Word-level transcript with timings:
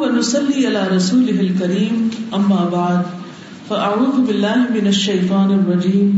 ونصلي 0.00 0.66
على 0.66 0.82
رسوله 0.88 1.38
الكريم 1.44 1.94
أما 2.34 2.58
بعد 2.72 3.06
فأعوذ 3.68 4.16
بالله 4.26 4.58
من 4.74 4.90
الشيطان 4.90 5.54
الرجيم 5.54 6.10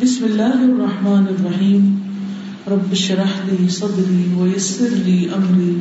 بسم 0.00 0.24
الله 0.28 0.56
الرحمن 0.68 1.28
الرحيم 1.34 1.82
رب 2.68 2.96
اشرح 2.96 3.36
لي 3.50 3.68
صدري 3.74 4.22
ويسر 4.38 4.96
لي 5.08 5.18
أمري 5.36 5.74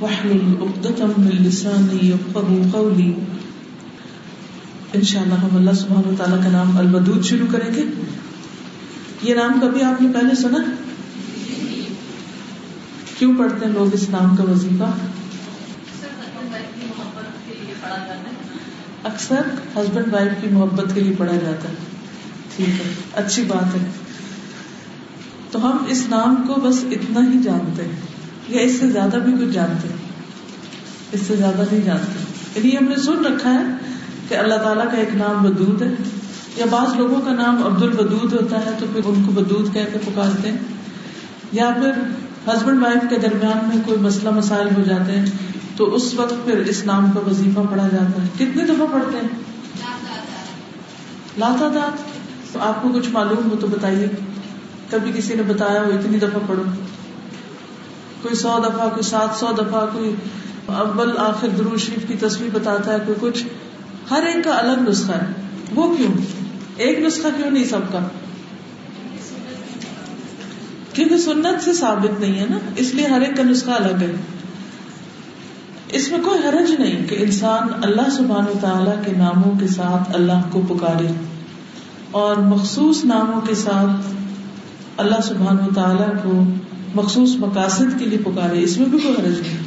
واحلل 0.00 0.46
عقدة 0.60 1.10
من 1.24 1.34
لساني 1.48 2.00
يفقهوا 2.12 2.62
قولي 2.72 3.10
انشاءاللہ 4.94 5.40
ہم 5.42 5.56
اللہ 5.56 5.76
سبحانہ 5.80 6.08
وتعالی 6.08 6.36
کا 6.44 6.50
نام 6.50 6.76
الودود 6.78 7.24
شروع 7.24 7.46
کریں 7.50 7.70
گے۔ 7.74 7.84
یہ 9.22 9.34
نام 9.34 9.58
کبھی 9.60 9.82
آپ 9.82 10.02
نے 10.02 10.08
پہلے 10.14 10.34
سنا؟ 10.34 10.64
کیوں 13.18 13.32
پڑھتے 13.38 13.64
ہیں 13.66 13.72
لوگ 13.72 13.94
اس 13.94 14.08
نام 14.10 14.36
کا 14.36 14.44
وظیفہ؟ 14.50 14.90
اکثر 19.06 19.40
ہسبینڈ 19.76 20.14
وائف 20.14 20.32
کی 20.40 20.48
محبت 20.50 20.94
کے 20.94 21.00
لیے 21.00 21.14
پڑھا 21.18 21.32
جاتا 21.32 21.68
ہے۔ 21.68 21.74
ٹھیک 22.56 22.68
ہے، 22.68 22.94
اچھی 23.14 23.44
بات 23.44 23.74
ہے۔ 23.74 23.90
تو 25.50 25.66
ہم 25.66 25.84
اس 25.88 26.06
نام 26.08 26.42
کو 26.46 26.60
بس 26.60 26.84
اتنا 26.90 27.20
ہی 27.20 27.42
جانتے 27.42 27.84
ہیں، 27.84 27.92
یا 28.48 28.60
اس 28.60 28.76
سے 28.80 28.90
زیادہ 28.90 29.16
بھی 29.16 29.32
کچھ 29.32 29.54
جانتے 29.54 29.88
ہیں۔ 29.88 29.96
اس 31.12 31.20
سے 31.26 31.36
زیادہ 31.36 31.62
نہیں 31.72 31.80
جانتے۔ 31.80 32.24
یعنی 32.54 32.76
ہم 32.76 32.84
نے 32.84 32.96
سن 32.96 33.24
رکھا 33.24 33.54
ہے 33.54 33.62
کہ 34.28 34.34
اللہ 34.34 34.54
تعالیٰ 34.54 34.84
کا 34.84 34.96
ایک 34.96 35.16
نام 35.16 35.46
ودود 35.46 35.82
ہے۔ 35.82 35.94
یا 36.56 36.66
بعض 36.70 36.96
لوگوں 36.96 37.20
کا 37.20 37.32
نام 37.32 37.64
عبد 37.64 37.82
الودود 37.82 38.32
ہوتا 38.32 38.56
ہے 38.56 38.70
تو 38.78 38.86
پھر 38.92 39.00
ان 39.04 39.24
کو 39.24 39.40
ودود 39.40 39.74
کہہ 39.74 39.80
کے 39.92 39.98
پکارتے 40.06 40.50
ہیں۔ 40.50 40.58
یا 41.52 41.70
پھر 41.70 41.90
ہسبینڈ 42.52 42.82
وائف 42.82 43.10
کے 43.10 43.16
درمیان 43.16 43.68
میں 43.68 43.76
کوئی 43.86 44.00
مسئلہ 44.00 44.30
مسائل 44.30 44.68
ہو 44.76 44.82
جاتے 44.82 45.12
ہیں۔ 45.12 45.26
تو 45.76 45.94
اس 45.94 46.14
وقت 46.14 46.34
پھر 46.44 46.58
اس 46.58 46.84
نام 46.84 47.10
کا 47.12 47.20
وظیفہ 47.20 47.60
پڑھا 47.70 47.88
جاتا 47.88 48.22
ہے۔ 48.22 48.28
کتنی 48.34 48.62
دفعہ 48.64 48.86
پڑھتے 48.92 49.18
ہیں؟ 49.18 49.28
لاتا 51.38 51.68
داد 51.74 51.90
تو 52.52 52.60
آپ 52.60 52.82
کو 52.82 52.88
کچھ 52.88 53.08
معلوم 53.08 53.50
ہو 53.50 53.56
تو 53.56 53.66
بتائیے۔ 53.66 54.08
کبھی 54.90 55.12
کسی 55.14 55.34
نے 55.34 55.42
بتایا 55.42 55.80
ہو 55.80 55.86
اتنی 55.86 56.18
دفعہ 56.18 56.40
پڑھو۔ 56.46 56.62
کوئی 58.22 58.34
سو 58.34 58.58
دفعہ، 58.58 58.88
کوئی 58.88 59.02
سات 59.02 59.38
سو 59.38 59.46
دفعہ، 59.58 59.86
کوئی 59.92 60.14
اول، 60.66 61.18
آخر 61.18 61.48
درو 61.48 61.76
شریف 61.76 62.08
کی 62.08 62.14
تصویر 62.20 62.50
بتاتا 62.52 62.92
ہے، 62.92 62.98
کوئی 63.06 63.32
کچھ۔ 63.32 63.44
ہر 64.10 64.26
ایک 64.26 64.44
کا 64.44 64.58
الگ 64.58 64.90
نسخہ 64.90 65.12
ہے۔ 65.12 65.26
وہ 65.74 65.96
کیوں؟ 65.96 66.12
ایک 66.76 66.98
نسخہ 66.98 67.28
کیوں 67.36 67.50
نہیں 67.50 67.64
سب 67.64 67.92
کا؟ 67.92 67.98
کیونکہ 70.92 71.16
سنت 71.16 71.64
سے 71.64 71.72
ثابت 71.72 72.20
نہیں 72.20 72.40
ہے 72.40 72.46
نا۔ 72.50 72.58
اس 72.76 72.94
لیے 72.94 73.06
ہر 73.06 73.20
ایک 73.20 73.36
کا 73.36 73.42
نسخہ 73.42 73.70
الگ 73.70 74.02
ہے۔ 74.02 74.12
اس 75.92 76.10
میں 76.10 76.18
کوئی 76.24 76.38
حرج 76.48 76.70
نہیں 76.78 77.06
کہ 77.08 77.16
انسان 77.18 77.68
اللہ 77.82 78.10
سبحان 78.10 78.44
و 78.48 78.58
تعالی 78.60 78.90
کے 79.04 79.12
ناموں 79.16 79.60
کے 79.60 79.66
ساتھ 79.66 80.16
اللہ 80.16 80.40
کو 80.50 80.62
پکارے 80.68 81.06
اور 82.10 82.36
مخصوص 82.36 83.04
ناموں 83.04 83.40
کے 83.40 83.54
ساتھ 83.54 84.14
اللہ 84.96 85.20
سبحان 85.22 85.58
و 85.58 85.74
تعالی 85.74 86.18
کو 86.22 86.44
مخصوص 86.94 87.36
مقاصد 87.38 87.98
کے 87.98 88.04
لیے 88.04 88.18
پکارے، 88.18 88.62
اس 88.62 88.78
میں 88.78 88.86
بھی 88.86 88.98
کوئی 88.98 89.14
حرج 89.14 89.40
نہیں۔ 89.40 89.58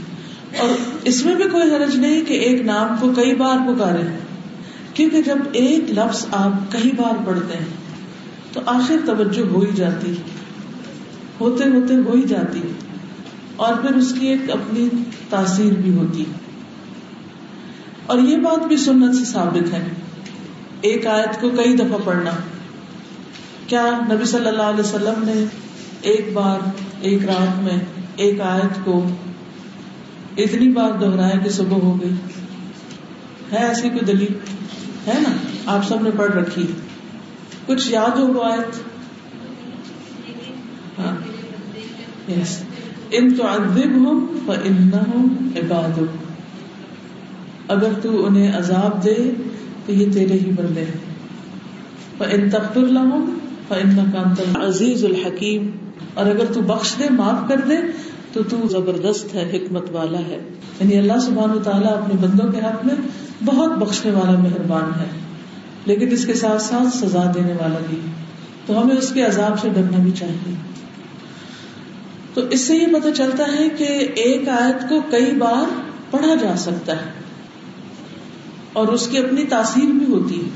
اور 0.59 0.69
اس 1.03 1.25
میں 1.25 1.35
بھی 1.35 1.43
کوئی 1.43 1.63
حرج 1.63 1.95
نہیں 1.95 2.21
کہ 2.25 2.33
ایک 2.33 2.61
نام 2.61 2.95
کو 2.99 3.11
کئی 3.15 3.35
بار 3.35 3.73
پکارے، 3.73 4.01
کیونکہ 4.93 5.21
جب 5.21 5.37
ایک 5.51 5.91
لفظ 5.91 6.25
آپ 6.31 6.71
کئی 6.71 6.91
بار 6.91 7.13
پڑھتے 7.25 7.57
ہیں، 7.57 7.65
تو 8.53 8.61
آخر 8.65 8.95
توجہ 9.05 9.47
ہو 9.49 9.59
ہی 9.59 9.71
جاتی، 9.75 10.15
ہوتے 11.39 11.63
ہوتے 11.63 11.95
ہو 11.95 12.11
ہی 12.13 12.21
جاتی۔ 12.21 12.61
اور 13.59 13.73
پھر 13.73 13.95
اس 13.95 14.15
کی 14.19 14.27
ایک 14.27 14.49
اپنی 14.49 14.89
تاثیر 15.29 15.73
بھی 15.73 15.93
ہوتی 15.93 16.25
اور 18.05 18.19
یہ 18.19 18.37
بات 18.37 18.67
بھی 18.67 18.77
سنت 18.77 19.15
سے 19.15 19.25
ثابت 19.25 19.73
ہے۔ 19.73 19.87
ایک 20.81 21.07
آیت 21.07 21.41
کو 21.41 21.49
کئی 21.49 21.75
دفعہ 21.75 21.97
پڑھنا۔ 22.03 22.31
کیا 23.67 23.99
نبی 24.11 24.25
صلی 24.25 24.47
اللہ 24.47 24.61
علیہ 24.61 24.79
وسلم 24.79 25.23
نے 25.23 25.45
ایک 26.01 26.33
بار، 26.33 26.59
ایک 27.01 27.25
رات 27.25 27.63
میں 27.63 27.79
ایک 28.15 28.41
آیت 28.41 28.85
کو 28.85 29.09
اتنی 30.37 30.69
بار 30.69 30.91
دوہرایا 30.91 31.37
کہ 31.37 31.49
صبح 31.49 31.77
ہو 31.77 32.01
گئی؟ 32.01 32.13
ہے 33.51 33.67
ایسی 33.67 33.89
کوئی 33.89 34.05
دلیل؟ 34.05 34.33
ہے 35.07 35.19
نا؟ 35.19 35.29
آپ 35.65 35.87
سب 35.87 36.01
نے 36.01 36.09
پڑھ 36.11 36.31
رکھی۔ 36.31 36.67
کچھ 37.65 37.91
یاد 37.91 38.17
ہو 38.17 38.27
وہ 38.27 38.43
آیت؟ 38.43 38.75
ہاں۔ 40.99 41.15
یس 42.31 42.63
ان 43.11 43.33
تو 43.33 43.47
ادب 43.47 43.95
ہوں 43.95 45.27
عباد. 45.55 45.99
اگر 47.67 47.89
تو 48.01 48.25
انہیں 48.25 48.57
عذاب 48.57 49.03
دے 49.03 49.31
تو 49.85 49.91
یہ 49.93 50.11
تیرے 50.11 50.33
ہی 50.33 50.51
بندے 50.51 50.81
ہیں. 50.81 51.09
ان 52.19 52.49
تخت 52.49 52.77
اللہ 52.77 54.65
عزیز 54.65 55.05
الحکیم 55.05 55.71
اور 56.13 56.25
اگر 56.25 56.53
تو 56.53 56.61
بخش 56.61 56.95
دے، 56.99 57.03
معاف 57.09 57.49
کر 57.49 57.59
دے، 57.69 57.75
تو 58.33 58.43
تو 58.43 58.67
زبردست 58.67 59.35
ہے، 59.35 59.51
حکمت 59.53 59.85
والا 59.91 60.19
ہے. 60.19 60.37
یعنی 60.79 60.97
اللہ 60.97 61.19
سبحان 61.21 61.51
و 61.51 61.59
تعالیٰ 61.59 61.91
اپنے 61.91 62.27
بندوں 62.27 62.51
کے 62.51 62.59
حق 62.59 62.85
میں 62.85 62.95
بہت 63.45 63.71
بخشنے 63.71 64.11
والا، 64.11 64.39
مہربان 64.39 64.99
ہے. 64.99 65.05
لیکن 65.85 66.11
اس 66.11 66.25
کے 66.25 66.33
ساتھ 66.33 66.61
ساتھ 66.61 66.97
سزا 66.97 67.31
دینے 67.35 67.53
والا 67.53 67.79
بھی 67.89 67.99
تو 68.65 68.81
ہمیں 68.81 68.95
اس 68.95 69.11
کے 69.11 69.21
عذاب 69.21 69.59
سے 69.59 69.69
ڈرنا 69.69 69.97
بھی 69.97 70.11
چاہیے۔ 70.11 70.53
تو 72.33 72.41
اس 72.49 72.61
سے 72.61 72.75
یہ 72.75 72.87
پتہ 72.87 73.09
چلتا 73.15 73.43
ہے 73.59 73.69
کہ 73.69 73.83
ایک 74.15 74.49
آیت 74.49 74.89
کو 74.89 75.01
کئی 75.01 75.31
بار 75.31 75.81
پڑھا 76.11 76.35
جا 76.35 76.55
سکتا 76.57 76.91
ہے 76.91 77.11
اور 78.73 78.87
اس 78.87 79.07
کی 79.07 79.17
اپنی 79.17 79.43
تاثیر 79.43 79.85
بھی 79.85 80.13
ہوتی 80.13 80.43
ہے۔ 80.43 80.49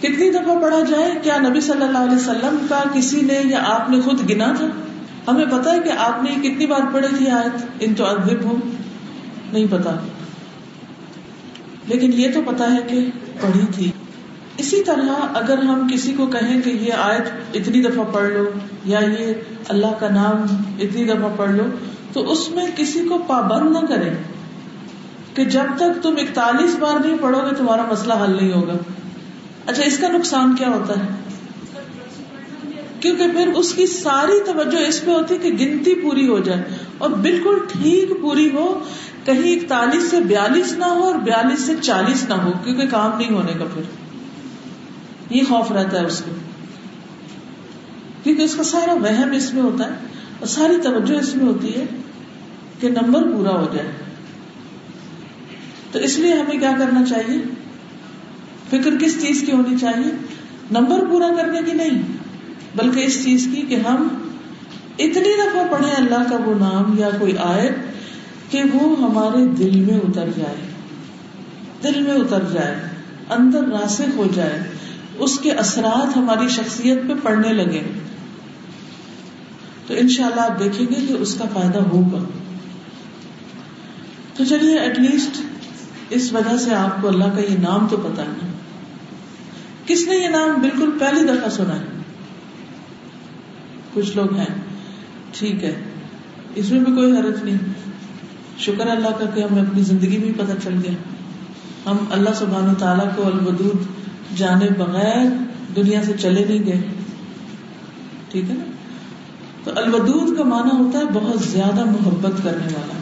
کتنی 0.00 0.30
دفعہ 0.30 0.62
پڑھا 0.62 0.80
جائے، 0.80 1.12
کیا 1.22 1.38
نبی 1.38 1.60
صلی 1.60 1.84
اللہ 1.84 1.98
علیہ 1.98 2.16
وسلم 2.16 2.66
کا 2.68 2.82
کسی 2.94 3.20
نے 3.20 3.42
یا 3.44 3.64
آپ 3.66 3.90
نے 3.90 4.00
خود 4.00 4.30
گنا 4.30 4.52
تھا؟ 4.56 4.66
ہمیں 5.28 5.46
پتا 5.46 5.72
ہے 5.72 5.80
کہ 5.80 5.90
آپ 5.98 6.22
نے 6.22 6.48
کتنی 6.48 6.66
بار 6.66 6.80
پڑھی 6.92 7.08
تھی 7.16 7.30
آیت۔ 7.30 7.64
ان 7.80 7.94
تو 7.94 8.06
ادب 8.06 8.44
ہوں، 8.44 8.56
نہیں 9.52 9.66
پتا۔ 9.70 9.96
لیکن 11.88 12.10
یہ 12.12 12.28
تو 12.34 12.40
پتا 12.46 12.72
ہے 12.72 12.78
کہ 12.88 13.10
پڑھی 13.40 13.66
تھی۔ 13.74 13.90
اسی 14.58 14.84
طرح 14.84 15.08
اگر 15.34 15.58
ہم 15.58 15.88
کسی 15.92 16.14
کو 16.16 16.26
کہیں 16.26 16.62
کہ 16.62 16.70
یہ 16.70 16.92
آیت 16.92 17.56
اتنی 17.56 17.82
دفعہ 17.82 18.04
پڑھ 18.12 18.28
لو 18.28 18.50
یا 18.84 19.00
یہ 19.00 19.34
اللہ 19.68 19.86
کا 19.98 20.08
نام 20.08 20.46
اتنی 20.80 21.04
دفعہ 21.04 21.28
پڑھ 21.36 21.50
لو، 21.50 21.64
تو 22.12 22.32
اس 22.32 22.50
میں 22.50 22.66
کسی 22.76 23.00
کو 23.08 23.18
پابند 23.26 23.70
نہ 23.70 23.86
کرے 23.86 24.10
کہ 25.34 25.44
جب 25.44 25.62
تک 25.76 26.02
تم 26.02 26.14
اکتالیس 26.18 26.76
بار 26.78 27.06
نہیں 27.06 27.16
پڑھو 27.20 27.40
گے، 27.40 27.54
تمہارا 27.54 27.84
مسئلہ 27.90 28.14
حل 28.14 28.36
نہیں 28.36 28.52
ہوگا۔ 28.52 28.72
اچھا 29.66 29.82
اس 29.82 29.98
کا 29.98 30.08
نقصان 30.08 30.56
کیا 30.56 30.68
ہوتا 30.68 30.92
ہے؟ 30.92 31.08
کیونکہ 33.00 33.28
پھر 33.28 33.48
اس 33.48 33.74
کی 33.74 33.86
ساری 33.86 34.40
توجہ 34.46 34.78
اس 34.78 35.04
پہ 35.04 35.10
ہوتی 35.10 35.38
کہ 35.38 35.48
گنتی 35.48 35.94
پوری 35.94 36.28
ہو 36.28 36.38
جائے۔ 36.38 36.62
اور 36.98 37.10
بالکل 37.10 37.58
ٹھیک 37.72 38.20
پوری 38.20 38.50
ہو، 38.54 38.80
کہیں 39.24 39.52
اکتالیس 39.52 40.10
سے 40.10 40.20
بیالیس 40.20 40.72
نہ 40.72 40.84
ہو 40.84 41.04
اور 41.04 41.14
بیالیس 41.14 41.60
سے 41.60 41.72
چالیس 41.80 42.28
نہ 42.28 42.34
ہو، 42.34 42.52
کیونکہ 42.64 42.86
کام 42.86 43.18
نہیں 43.18 43.32
ہونے 43.32 43.52
کا 43.58 43.64
پھر۔ 43.74 43.82
یہ 45.30 45.42
خوف 45.48 45.72
رہتا 45.72 46.00
ہے 46.00 46.06
اس 46.06 46.22
کو۔ 46.26 46.49
کیونکہ 48.22 48.42
اس 48.42 48.54
کا 48.54 48.62
سارا 48.62 48.94
وہم 48.94 49.32
اس 49.32 49.54
میں 49.54 49.62
ہوتا 49.62 49.84
ہے 49.84 49.90
اور 50.38 50.46
ساری 50.46 50.76
توجہ 50.82 51.18
اس 51.18 51.36
میں 51.36 51.46
ہوتی 51.46 51.74
ہے 51.76 51.84
کہ 52.80 52.88
نمبر 52.88 53.22
پورا 53.22 53.50
ہو 53.50 53.66
جائے۔ 53.74 53.88
تو 55.92 55.98
اس 55.98 56.18
لیے 56.18 56.32
ہمیں 56.32 56.58
کیا 56.58 56.72
کرنا 56.78 57.04
چاہیے؟ 57.04 57.38
فکر 58.70 58.96
کس 59.00 59.22
چیز 59.22 59.42
کی 59.46 59.52
ہونی 59.52 59.78
چاہیے؟ 59.78 60.12
نمبر 60.70 61.06
پورا 61.10 61.28
کرنے 61.36 61.60
کی 61.66 61.72
نہیں، 61.72 62.02
بلکہ 62.76 63.00
اس 63.00 63.24
چیز 63.24 63.48
کی 63.54 63.62
کہ 63.62 63.74
ہم 63.74 64.08
اتنی 64.98 65.32
دفعہ 65.36 65.62
پڑھے 65.70 65.92
اللہ 65.92 66.30
کا 66.30 66.36
وہ 66.36 66.54
نام 66.54 66.98
یا 66.98 67.08
کوئی 67.18 67.36
آئے 67.38 67.74
کہ 68.50 68.62
وہ 68.72 68.98
ہمارے 68.98 69.46
دل 69.46 69.80
میں 69.80 69.96
اتر 69.96 70.28
جائے۔ 70.36 70.56
دل 71.82 72.02
میں 72.02 72.12
اتر 72.12 72.42
جائے، 72.52 72.80
اندر 73.30 73.62
راسک 73.62 74.16
ہو 74.16 74.26
جائے، 74.34 74.62
اس 75.18 75.38
کے 75.38 75.52
اثرات 75.52 76.16
ہماری 76.16 76.48
شخصیت 76.48 76.98
پہ 77.08 77.12
پڑنے 77.22 77.52
لگے 77.52 77.82
تو 79.90 79.96
ان 79.96 80.08
شاء 80.08 80.26
اللہ 80.26 80.40
آپ 80.40 80.60
دیکھیں 80.60 80.86
گے 80.86 81.06
کہ 81.06 81.12
اس 81.12 81.34
کا 81.34 81.44
فائدہ 81.52 81.78
ہوگا۔ 81.78 82.18
تو 84.36 84.44
چلیے 84.44 84.78
ایٹ 84.78 84.98
لیسٹ 85.00 85.40
اس 86.10 86.32
وجہ 86.32 86.56
سے 86.56 86.74
آپ 86.74 87.02
کو 87.02 87.08
اللہ 87.08 87.24
کا 87.24 87.40
یہ 87.40 87.56
نام 87.58 87.86
تو 87.88 87.96
پتا 87.96 88.22
ہے۔ 88.22 88.52
کس 89.86 90.06
نے 90.06 90.16
یہ 90.16 90.28
نام 90.28 90.60
بالکل 90.60 90.90
پہلی 91.00 91.20
دفعہ 91.26 91.48
سنا 91.48 91.76
ہے؟ 91.76 91.84
کچھ 93.94 94.16
لوگ 94.16 94.36
ہیں۔ 94.36 94.54
ٹھیک 95.32 95.64
ہے۔ 95.64 95.82
اس 96.54 96.70
میں 96.70 96.80
بھی 96.80 96.92
کوئی 96.92 97.12
حرج 97.12 97.44
نہیں۔ 97.44 97.58
شکر 98.58 98.86
اللہ 98.86 99.08
کا 99.08 99.24
کہ 99.34 99.40
ہمیں 99.40 99.62
اپنی 99.62 99.82
زندگی 99.82 100.18
میں 100.18 100.38
پتہ 100.38 100.52
چل 100.62 100.74
گیا۔ 100.84 100.92
ہم 101.90 101.96
اللہ 102.10 102.30
سبحان 102.34 102.70
و 102.70 102.74
تعالیٰ 102.74 103.16
کو 103.16 103.26
الودود 103.26 103.82
جانے 104.38 104.66
بغیر 104.78 105.26
دنیا 105.76 106.02
سے 106.02 106.12
چلے 106.20 106.44
نہیں 106.48 106.66
گئے۔ 106.66 106.80
ٹھیک 108.28 108.50
ہے 108.50 108.54
نا؟ 108.54 108.64
تو 109.64 109.70
الودود 109.76 110.38
کا 110.38 110.44
معنی 110.44 110.84
ہوتا 110.84 110.98
ہے 110.98 111.04
بہت 111.12 111.40
زیادہ 111.40 111.84
محبت 111.84 112.44
کرنے 112.44 112.64
والا۔ 112.64 113.00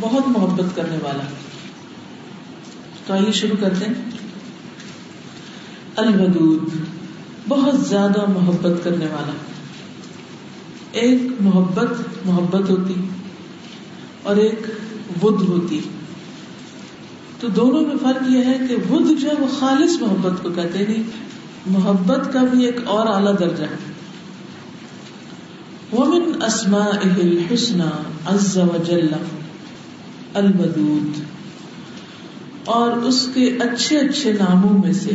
بہت 0.00 0.28
محبت 0.28 0.76
کرنے 0.76 0.96
والا۔ 1.02 1.22
تو 3.06 3.14
آئیے 3.14 3.32
شروع 3.32 3.56
کرتے 3.60 3.84
ہیں۔ 3.86 3.94
الودود، 5.96 6.62
بہت 7.48 7.80
زیادہ 7.80 8.26
محبت 8.28 8.84
کرنے 8.84 9.06
والا۔ 9.06 9.32
ایک 10.92 11.22
محبت 11.40 11.90
محبت 12.26 12.70
ہوتی، 12.70 12.94
اور 14.22 14.36
ایک 14.36 14.66
ود 15.24 15.48
ہوتی۔ 15.48 15.80
تو 17.40 17.48
دونوں 17.48 17.80
میں 17.80 17.96
فرق 18.02 18.30
یہ 18.30 18.44
ہے 18.44 18.58
کہ 18.68 18.92
ود 18.92 19.20
جو 19.20 19.28
ہے 19.28 19.34
وہ 19.38 19.46
خالص 19.58 20.02
محبت 20.02 20.42
کو 20.42 20.50
کہتے 20.50 20.78
نہیں 20.78 20.96
یعنی 20.96 21.02
محبت 21.66 22.32
کا 22.32 22.42
بھی 22.42 22.66
ایک 22.66 22.76
اور 22.86 23.06
اعلی 23.06 23.36
درجہ 23.38 23.62
ہے۔ 23.62 23.97
ومن 25.92 26.42
اسمائه 26.42 27.14
الحسنى 27.18 27.90
عز 28.26 28.56
وجل 28.70 29.12
الودود، 30.34 31.20
اور 32.72 32.90
اس 33.10 33.20
کے 33.34 33.44
اچھے 33.66 33.98
اچھے 33.98 34.32
ناموں 34.32 34.72
میں 34.78 34.92
سے 34.94 35.14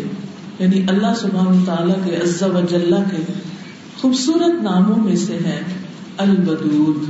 یعنی 0.60 0.80
اللہ 0.88 1.14
سبحانہ 1.20 1.60
تعالیٰ 1.66 1.98
کے 2.06 2.16
عز 2.18 2.42
و 2.44 2.62
جل 2.70 2.94
کے 3.12 3.22
خوبصورت 4.00 4.56
ناموں 4.64 4.98
میں 5.00 5.16
سے 5.18 5.38
ہے 5.46 5.60
الودود 6.18 7.06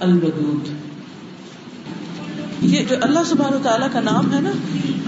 الودود۔ 0.00 0.72
یہ 2.62 2.80
جو 2.88 2.96
اللہ 3.00 3.24
سبحانہ 3.26 3.62
تعالیٰ 3.62 3.90
کا 3.92 4.00
نام 4.00 4.32
ہے 4.34 4.40
نا، 4.40 4.54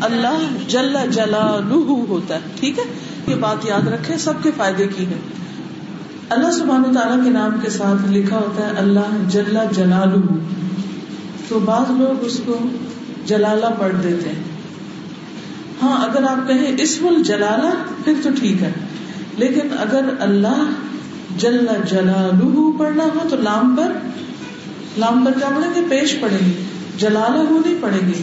اللہ 0.07 0.47
جل 0.69 0.97
جلالہ 1.11 1.81
ہوتا 2.09 2.35
ہے، 2.35 2.41
ٹھیک 2.61 2.79
ہے؟ 2.79 2.85
یہ 3.29 3.35
بات 3.41 3.67
یاد 3.67 3.89
رکھے 3.89 4.19
سب 4.21 4.43
کے 4.43 4.51
فائدے 4.57 4.87
کی 4.89 5.07
ہے 5.07 5.19
اللہ 6.31 6.51
سبحانہ 6.51 6.99
تعالیٰ 6.99 7.25
کے 7.25 7.31
نام 7.31 7.51
کے 7.63 7.71
ساتھ 7.71 8.11
لکھا 8.11 8.37
ہوتا 8.37 8.67
ہے 8.67 8.73
اللہ 8.77 9.29
جل 9.29 9.57
جلالہ۔ 9.77 10.35
تو 11.49 11.59
بعض 11.59 11.91
لوگ 11.91 12.25
اس 12.25 12.41
کو 12.47 12.59
جلالہ 13.27 13.67
پڑھ 13.79 13.93
دیتے 14.03 14.29
ہیں۔ 14.29 14.43
ہاں 15.83 16.07
اگر 16.07 16.23
آپ 16.23 16.49
کہیں 16.49 16.77
اسم 16.79 17.07
الجلالہ، 17.07 17.71
پھر 18.05 18.13
تو 18.23 18.29
ٹھیک 18.41 18.63
ہے۔ 18.63 18.73
لیکن 19.37 19.69
اگر 19.79 20.05
اللہ 20.21 20.65
جل 21.39 21.67
جلالہ 21.91 22.79
پڑھنا 22.79 23.05
ہو 23.05 23.29
تو 23.31 23.37
لام 23.37 23.77
پر 23.77 23.93
لام 24.99 25.25
پر 25.25 25.39
کیا 25.39 25.49
پڑھیں 25.57 25.75
گے؟ 25.75 25.81
پیش 25.89 26.21
پڑھیں 26.21 26.47
گے۔ 26.47 26.63
جلالہ 26.99 27.51
نہیں 27.51 27.75
پڑھیں 27.81 28.09
گے۔ 28.09 28.23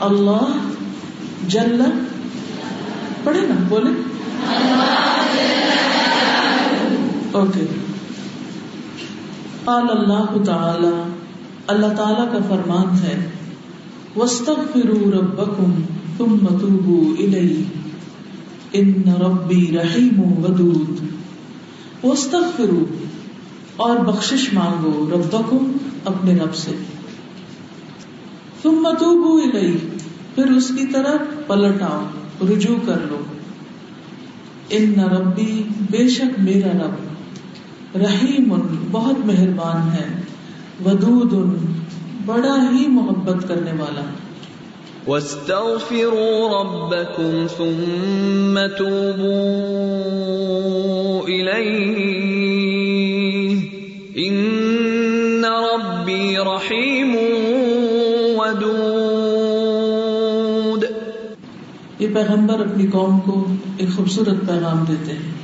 اللہ 0.00 0.58
جل 1.48 1.82
پڑھے 3.24 3.40
نا؟ 3.40 3.54
بولے 3.68 3.90
اوکے 7.32 7.66
قال 9.64 9.86
اللہ 9.90 10.44
تعالی 10.44 11.02
اللہ 11.66 11.86
تعالی 11.86 12.26
کا 12.32 12.38
فرمان 12.48 12.98
ہے، 12.98 13.28
وَاسْتَغْفِرُوا 14.16 15.12
رَبَّكُمْ 15.12 15.74
ثُمَّ 16.18 16.60
تُوبُوا 16.60 17.14
إِلَيْهِ 17.16 17.62
إِنَّ 18.76 19.10
رَبِّي 19.10 19.76
رَحِيمٌ 19.76 20.44
وَدُودٌ۔ 20.44 21.06
وَاسْتَغْفِرُوا 22.02 22.84
اور 23.76 23.96
بخشش 23.96 24.52
مانگو 24.52 25.10
ربکم 25.12 25.72
اپنے 26.04 26.34
رب 26.34 26.54
سے۔ 26.54 26.70
ثُمَّ 28.62 28.88
تُوبُوا 28.98 29.40
إِلَيْهِ 29.42 29.78
پھر 30.34 30.46
اس 30.46 30.68
کی 30.68 30.86
طرف 30.86 31.46
پلٹ 31.46 31.82
آؤ 31.82 32.00
رجوع 32.48 32.76
کر 32.86 32.98
لو۔ 33.08 33.16
ان 34.70 35.00
ربی 35.00 35.62
بے 35.90 36.08
شک 36.08 36.40
میرا 36.40 36.78
رب۔ 36.78 37.12
رحیم 37.94 38.54
بہت 38.90 39.26
مہربان 39.26 39.94
ہے 39.94 40.22
ودود 40.84 41.56
بڑا 42.26 42.68
ہی 42.72 42.88
محبت 42.88 43.48
کرنے 43.48 43.72
والا۔ 43.72 44.00
واستغفروا 45.06 46.62
ربكم 46.62 47.46
ثم 47.56 48.58
توبوا 48.78 51.26
إليه 51.26 52.02
إن 54.16 55.44
ربي 55.44 56.36
رحيم 56.36 57.16
ودود۔ 58.38 60.84
یہ 61.98 62.08
پیغمبر 62.14 62.60
اپنی 62.60 62.86
قوم 62.86 63.20
کو 63.20 63.46
ایک 63.76 63.96
خوبصورت 63.96 64.28
پیغام 64.28 64.84
دیتے 64.88 65.12
ہیں۔ 65.12 65.41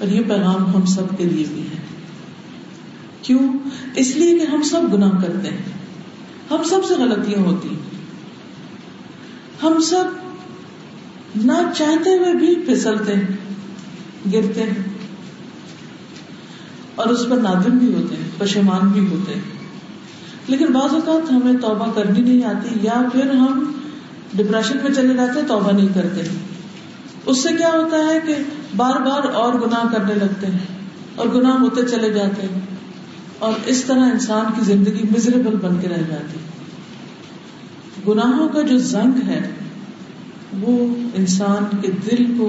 اور 0.00 0.08
یہ 0.08 0.20
پیغام 0.28 0.74
ہم 0.74 0.84
سب 0.84 1.18
کے 1.18 1.24
لیے 1.24 1.44
بھی 1.54 1.62
ہے۔ 1.62 1.76
کیوں؟ 3.22 3.52
اس 3.94 4.16
لیے 4.16 4.38
کہ 4.38 4.44
ہم 4.44 4.62
سب 4.62 4.80
گناہ 4.92 5.10
کرتے 5.10 5.48
ہیں۔ 5.48 5.62
ہم 6.50 6.62
سب 6.62 6.84
سے 6.88 6.94
غلطیاں 6.94 7.40
ہوتی 7.40 7.68
ہیں۔ 7.68 7.98
ہم 9.62 9.80
سب 9.80 10.04
نہ 11.36 11.52
چاہتے 11.76 12.10
ہوئے 12.10 12.34
بھی 12.34 12.54
پھسلتے 12.54 13.14
ہیں، 13.14 13.36
گرتے 14.32 14.62
ہیں۔ 14.62 14.82
اور 16.94 17.06
اس 17.06 17.26
پر 17.30 17.36
نادم 17.36 17.78
بھی 17.78 17.94
ہوتے 17.94 18.16
ہیں 18.16 18.30
پشمان 18.38 18.88
بھی 18.88 19.06
ہوتے 19.06 19.34
ہیں۔ 19.34 19.40
لیکن 20.46 20.66
بعض 20.66 20.94
اوقات 20.94 21.30
ہمیں 21.30 21.60
توبہ 21.60 21.92
کرنی 21.92 22.20
نہیں 22.20 22.44
آتی، 22.44 22.68
یا 22.82 23.02
پھر 23.12 23.30
ہم 23.30 23.72
ڈپریشن 24.34 24.78
میں 24.82 24.94
چلے 24.94 25.14
جاتے 25.14 25.40
توبہ 25.48 25.72
نہیں 25.72 25.88
کرتے۔ 25.94 26.47
اس 27.28 27.42
سے 27.42 27.48
کیا 27.58 27.68
ہوتا 27.68 27.96
ہے 27.96 28.18
کہ 28.26 28.34
بار 28.76 29.00
بار 29.00 29.34
اور 29.34 29.54
گناہ 29.54 29.92
کرنے 29.92 30.14
لگتے 30.14 30.46
ہیں 30.46 30.66
اور 31.14 31.28
گناہ 31.34 31.60
ہوتے 31.60 31.82
چلے 31.86 32.12
جاتے 32.12 32.42
ہیں 32.42 32.60
اور 33.38 33.52
اس 33.66 33.84
طرح 33.84 34.02
انسان 34.02 34.44
کی 34.56 34.64
زندگی 34.64 35.02
مزریبل 35.16 35.56
بن 35.56 35.80
کے 35.80 35.88
رہ 35.88 36.02
جاتی 36.10 36.38
گناہوں 38.08 38.48
کا 38.48 38.62
جو 38.62 38.78
زنگ 38.78 39.28
ہے، 39.28 39.50
وہ 40.60 40.94
انسان 41.14 41.76
کے 41.80 41.88
دل 42.10 42.38
کو 42.38 42.48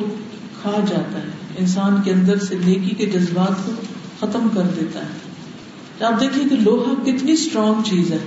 کھا 0.61 0.71
جاتا 0.71 1.19
ہے۔ 1.19 1.31
انسان 1.59 1.95
کے 2.03 2.11
اندر 2.11 2.37
سے 2.37 2.57
نیکی 2.65 2.95
کے 2.95 3.05
جذبات 3.05 3.65
کو 3.65 3.71
ختم 4.19 4.47
کر 4.53 4.61
دیتا 4.61 4.99
ہے۔ 4.99 6.05
آپ 6.05 6.19
دیکھیے 6.19 6.49
کہ 6.49 6.55
لوہا 6.55 6.93
کتنی 7.01 7.31
اسٹرانگ 7.31 7.81
چیز 7.85 8.11
ہے۔ 8.11 8.17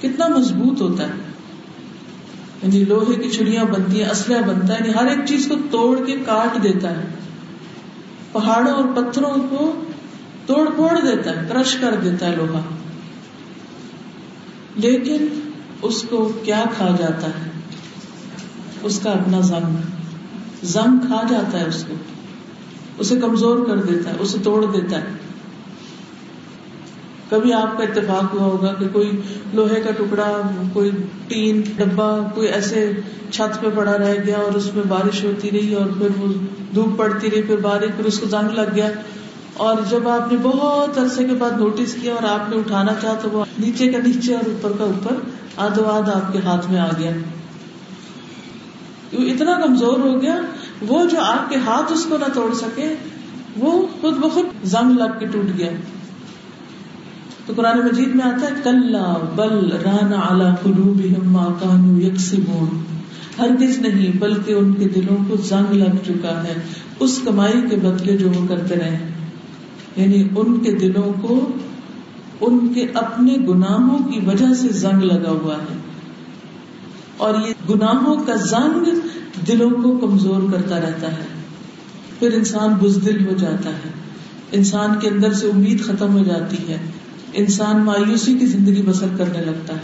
کتنا 0.00 0.26
مضبوط 0.28 0.80
ہوتا 0.80 1.02
ہے۔ 1.02 1.31
یعنی 2.62 2.84
لوہے 2.84 3.22
کی 3.22 3.30
چڑیاں 3.30 3.64
بنتی 3.64 4.02
ہیں، 4.02 4.10
اسلحہ 4.10 4.42
بنتا 4.42 4.74
ہے 4.74 4.78
یعنی 4.80 4.94
ہر 4.94 5.06
ایک 5.06 5.18
چیز 5.26 5.46
کو 5.48 5.54
توڑ 5.70 6.06
کے 6.06 6.16
کاٹ 6.26 6.62
دیتا 6.62 6.90
ہے۔ 6.90 7.02
پہاڑوں 8.32 8.70
اور 8.70 8.84
پتھروں 8.94 9.34
کو 9.50 9.80
توڑ 10.46 10.70
پھوڑ 10.74 10.90
دیتا 11.00 11.30
ہے، 11.30 11.48
کرش 11.48 11.74
کر 11.74 11.94
دیتا 12.04 12.26
ہے 12.26 12.36
لوہا۔ 12.36 12.60
لیکن 14.76 15.50
اس 15.82 16.02
کو 16.02 16.32
کیا 16.44 16.64
کھا 16.76 16.96
جاتا 16.98 17.26
ہے؟ 17.26 17.50
اس 18.82 19.00
کا 19.00 19.10
اپنا 19.10 19.40
زنگ 19.40 19.76
زنگ 20.62 21.06
کھا 21.06 21.22
جاتا 21.30 21.60
ہے 21.60 21.66
اس 21.66 21.84
کو۔ 21.88 21.94
اسے 22.98 23.16
کمزور 23.16 23.66
کر 23.66 23.76
دیتا 23.76 24.10
ہے، 24.10 24.16
اسے 24.18 24.38
توڑ 24.42 24.64
دیتا 24.64 24.98
ہے۔ 24.98 25.21
کبھی 27.32 27.52
آپ 27.52 27.78
کا 27.78 27.84
اتفاق 27.84 28.34
ہوا 28.34 28.42
ہوگا 28.42 28.74
کہ 28.74 28.86
کوئی 28.92 29.10
لوہے 29.52 29.80
کا 29.80 29.90
ٹکڑا، 29.90 30.30
کوئی 30.72 30.90
ٹین 31.28 31.62
ڈبا 31.76 32.18
کوئی 32.34 32.48
ایسے 32.48 32.92
چھت 33.30 33.60
پہ 33.60 33.66
پڑا 33.74 33.98
رہ 33.98 34.14
گیا 34.26 34.36
اور 34.36 34.54
اس 34.54 34.74
میں 34.74 34.84
بارش 34.88 35.24
ہوتی 35.24 35.50
رہی 35.50 35.74
اور 35.74 35.86
پھر 35.98 36.08
وہ 36.18 36.32
دھوپ 36.74 36.98
پڑتی 36.98 37.30
رہی، 37.30 37.42
پھر 37.42 37.56
بارش، 37.56 37.96
پھر 37.96 38.04
اس 38.04 38.18
کو 38.18 38.26
زنگ 38.26 38.54
لگ 38.54 38.74
گیا۔ 38.74 38.90
اور 39.56 39.76
جب 39.90 40.08
آپ 40.08 40.32
نے 40.32 40.38
بہت 40.42 40.98
عرصے 40.98 41.24
کے 41.24 41.34
بعد 41.34 41.50
نوٹس 41.50 41.94
کیا 42.02 42.14
اور 42.14 42.40
آپ 42.40 42.50
نے 42.50 42.56
اٹھانا 42.56 42.92
چاہا 43.02 43.14
تو 43.22 43.28
وہ 43.32 43.44
نیچے 43.58 43.92
کا 43.92 43.98
نیچے 43.98 44.34
اور 44.34 44.46
اوپر 44.46 44.72
کا 44.78 44.84
اوپر 44.84 45.14
آدھو 45.56 45.84
آدھ 45.84 46.10
آپ 46.10 46.32
کے 46.32 46.38
ہاتھ 46.44 46.70
میں 46.70 46.80
آ 46.80 46.88
گیا۔ 46.98 47.10
اتنا 49.12 49.60
کمزور 49.66 49.98
ہو 49.98 50.22
گیا، 50.22 50.40
وہ 50.88 51.04
جو 51.04 51.20
آپ 51.20 51.50
کے 51.50 51.56
ہاتھ 51.56 51.92
اس 51.92 52.06
کو 52.08 52.16
نہ 52.16 52.24
توڑ 52.34 52.54
سکے، 52.54 52.94
وہ 53.56 53.86
خود 54.00 54.14
بخود 54.14 54.46
زنگ 54.64 54.98
لگ 54.98 55.18
کے 55.18 55.26
ٹوٹ 55.26 55.58
گیا۔ 55.58 55.70
تو 57.52 57.62
قرآن 57.62 57.78
مجید 57.78 58.14
میں 58.14 58.24
آتا 58.24 58.46
ہے 58.46 58.60
کل 58.64 58.96
بل 59.34 59.72
رانا 59.72 60.16
اعلی 60.16 60.44
قلوب 60.62 61.02
کانو 61.60 62.00
یکسبون. 62.00 62.82
ہرگز 63.38 63.78
نہیں، 63.78 64.18
بلکہ 64.18 64.52
ان 64.52 64.74
کے 64.74 64.88
دلوں 64.88 65.16
کو 65.28 65.36
زنگ 65.36 65.72
لگ 65.72 65.96
چکا 66.06 66.44
ہے، 66.44 66.54
اس 67.00 67.20
کمائی 67.24 67.68
کے 67.70 67.76
بدلے 67.76 68.16
جو 68.16 68.28
وہ 68.36 68.46
کرتے 68.48 68.76
رہے 68.76 68.98
یعنی 69.96 70.28
ان 70.36 70.60
کے 70.60 70.72
دلوں 70.72 71.22
کو، 71.22 71.50
ان 72.40 72.72
کے 72.74 72.86
اپنے 72.94 73.36
گناہوں 73.48 73.98
کی 73.98 74.20
وجہ 74.26 74.54
سے 74.54 74.68
زنگ 74.68 75.02
لگا 75.02 75.30
ہوا 75.30 75.54
ہے۔ 75.54 75.76
اور 77.16 77.34
یہ 77.48 77.74
گناہوں 77.74 78.16
کا 78.16 78.34
زنگ 78.34 78.84
دلوں 79.46 79.70
کو 79.70 79.98
کمزور 79.98 80.52
کرتا 80.52 80.80
رہتا 80.80 81.12
ہے۔ 81.12 81.26
پھر 82.18 82.32
انسان 82.32 82.74
بزدل 82.82 83.26
ہو 83.26 83.32
جاتا 83.32 83.70
ہے۔ 83.70 83.90
انسان 84.52 84.90
کے 85.00 85.08
اندر 85.08 85.32
سے 85.32 85.46
امید 85.46 85.84
ختم 85.84 86.18
ہو 86.18 86.24
جاتی 86.24 86.56
ہے۔ 86.68 86.78
انسان 87.32 87.84
مایوسی 87.84 88.38
کی 88.38 88.46
زندگی 88.46 88.82
بسر 88.82 89.06
کرنے 89.18 89.44
لگتا 89.44 89.74
ہے۔ 89.74 89.80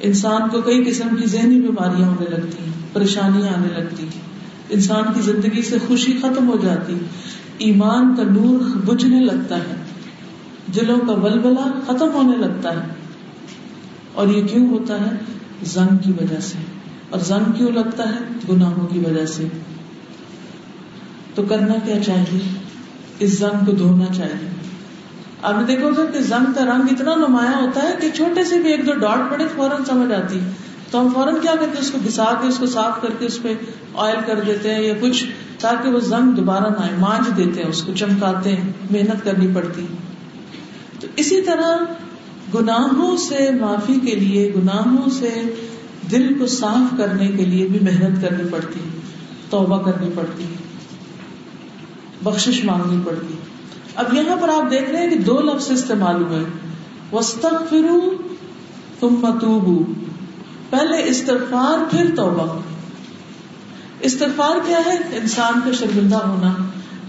انسان 0.00 0.48
کو 0.48 0.60
کئی 0.60 0.84
قسم 0.84 1.16
کی 1.16 1.26
ذہنی 1.26 1.60
بیماریاں 1.60 2.08
ہونے 2.08 2.30
لگتی 2.30 2.64
ہیں، 2.64 2.72
پریشانیاں 2.92 3.48
آنے 3.48 3.68
لگتی 3.78 4.02
ہیں۔ 4.02 4.30
انسان 4.70 5.02
کی 5.14 5.20
زندگی 5.20 5.62
سے 5.62 5.78
خوشی 5.86 6.12
ختم 6.12 6.48
ہو 6.48 6.56
جاتی 6.62 6.98
ایمان 7.58 8.14
کا 8.16 8.22
نور 8.22 8.76
بجھنے 8.76 9.20
لگتا 9.20 9.56
ہے۔ 9.56 9.76
دلوں 10.74 11.00
کا 11.06 11.12
ولبلا 11.12 11.80
ختم 11.86 12.08
ہونے 12.14 12.36
لگتا 12.36 12.82
ہے۔ 12.82 12.88
اور 14.14 14.28
یہ 14.28 14.46
کیوں 14.46 14.68
ہوتا 14.68 15.00
ہے؟ 15.00 15.10
زنگ 15.62 15.96
کی 15.98 16.12
وجہ 16.12 16.40
سے۔ 16.40 16.58
اور 17.10 17.20
زنگ 17.20 17.52
کیوں 17.52 17.72
لگتا 17.72 18.08
ہے؟ 18.08 18.52
گناہوں 18.52 18.86
کی 18.86 18.98
وجہ 18.98 19.26
سے۔ 19.26 19.48
تو 21.34 21.42
کرنا 21.42 21.74
کیا 21.84 22.00
چاہیے؟ 22.00 22.38
اس 23.18 23.38
زنگ 23.38 23.64
کو 23.64 23.72
دھونا 23.72 24.14
چاہیے۔ 24.14 24.59
آپ 25.42 25.54
نے 25.56 25.64
دیکھو 25.64 25.90
گا 25.96 26.04
کہ 26.04 26.20
زنگ 26.20 26.52
کا 26.52 26.64
رنگ 26.64 26.82
اتنا 26.90 27.14
نمایاں 27.14 27.60
ہوتا 27.60 27.82
ہے 27.82 27.94
کہ 28.00 28.10
چھوٹے 28.10 28.44
سے 28.44 28.58
بھی 28.58 28.70
ایک 28.70 28.86
دو 28.86 28.92
ڈاٹ 28.92 29.30
پڑے 29.30 29.44
فوراً 29.56 29.84
سمجھ 29.84 30.12
آتی۔ 30.12 30.40
ہے 30.40 30.50
تو 30.90 31.00
ہم 31.00 31.08
فوراً 31.14 31.34
کیا 31.42 31.52
کرتے 31.52 31.70
ہیں؟ 31.70 31.80
اس 31.80 31.90
کو 31.90 31.98
گھسا 32.04 32.24
کے، 32.24 32.48
اس 32.48 32.58
کو 32.58 32.66
صاف 32.66 33.02
کر 33.02 33.08
کے 33.18 33.26
اس 33.26 33.42
پہ 33.42 33.54
آئل 33.94 34.16
کر 34.26 34.40
دیتے 34.46 34.74
ہیں 34.74 34.82
یا 34.82 34.94
کچھ، 35.00 35.24
تاکہ 35.60 35.88
وہ 35.88 36.00
زنگ 36.00 36.30
دوبارہ 36.30 36.64
نہ 36.64 36.82
آئے۔ 36.82 36.90
مانج 36.98 37.36
دیتے 37.36 37.62
ہیں 37.62 37.70
اس 37.70 37.82
کو، 37.82 37.92
چمکاتے 37.94 38.56
ہیں، 38.56 38.72
محنت 38.90 39.24
کرنی 39.24 39.48
پڑتی۔ 39.54 39.86
تو 41.00 41.06
اسی 41.16 41.42
طرح 41.42 41.76
گناہوں 42.54 43.16
سے 43.16 43.50
معافی 43.60 44.00
کے 44.00 44.14
لیے، 44.14 44.52
گناہوں 44.56 45.10
سے 45.10 45.42
دل 46.10 46.38
کو 46.38 46.46
صاف 46.46 46.94
کرنے 46.98 47.28
کے 47.28 47.44
لیے 47.44 47.68
بھی 47.68 47.78
محنت 47.82 48.22
کرنی 48.22 48.48
پڑتی۔ 48.50 48.80
توبہ 49.50 49.82
کرنی 49.82 50.10
پڑتی۔ 50.14 50.44
بخش 52.22 52.64
مانگنی 52.64 53.02
پڑتی۔ 53.06 53.34
اب 54.00 54.14
یہاں 54.14 54.36
پر 54.40 54.48
آپ 54.48 54.70
دیکھ 54.70 54.90
رہے 54.90 55.02
ہیں 55.02 55.10
کہ 55.10 55.18
دو 55.18 55.40
لفظ 55.40 55.70
استعمال 55.70 56.22
ہوئے 56.22 56.44
وسطرو 57.12 58.16
تم 59.00 59.08
متوبو 59.08 59.84
پہلے 60.70 61.02
استغفار، 61.04 61.90
پھر 61.90 62.16
توبہ۔ 62.16 62.58
استغفار 64.00 64.66
کیا 64.66 64.78
ہے؟ 64.86 64.96
انسان 65.12 65.60
کا 65.64 65.70
شرمندہ 65.72 66.16
ہونا۔ 66.16 66.54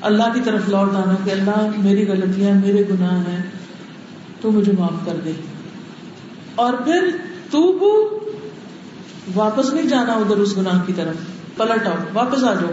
اللہ 0.01 0.23
کی 0.33 0.41
طرف 0.41 0.61
لوٹ 0.67 0.95
آنا 0.95 1.15
کہ 1.23 1.31
اللہ، 1.31 1.67
میری 1.77 2.07
غلطیاں، 2.07 2.55
میرے 2.65 2.83
گناہ 2.89 3.27
ہیں، 3.27 3.43
تو 4.41 4.51
مجھے 4.51 4.71
معاف 4.79 5.05
کر 5.05 5.15
دے۔ 5.25 5.31
اور 6.55 6.73
پھر 6.73 7.09
تو 7.51 8.19
واپس 9.35 9.73
نہیں 9.73 9.87
جانا 9.87 10.13
ادھر 10.13 10.37
اس 10.37 10.57
گناہ 10.57 10.81
کی 10.85 10.93
طرف۔ 10.93 11.15
پلٹ 11.57 11.87
آؤ، 11.87 11.95
واپس 12.13 12.43
آ 12.43 12.53
جاؤ۔ 12.53 12.71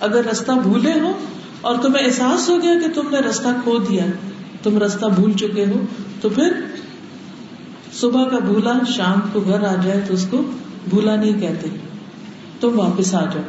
اگر 0.00 0.24
رستہ 0.24 0.52
بھولے 0.62 1.00
ہو 1.00 1.12
اور 1.60 1.74
تمہیں 1.82 2.04
احساس 2.04 2.48
ہو 2.48 2.62
گیا 2.62 2.74
کہ 2.80 2.94
تم 2.94 3.08
نے 3.10 3.18
رستہ 3.18 3.48
کھو 3.64 3.78
دیا۔ 3.78 4.04
تم 4.62 4.78
رستہ 4.78 5.06
بھول 5.06 5.32
چکے 5.32 5.64
ہو۔ 5.64 5.80
تو 6.20 6.28
پھر 6.28 6.52
صبح 7.92 8.24
کا 8.24 8.38
بھولا، 8.38 8.72
شام 8.88 9.20
کو 9.32 9.40
گھر 9.40 9.64
آ 9.64 9.74
جائے 9.82 10.00
تو 10.08 10.14
اس 10.14 10.26
کو 10.30 10.42
بھولا 10.90 11.16
نہیں 11.16 11.40
کہتے۔ 11.40 11.68
تم 12.60 12.78
واپس 12.78 13.14
آ 13.14 13.24
جاؤ۔ 13.24 13.42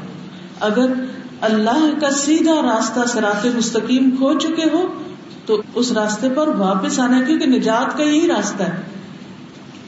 اگر 0.59 0.93
اللہ 1.41 1.89
کا 2.01 2.11
سیدھا 2.11 2.61
راستہ 2.61 2.99
سرات 3.07 3.45
مستقیم 3.55 4.09
کھو 4.17 4.39
چکے 4.39 4.65
ہو، 4.73 4.87
تو 5.45 5.61
اس 5.75 5.91
راستے 5.91 6.29
پر 6.35 6.47
واپس 6.47 6.99
آنا 6.99 7.21
کیونکہ 7.21 7.45
نجات 7.45 7.97
کا 7.97 8.03
یہی 8.03 8.27
راستہ 8.27 8.63
ہے۔ 8.63 8.81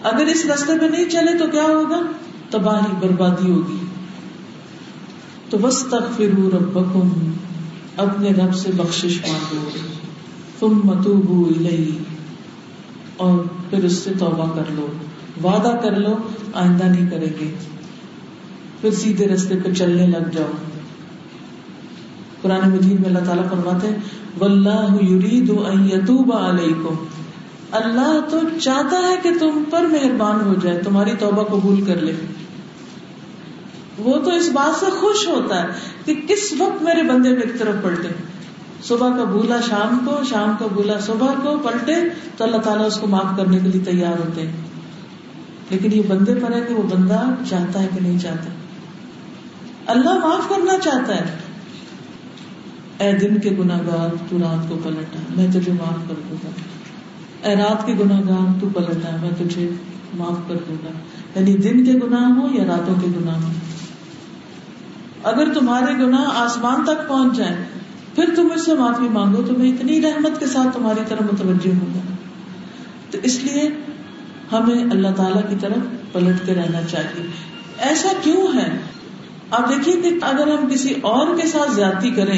اگر 0.03 0.25
اس 0.25 0.45
راستے 0.45 0.73
پہ 0.81 0.85
نہیں 0.85 1.09
چلے 1.09 1.37
تو 1.37 1.47
کیا 1.47 1.63
ہوگا؟ 1.63 2.01
تباہی 2.49 2.95
بربادی 2.99 3.51
ہوگی۔ 3.51 3.85
تو 5.49 5.57
بس 5.57 5.85
تک 5.87 6.17
فرو 6.17 6.49
ربکم 6.49 7.09
اپنے 7.97 8.29
رب 8.29 8.55
سے 8.55 8.71
بخش 8.75 9.05
مانگو 9.05 9.69
تم 10.59 10.81
متوبو 10.83 11.45
الہی 11.45 11.97
اور 13.17 13.43
پھر 13.69 13.83
اس 13.83 13.93
سے 13.93 14.11
توبہ 14.19 14.55
کر 14.55 14.63
لو۔ 14.69 14.87
وعدہ 15.43 15.79
کر 15.83 15.95
لو، 15.95 16.15
آئندہ 16.53 16.83
نہیں 16.83 17.09
کریں 17.09 17.29
گے۔ 17.39 17.51
پھر 18.81 18.91
سیدھے 18.91 19.27
رستے 19.27 19.55
پہ 19.63 19.73
چلنے 19.73 20.07
لگ 20.07 20.29
جاؤ۔ 20.31 20.51
قرآن 22.41 22.69
مجید 22.69 22.99
میں 22.99 23.09
اللہ 23.09 23.19
تعالیٰ 23.19 23.49
فرماتے 23.49 23.87
واللہ 24.39 24.95
یرید 25.01 25.49
ان 25.49 25.85
یتوب 25.85 26.33
علیکم۔ 26.33 27.05
اللہ 27.71 28.19
تو 28.29 28.39
چاہتا 28.61 28.97
ہے 28.97 29.15
کہ 29.23 29.29
تم 29.39 29.63
پر 29.69 29.81
مہربان 29.81 30.41
ہو 30.45 30.53
جائے، 30.61 30.81
تمہاری 30.83 31.11
توبہ 31.19 31.43
قبول 31.43 31.85
کر 31.85 31.95
لے۔ 31.95 32.13
وہ 33.97 34.17
تو 34.23 34.35
اس 34.35 34.49
بات 34.53 34.79
سے 34.79 34.85
خوش 34.85 35.27
ہوتا 35.27 35.63
ہے 35.63 35.67
کہ 36.05 36.15
کس 36.27 36.53
وقت 36.57 36.83
میرے 36.83 37.03
بندے 37.03 37.29
ایک 37.29 37.59
طرف 37.59 37.83
پلٹے۔ 37.83 38.07
صبح 38.83 39.17
کا 39.17 39.23
بولا 39.23 39.61
شام 39.61 40.05
کو، 40.05 40.23
شام 40.29 40.55
کا 40.59 40.67
بولا 40.73 40.99
صبح 40.99 41.27
کو 41.27 41.57
پلٹے 41.57 41.95
تو 42.37 42.43
اللہ 42.43 42.57
تعالیٰ 42.57 42.85
اس 42.85 42.99
کو 42.99 43.07
معاف 43.07 43.37
کرنے 43.37 43.59
کے 43.59 43.67
لیے 43.67 43.83
تیار 43.85 44.19
ہوتے 44.19 44.41
ہیں۔ 44.41 44.51
لیکن 45.69 45.93
یہ 45.93 46.01
بندے 46.07 46.35
پر 46.35 46.53
ہے 46.53 46.61
کہ 46.67 46.73
وہ 46.73 46.83
بندہ 46.83 47.21
چاہتا 47.49 47.81
ہے 47.81 47.87
کہ 47.95 48.01
نہیں 48.01 48.19
چاہتا 48.19 48.49
اللہ 49.87 50.13
معاف 50.13 50.49
کرنا 50.49 50.79
چاہتا 50.83 51.15
ہے۔ 51.15 51.37
اے 52.97 53.11
دن 53.11 53.39
کے 53.39 53.49
گناہ 53.49 53.79
گار 53.79 54.09
تو 54.29 54.37
رات 54.37 54.69
کو 54.69 54.79
پلٹا، 54.83 55.19
میں 55.35 55.47
تجھے 55.47 55.71
معاف 55.71 56.09
کر 56.09 56.15
دوں 56.29 56.37
گا۔ 56.43 56.49
اے 57.47 57.55
رات 57.55 57.85
کے 57.85 57.93
گناہ 57.93 58.21
گار 58.29 58.61
تو 58.61 58.67
پلٹا، 58.73 59.15
میں 59.21 59.31
تجھے 59.37 59.69
معاف 60.13 60.37
کر 60.47 60.55
دوں 60.67 60.75
گا۔ 60.83 60.89
یعنی 61.39 61.53
دن 61.53 61.85
کے 61.85 62.07
گناہ 62.07 62.23
ہو 62.23 62.47
یا 62.53 62.63
راتوں 62.65 62.95
کے 63.01 63.07
گناہ 63.07 63.35
ہو 63.35 63.49
اگر 65.23 65.53
تمہارے 65.53 65.93
گناہ 65.93 66.23
آسمان 66.35 66.83
تک 66.83 67.07
پہنچ 67.07 67.37
جائیں، 67.37 67.55
پھر 68.15 68.25
تم 68.35 68.43
مجھ 68.43 68.61
سے 68.61 68.73
معافی 68.73 69.09
مانگو 69.09 69.41
تو 69.41 69.53
میں 69.53 69.71
اتنی 69.71 70.01
رحمت 70.01 70.39
کے 70.39 70.45
ساتھ 70.45 70.77
تمہاری 70.77 70.99
طرف 71.07 71.21
متوجہ 71.21 71.75
ہوں 71.75 71.93
گا۔ 71.93 72.15
تو 73.11 73.17
اس 73.23 73.43
لیے 73.43 73.69
ہمیں 74.51 74.83
اللہ 74.91 75.07
تعالی 75.15 75.39
کی 75.49 75.55
طرف 75.61 76.13
پلٹ 76.13 76.45
کے 76.45 76.53
رہنا 76.53 76.81
چاہیے۔ 76.81 77.27
ایسا 77.77 78.09
کیوں 78.21 78.57
ہے؟ 78.57 78.77
آپ 79.51 79.69
دیکھیے 79.69 80.01
کہ 80.01 80.19
اگر 80.21 80.47
ہم 80.47 80.67
کسی 80.69 80.93
اور 81.01 81.27
کے 81.41 81.47
ساتھ 81.47 81.71
زیادتی 81.71 82.11
کریں، 82.11 82.37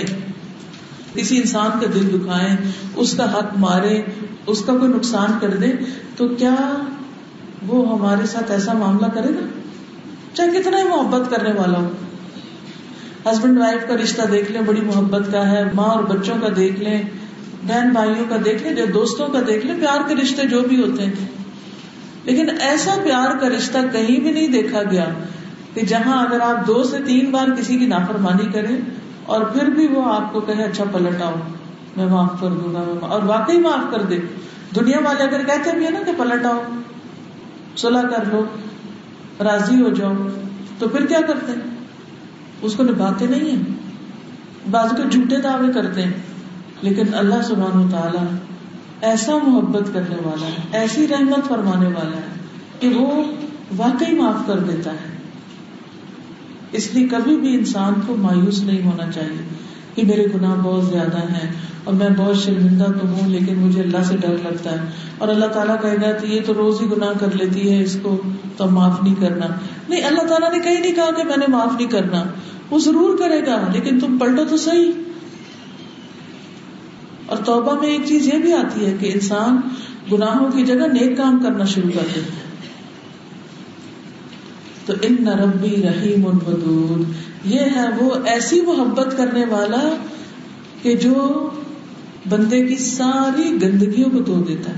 کسی 1.14 1.38
انسان 1.38 1.80
کا 1.80 1.88
دل 1.94 2.20
دکھائیں، 2.20 2.58
اس 2.96 3.18
کا 3.18 3.34
حق 3.34 3.58
مارے 3.58 4.02
اس 4.48 4.62
کا 4.66 4.78
کوئی 4.78 4.94
نقصان 4.94 5.32
کر 5.42 5.50
دے 5.50 5.72
تو 6.18 6.28
کیا 6.28 6.56
وہ 7.68 8.00
ہمارے 8.00 8.26
ساتھ 8.26 8.52
ایسا 8.52 8.74
معاملہ 8.74 9.08
کرے 9.08 9.30
گا؟ 9.30 9.60
چاہے 10.34 10.60
کتنا 10.60 10.78
ہی 10.78 10.84
محبت 10.84 11.30
کرنے 11.30 11.52
والا 11.52 11.80
ہو۔ 11.80 11.90
ہسبینڈ 13.32 13.60
وائف 13.60 13.88
کا 13.88 13.96
رشتہ 13.96 14.22
دیکھ 14.32 14.52
لیں، 14.52 14.62
بڑی 14.62 14.82
محبت 14.82 15.32
کا 15.32 15.52
ہے، 15.52 15.64
ماں 15.74 15.86
اور 15.86 16.04
بچوں 16.04 16.36
کا 16.42 16.48
دیکھ 16.56 16.80
لیں، 16.80 17.02
بہن 17.68 17.90
بھائیوں 17.90 18.26
کا 18.30 18.36
دیکھ 18.46 18.64
لیں 18.64 18.86
دوستوں 18.86 19.28
کا 19.28 19.40
دیکھ 19.48 19.66
لیں، 19.66 19.76
پیار 19.80 20.08
کے 20.08 20.16
رشتے 20.16 20.48
جو 20.48 20.62
بھی 20.62 20.84
ہوتے 20.84 21.06
ہیں۔ 21.06 21.14
لیکن 22.24 22.48
ایسا 22.60 22.96
پیار 23.04 23.38
کا 23.38 23.50
رشتہ 23.50 23.78
کہیں 23.92 24.20
بھی 24.20 24.32
نہیں 24.32 24.48
دیکھا 24.48 24.84
گیا 24.92 25.06
کہ 25.74 25.82
جہاں 25.82 26.26
اگر 26.26 26.40
آپ 26.40 26.68
دو 26.68 26.84
سے 26.84 26.98
تین 27.06 27.32
بار 27.32 27.48
کسی 27.58 27.78
کی 27.78 27.86
نافرمانی 27.86 28.52
کریں 28.54 28.76
اور 29.26 29.42
پھر 29.42 29.66
بھی 29.66 29.88
وہ 29.88 30.14
آپ 30.14 30.34
کو 30.34 30.40
کہے 30.40 30.64
اچھا 30.64 30.84
پلٹ 30.92 31.22
آؤ، 31.22 31.34
میں 31.98 32.06
معاف 32.06 32.42
کر 32.42 32.50
دوں 32.50 32.74
گا 32.74 32.84
اور 33.02 33.24
واقعی 33.24 33.58
معاف 33.58 33.92
کر 33.92 34.02
دے۔ 34.02 34.18
دنیا 34.76 34.98
والے 35.04 35.24
اگر 35.24 35.44
کہتے 35.44 35.72
بھی 35.78 35.86
ہے 35.86 35.90
نا 35.90 36.00
کہ 36.06 36.12
پلٹ 36.18 36.46
آؤ 36.46 36.62
صلاح 37.78 38.02
کر 38.02 38.24
لو، 38.32 38.46
راضی 39.44 39.82
ہو 39.82 39.90
جاؤ، 39.90 40.14
تو 40.80 40.88
پھر 40.88 41.06
کیا 41.06 41.20
کرتے 41.28 41.52
ہیں؟ 41.52 41.75
اس 42.62 42.76
کو 42.76 42.84
نبھاتے 42.84 43.28
نہیں 43.28 43.52
ہیں۔ 43.52 43.64
بعض 44.72 44.90
کو 44.90 45.10
جھوٹے 45.12 45.38
دعوے 45.42 45.74
کرتے 45.74 46.02
ہیں، 46.02 46.14
لیکن 46.82 47.14
اللہ 47.14 47.42
سبحانہ 47.44 47.86
و 47.86 47.90
تعالیٰ 47.92 48.26
ایسا 49.02 49.38
محبت 49.48 49.94
کرنے 49.94 50.16
والا 50.24 50.48
ہے، 50.48 50.78
ایسی 50.78 51.08
رحمت 51.08 51.48
فرمانے 51.48 51.88
والا 51.88 52.18
ہے 52.18 52.34
کہ 52.80 52.88
وہ 52.88 53.24
واقعی 53.78 54.16
معاف 54.16 54.48
کر 54.48 54.60
دیتا 54.60 54.92
ہے۔ 54.92 55.18
اس 56.72 56.94
لیے 56.94 57.08
کبھی 57.08 57.38
بھی 57.38 57.56
انسان 57.56 57.94
کو 58.08 58.16
مایوس 58.16 58.64
نہیں 58.64 58.86
ہونا 58.86 59.12
چاہیے۔ 59.12 59.65
کہ 59.96 60.04
میرے 60.06 60.26
گناہ 60.36 60.56
بہت 60.56 60.86
زیادہ 60.86 61.18
ہیں 61.18 61.52
اور 61.84 61.94
میں 61.94 62.10
بہت 62.18 62.38
شرمندہ 62.38 62.84
تو 62.84 63.08
ہوں، 63.08 63.30
لیکن 63.30 63.58
مجھے 63.58 63.82
اللہ 63.82 64.04
سے 64.04 64.18
ڈر 64.18 64.36
لگتا 64.44 64.72
ہے۔ 64.72 64.78
اور 65.18 65.28
اللہ 65.28 65.46
تعالیٰ 65.46 65.82
کہے 65.82 65.96
گا 65.96 66.12
کہ 66.12 66.28
یہ 66.28 66.42
تو 66.46 66.54
روز 66.54 66.82
ہی 66.82 66.88
گناہ 66.98 67.14
کر 67.20 67.28
لیتی 67.34 67.72
ہے، 67.72 67.84
اس 67.84 67.98
کو 68.02 68.22
تو 68.58 68.66
معاف 68.66 69.04
نہیں 69.04 69.16
کرنا۔ 69.20 69.46
نہیں، 69.90 70.04
اللہ 70.04 70.22
تعالیٰ 70.22 70.52
نے 70.52 70.60
کہیں 70.60 70.80
نہیں 70.80 70.96
کہا 70.96 71.10
کہ 71.18 71.24
میں 71.24 71.38
نے 71.38 71.46
معاف 71.48 71.72
نہیں 71.78 71.90
کرنا۔ 71.90 72.24
وہ 72.70 72.80
ضرور 72.80 73.18
کرے 73.18 73.46
گا، 73.46 73.72
لیکن 73.74 74.00
تم 74.00 74.18
پلٹو 74.18 74.46
تو 74.50 74.58
صحیح۔ 74.58 74.92
اور 77.26 77.38
توبہ 77.38 77.80
میں 77.80 77.90
ایک 77.90 78.02
چیز 78.06 78.34
یہ 78.34 78.40
بھی 78.40 78.54
آتی 78.54 78.86
ہے 78.86 78.98
کہ 79.00 79.12
انسان 79.14 79.62
گناہوں 80.12 80.52
کی 80.52 80.64
جگہ 80.64 80.88
نیک 80.94 81.18
کام 81.18 81.40
کرنا 81.44 81.66
شروع 81.66 81.90
کر 81.94 82.08
دیتا 82.16 82.34
ہے۔ 82.34 82.46
تو 84.86 84.94
ان 85.02 85.16
نربی 85.20 85.84
رحیم 85.84 86.28
الودود 86.28 87.08
یہ 87.46 87.60
ہے 87.60 87.90
وہ 88.00 88.16
ایسی 88.26 88.62
محبت 88.62 89.18
کرنے 89.18 89.46
والا 89.46 89.96
کہ 90.82 90.96
جو 90.96 91.50
بندے 92.30 92.68
کی 92.68 92.78
ساری 92.78 93.58
گندگیوں 93.62 94.10
کو 94.10 94.20
دھو 94.20 94.44
دیتا 94.44 94.72
ہے۔ 94.72 94.78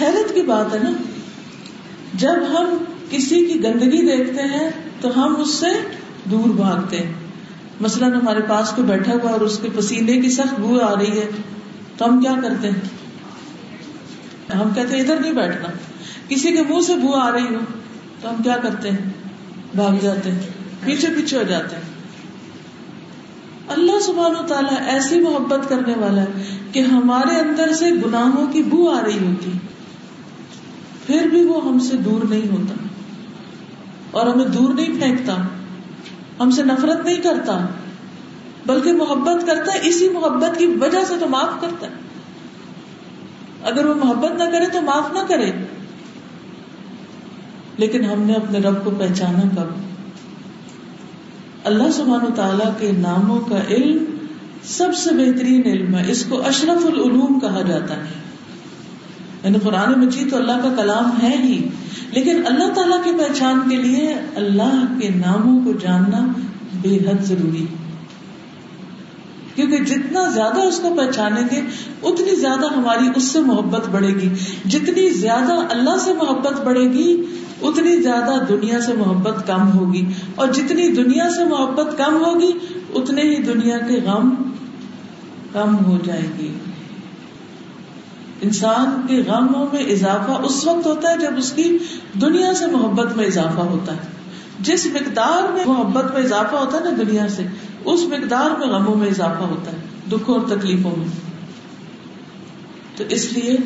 حیرت 0.00 0.34
کی 0.34 0.42
بات 0.42 0.74
ہے 0.74 0.78
نا، 0.82 0.90
جب 2.14 2.34
ہم 2.50 2.84
کسی 3.10 3.46
کی 3.46 3.64
گندگی 3.64 4.16
دیکھتے 4.16 4.42
ہیں 4.42 4.70
تو 5.00 5.08
ہم 5.16 5.40
اس 5.40 5.50
سے 5.50 5.66
دور 6.24 6.48
بھاگتے 6.48 6.96
ہیں۔ 6.96 7.12
مثلاً 7.80 8.12
ہمارے 8.12 8.40
پاس 8.48 8.70
کوئی 8.70 8.88
بیٹھا 8.88 9.12
ہوا 9.12 9.30
اور 9.30 9.40
اس 9.40 9.58
کے 9.62 9.68
پسینے 9.76 10.20
کی 10.20 10.30
سخت 10.30 10.60
بو 10.60 10.80
آ 10.80 10.94
رہی 10.94 11.18
ہے، 11.18 11.30
تو 11.96 12.04
ہم 12.04 12.20
کیا 12.20 12.34
کرتے 12.42 12.70
ہیں؟ 12.70 12.80
ہم 14.56 14.70
کہتے 14.74 14.96
ہیں، 14.96 15.02
ادھر 15.02 15.20
نہیں 15.20 15.32
بیٹھنا، 15.32 15.68
کسی 16.28 16.52
کے 16.52 16.62
منہ 16.62 16.80
سے 16.86 16.96
بو 16.96 17.14
آ 17.14 17.32
رہی 17.32 17.54
ہو، 17.54 17.58
تو 18.20 18.30
ہم 18.30 18.42
کیا 18.42 18.56
کرتے 18.62 18.90
ہیں؟ 18.90 19.10
بھاگ 19.74 19.96
جاتے 20.00 20.30
ہیں۔ 20.30 20.59
پیچھے 20.84 21.08
پیچھے 21.16 21.38
ہو 21.38 21.42
جاتے 21.42 21.76
ہیں۔ 21.76 21.82
اللہ 23.68 24.00
سبحان 24.00 24.44
و 24.44 24.46
تعالیٰ 24.46 24.86
ایسی 24.86 25.20
محبت 25.20 25.68
کرنے 25.68 25.94
والا 25.96 26.22
ہے 26.22 26.58
کہ 26.72 26.78
ہمارے 26.80 27.40
اندر 27.40 27.72
سے 27.72 27.90
گناہوں 28.06 28.46
کی 28.46 28.62
بو 28.62 28.90
آ 28.90 29.00
رہی 29.04 29.26
ہوتی۔ 29.26 29.50
پھر 31.06 31.26
بھی 31.30 31.44
وہ 31.44 31.68
ہم 31.68 31.78
سے 31.78 31.96
دور 31.96 32.24
نہیں 32.24 32.52
ہوتا۔ 32.52 32.74
اور 34.10 34.26
ہمیں 34.26 34.44
دور 34.44 34.74
نہیں 34.74 35.00
پھینکتا۔ 35.00 35.36
ہم 36.40 36.50
سے 36.50 36.62
نفرت 36.64 37.04
نہیں 37.04 37.16
کرتا۔ 37.16 37.66
بلکہ 38.66 38.92
محبت 38.92 39.46
کرتا 39.46 39.72
ہے۔ 39.72 39.78
اسی 39.82 40.08
محبت 40.08 40.58
کی 40.58 40.66
وجہ 40.66 41.04
سے 41.08 41.14
تو 41.20 41.26
معاف 41.28 41.60
کرتا 41.60 41.86
ہے۔ 41.86 41.92
اگر 43.64 43.86
وہ 43.86 43.94
محبت 43.94 44.30
نہ 44.30 44.44
کرے 44.44 44.66
تو 44.72 44.80
معاف 44.80 45.12
نہ 45.12 45.18
کرے۔ 45.28 45.52
لیکن 47.76 48.04
ہم 48.04 48.22
نے 48.22 48.32
اپنے 48.32 48.58
رب 48.58 48.84
کو 48.84 48.90
پہچانا 48.90 49.40
کب؟ 49.40 49.89
اللہ 51.64 51.90
سبحانہ 51.90 52.24
و 52.24 52.34
تعالیٰ 52.36 52.72
کے 52.78 52.92
ناموں 52.98 53.40
کا 53.40 53.58
علم 53.68 54.04
سب 54.64 54.94
سے 54.94 55.10
بہترین 55.10 55.62
علم 55.64 55.96
ہے۔ 55.96 56.10
اس 56.10 56.24
کو 56.24 56.42
اشرف 56.46 56.86
العلوم 56.86 57.38
کہا 57.40 57.62
جاتا 57.62 57.96
ہے۔ 57.96 58.20
یعنی 59.44 59.58
قرآن 59.58 60.00
مجید 60.00 60.30
تو 60.30 60.36
اللہ 60.36 60.52
کا 60.52 60.74
کلام 60.76 61.22
ہے 61.22 61.36
ہی، 61.36 61.68
لیکن 62.12 62.42
اللہ 62.46 62.72
تعالیٰ 62.74 63.04
کی 63.04 63.10
پہچان 63.12 63.70
کے 63.70 63.76
لیے 63.76 64.14
اللہ 64.34 64.84
کے 65.00 65.08
ناموں 65.08 65.64
کو 65.64 65.72
جاننا 65.72 66.32
بے 66.82 66.96
حد 66.96 67.22
ضروری 67.22 67.66
کیونکہ 69.54 69.76
جتنا 69.76 70.28
زیادہ 70.28 70.60
اس 70.60 70.80
کو 70.80 70.94
پہچانیں 70.94 71.42
گے، 71.52 71.60
اتنی 72.02 72.36
زیادہ 72.36 72.74
ہماری 72.76 73.08
اس 73.16 73.24
سے 73.24 73.40
محبت 73.40 73.88
بڑھے 73.88 74.14
گی۔ 74.14 74.28
جتنی 74.66 75.10
زیادہ 75.10 75.52
اللہ 75.70 75.98
سے 76.04 76.14
محبت 76.14 76.60
بڑھے 76.60 76.90
گی 76.90 77.22
اتنی 77.62 78.02
زیادہ 78.02 78.44
دنیا 78.48 78.80
سے 78.80 78.92
محبت 78.94 79.46
کم 79.46 79.78
ہوگی 79.78 80.12
اور 80.34 80.48
جتنی 80.48 80.88
دنیا 80.88 81.30
سے 81.30 81.44
محبت 81.44 81.98
کم 81.98 82.24
ہوگی، 82.24 82.52
اتنے 82.94 83.22
ہی 83.22 83.42
دنیا 83.42 83.78
کے 83.78 83.94
غم 83.94 84.34
کم 85.52 85.84
ہو 85.84 85.98
جائے 86.04 86.26
گی۔ 86.38 86.54
انسان 88.42 89.06
کے 89.08 89.22
غموں 89.26 89.66
میں 89.72 89.82
اضافہ 89.82 90.30
اس 90.30 90.66
وقت 90.66 90.86
ہوتا 90.86 91.10
ہے 91.10 91.18
جب 91.18 91.30
اس 91.38 91.52
کی 91.52 91.78
دنیا 92.20 92.54
سے 92.54 92.66
محبت 92.66 93.16
میں 93.16 93.26
اضافہ 93.26 93.60
ہوتا 93.60 93.92
ہے۔ 93.92 94.20
جس 94.60 94.86
مقدار 94.86 95.52
میں 95.52 95.64
محبت 95.66 96.04
میں 96.04 96.22
اضافہ 96.22 96.56
ہوتا 96.56 96.78
ہے 96.78 96.84
نا 96.84 96.90
دنیا 96.98 97.28
سے، 97.28 97.46
اس 97.84 98.00
مقدار 98.02 98.58
میں 98.58 98.68
غموں 98.68 98.94
میں 98.94 99.08
اضافہ 99.08 99.42
ہوتا 99.42 99.72
ہے، 99.72 99.76
دکھوں 100.12 100.38
اور 100.38 100.56
تکلیفوں 100.56 100.92
میں۔ 100.98 101.08
تو 102.96 103.04
اس 103.08 103.32
لیے 103.32 103.56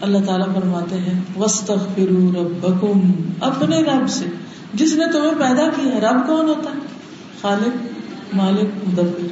اللہ 0.00 0.18
تعالیٰ 0.26 0.54
فرماتے 0.54 0.96
ہیں 0.96 1.22
وسط 1.38 1.66
فرو 1.66 2.32
رب 2.32 2.66
اپنے 3.40 3.82
رب 3.82 4.10
سے۔ 4.10 4.24
جس 4.74 4.92
نے 4.92 5.06
تمہیں 5.12 5.32
پیدا 5.38 5.68
کیا 5.68 6.10
رب 6.10 6.26
کون 6.26 6.48
ہوتا 6.48 6.70
ہے؟ 6.70 6.78
خالق، 7.40 7.76
مالک، 8.34 8.88
مدبر۔ 8.88 9.26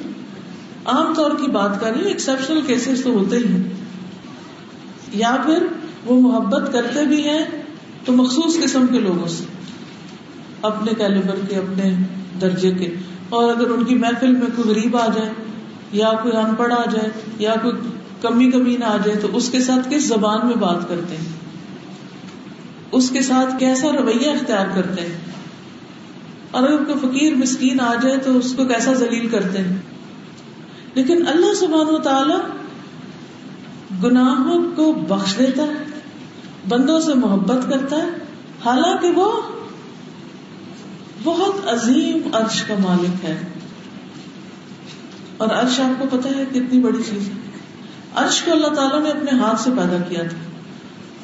عام 0.85 1.13
طور 1.15 1.31
کی 1.31 1.51
بات 1.51 1.81
کر 1.81 1.93
رہی 1.93 2.07
ایکسپشنل 2.07 2.61
کیسز 2.67 3.03
تو 3.03 3.09
ہوتے 3.09 3.37
ہی 3.37 3.61
یا 5.13 5.35
پھر 5.45 5.65
وہ 6.05 6.21
محبت 6.21 6.73
کرتے 6.73 7.05
بھی 7.05 7.29
ہیں 7.29 7.45
تو 8.05 8.13
مخصوص 8.13 8.63
قسم 8.63 8.87
کے 8.87 8.99
لوگوں 8.99 9.27
سے، 9.27 9.43
اپنے 10.61 10.91
کیلیبر 10.97 11.35
کے، 11.49 11.55
اپنے 11.55 11.95
درجے 12.41 12.71
کے۔ 12.71 12.95
اور 13.29 13.49
اگر 13.49 13.69
ان 13.69 13.83
کی 13.83 13.95
محفل 13.95 14.31
میں 14.31 14.47
کوئی 14.55 14.69
غریب 14.69 14.97
آ 14.97 15.07
جائے، 15.07 15.29
یا 15.91 16.11
کوئی 16.23 16.37
ان 16.37 16.55
پڑھ 16.55 16.73
آ 16.73 16.89
جائے، 16.91 17.09
یا 17.39 17.55
کوئی 17.61 17.73
کمی 18.21 18.51
کمی 18.51 18.77
نہ 18.77 18.85
آ 18.85 18.97
جائے، 18.97 19.17
تو 19.17 19.27
اس 19.33 19.49
کے 19.49 19.61
ساتھ 19.61 19.87
کس 19.89 20.03
زبان 20.03 20.47
میں 20.47 20.55
بات 20.55 20.89
کرتے 20.89 21.15
ہیں؟ 21.15 21.25
اس 22.91 23.09
کے 23.09 23.21
ساتھ 23.21 23.59
کیسا 23.59 23.87
رویہ 23.91 24.29
اختیار 24.29 24.65
کرتے 24.75 25.01
ہیں؟ 25.01 25.17
اور 26.51 26.63
اگر 26.63 26.83
کوئی 26.83 26.99
فقیر 26.99 27.35
مسکین 27.35 27.79
آ 27.79 27.93
جائے 28.01 28.17
تو 28.17 28.37
اس 28.37 28.53
کو 28.57 28.65
کیسا 28.65 28.93
ذلیل 28.93 29.29
کرتے 29.29 29.57
ہیں؟ 29.57 29.77
لیکن 30.93 31.27
اللہ 31.27 31.53
سبحان 31.53 31.95
و 31.95 31.97
تعالی 31.97 32.33
گناہوں 34.03 34.75
کو 34.75 34.91
بخش 34.93 35.37
دیتا 35.37 35.63
ہے، 35.63 35.83
بندوں 36.69 36.99
سے 36.99 37.13
محبت 37.13 37.69
کرتا 37.69 37.95
ہے، 37.95 38.09
حالانکہ 38.65 39.07
وہ 39.07 39.41
بہت 41.23 41.67
عظیم 41.67 42.35
عرش 42.35 42.63
کا 42.63 42.73
مالک 42.79 43.25
ہے۔ 43.25 43.43
اور 45.37 45.47
عرش 45.47 45.79
آپ 45.79 46.03
کو 46.03 46.17
پتا 46.17 46.29
ہے 46.29 46.45
کتنی 46.51 46.79
بڑی 46.79 47.03
چیز 47.09 47.27
ہے۔ 47.27 47.33
عرش 48.15 48.41
کو 48.41 48.51
اللہ 48.51 48.67
تعالیٰ 48.67 49.03
نے 49.03 49.09
اپنے 49.09 49.39
ہاتھ 49.39 49.61
سے 49.61 49.71
پیدا 49.77 49.97
کیا 49.97 50.23
تھا۔ 50.23 50.37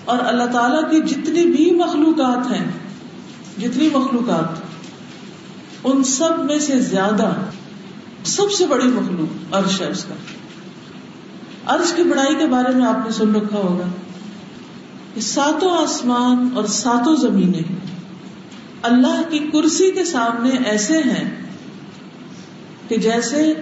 اور 0.05 0.17
اللہ 0.21 0.43
تعالیٰ 0.51 0.91
کی 0.91 1.01
جتنی 1.01 1.45
بھی 1.45 1.71
مخلوقات 1.71 2.51
ہیں، 2.51 2.65
جتنی 3.59 3.89
مخلوقات 3.93 4.66
ان 5.83 6.03
سب 6.03 6.45
میں 6.45 6.59
سے 6.59 6.79
زیادہ 6.79 7.33
سب 8.23 8.51
سے 8.51 8.67
بڑی 8.67 8.87
مخلوق 8.87 9.55
عرش 9.55 9.81
ہے 9.81 9.87
اس 9.87 10.03
کا۔ 10.03 10.13
عرش 11.65 11.93
کی 11.93 12.03
بڑائی 12.03 12.35
کے 12.35 12.45
بارے 12.45 12.75
میں 12.75 12.85
آپ 12.85 12.97
نے 13.05 13.11
سن 13.11 13.35
رکھا 13.35 13.57
ہوگا 13.57 13.87
کہ 15.13 15.21
ساتوں 15.21 15.71
آسمان 15.71 16.49
اور 16.55 16.63
ساتوں 16.63 17.15
زمینیں 17.15 17.75
اللہ 18.81 19.21
کی 19.29 19.39
کرسی 19.39 19.91
کے 19.91 20.05
سامنے 20.05 20.49
ایسے 20.65 20.97
ہیں 20.97 21.35
کہ 22.87 22.97
جیسے 22.97 23.53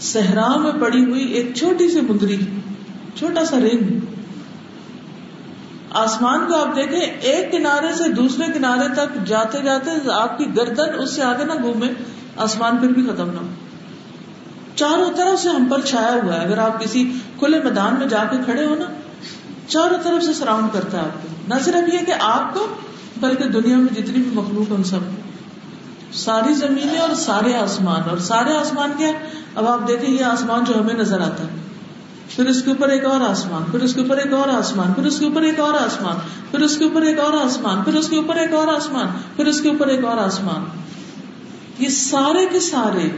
صحرا 0.00 0.56
میں 0.56 0.72
پڑی 0.72 1.04
ہوئی 1.04 1.24
ایک 1.24 1.54
چھوٹی 1.54 1.88
سی 1.88 2.00
مدری 2.00 2.36
چھوٹا 3.14 3.44
سا 3.44 3.58
رنگ 3.58 3.98
آسمان 5.90 6.46
کو 6.48 6.56
آپ 6.56 6.76
دیکھیں، 6.76 7.00
ایک 7.00 7.52
کنارے 7.52 7.94
سے 7.94 8.08
دوسرے 8.08 8.52
کنارے 8.52 8.94
تک 8.94 9.26
جاتے 9.26 9.62
جاتے 9.62 10.10
آپ 10.12 10.38
کی 10.38 10.56
گردن 10.56 10.98
اس 10.98 11.10
سے 11.10 11.22
آگے 11.22 11.44
نہ 11.44 11.52
گھومے، 11.62 11.86
آسمان 12.36 12.78
پھر 12.78 12.88
بھی 12.88 13.06
ختم 13.06 13.30
نہ 13.30 13.38
ہو۔ 13.38 13.46
چاروں 14.74 15.10
طرف 15.16 15.42
سے 15.42 15.48
ہم 15.48 15.64
پر 15.64 15.80
چھایا 15.80 16.12
ہوا 16.22 16.34
ہے۔ 16.34 16.44
اگر 16.44 16.58
آپ 16.58 16.84
کسی 16.84 17.12
کھلے 17.38 17.62
میدان 17.62 17.94
میں 17.98 18.06
جا 18.06 18.24
کے 18.30 18.36
کھڑے 18.44 18.66
ہو 18.66 18.74
نا، 18.74 18.84
چاروں 19.68 19.98
طرف 20.02 20.24
سے 20.24 20.32
سراؤنڈ 20.32 20.68
کرتا 20.72 20.98
ہے 20.98 21.02
آپ 21.02 21.22
کو۔ 21.22 21.28
نہ 21.48 21.54
صرف 21.64 21.94
یہ 21.94 21.98
کہ 21.98 22.12
آپ 22.20 22.54
کو، 22.54 22.66
بلکہ 23.16 23.44
دنیا 23.44 23.76
میں 23.76 23.94
جتنی 23.94 24.22
بھی 24.22 24.30
مخلوق 24.34 24.72
ان 24.76 24.84
سب 24.84 25.00
ساری 26.12 26.54
زمینیں 26.54 26.98
اور 26.98 27.14
سارے 27.14 27.54
آسمان۔ 27.54 28.10
اور 28.10 28.18
سارے 28.18 28.56
آسمان 28.56 28.92
کیا؟ 28.96 29.10
اب 29.54 29.68
آپ 29.68 29.88
دیکھیں، 29.88 30.10
یہ 30.10 30.24
آسمان 30.24 30.64
جو 30.64 30.80
ہمیں 30.80 30.94
نظر 30.94 31.20
آتا 31.20 31.44
ہے۔ 31.44 31.67
پھر 32.38 32.46
اس 32.46 32.62
کے 32.62 32.70
اوپر 32.70 32.88
ایک 32.88 33.04
اور 33.04 33.20
آسمان، 33.20 33.70
پھر 33.70 33.82
اس 33.82 33.94
کے 33.94 34.00
اوپر 34.00 34.16
ایک 34.16 34.32
اور 34.32 34.48
آسمان، 34.48 34.92
پھر 34.92 35.04
اس 35.04 35.18
کے 35.18 35.24
اوپر 35.24 35.42
ایک 35.42 35.60
اور 35.60 35.72
آسمان، 35.72 36.16
پھر 36.50 36.60
اس 36.60 36.78
کے 36.78 36.84
اوپر 36.84 37.02
ایک 37.02 37.18
اور 37.18 37.38
آسمان، 37.38 37.82
پھر 37.82 37.94
اس 37.94 38.08
کے 38.08 38.18
اوپر 38.18 38.36
ایک 38.36 38.54
اور 38.54 38.68
آسمان، 38.68 39.06
پھر 39.36 39.46
اس 39.46 39.60
کے 39.60 39.68
اوپر 39.68 39.86
ایک 39.86 40.04
اور 40.04 40.16
آسمان۔ 40.18 40.64
یہ 41.78 41.88
سارے 41.88 42.46
کے 42.52 42.60
سارے 42.60 43.08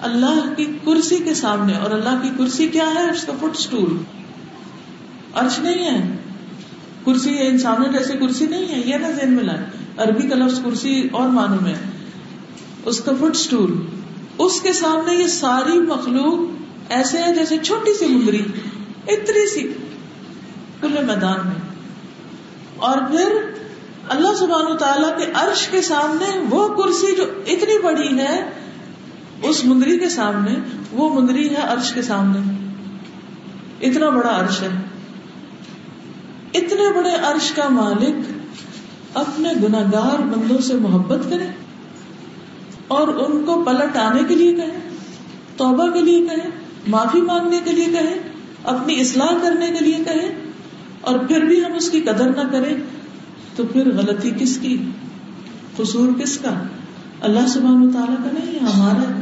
اللہ 0.00 0.54
کی 0.56 0.64
کرسی 0.64 1.16
کے 1.16 1.34
سامنے، 1.34 1.72
اور 1.74 1.90
اللہ 1.90 2.22
کی 2.22 2.30
کرسی 2.38 2.68
کیا 2.68 2.90
ہے؟ 2.94 3.10
اس 3.10 3.24
کا 3.24 3.32
فٹ 3.38 3.56
اسٹول۔ 3.58 3.96
ارش 5.34 5.58
نہیں 5.58 5.84
ہے۔ 5.84 6.16
کرسی 7.06 7.36
انسانوں 7.38 7.92
جیسی 7.92 8.12
کرسی 8.12 8.46
نہیں 8.46 8.68
ہے، 8.68 8.82
یہ 8.84 8.96
نا 8.96 9.10
ذہن 9.10 9.32
میں 9.32 9.44
لائے 9.44 9.66
عربی 9.98 10.28
کا 10.28 10.34
لفظ 10.34 10.60
کرسی 10.64 11.08
اور 11.12 11.28
معنوں 11.28 11.58
میں۔ 11.62 11.74
اس 12.84 13.00
کا 13.00 13.12
فٹ 13.12 13.36
اسٹول۔ 13.36 13.82
اس 14.38 14.60
کے 14.60 14.72
سامنے 14.72 15.14
یہ 15.14 15.26
ساری 15.26 15.78
مخلوق 15.78 16.65
ایسے 16.88 17.22
ہے 17.22 17.34
جیسے 17.34 17.58
چھوٹی 17.58 17.94
سی 17.94 18.06
مندری 18.06 18.42
اتنی 19.08 19.50
سی 19.50 19.72
کھلے 20.80 21.00
میدان 21.00 21.36
میں۔ 21.44 21.76
اور 22.76 22.98
پھر 22.98 23.32
اللہ 24.08 24.34
سبحان 24.38 24.76
تعالیٰ 24.76 25.18
کے 25.18 25.24
عرش 25.34 25.68
کے 25.68 25.82
سامنے 25.82 26.38
وہ 26.50 26.82
کرسی 26.82 27.16
جو 27.16 27.22
اتنی 27.46 27.78
بڑی 27.82 28.18
ہے، 28.18 28.50
اس 29.42 29.64
مندری 29.64 29.98
کے 29.98 30.08
سامنے، 30.08 30.54
وہ 30.92 31.20
مندری 31.20 31.50
ہے 31.50 31.60
عرش 31.60 31.92
کے 31.92 32.02
سامنے۔ 32.02 32.38
اتنا 33.80 34.08
بڑا 34.08 34.40
عرش 34.40 34.62
ہے۔ 34.62 34.68
اتنے 36.54 36.92
بڑے 36.92 37.10
عرش 37.10 37.52
کا 37.52 37.68
مالک 37.68 38.16
اپنے 39.14 39.48
گناگار 39.62 40.20
بندوں 40.22 40.58
سے 40.58 40.74
محبت 40.74 41.18
کرے 41.30 41.46
اور 42.88 43.08
ان 43.08 43.44
کو 43.44 43.64
پلٹ 43.64 43.96
آنے 43.96 44.22
کے 44.28 44.34
لیے 44.34 44.54
کہے، 44.54 44.88
توبہ 45.56 45.90
کے 45.90 46.00
لیے 46.00 46.26
کہے۔ 46.26 46.65
معافی 46.86 47.20
مانگنے 47.20 47.60
کے 47.64 47.72
لیے 47.72 47.84
کہے 47.84 48.18
اپنی 48.64 49.00
اصلاح 49.00 49.32
کرنے 49.42 49.66
کے 49.66 49.84
لیے 49.84 49.96
کہے 50.04 50.40
اور 51.00 51.18
پھر 51.18 51.44
بھی 51.44 51.64
ہم 51.64 51.72
اس 51.72 51.90
کی 51.90 52.00
قدر 52.00 52.28
نہ 52.28 52.50
کریں، 52.52 52.74
تو 53.56 53.64
پھر 53.64 53.96
غلطی 53.96 54.30
کس 54.38 54.58
کی؟ 54.58 54.76
قصور 55.76 56.20
کس 56.20 56.38
کا؟ 56.38 56.62
اللہ 57.20 57.46
سبحان 57.48 57.90
تعالیٰ 57.92 58.16
کا 58.16 58.30
نہیں، 58.32 58.58
ہمارا 58.58 59.20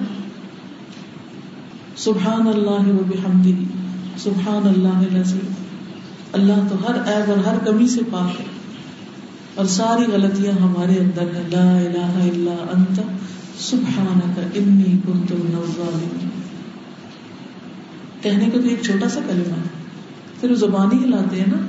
سبحان 1.97 2.49
اللہ 2.49 3.01
و 3.01 3.05
بحمدی 3.07 3.65
سبحان 4.19 4.69
اللہ 4.69 5.35
اللہ 6.33 6.69
تو 6.71 6.89
ہر 6.89 6.95
عیب 6.95 7.31
اور 7.31 7.39
ہر 7.39 7.59
کمی 7.65 7.89
سے 7.89 8.01
پاک 8.11 8.41
ہے۔ 8.41 8.45
اور 9.55 9.65
ساری 9.65 10.13
غلطیاں 10.13 10.53
ہمارے 10.53 10.99
اندر 10.99 11.37
ہیں۔ 11.37 11.51
لا 11.51 11.79
الہ 11.79 12.31
الا 12.33 12.65
انت، 12.73 13.01
سبحانک، 13.59 14.39
انی 14.55 14.99
کنت 15.07 15.33
من 15.33 15.55
الظالمین۔ 15.55 16.34
کہنے 18.25 18.51
کو 18.53 18.63
تو 18.63 18.69
ایک 18.69 18.83
چھوٹا 18.83 19.09
سا 19.09 19.21
کلمہ 19.27 19.55
ہے۔ 19.55 19.69
پھر 20.41 20.55
زبان 20.55 20.89
ہی 20.93 21.07
لاتے 21.09 21.37
ہیں 21.37 21.47
نا۔ 21.49 21.67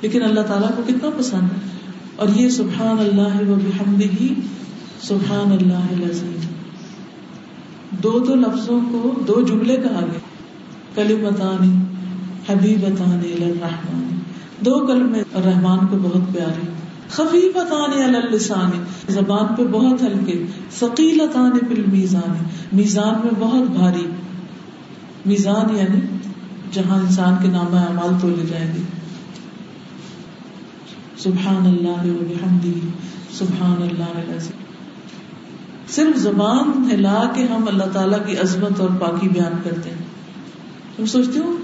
لیکن 0.00 0.22
اللہ 0.22 0.40
تعالیٰ 0.40 0.68
کو 0.76 0.82
کتنا 0.86 1.10
پسند 1.18 1.42
ہے۔ 1.42 1.78
اور 2.16 2.28
یہ 2.36 2.48
سبحان 2.48 2.96
اللہ 2.98 3.50
و 3.50 3.54
بحمدہ 3.54 4.32
سبحان 5.02 5.52
اللہ 5.52 6.04
العظیم۔ 6.04 6.36
دو 7.90 8.18
دو 8.18 8.34
لفظوں 8.34 8.80
کو، 8.80 9.20
دو 9.28 9.40
جملے 9.40 9.76
کہا 9.76 10.00
گیا۔ 10.00 10.18
کلمتانی 10.94 11.74
حبیبتان 12.48 13.20
الرحمن۔ 13.24 14.18
دو 14.60 14.86
کلمے 14.86 15.20
رحمان 15.20 15.86
کو 15.86 15.96
بہت 16.02 16.34
پیارے۔ 16.34 16.72
خفیفتان 17.08 18.14
اللسان۔ 18.14 18.84
زبان 19.08 19.54
پہ 19.54 19.64
بہت 19.64 20.02
ہلکے۔ 20.02 20.44
ثقیلتان 20.78 21.58
فی 21.68 21.82
المیزان۔ 21.82 22.44
میزان 22.72 23.14
میں 23.24 23.32
بہت 23.38 23.70
بھاری۔ 23.70 24.06
میزان 25.26 25.76
یعنی 25.76 26.00
جہاں 26.72 26.98
انسان 26.98 27.34
کے 27.42 27.48
نام 27.48 27.74
اعمال 27.74 28.20
تولے 28.20 28.46
جائیں 28.46 28.72
گے۔ 28.76 28.82
سبحان 31.18 31.66
اللہ 31.66 32.12
و 32.12 32.24
بحمدی، 32.28 32.80
سبحان 33.30 33.82
اللہ 33.82 34.30
العظیم۔ 34.30 34.64
صرف 35.88 36.18
زبان 36.18 36.90
ہلا 36.90 37.32
کے 37.34 37.44
ہم 37.44 37.68
اللہ 37.68 37.84
تعالیٰ 37.92 38.26
کی 38.26 38.36
عظمت 38.36 38.80
اور 38.80 38.88
پاکی 39.00 39.28
بیان 39.28 39.52
کرتے 39.64 39.90
ہیں۔ 39.90 39.96
تم 40.96 41.06
سوچتی 41.06 41.38
ہوں 41.38 41.56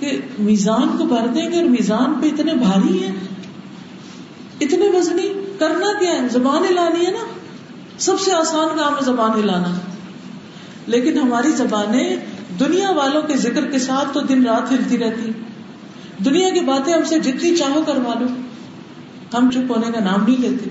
کہ 0.00 0.20
میزان 0.38 0.98
کو 0.98 1.06
بھر 1.06 1.26
دیں 1.26 1.50
گے 1.50 1.56
اور 1.56 1.64
میزان 1.64 2.20
پہ 2.20 2.26
اتنے 2.26 2.54
بھاری 2.54 3.04
ہیں؟ 3.04 3.12
اتنے 4.60 4.98
وزنی 4.98 5.28
کرنا 5.58 5.98
کیا 6.00 6.10
ہے؟ 6.10 6.28
زبان 6.28 6.64
ہلانی 6.64 7.06
ہے 7.06 7.10
نا۔ 7.10 7.26
سب 7.98 8.20
سے 8.20 8.32
آسان 8.32 8.78
کام 8.78 8.94
ہے 8.94 9.04
زبان 9.04 9.30
ہلانا۔ 9.40 9.80
لیکن 10.86 11.18
ہماری 11.18 11.50
زبانیں 11.50 12.16
دنیا 12.60 12.90
والوں 12.90 13.22
کے 13.22 13.36
ذکر 13.36 13.66
کے 13.70 13.78
ساتھ 13.78 14.14
تو 14.14 14.20
دن 14.20 14.46
رات 14.46 14.72
ہلتی 14.72 14.98
رہتی 14.98 15.30
دنیا 16.24 16.50
کی 16.50 16.60
باتیں 16.60 16.92
ہم 16.92 17.04
سے 17.04 17.18
جتنی 17.18 17.56
چاہو 17.56 17.82
کروا 17.86 18.14
لو 18.20 18.26
ہم 19.34 19.50
چپ 19.50 19.70
ہونے 19.70 19.92
کا 19.92 20.00
نام 20.00 20.24
نہیں 20.28 20.40
لیتے۔ 20.40 20.70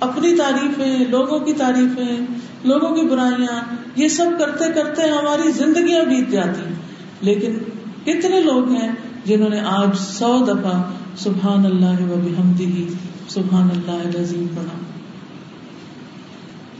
اپنی 0.00 0.36
تعریفیں، 0.36 0.98
لوگوں 1.08 1.40
کی 1.40 1.52
تعریفیں، 1.52 2.26
لوگوں 2.64 2.96
کی 2.96 3.06
برائیاں، 3.06 3.74
یہ 3.96 4.08
سب 4.08 4.24
کرتے 4.38 4.72
کرتے 4.72 5.02
ہماری 5.02 5.50
زندگیاں 5.50 6.04
بیت 6.04 6.30
جاتی 6.30 6.74
لیکن 7.20 7.58
کتنے 8.04 8.40
لوگ 8.40 8.70
ہیں 8.70 8.92
جنہوں 9.24 9.48
نے 9.48 9.60
آج 9.60 9.96
سو 9.96 10.44
دفعہ 10.48 10.82
سبحان 11.16 11.66
اللہ 11.66 12.12
و 12.12 12.16
بحمدہ، 12.16 12.92
سبحان 13.28 13.68
اللہ 13.70 13.90
العظیم 13.90 14.46
پڑھا۔ 14.54 14.78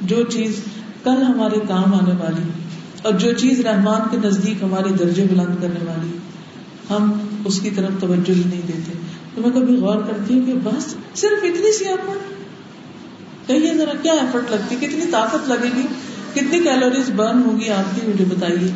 جو 0.01 0.23
چیز 0.23 0.65
کل 1.05 1.23
ہمارے 1.23 1.59
کام 1.69 1.95
آنے 1.95 2.13
والی 2.21 2.43
اور 3.03 3.13
جو 3.13 3.33
چیز 3.33 3.61
رحمان 3.61 4.01
کے 4.11 4.29
نزدیک 4.29 4.63
ہمارے 4.63 4.89
درجے 4.89 5.27
بلند 5.31 5.63
کرنے 5.63 5.85
والی، 5.85 6.19
ہم 6.91 7.13
اس 7.45 7.61
کی 7.61 7.71
طرف 7.71 8.01
توجہ 8.01 8.31
ہی 8.31 8.43
نہیں 8.47 8.63
دیتے۔ 8.69 8.93
تو 9.35 9.41
میں 9.41 9.51
کبھی 9.51 9.77
غور 9.77 9.97
کرتی 9.97 10.39
ہوں 10.39 10.47
کہ 10.47 10.55
بس 10.55 10.95
صرف 11.15 11.39
اتنی 11.43 11.79
سی 11.79 11.85
ایفرٹ 11.85 12.19
کہیے 13.49 13.75
ذرا 13.75 13.93
کیا 14.03 14.13
ایفرٹ 14.13 14.51
لگتی؟ 14.51 14.77
کتنی 14.77 15.07
طاقت 15.11 15.49
لگے 15.49 15.69
گی؟ 15.77 15.87
کتنی 16.35 16.59
کیلوریز 16.59 17.11
برن 17.17 17.43
ہوگی؟ 17.43 17.71
آپ 17.71 17.97
کی 17.97 18.07
مجھے 18.07 18.25
بتائیے۔ 18.25 18.71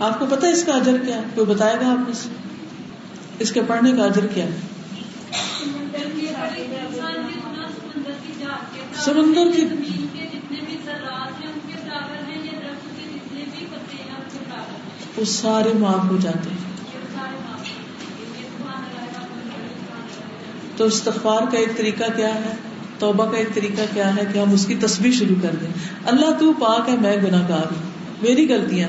آپ 0.00 0.18
کو 0.18 0.26
پتا 0.30 0.46
اس 0.46 0.64
کا 0.64 0.72
اجر 0.72 0.96
کیا؟ 1.06 1.20
کوئی 1.34 1.46
بتائے 1.46 1.76
گا 1.80 1.90
آپ 1.90 2.10
اس 3.38 3.52
کے 3.52 3.60
پڑھنے 3.66 3.92
کا 3.92 4.04
اجر 4.04 4.26
کیا 4.26 4.44
ہے؟ 4.44 4.71
سمندر 9.04 9.50
کی 9.56 9.62
وہ 15.16 15.24
سارے 15.24 15.72
معاف 15.78 16.10
ہو 16.10 16.16
جاتے 16.20 16.50
ہیں۔ 16.50 16.72
تو 20.76 20.84
استغفار 20.84 21.42
کا 21.52 21.58
ایک 21.58 21.76
طریقہ 21.76 22.04
کیا 22.16 22.34
ہے؟ 22.34 22.56
توبہ 22.98 23.30
کا 23.30 23.36
ایک 23.36 23.54
طریقہ 23.54 23.80
کیا 23.94 24.16
ہے 24.16 24.22
کہ 24.32 24.38
ہم 24.38 24.52
اس 24.52 24.66
کی 24.66 24.74
تصویر 24.74 25.12
شروع 25.12 25.36
کر 25.42 25.54
دیں۔ 25.60 25.68
اللہ 26.06 26.38
تو 26.38 26.52
پاک 26.52 26.88
ہے، 26.88 26.96
میں 26.96 27.16
گناہ 27.16 27.48
گار 27.48 27.66
ہوں۔ 27.66 27.90
میری 28.22 28.48
غلطیاں۔ 28.48 28.88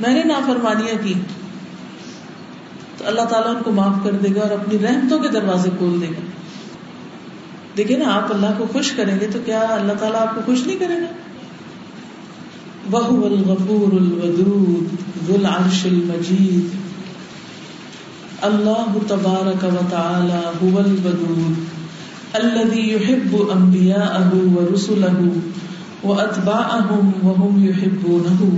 میں 0.00 0.14
نے 0.14 0.22
نافرمانیاں 0.24 1.04
کی۔ 1.04 1.14
تو 2.98 3.06
اللہ 3.06 3.22
تعالیٰ 3.22 3.56
ان 3.56 3.62
کو 3.62 3.70
معاف 3.70 4.04
کر 4.04 4.12
دے 4.12 4.28
گا 4.36 4.40
اور 4.40 4.50
اپنی 4.50 4.78
رحمتوں 4.78 5.18
کے 5.18 5.28
دروازے 5.28 5.70
کھول 5.78 6.00
دے 6.00 6.08
گا۔ 6.08 6.27
دیکھیں 7.78 7.96
نا، 7.96 8.12
آپ 8.14 8.32
اللہ 8.32 8.58
کو 8.58 8.66
خوش 8.72 8.90
کریں 8.90 9.16
گے 9.20 9.26
تو 9.32 9.38
کیا 9.44 9.60
اللہ 9.60 9.98
تعالیٰ 10.00 10.20
آپ 10.20 10.34
کو 10.34 10.40
خوش 10.46 10.66
نہیں 10.66 10.78
کرے 10.78 11.00
گا؟ 11.02 11.12
وہ 12.90 13.24
الغفور 13.26 13.96
الودود 13.96 15.00
ذو 15.26 15.34
العرش 15.34 15.80
المجید 15.86 16.76
اللہ 18.42 18.96
تبارک 19.08 19.64
و 19.64 19.80
تعالی 19.90 20.40
هو 20.62 20.78
الودود 20.78 21.66
الذي 22.34 22.84
يحب 22.92 23.34
انبياءه 23.50 24.30
ورسله 24.54 25.28
واتباعهم 26.04 27.12
وهم 27.22 27.60
يحبونه 27.66 28.50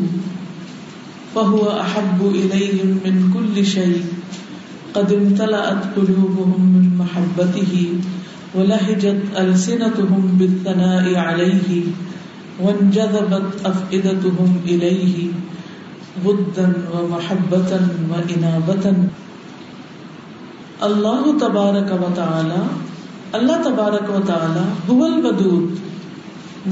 فهو 1.34 1.66
احب 1.80 2.24
اليهم 2.34 2.96
من 3.04 3.20
كل 3.34 3.66
شيء 3.66 4.00
قد 4.92 5.12
امتلأت 5.12 5.84
قلوبهم 5.96 6.72
من 6.76 6.88
محبته 6.98 7.74
ولهجت 8.54 9.36
السنتهم 9.36 10.30
بالثناء 10.38 11.14
عليه 11.14 11.82
وانجذبت 12.60 13.66
افئدتهم 13.66 14.56
اليه 14.64 15.28
ودا 16.24 16.72
ومحبة 16.94 17.78
وانابة 18.10 18.92
اللہ 20.80 21.38
تبارک 21.40 21.92
و 21.92 22.08
تعالی، 22.14 22.62
اللہ 23.32 23.62
تبارک 23.64 24.10
و 24.10 24.20
تعالی 24.26 24.62
هو 24.88 25.04
الودود، 25.04 25.74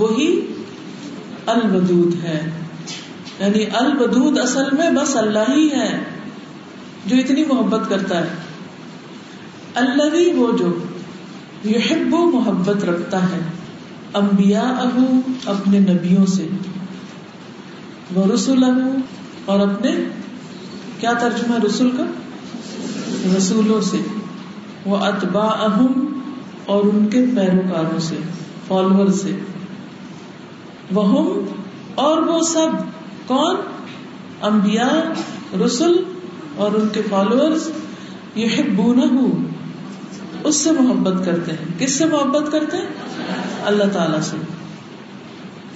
وہی 0.01 0.41
الودود 1.47 2.15
ہے. 2.25 2.51
یعنی 3.41 3.65
البدود 3.73 4.39
اصل 4.39 4.65
میں 4.73 4.91
بس 4.91 5.17
اللہ 5.17 5.51
ہی 5.51 5.69
ہے، 5.71 6.05
جو 7.07 7.17
اتنی 7.17 7.45
محبت 7.45 7.81
کرتا 7.89 8.19
ہے. 8.19 8.29
اللہ 9.75 10.37
وہ 10.37 10.57
جو 10.59 10.79
یحب 11.65 12.15
محبت 12.35 12.85
رکھتا 12.85 13.23
ہے 13.23 13.41
امبیا 14.13 14.61
ابو 14.61 15.21
اپنے 15.45 15.79
نبیوں 15.79 16.27
سے 16.27 16.49
وہ 18.15 18.33
رسول 18.35 18.65
ابو 18.65 18.97
اور 19.45 19.61
اپنے 19.61 19.91
کیا 21.01 21.13
ترجمہ 21.13 21.57
رسول 21.67 21.91
کا؟ 21.91 22.05
رسولوں 23.37 23.81
سے 23.81 23.97
وہ 24.87 24.97
اتبا 24.97 25.45
اہم 25.45 26.21
اور 26.67 26.85
ان 26.85 27.07
کے 27.07 27.25
پیروکاروں 27.37 27.99
سے 27.99 28.17
فالوور 28.69 29.09
سے۔ 29.09 29.39
وہ 30.95 31.41
اور 31.95 32.19
وہ 32.19 32.41
سب 32.41 32.69
کون؟ 33.27 33.57
امبیا 34.41 35.13
رسول 35.67 36.05
اور 36.57 36.73
ان 36.73 36.89
کے 36.93 37.03
فالوورز 37.11 37.71
یہ 38.35 38.49
اس 40.45 40.57
سے 40.57 40.73
محبت 40.73 41.27
کرتے 41.27 41.53
ہیں۔ 41.53 41.79
کس 41.79 41.93
سے 41.93 42.05
محبت 42.05 42.53
کرتے 42.53 42.77
ہیں؟ 42.77 42.87
اللہ 43.65 43.85
تعالی 43.93 44.17
سے۔ 44.23 44.37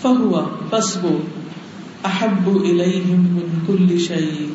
فہوا 0.02 0.48
پس 0.70 0.96
وہ۔ 1.02 1.18
احب 2.04 2.48
الیہم 2.62 3.20
من 3.20 3.48
کل 3.66 3.98
شعی 3.98 4.52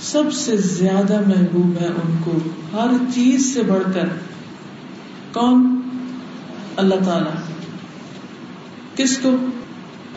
سب 0.00 0.22
سے 0.32 0.56
زیادہ 0.56 1.20
محبوب 1.26 1.82
ہے 1.82 1.86
ان 1.86 2.16
کو۔ 2.24 2.32
ہر 2.72 2.90
چیز 3.14 3.54
سے 3.54 3.62
بڑھ 3.62 3.94
کر۔ 3.94 4.08
کون؟ 5.32 5.80
اللہ 6.76 6.94
تعالی۔ 7.04 7.52
کس 8.96 9.18
کو؟ 9.18 9.30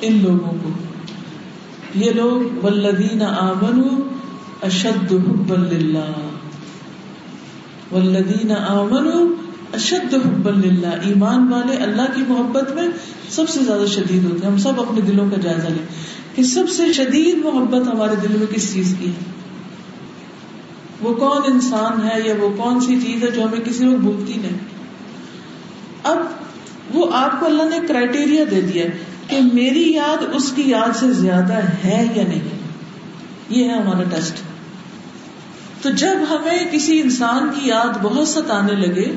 ان 0.02 0.20
لوگوں 0.24 0.54
کو۔ 0.64 0.70
یہ 1.96 2.12
لوگ 2.12 2.66
ولدین 2.66 3.22
آمن 3.22 4.02
اشد 4.62 5.14
حب 5.14 5.54
اللہ 5.54 6.29
ولدین 7.92 8.52
آمن 8.52 9.34
اشد 9.74 10.14
حب 10.14 10.48
اللہ 10.48 10.88
ایمان 10.88 11.54
والے 11.54 11.76
اللہ 11.76 12.02
کی 12.16 12.22
محبت 12.28 12.72
میں 12.72 12.88
سب 13.30 13.50
سے 13.50 13.60
زیادہ 13.64 13.86
شدید 13.86 14.24
ہوتے 14.24 14.46
ہیں۔ 14.46 14.52
ہم 14.52 14.58
سب 14.58 14.82
اپنے 14.82 15.02
دلوں 15.02 15.30
کا 15.30 15.38
جائزہ 15.42 15.68
لیں۔ 15.68 15.86
کہ 16.36 16.44
سب 16.44 16.70
سے 16.70 16.94
شدید 16.94 17.36
محبت 17.36 17.88
ہمارے 17.88 18.16
دل 18.24 18.38
میں 18.38 18.48
کس 18.48 18.74
چیز 18.74 18.96
کی 19.00 19.10
ہے؟ 19.10 19.32
وہ 21.02 21.14
کون 21.14 21.42
انسان 21.54 22.08
ہے 22.08 22.22
یا 22.26 22.34
وہ 22.40 22.50
کون 22.58 22.80
سی 22.80 23.00
چیز 23.06 23.24
ہے 23.24 23.32
جو 23.32 23.44
ہمیں 23.44 23.60
کسی 23.60 23.86
وقت 23.86 24.00
بھولتی 24.00 24.34
نہیں؟ 24.34 24.58
اب 26.04 26.18
وہ 26.94 27.12
آپ 27.14 27.40
کو 27.40 27.46
اللہ 27.46 27.64
نے 27.64 27.80
کرائٹیریا 27.88 28.44
دے 28.52 28.62
دیا 28.62 28.86
کہ 29.28 29.40
میری 29.54 29.94
یاد 29.94 30.24
اس 30.34 30.52
کی 30.56 30.64
یاد 30.66 30.98
سے 30.98 31.14
زیادہ 31.14 31.54
ہے 31.54 32.08
یا 32.16 32.28
نہیں۔ 32.28 32.50
یہ 33.50 33.64
ہے 33.64 33.74
ہمارا 33.74 34.04
ٹیسٹ۔ 34.04 34.49
تو 35.82 35.90
جب 35.90 36.18
ہمیں 36.30 36.72
کسی 36.72 37.02
انسان 37.02 37.50
کی 37.56 37.68
یاد 37.68 37.98
بہت 38.02 38.28
ستانے 38.28 38.74
لگے 38.74 39.12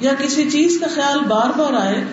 یا 0.00 0.14
کسی 0.18 0.50
چیز 0.50 0.78
کا 0.80 0.86
خیال 0.94 1.18
بار 1.28 1.58
بار 1.58 1.72
آئے، 1.72 2.04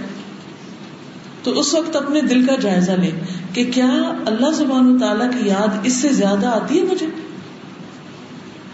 تو 1.44 1.60
اس 1.60 1.74
وقت 1.74 1.96
اپنے 1.96 2.22
دل 2.22 2.46
کا 2.46 2.56
جائزہ 2.56 2.92
لیں 2.92 3.12
کہ 3.54 3.72
کیا 3.72 4.14
اللہ 4.26 4.52
سبحان 4.58 4.96
و 4.96 5.00
تعالیٰ 5.00 5.32
کی 5.32 5.48
یاد 5.48 5.68
اس 5.84 5.94
سے 5.94 6.10
زیادہ 6.10 6.46
آتی 6.46 6.80
ہے 6.80 6.84
مجھے؟ 6.84 7.06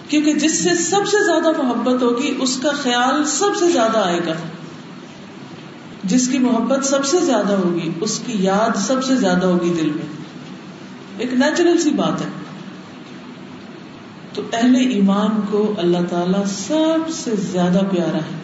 کیونکہ 0.08 0.34
جس 0.34 0.64
سے 0.64 0.76
سب 0.76 1.08
سے 1.08 1.24
زیادہ 1.26 1.62
محبت 1.62 2.04
ہوگی، 2.04 2.36
اس 2.40 2.60
کا 2.64 2.70
خیال 2.72 3.24
سب 3.24 3.58
سے 3.60 3.70
زیادہ 3.70 3.98
آئے 3.98 4.20
گا۔ 4.26 4.34
جس 6.04 6.28
کی 6.28 6.38
محبت 6.38 6.86
سب 6.86 7.06
سے 7.06 7.18
زیادہ 7.22 7.54
ہوگی، 7.54 7.90
اس 8.02 8.22
کی 8.26 8.34
یاد 8.40 8.78
سب 8.78 9.04
سے 9.04 9.16
زیادہ 9.16 9.46
ہوگی 9.46 9.74
دل 9.82 9.90
میں۔ 9.90 10.06
ایک 11.18 11.34
نیچرل 11.34 11.78
سی 11.78 11.90
بات 11.90 12.22
ہے۔ 12.22 12.47
تو 14.38 14.43
اہل 14.54 14.76
ایمان 14.76 15.41
کو 15.52 15.73
اللہ 15.78 15.97
تعالی 16.10 16.38
سب 16.47 17.10
سے 17.10 17.36
زیادہ 17.36 17.80
پیارا 17.91 18.17
ہے۔ 18.17 18.38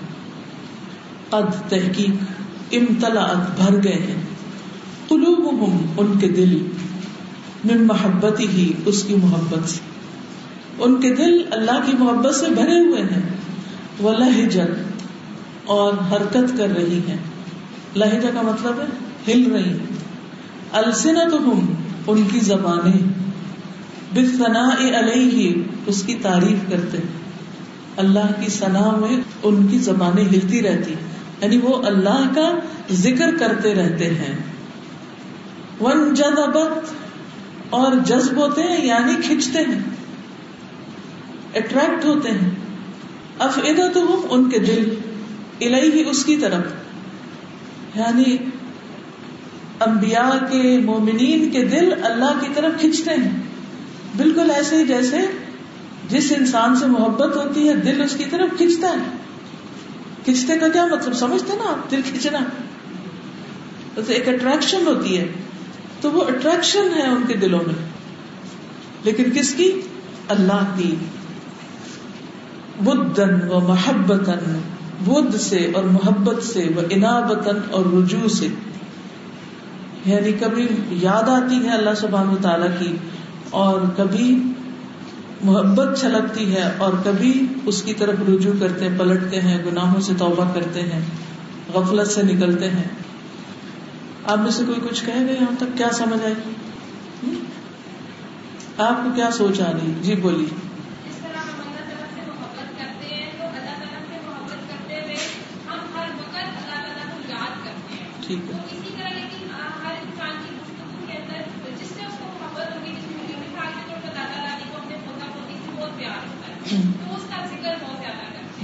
قد 1.30 1.70
تحقیق 1.70 2.10
امتلا 2.72 3.28
بھر 3.56 3.84
گئے 3.84 3.94
ہیں۔ 3.94 4.22
قلوبہم، 5.08 5.86
ان 5.98 6.20
کے 6.20 6.30
دل۔ 6.30 6.68
من 7.66 7.88
محبت 7.88 8.40
ہی 8.40 8.74
اس 8.86 9.04
کی 9.04 9.16
محبت 9.16 9.70
سے۔ 9.70 9.80
ان 10.80 11.02
کے 11.02 11.16
دل 11.16 11.38
اللہ 11.52 11.80
کی 11.86 11.92
محبت 12.00 12.36
سے 12.36 12.46
بھرے 12.46 12.80
ہوئے 12.80 13.02
ہیں۔ 13.02 13.30
وہ 14.00 14.14
لہجن 14.14 14.84
اور 15.66 15.94
حرکت 16.12 16.58
کر 16.58 16.70
رہی 16.70 17.00
ہیں۔ 17.08 17.18
لہجہ 17.96 18.28
کا 18.34 18.42
مطلب 18.42 18.74
ہے، 18.80 18.86
ہل 19.34 19.52
رہی 19.52 19.78
السنا 20.72 21.30
تو 21.30 21.38
ہم 21.38 21.74
ان 22.08 22.24
کی 22.32 22.40
زبانیں۔ 22.40 23.23
بنا 24.16 24.70
علیہ 25.00 25.64
اس 25.86 26.04
کی 26.04 26.16
تعریف 26.16 26.72
کرتے۔ 26.72 26.98
اللہ 27.98 28.42
کی 28.42 28.48
ثنا 28.48 28.92
میں 28.92 29.22
ان 29.44 29.68
کی 29.68 29.78
زبانیں 29.78 30.26
ہلتی 30.26 30.62
رہتی 30.62 30.94
یعنی 31.42 31.58
وہ 31.58 31.84
اللہ 31.84 32.30
کا 32.36 32.60
ذکر 32.92 33.38
کرتے 33.38 33.76
رہتے 33.76 34.10
ہیں۔ 34.10 34.38
ون 35.82 36.14
جد 36.14 36.58
اور 37.70 37.92
جذب 38.06 38.38
ہوتے 38.38 38.62
ہیں 38.64 38.86
یعنی 38.86 39.22
کھینچتے 39.22 39.60
ہیں۔ 39.60 39.80
اٹریکٹ 41.56 42.06
ہوتے 42.06 42.30
ہیں۔ 42.30 42.50
افیدا 43.40 43.88
تو 43.88 44.02
ہم 44.02 44.20
ان 44.30 44.50
کے 44.50 44.60
دل 44.60 44.96
الہی 45.62 45.92
ہی 45.92 46.10
اس 46.10 46.26
کی 46.26 46.38
طرف۔ 46.38 46.64
یعنی 47.98 48.38
انبیاء 49.80 50.46
کے 50.52 50.80
مومنین 50.80 51.50
کے 51.50 51.66
دل 51.66 51.94
اللہ 52.04 52.40
کی 52.42 52.48
طرف 52.54 52.80
کھینچتے 52.80 53.12
ہیں۔ 53.12 53.53
بالکل 54.18 54.52
ایسے 54.52 54.78
ہی 54.78 54.88
جیسے 54.88 55.18
جس 56.10 56.34
انسان 56.38 56.76
سے 56.76 56.86
محبت 56.86 57.36
ہوتی 57.36 57.70
ہے، 57.70 57.74
دل 57.76 58.02
اس 58.02 58.16
کی 58.16 58.26
طرف 58.26 58.58
کھینچتا 58.58 58.88
ہے۔ 58.88 59.18
کھینچتے 60.24 60.60
کا 60.60 60.68
کیا 60.68 60.86
مطلب؟ 60.86 61.14
سمجھتے 61.14 61.54
نا 61.54 61.76
دل 61.92 62.02
کھینچنا۔ 62.02 62.40
ایک 64.08 64.30
اٹریکشن 64.30 64.88
ہوتی 64.88 65.18
ہے۔ 65.18 65.28
تو 66.02 66.12
وہ 66.12 66.22
اٹریکشن 66.22 66.92
ہے 66.96 67.08
ان 67.08 67.24
کے 67.28 67.34
دلوں 67.34 67.60
میں۔ 67.68 67.76
لیکن 69.04 69.24
کس 69.36 69.54
کی؟ 69.54 69.82
اللہ 70.28 70.74
کی۔ 70.78 70.96
بدن 72.80 73.50
و 73.50 73.60
محبت 73.60 74.30
بدھ 75.08 75.38
سے 75.38 75.72
اور 75.76 75.84
محبت 75.84 76.44
سے 76.44 76.70
وہ 76.76 76.82
انابتن 76.90 77.58
اور 77.72 77.86
رجوع 77.86 78.28
سے۔ 78.28 78.48
یعنی 80.06 80.32
کبھی 80.32 80.68
یاد 80.90 81.24
آتی 81.24 81.66
ہے 81.66 81.70
اللہ 81.70 81.94
سبحان 81.98 82.28
و 82.28 82.36
تعالی 82.42 82.68
کی 82.80 82.98
اور 83.54 83.82
کبھی 83.98 84.28
محبت 85.44 86.00
چھلکتی 86.00 86.56
ہے 86.56 86.72
اور 86.78 86.94
کبھی 87.04 87.46
اس 87.66 87.82
کی 87.82 87.94
طرف 87.94 88.16
رجوع 88.30 88.54
کرتے 88.60 88.90
ہیں، 88.90 88.98
پلٹتے 89.00 89.42
ہیں، 89.42 89.58
گناہوں 89.66 90.02
سے 90.02 90.14
توبہ 90.18 90.46
کرتے 90.54 90.82
ہیں، 90.82 91.02
غفلت 91.74 92.08
سے 92.08 92.24
نکلتے 92.24 92.70
ہیں۔ 92.70 92.84
آپ 94.26 94.38
میں 94.38 94.52
سے 94.52 94.64
کوئی 94.66 94.88
کچھ 94.90 95.06
کہے 95.06 95.26
گئے 95.26 95.36
یہاں 95.36 95.56
تک 95.58 95.78
کیا 95.78 95.90
سمجھ 95.94 96.24
آئی؟ 96.24 96.34
آپ 98.78 99.04
کو 99.04 99.10
کیا 99.16 99.32
سوچ 99.32 99.62
آ 99.62 99.72
رہی؟ 99.72 99.94
جی 100.02 100.16
بولیے 100.16 100.46
ٹھیک 108.28 108.52
ہے 108.52 108.62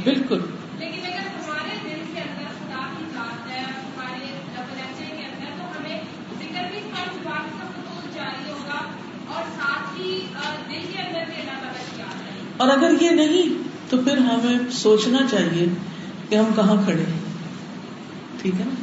بالکل 0.04 0.40
لیکن 0.80 1.06
اگر 1.06 1.26
ہمارے 1.28 1.76
دل 1.84 2.02
کے 2.14 2.22
اندر 2.22 2.46
خدا 2.60 2.86
کی 2.98 3.06
ذات 3.14 3.50
ہے 3.52 3.60
ہمارے 3.60 4.30
بچے 4.58 5.06
کے 5.08 5.26
اندر 5.26 5.52
تو 5.58 5.66
ہمیں 5.78 6.00
ذکر 6.40 6.70
بھی 6.72 6.80
ہر 6.94 7.08
زبان 7.14 7.50
کا 7.60 7.68
خطوط 7.68 8.16
جاری 8.16 8.52
ہوگا 8.52 8.80
اور 9.28 9.44
ساتھ 9.56 10.00
ہی 10.00 10.20
دل 10.70 10.86
کے 10.94 11.02
اندر 11.02 11.24
بھی 11.26 11.42
اللہ 11.42 11.60
تعالیٰ 11.62 11.86
کی 11.86 12.00
یاد 12.00 12.22
ہے 12.28 12.48
اور 12.58 12.70
اگر 12.70 13.02
یہ 13.02 13.10
نہیں 13.10 13.54
تو 13.90 13.98
پھر 13.98 14.18
ہمیں 14.18 14.58
سوچنا 14.90 15.20
چاہیے 15.32 15.68
کہ 16.30 16.36
ہم 16.36 16.46
کہاں 16.56 16.82
کھڑے 16.84 17.04
ہیں۔ 17.04 17.20
ٹھیک 18.42 18.54
ہے 18.60 18.66
نا؟ 18.66 18.76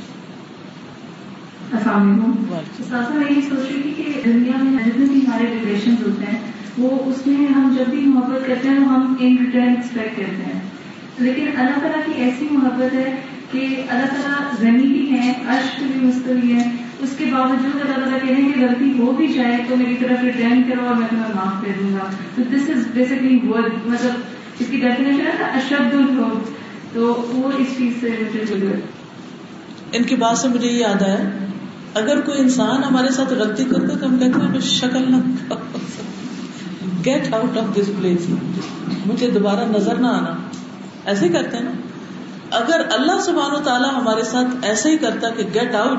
السلام 1.77 3.12
علیکم۔ 3.12 3.19
میں 3.19 3.33
یہ 3.37 3.40
سوچ 3.40 3.73
رہی 3.73 3.83
تھی 3.83 3.90
کہ 3.90 4.21
دنیا 4.25 4.62
میں 4.62 4.85
جتنے 4.87 5.05
بھی 5.05 5.21
ہمارے 5.27 5.45
ریلیشن 5.45 5.90
ہوتے 5.90 6.25
ہیں 6.33 6.38
وہ 6.79 6.90
اس 7.05 7.27
میں 7.27 7.47
ہم 7.47 7.77
جب 7.79 7.90
بھی 7.90 8.01
محبت 8.01 8.47
کرتے 8.47 8.69
ہیں 8.69 8.77
ہم 8.77 9.14
ان 9.21 9.37
ریٹرن 9.45 9.69
ایکسپیکٹ 9.69 10.16
کرتے 10.16 10.42
ہیں۔ 10.42 10.61
لیکن 11.19 11.47
اللہ 11.57 11.79
تعالیٰ 11.79 12.07
کی 12.07 12.12
ایسی 12.23 12.49
محبت 12.51 12.95
ہے 12.95 13.21
کہ 13.53 13.83
اللہ 13.88 14.07
تعالیٰ 14.07 14.53
غنی 14.61 14.88
بھی 14.88 15.12
ہے 15.12 15.31
اشک 15.31 15.83
بھی 15.83 16.07
مستوی 16.07 16.53
ہے 16.53 16.71
اس 16.99 17.14
کے 17.19 17.25
باوجود 17.25 17.81
اللہ 17.81 18.05
تعالیٰ 18.05 18.21
کہہ 18.21 18.37
رہے 18.37 18.42
ہیں 18.42 18.53
کہ 18.53 18.61
غلطی 18.61 18.99
ہو 18.99 19.11
بھی 19.11 19.27
جائے 19.27 19.57
تو 19.69 19.77
میری 19.77 19.97
طرف 20.01 20.25
ریٹرن 20.25 20.62
کرو 20.69 20.87
اور 20.87 20.95
میں 20.95 21.09
تمہیں 21.11 21.35
معاف 21.35 21.64
کر 21.64 21.73
دوں 21.81 21.95
گا۔ 21.95 22.11
تو 22.35 22.42
دس 22.42 22.71
از 22.71 22.87
بیسکلی 22.95 23.40
مطلب 23.87 24.36
اس 24.59 24.66
کی 24.71 24.77
ڈیفینیشن 24.77 25.21
ہے 25.21 25.33
نا 25.40 25.47
اشبد 25.47 25.95
الحب. 25.95 26.38
تو 26.92 27.27
وہ 27.33 27.51
اس 27.59 27.66
چیز 27.79 27.92
سے 28.01 28.09
مجھے 28.35 28.73
ان 29.92 30.03
کی 30.03 30.16
بات 30.16 30.38
سے 30.38 30.49
مجھے 30.49 30.69
یہ 30.69 30.79
یاد 30.79 31.03
آیا، 31.03 31.16
اگر 31.95 32.21
کوئی 32.21 32.38
انسان 32.38 32.85
ہمارے 32.85 33.09
ساتھ 33.09 33.33
غلطی 33.33 33.64
کرتا 33.64 33.99
تو 33.99 34.07
ہم 34.07 34.19
کہتے 34.19 34.40
ہیں 34.40 34.61
شکل 34.61 35.11
نہ 35.11 35.16
get 37.05 37.35
out 37.35 37.59
of 37.59 37.77
this 37.77 37.90
place 37.99 38.21
مجھے 39.07 39.31
دوبارہ 39.31 39.64
نظر 39.64 39.95
نہ 39.95 40.07
آنا۔ 40.07 40.37
ایسے 41.05 41.29
کرتے 41.29 41.57
ہیں 41.57 41.64
نا۔ 41.64 41.71
اگر 42.51 42.81
اللہ 42.90 43.21
سبحان 43.21 43.55
و 43.55 43.59
تعالیٰ 43.64 43.95
ہمارے 43.95 44.23
ساتھ 44.23 44.47
ایسے 44.62 44.90
ہی 44.90 44.97
کرتا 44.97 45.31
کہ 45.31 45.42
گیٹ 45.55 45.75
آؤٹ 45.75 45.99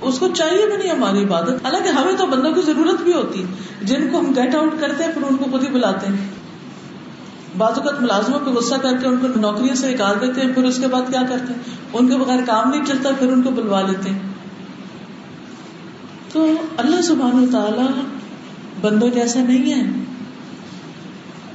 اس 0.00 0.18
کو 0.18 0.28
چاہیے 0.28 0.66
بھی 0.66 0.76
نہیں 0.76 0.90
ہماری 0.90 1.24
عبادت۔ 1.24 1.64
حالانکہ 1.64 1.88
ہمیں 1.88 2.16
تو 2.18 2.26
بندوں 2.26 2.52
کی 2.52 2.60
ضرورت 2.60 3.02
بھی 3.02 3.12
ہوتی۔ 3.12 3.44
جن 3.82 4.08
کو 4.12 4.18
ہم 4.18 4.32
گیٹ 4.36 4.54
آؤٹ 4.54 4.74
کرتے 4.80 5.04
ہیں، 5.04 5.12
پھر 5.12 5.22
ان 5.22 5.36
کو 5.36 5.44
خود 5.50 5.62
ہی 5.62 5.68
بلاتے 5.68 6.06
ہیں۔ 6.06 6.35
بعض 7.56 7.78
اوقات 7.78 8.02
ملازموں 8.02 8.38
پہ 8.38 8.50
غصہ 8.50 8.74
کر 8.74 8.96
کے 8.96 9.06
ان 9.06 9.16
کو 9.16 9.40
نوکریوں 9.40 9.74
سے 9.74 9.94
نکال 9.94 10.16
دیتے 10.20 10.40
ہیں، 10.40 10.54
پھر 10.54 10.64
اس 10.64 10.78
کے 10.78 10.86
بعد 10.86 11.02
کیا 11.10 11.22
کرتے 11.28 11.52
ہیں؟ 11.52 11.60
ان 11.92 12.08
کے 12.08 12.16
بغیر 12.16 12.38
کام 12.46 12.70
نہیں 12.70 12.84
چلتا، 12.84 13.10
پھر 13.18 13.32
ان 13.32 13.42
کو 13.42 13.50
بلوا 13.50 13.82
لیتے 13.82 14.10
ہیں۔ 14.10 14.18
تو 16.32 16.52
اللہ 16.76 17.02
سبحان 17.02 17.42
و 17.42 17.46
تعالی 17.52 18.00
بندوں 18.80 19.08
جیسا 19.08 19.40
نہیں 19.40 19.74
ہے۔ 19.74 19.90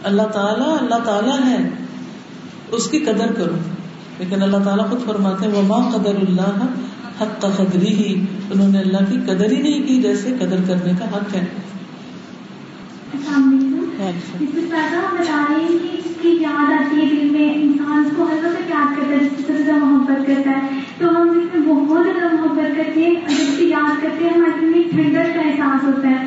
اللہ 0.04 0.24
تعالیٰ 0.24 0.78
اللہ 0.82 0.96
تعالیٰ 0.96 1.40
ہے۔ 1.46 1.70
اس 2.72 2.88
کی 2.88 3.00
قدر 3.00 3.32
کرو۔ 3.32 3.56
لیکن 4.20 4.42
اللہ 4.42 4.58
تعالیٰ 4.58 4.90
خود 4.90 5.06
فرماتے 5.06 5.46
ہیں، 5.46 5.56
وما 5.56 5.90
قدر 5.94 6.16
اللہ 6.16 6.66
حق 7.22 7.46
قدری 7.58 7.94
ہی 7.94 8.26
انہوں 8.54 8.68
نے 8.68 8.80
اللہ 8.80 8.98
کی 8.98 9.18
قدر 9.26 9.52
ہی 9.52 9.62
نہیں 9.62 9.88
کی، 9.88 10.02
جیسے 10.02 10.36
قدر 10.40 10.58
کرنے 10.68 10.92
کا 11.00 11.06
حق 11.06 11.36
ہے۔ 11.36 11.46
ہم 14.02 15.18
بتا 15.18 15.46
رہے 15.50 15.62
ہیں 15.62 15.78
کہ 15.82 15.98
اس 15.98 16.16
کی 16.22 16.38
یاد 16.40 16.72
آتی 16.74 17.02
ہے 17.02 17.06
دل 17.06 17.30
میں، 17.30 17.54
انسان 17.54 18.04
کو 18.16 18.24
ہر 18.24 18.46
وقت 18.46 18.70
یاد 18.70 18.96
کرتا 18.98 19.12
ہے، 19.12 19.30
جس 19.38 19.46
طرح 19.46 19.58
سے 19.66 19.72
محبت 19.72 20.28
کرتا 20.28 20.52
ہے۔ 20.52 20.80
تو 20.98 21.10
ہم 21.10 21.30
اس 21.30 21.54
میں 21.54 21.74
بہت 21.74 22.06
زیادہ 22.06 22.34
محبت 22.34 22.78
کرتے 22.78 23.02
ہیں، 23.02 23.16
اور 23.16 23.30
جب 23.30 23.54
اسے 23.54 23.66
یاد 23.66 24.02
کرتے 24.02 24.26
ہیں، 24.26 24.34
ہمارے 24.34 24.60
دل 24.62 24.66
میں 24.66 24.84
ٹھنڈک 24.92 25.34
کا 25.34 25.42
احساس 25.42 25.84
ہوتا 25.84 26.10
ہے۔ 26.10 26.26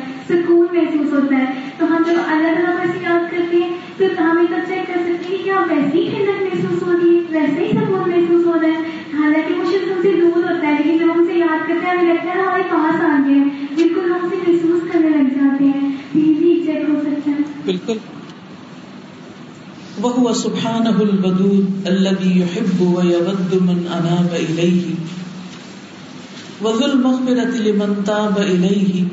سبحانه 20.45 20.97
الودود 21.01 21.87
الذي 21.87 22.31
يحب 22.39 22.81
ويود 22.81 23.51
من 23.67 23.79
اناب 23.97 24.31
اليه 24.33 24.85
وذو 26.61 26.85
المغفرة 26.85 27.53
لمن 27.67 28.03
تاب 28.05 28.37
اليه 28.37 29.03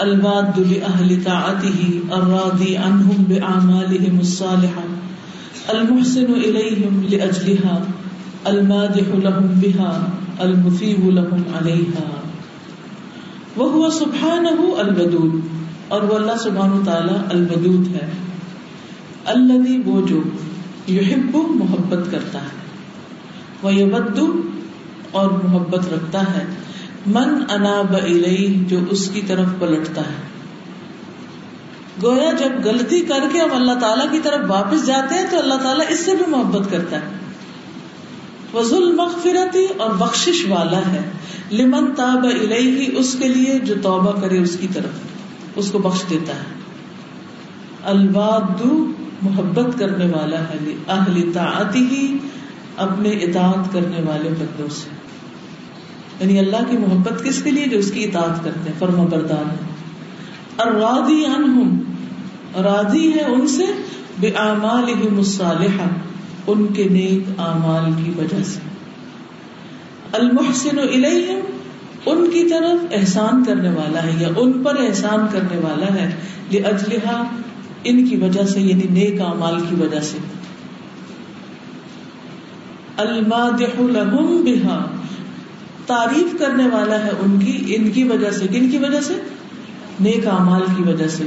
الواد 0.00 0.58
لاهل 0.58 1.24
طاعته 1.24 1.80
الراضي 2.12 2.76
عنهم 2.76 3.26
باعمالهم 3.28 4.20
الصالحة 4.20 4.84
المحسن 5.70 6.34
اليهم 6.34 7.04
لاجلها 7.10 7.76
المادح 8.46 9.12
لهم 9.26 9.46
بها 9.62 9.92
المثيب 10.40 11.08
لهم 11.10 11.44
عليها 11.54 12.08
وهو 13.56 13.90
سبحانه 13.90 14.58
الودود 14.80 15.40
اور 15.88 16.02
وہ 16.02 16.14
اللہ 16.14 16.36
سبحانہ 16.42 16.84
تعالی 16.84 17.16
الودود 17.28 17.94
ہے 17.94 18.06
الذي 19.24 19.82
وہ 19.84 20.06
جو 20.06 20.22
یحب 20.88 21.36
محبت 21.36 22.10
کرتا 22.10 22.42
ہے 22.42 22.60
وہ 23.62 23.74
یود 23.74 24.18
اور 25.12 25.30
محبت 25.30 25.92
رکھتا 25.92 26.22
ہے، 26.22 26.44
من 27.06 27.44
اناب 27.50 27.94
الیہ، 28.02 28.68
جو 28.68 28.78
اس 28.90 29.10
کی 29.10 29.20
طرف 29.26 29.46
پلٹتا 29.58 30.00
ہے۔ 30.00 30.30
گویا 32.02 32.32
جب 32.32 32.64
غلطی 32.64 33.00
کر 33.00 33.20
کے 33.32 33.38
ہم 33.40 33.52
اللہ 33.52 33.72
تعالیٰ 33.80 34.06
کی 34.10 34.18
طرف 34.22 34.50
واپس 34.50 34.86
جاتے 34.86 35.14
ہیں 35.14 35.24
تو 35.30 35.38
اللہ 35.38 35.54
تعالیٰ 35.54 35.86
اس 35.88 36.00
سے 36.00 36.14
بھی 36.14 36.24
محبت 36.28 36.70
کرتا 36.70 36.96
ہے۔ 36.96 37.08
وزل 38.54 38.94
مغفرتی 38.94 39.66
اور 39.76 39.90
بخشش 39.90 40.46
والا 40.48 40.78
ہے۔ 40.78 41.10
لمن 41.52 41.94
تاب 41.94 42.24
الیہ، 42.24 42.88
اس 42.92 43.16
کے 43.18 43.28
لیے 43.28 43.58
جو 43.58 43.74
توبہ 43.82 44.20
کرے، 44.20 44.38
اس 44.38 44.56
کی 44.60 44.66
طرف، 44.72 44.90
اس 45.56 45.70
کو 45.70 45.78
بخش 45.78 46.10
دیتا 46.10 46.32
ہے۔ 46.32 46.59
الباد 47.84 48.62
محبت 49.22 49.78
کرنے 49.78 50.06
والا 50.06 50.38
ہے 50.38 50.74
اہل 50.88 51.32
طاعتی 51.32 51.86
ہی 51.90 52.16
اپنے 52.76 53.08
اطاعت 53.08 53.72
کرنے 53.72 54.02
والے 54.02 54.28
بندوں 54.28 54.68
سے۔ 54.68 54.90
یعنی 56.20 56.38
اللہ 56.38 56.70
کی 56.70 56.76
محبت 56.76 57.24
کس 57.24 57.42
کے 57.42 57.50
لیے؟ 57.50 57.66
جو 57.66 57.78
اس 57.78 57.90
کی 57.90 58.04
اطاعت 58.04 58.44
کرتے 58.44 58.70
ہیں، 58.70 58.78
فرما 58.78 59.04
بردار 59.04 59.50
ہے 59.50 59.56
اور 60.56 60.66
راضی 60.66 61.24
عنہم 61.24 61.82
راضی 62.62 63.14
ہے 63.14 63.24
ان 63.24 63.46
سے 63.46 63.64
بے 64.20 64.28
اعمال 64.28 65.16
الصالحہ، 65.18 65.86
ان 66.46 66.66
کے 66.66 66.84
نیک 66.84 67.40
اعمال 67.40 68.04
کی 68.04 68.12
وجہ 68.18 68.42
سے۔ 68.42 68.60
المحسن 70.12 70.78
الیہم، 70.78 71.40
ان 72.06 72.30
کی 72.30 72.48
طرف 72.48 72.86
احسان 72.92 73.44
کرنے 73.44 73.68
والا 73.68 74.02
ہے، 74.02 74.10
یا 74.18 74.28
ان 74.36 74.52
پر 74.52 74.76
احسان 74.88 75.26
کرنے 75.32 75.56
والا 75.56 75.94
ہے 75.94 76.14
یہ 76.50 76.64
اجلحا 76.64 77.22
ان 77.84 78.08
کی 78.08 78.16
وجہ 78.16 78.44
سے 78.44 78.60
یعنی 78.60 78.82
نیک 78.90 79.20
اعمال 79.20 79.60
کی 79.60 79.74
وجہ 79.74 80.00
سے۔ 80.00 80.18
المادح 82.96 83.80
لهم 83.80 84.44
بها۔ 84.44 84.84
تعریف 85.86 86.38
کرنے 86.38 86.68
والا 86.68 87.04
ہے 87.04 87.10
ان 87.20 87.40
کی 87.40 87.76
ان 87.76 87.90
کی 87.90 88.04
وجہ 88.04 88.30
سے۔ 88.30 88.46
کن 88.46 88.70
کی 88.70 88.78
وجہ 88.78 89.00
سے؟ 89.00 89.14
نیک 90.00 90.26
اعمال 90.26 90.62
کی 90.76 90.82
وجہ 90.82 91.08
سے۔ 91.08 91.24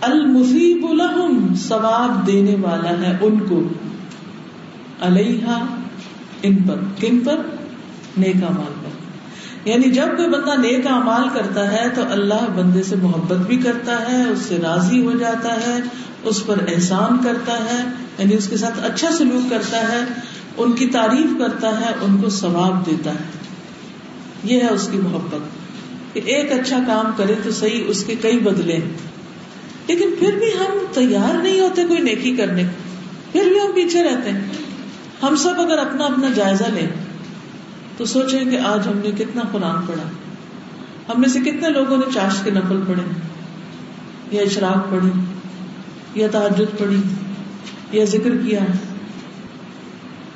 المصیب 0.00 0.86
لهم۔ 0.92 1.54
ثواب 1.54 2.26
دینے 2.26 2.56
والا 2.60 2.90
ہے 2.90 3.16
ان 3.20 3.38
کو۔ 3.48 3.62
علیہا 5.00 5.64
ان 6.42 6.56
پر۔ 6.56 6.76
کن 7.00 7.20
پر؟ 7.20 7.40
نیک 8.16 8.36
اعمال۔ 8.36 8.81
یعنی 9.64 9.90
جب 9.90 10.06
کوئی 10.16 10.28
بندہ 10.28 10.60
نیک 10.60 10.86
اعمال 10.86 11.28
کرتا 11.34 11.72
ہے 11.72 11.88
تو 11.94 12.02
اللہ 12.10 12.48
بندے 12.56 12.82
سے 12.82 12.96
محبت 12.96 13.36
بھی 13.36 13.56
کرتا 13.56 14.12
ہے، 14.12 14.28
اس 14.28 14.38
سے 14.38 14.58
راضی 14.62 15.04
ہو 15.04 15.12
جاتا 15.12 15.56
ہے، 15.66 15.78
اس 16.22 16.46
پر 16.46 16.58
احسان 16.68 17.24
کرتا 17.24 17.52
ہے 17.52 17.84
یعنی 18.18 18.34
اس 18.34 18.48
کے 18.48 18.56
ساتھ 18.56 18.84
اچھا 18.84 19.10
سلوک 19.12 19.50
کرتا 19.50 19.78
ہے، 19.78 20.04
ان 20.56 20.72
کی 20.72 20.86
تعریف 20.86 21.30
کرتا 21.38 21.80
ہے، 21.80 21.94
ان 22.00 22.22
کو 22.22 22.28
ثواب 22.28 22.86
دیتا 22.86 23.10
ہے۔ 23.10 23.42
یہ 24.44 24.60
ہے 24.60 24.68
اس 24.68 24.88
کی 24.92 24.98
محبت۔ 24.98 25.62
کہ 26.14 26.20
ایک 26.24 26.52
اچھا 26.52 26.78
کام 26.86 27.12
کرے 27.16 27.34
تو 27.44 27.50
صحیح 27.50 27.84
اس 27.86 28.04
کے 28.04 28.14
کئی 28.20 28.38
بدلے 28.38 28.78
لیکن 29.86 30.10
پھر 30.18 30.32
بھی 30.38 30.46
ہم 30.46 30.84
تیار 30.92 31.42
نہیں 31.42 31.60
ہوتے 31.60 31.84
کوئی 31.84 32.00
نیکی 32.00 32.36
کرنے۔ 32.36 32.62
پھر 33.32 33.44
بھی 33.44 33.60
ہم 33.60 33.72
پیچھے 33.74 34.02
رہتے 34.02 34.30
ہیں۔ 34.30 34.40
ہم 35.22 35.36
سب 35.36 35.60
اگر 35.60 35.78
اپنا 35.78 36.04
اپنا 36.04 36.28
جائزہ 36.34 36.64
لیں 36.64 37.01
تو 38.02 38.06
سوچیں 38.06 38.44
کہ 38.44 38.58
آج 38.58 38.88
ہم 38.88 38.98
نے 38.98 39.10
کتنا 39.10 39.42
قرآن 39.52 39.86
پڑھا۔ 39.86 40.02
ہم 41.08 41.20
میں 41.20 41.28
سے 41.28 41.40
کتنے 41.40 41.68
لوگوں 41.68 41.96
نے 41.96 42.12
چاش 42.14 42.42
کے 42.44 42.50
نفل 42.50 42.80
پڑھے۔ 42.86 43.02
یا 44.30 44.42
اشراق 44.42 44.90
پڑھی 44.90 45.10
یا 46.14 46.28
تحجد 46.32 46.78
پڑھی 46.78 47.02
یا 47.92 48.04
ذکر 48.04 48.30
کیا۔ 48.36 48.60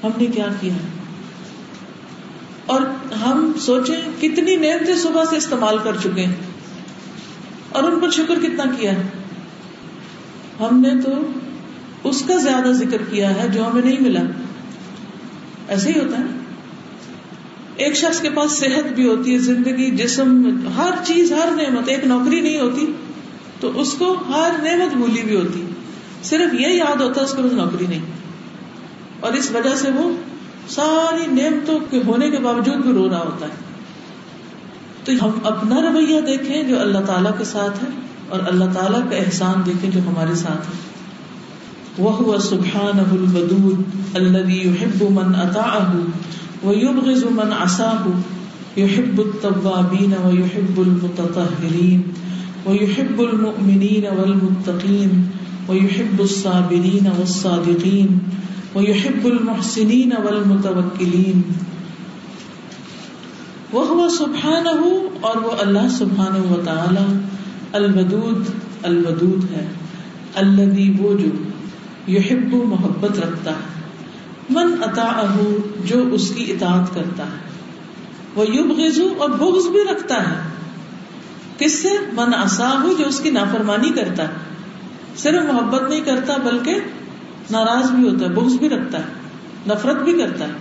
ہم 0.04 0.10
نے 0.16 0.26
کیا 0.26 0.46
کیا؟ 0.60 0.72
اور 2.66 2.80
ہم 3.26 3.52
سوچیں 3.60 4.22
کتنی 4.22 4.56
نعمتیں 4.56 4.94
صبح 4.94 5.24
سے 5.30 5.36
استعمال 5.36 5.78
کر 5.84 5.96
چکے 6.02 6.24
ہیں۔ 6.24 6.34
اور 7.68 7.82
ان 7.82 8.00
پر 8.00 8.10
شکر 8.10 8.34
کتنا 8.42 8.64
کیا؟ 8.80 8.92
ہے 8.92 9.02
ہم 10.60 10.80
نے 10.80 11.02
تو 11.02 11.10
اس 12.04 12.22
کا 12.28 12.36
زیادہ 12.36 12.72
ذکر 12.72 13.02
کیا 13.10 13.42
ہے 13.42 13.48
جو 13.48 13.66
ہمیں 13.66 13.82
نہیں 13.82 14.00
ملا۔ 14.00 14.20
ایسے 15.68 15.92
ہی 15.92 16.00
ہوتا 16.00 16.18
ہے۔ 16.18 16.45
ایک 17.76 17.96
شخص 17.96 18.20
کے 18.20 18.30
پاس 18.30 18.52
صحت 18.52 18.92
بھی 18.92 19.08
ہوتی 19.08 19.32
ہے، 19.32 19.38
زندگی، 19.38 19.90
جسم، 19.90 20.58
ہر 20.76 20.90
چیز، 21.04 21.32
ہر 21.32 21.48
نعمت، 21.50 21.88
ایک 21.88 22.04
نوکری 22.04 22.40
نہیں 22.40 22.60
ہوتی، 22.60 22.92
تو 23.60 23.80
اس 23.80 23.94
کو 23.94 24.16
ہر 24.28 24.50
نعمت 24.62 24.96
بھولی 24.96 25.22
بھی 25.22 25.36
ہوتی۔ 25.36 25.66
صرف 26.22 26.54
یہ 26.60 26.66
یاد 26.66 27.00
ہوتا 27.00 27.20
ہے، 27.20 27.24
اس 27.26 27.32
کو 27.32 27.42
نوکری 27.42 27.86
نہیں۔ 27.88 28.04
اور 29.20 29.32
اس 29.32 29.50
وجہ 29.50 29.74
سے 29.76 29.90
وہ 29.90 30.10
ساری 30.68 31.26
نعمتوں 31.26 31.78
کے 31.90 32.00
ہونے 32.06 32.30
کے 32.30 32.38
باوجود 32.38 32.76
بھی 32.76 32.92
رو 32.92 33.08
رہا 33.08 33.18
ہوتا 33.18 33.46
ہے۔ 33.46 33.52
تو 35.04 35.24
ہم 35.24 35.30
اپنا 35.44 35.82
رویہ 35.82 36.20
دیکھیں 36.20 36.62
جو 36.62 36.80
اللہ 36.80 36.98
تعالیٰ 36.98 37.38
کے 37.38 37.44
ساتھ 37.44 37.84
ہے، 37.84 37.88
اور 38.28 38.40
اللہ 38.46 38.64
تعالیٰ 38.74 39.10
کا 39.10 39.16
احسان 39.16 39.66
دیکھیں 39.66 39.90
جو 39.90 40.00
ہمارے 40.00 40.34
ساتھ 40.34 40.66
ہے۔ 40.66 40.86
وہ 41.98 42.38
سبحان 42.38 42.98
الودود 42.98 43.82
الذي 44.14 44.68
يحب 44.68 45.02
من 45.10 45.34
اطاعه 45.34 46.08
ويبغض 46.64 47.30
من 47.30 47.52
عصاه، 47.52 48.08
يحب 48.76 49.20
التوابين 49.20 50.12
ويحب 50.24 50.80
المتطهرين، 50.80 52.02
ويحب 52.66 53.20
المؤمنين 53.20 54.06
والمتقين، 54.18 55.26
ويحب 55.68 56.20
الصابرين 56.20 57.06
والصادقين، 57.06 58.18
ويحب 58.74 59.24
المحسنين 59.24 60.12
والمتوكلين۔ 60.24 61.42
وهو 63.72 64.08
سبحانه 64.08 64.90
اور 65.20 65.36
وہ 65.36 65.50
اللہ 65.60 65.88
سبحانہ 65.90 66.52
و 66.52 66.60
تعالی 66.64 67.18
الودود 67.72 68.48
الودود 68.82 69.52
ہے 69.52 69.66
الذي 70.34 70.92
وہ 70.98 71.14
جو 71.18 71.26
یحب 72.12 72.54
محبت 72.54 73.18
رکھتا 73.18 73.50
ہے۔ 73.50 73.75
من 74.50 74.74
اتا 74.82 75.36
جو 75.84 76.02
اس 76.12 76.30
کی 76.30 76.52
اطاعت 76.52 76.94
کرتا 76.94 77.22
ہے۔ 77.22 77.38
وہ 78.34 78.44
یوب 78.48 78.72
اور 79.18 79.30
بغض 79.30 79.66
بھی 79.66 79.80
رکھتا 79.92 80.30
ہے۔ 80.30 80.36
کس 81.58 81.82
سے؟ 81.82 81.88
من 82.12 82.34
اصا 82.34 82.84
جو 82.98 83.04
اس 83.08 83.20
کی 83.20 83.30
نافرمانی 83.30 83.90
کرتا 83.90 84.22
ہے۔ 84.22 84.32
صرف 85.16 85.52
محبت 85.52 85.82
نہیں 85.82 86.00
کرتا، 86.00 86.36
بلکہ 86.36 86.74
ناراض 87.50 87.90
بھی 87.90 88.08
ہوتا 88.08 88.24
ہے، 88.24 88.30
بغض 88.30 88.58
بھی 88.58 88.68
رکھتا 88.68 88.98
ہے، 88.98 89.04
نفرت 89.66 89.96
بھی 89.96 90.12
کرتا 90.12 90.44
ہے۔ 90.44 90.52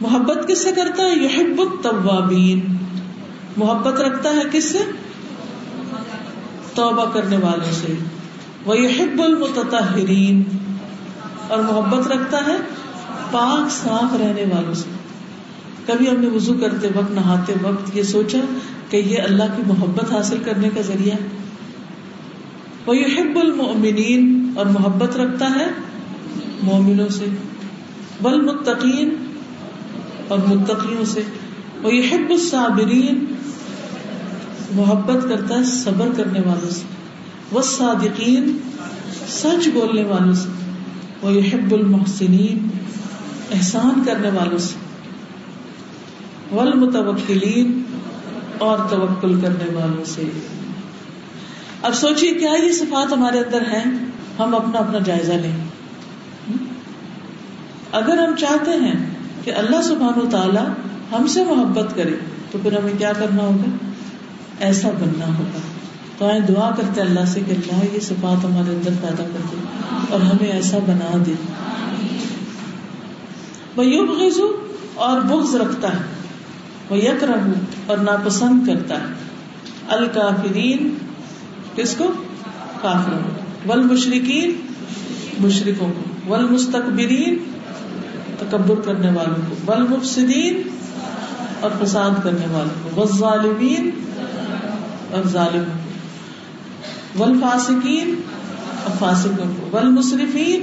محبت 0.00 0.48
کس 0.48 0.62
سے 0.62 0.72
کرتا 0.72 1.02
ہے؟ 1.02 1.24
یحب 1.24 1.60
التوابین۔ 1.60 2.60
محبت 3.56 4.00
رکھتا 4.00 4.30
ہے 4.30 4.42
کس 4.52 4.64
سے؟ 4.64 4.78
توبہ 6.74 7.04
کرنے 7.12 7.36
والوں 7.36 7.72
سے۔ 7.72 7.94
وہ 8.64 8.74
حب 8.74 9.22
المتحرین 9.22 10.42
اور 11.52 11.62
محبت 11.62 12.08
رکھتا 12.08 12.38
ہے، 12.46 12.56
پاک 13.30 13.72
صاف 13.72 14.16
رہنے 14.20 14.44
والوں 14.44 14.74
سے۔ 14.74 14.88
کبھی 15.86 16.10
ہم 16.10 16.20
نے 16.20 16.26
وضو 16.28 16.54
کرتے 16.54 16.88
وقت، 16.94 17.10
نہاتے 17.10 17.52
وقت 17.62 17.96
یہ 17.96 18.02
سوچا 18.02 18.38
کہ 18.90 18.96
یہ 18.96 19.18
اللہ 19.22 19.42
کی 19.56 19.62
محبت 19.66 20.12
حاصل 20.12 20.36
کرنے 20.44 20.70
کا 20.74 20.80
ذریعہ 20.80 21.14
ہے۔ 21.14 21.28
وہ 22.86 22.94
حب 22.94 23.38
المؤمنین 23.38 24.52
اور 24.56 24.66
محبت 24.66 25.16
رکھتا 25.16 25.50
ہے 25.58 25.66
مومنوں 26.62 27.08
سے۔ 27.08 27.24
بل 28.22 28.40
متقین 28.40 29.14
اور 30.28 30.38
متقیوں 30.38 31.04
سے۔ 31.04 31.20
وہ 31.82 31.90
حب 31.90 32.30
الصابرین 32.30 33.24
محبت 34.72 35.28
کرتا 35.28 35.54
ہے 35.54 35.64
صبر 35.64 36.08
کرنے 36.16 36.40
والوں 36.40 36.70
سے۔ 36.70 36.82
وہ 37.52 37.62
صادقین 37.62 38.56
سچ 39.28 39.68
بولنے 39.74 40.04
والوں 40.04 40.34
سے۔ 40.34 40.61
وہ 41.22 41.30
حب 41.30 41.74
المحسنین 41.74 42.68
احسان 43.52 44.02
کرنے 44.06 44.30
والوں 44.30 44.58
سے 44.58 44.74
والمتوکلین 46.54 47.82
اور 48.58 48.78
توکل 48.90 49.40
کرنے 49.40 49.74
والوں 49.74 50.04
سے۔ 50.04 50.22
اب 51.82 51.94
سوچیے 51.94 52.34
کیا 52.34 52.52
یہ 52.64 52.72
صفات 52.72 53.12
ہمارے 53.12 53.38
اندر 53.38 53.60
ہیں؟ 53.60 53.84
ہم 54.38 54.54
اپنا 54.54 54.78
اپنا 54.78 54.98
جائزہ 54.98 55.32
لیں۔ 55.32 55.56
اگر 57.92 58.18
ہم 58.18 58.36
چاہتے 58.36 58.70
ہیں 58.70 59.10
کہ 59.44 59.54
اللہ 59.54 59.82
سبحان 59.82 60.20
و 60.20 60.30
تعالی 60.30 60.72
ہم 61.12 61.26
سے 61.26 61.44
محبت 61.44 61.96
کرے، 61.96 62.16
تو 62.50 62.58
پھر 62.62 62.78
ہمیں 62.78 62.92
کیا 62.98 63.12
کرنا 63.12 63.42
ہوگا؟ 63.42 63.76
ایسا 64.60 64.88
بننا 64.90 65.38
ہوگا۔ 65.38 65.58
تو 66.22 66.52
دعا 66.52 66.70
کرتے 66.76 67.00
اللہ 67.00 67.24
سے 67.26 67.40
کہ 67.46 67.52
اللہ 67.52 67.94
یہ 67.94 68.00
صفات 68.00 68.44
ہمارے 68.44 68.70
اندر 68.70 68.90
پیدا 69.00 69.24
کر 69.24 69.40
دے 69.52 69.56
اور 70.10 70.20
ہمیں 70.20 70.48
ایسا 70.48 70.78
بنا 70.78 71.22
دے۔ 71.26 71.32
وہ 73.76 74.06
غزو 74.06 74.66
اور 74.94 75.20
بغض 75.20 75.54
رکھتا 75.54 75.88
ہے۔ 75.88 76.00
وہ 76.90 76.96
یک 76.96 77.24
رہو 77.24 77.52
اور 77.86 77.98
ناپسند 77.98 78.66
کرتا 78.66 78.94
ہے۔ 78.94 79.06
الکافرین 79.88 80.94
کس 81.76 81.96
کو؟ 81.96 82.12
کافر 82.82 83.12
ول 83.68 83.82
مشرقین 83.82 84.56
مشرقوں 85.38 85.92
کو۔ 85.96 86.32
ول 86.32 86.48
مستقبرین 86.50 87.38
تکبر 88.38 88.80
کرنے 88.80 89.10
والوں 89.12 89.50
کو۔ 89.50 89.72
ول 89.72 89.82
مفسدین 89.82 90.62
اور 91.60 91.70
فساد 91.84 92.10
کرنے 92.22 92.46
والوں 92.50 92.90
کو۔ 92.94 93.06
ظالمین 93.06 93.90
اور 95.10 95.28
ظالم 95.28 95.64
ول 97.18 97.40
فاسقین 97.40 98.20
اور 98.84 98.96
فاسقوں 98.98 99.52
کو 99.60 99.76
ول 99.76 99.90
مصرفین 99.90 100.60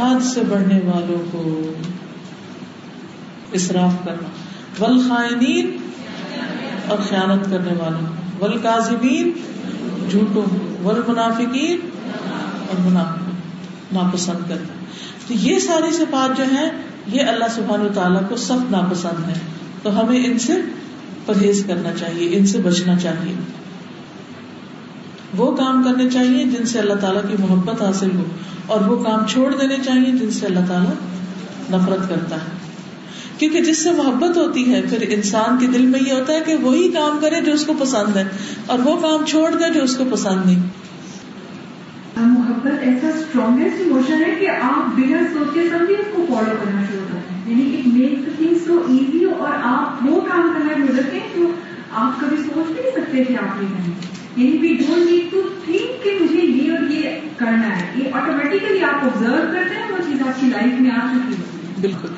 حد 0.00 0.24
سے 0.24 0.40
بڑھنے 0.48 0.80
والوں 0.84 1.22
کو 1.30 1.72
اسراف 3.52 4.04
کرنا 4.04 4.28
ول 4.84 5.00
خائنین 5.08 5.76
اور 6.88 6.98
خیانت 7.08 7.50
کرنے 7.50 7.72
والوں 7.78 8.00
کو 8.00 8.44
ول 8.44 8.58
جھوٹوں 10.10 10.42
ول 10.84 11.00
منافقین 11.08 11.78
اور 12.68 12.90
منافق 12.90 13.28
ناپسند 13.92 14.48
کرنا۔ 14.48 14.84
تو 15.26 15.34
یہ 15.34 15.58
ساری 15.58 15.92
صفات 15.92 16.36
جو 16.38 16.44
ہیں، 16.44 16.70
یہ 17.06 17.22
اللہ 17.22 17.44
سبحانہ 17.54 17.82
و 17.82 17.88
تعالیٰ 17.94 18.20
کو 18.28 18.36
سخت 18.36 18.70
ناپسند 18.70 19.28
ہے 19.28 19.34
تو 19.82 20.00
ہمیں 20.00 20.26
ان 20.26 20.38
سے 20.38 20.52
پرہیز 21.26 21.64
کرنا 21.66 21.92
چاہیے، 21.92 22.36
ان 22.36 22.46
سے 22.46 22.58
بچنا 22.58 22.96
چاہیے۔ 22.96 23.34
وہ 25.38 25.56
کام 25.56 25.82
کرنے 25.82 26.10
چاہیے 26.10 26.44
جن 26.44 26.66
سے 26.66 26.78
اللہ 26.78 26.94
تعالیٰ 26.94 27.22
کی 27.22 27.36
محبت 27.38 27.82
حاصل 27.82 28.10
ہو 28.16 28.24
اور 28.66 28.80
وہ 28.80 29.04
کام 29.04 29.26
چھوڑ 29.26 29.54
دینے 29.54 29.76
چاہیے 29.84 30.12
جن 30.12 30.30
سے 30.30 30.46
اللہ 30.46 30.60
تعالیٰ 30.68 30.90
نفرت 31.70 32.08
کرتا 32.08 32.36
ہے۔ 32.36 32.58
کیونکہ 33.38 33.60
جس 33.60 33.78
سے 33.78 33.90
محبت 33.92 34.36
ہوتی 34.36 34.74
ہے، 34.74 34.82
پھر 34.90 35.04
انسان 35.08 35.58
کے 35.58 35.66
دل 35.66 35.86
میں 35.86 36.00
یہ 36.06 36.12
ہوتا 36.12 36.32
ہے 36.32 36.40
کہ 36.46 36.54
وہی 36.54 36.88
کام 36.88 37.18
کرے 37.20 37.40
جو 37.40 37.52
اس 37.52 37.66
کو 37.66 37.72
پسند 37.78 38.16
ہے 38.16 38.24
اور 38.66 38.78
وہ 38.78 38.96
کام 39.00 39.24
چھوڑ 39.26 39.50
دے 39.50 39.72
جو 39.74 39.82
اس 39.82 39.96
کو 39.96 40.04
پسند 40.10 40.46
نہیں۔ 40.46 40.62
محبت 42.16 42.72
ایسا 42.80 43.08
اسٹرانگیسٹ 43.08 43.80
اموشن 43.80 44.14
ہے 44.14 44.34
کہ 44.40 44.48
آپ 44.48 44.96
بنا 44.96 45.18
سوچے 45.32 45.68
سمجھے 45.70 45.94
اس 45.94 46.06
کو 46.16 46.26
فالو 46.28 46.56
کرنا 46.64 46.82
شروع 46.82 47.04
کرتے 47.12 47.54
ہیں 47.54 47.60
یعنی 47.60 47.76
it 47.76 47.86
make 47.86 48.36
thing 48.36 48.54
so 48.66 48.82
easy 48.88 49.24
اور 49.24 49.48
آپ 49.62 50.06
وہ 50.06 50.20
کام 50.20 50.52
کرنا 50.54 50.72
شروع 50.76 50.96
کرتے 50.96 51.16
ہیں 51.16 51.28
جو 51.36 51.46
آپ 51.90 52.20
کبھی 52.20 52.36
سوچ 52.36 52.66
بھی 52.66 52.82
نہیں 52.82 52.92
سکتے 52.92 53.24
تھے 53.24 53.36
آپ 53.36 53.62
یہ 53.62 53.66
کریں۔ 53.66 53.92
یعنی 54.36 54.58
we 54.58 54.76
don't 54.76 55.10
need 55.10 55.30
to 55.30 55.42
think 55.64 56.04
کہ 56.04 56.18
مجھے 56.20 56.46
یہ 56.46 56.72
اور 56.72 56.90
یہ 56.90 57.10
کرنا 57.36 57.80
ہے۔ 57.80 57.86
یہ 57.96 58.04
آٹومیٹیکلی 58.12 58.84
آپ 58.84 59.04
آبزرو 59.04 59.36
کرتے 59.52 59.74
ہیں 59.74 59.92
وہ 59.92 59.96
چیز 60.06 60.20
آپ 60.20 60.40
کی 60.40 60.46
لائف 60.46 60.80
میں 60.80 60.90
آ 60.90 60.98
چکی 60.98 61.34
ہوتی 61.38 61.66
ہے۔ 61.66 61.72
بالکل۔ 61.80 62.08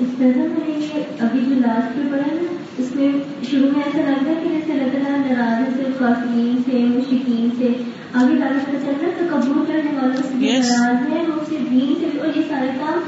اس 0.00 0.08
طرح 0.18 0.36
میں 0.36 0.68
نے 0.68 0.86
یہ 0.86 1.02
ابھی 1.18 1.40
جو 1.40 1.54
لاسٹ 1.54 1.96
میں 1.96 2.12
پڑھا 2.12 2.34
نا 2.34 2.54
اس 2.78 2.96
میں 2.96 3.08
شروع 3.50 3.70
میں 3.70 3.82
ایسا 3.86 4.10
لگتا 4.10 4.30
ہے 4.30 4.40
کہ 4.44 4.50
جیسے 4.50 4.72
اللہ 4.72 4.92
تعالیٰ 4.92 5.10
ناراض 5.10 5.68
ہے 5.68 5.84
صرف 5.84 5.98
قاسمین 5.98 6.56
سے 6.66 6.72
مشکین 6.72 7.48
سے 7.58 7.66
آگے 8.12 8.36
تعالیٰ 8.36 8.62
پتہ 8.62 8.76
چل 8.86 8.92
رہا 9.00 9.08
ہے 9.08 9.14
تو 9.18 9.36
قبول 9.36 9.64
کرنے 9.66 9.90
والوں 9.94 10.16
سے. 10.16 10.58
ناراض 10.58 11.12
ہے 11.12 11.22
وہ 11.28 11.40
صرف 11.48 11.70
دین 11.70 11.94
سے 12.00 12.18
اور 12.18 12.36
یہ 12.36 12.42
سارے 12.48 12.68
کام 12.80 13.00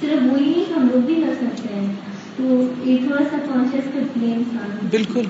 صرف 0.00 0.32
وہی 0.32 0.44
نہیں 0.44 0.72
ہم 0.76 0.88
لوگ 0.92 1.00
بھی 1.00 1.14
کر 1.14 1.34
سکتے 1.34 1.74
ہیں۔ 1.74 1.92
تو 2.38 2.72
یہ 2.88 2.96
تھوڑا 3.06 3.24
سا 3.30 3.36
کانشیس 3.48 3.84
کرتی 3.94 4.30
ہے 4.30 4.34
انسان 4.34 4.88
بالکل۔ 4.90 5.24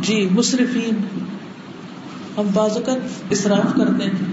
جی 0.00 0.28
مصرفین 0.30 0.94
ہم 2.36 2.46
بعض 2.54 2.70
اوقات 2.70 2.96
اسراف 3.30 3.76
کرتے 3.76 4.04
ہیں۔ 4.04 4.32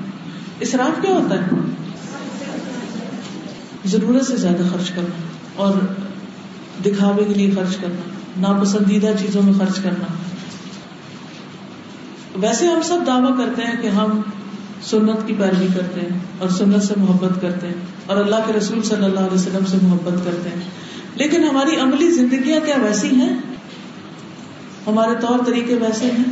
اسراف 0.59 1.01
کیا 1.01 1.15
ہوتا 1.15 1.35
ہے؟ 1.35 1.47
ضرورت 3.85 4.25
سے 4.25 4.35
زیادہ 4.35 4.63
خرچ 4.71 4.89
کرنا 4.89 5.27
اور 5.55 5.73
دکھاوے 6.85 7.23
کے 7.23 7.33
لیے 7.33 7.51
خرچ 7.51 7.75
کرنا، 7.75 8.01
ناپسندیدہ 8.37 9.07
چیزوں 9.19 9.41
میں 9.43 9.53
خرچ 9.53 9.79
کرنا۔ 9.79 10.05
ویسے 12.35 12.67
ہم 12.67 12.81
سب 12.81 12.97
دعویٰ 13.07 13.37
کرتے 13.37 13.61
ہیں 13.61 13.81
کہ 13.81 13.87
ہم 13.87 14.21
سنت 14.83 15.27
کی 15.27 15.33
پیروی 15.37 15.67
کرتے 15.75 15.99
ہیں 15.99 16.19
اور 16.37 16.49
سنت 16.49 16.83
سے 16.83 16.93
محبت 16.97 17.41
کرتے 17.41 17.67
ہیں 17.67 17.73
اور 18.05 18.17
اللہ 18.17 18.35
کے 18.47 18.53
رسول 18.53 18.83
صلی 18.83 19.05
اللہ 19.05 19.19
علیہ 19.19 19.33
وسلم 19.33 19.65
سے 19.65 19.77
محبت 19.81 20.25
کرتے 20.25 20.49
ہیں۔ 20.49 20.82
لیکن 21.15 21.43
ہماری 21.43 21.75
عملی 21.75 22.11
زندگیاں 22.11 22.59
کیا 22.65 22.75
ویسی 22.83 23.15
ہیں؟ 23.15 23.39
ہمارے 24.87 25.11
طور 25.21 25.39
طریقے 25.45 25.75
ویسے 25.75 26.05
ہیں؟ 26.05 26.23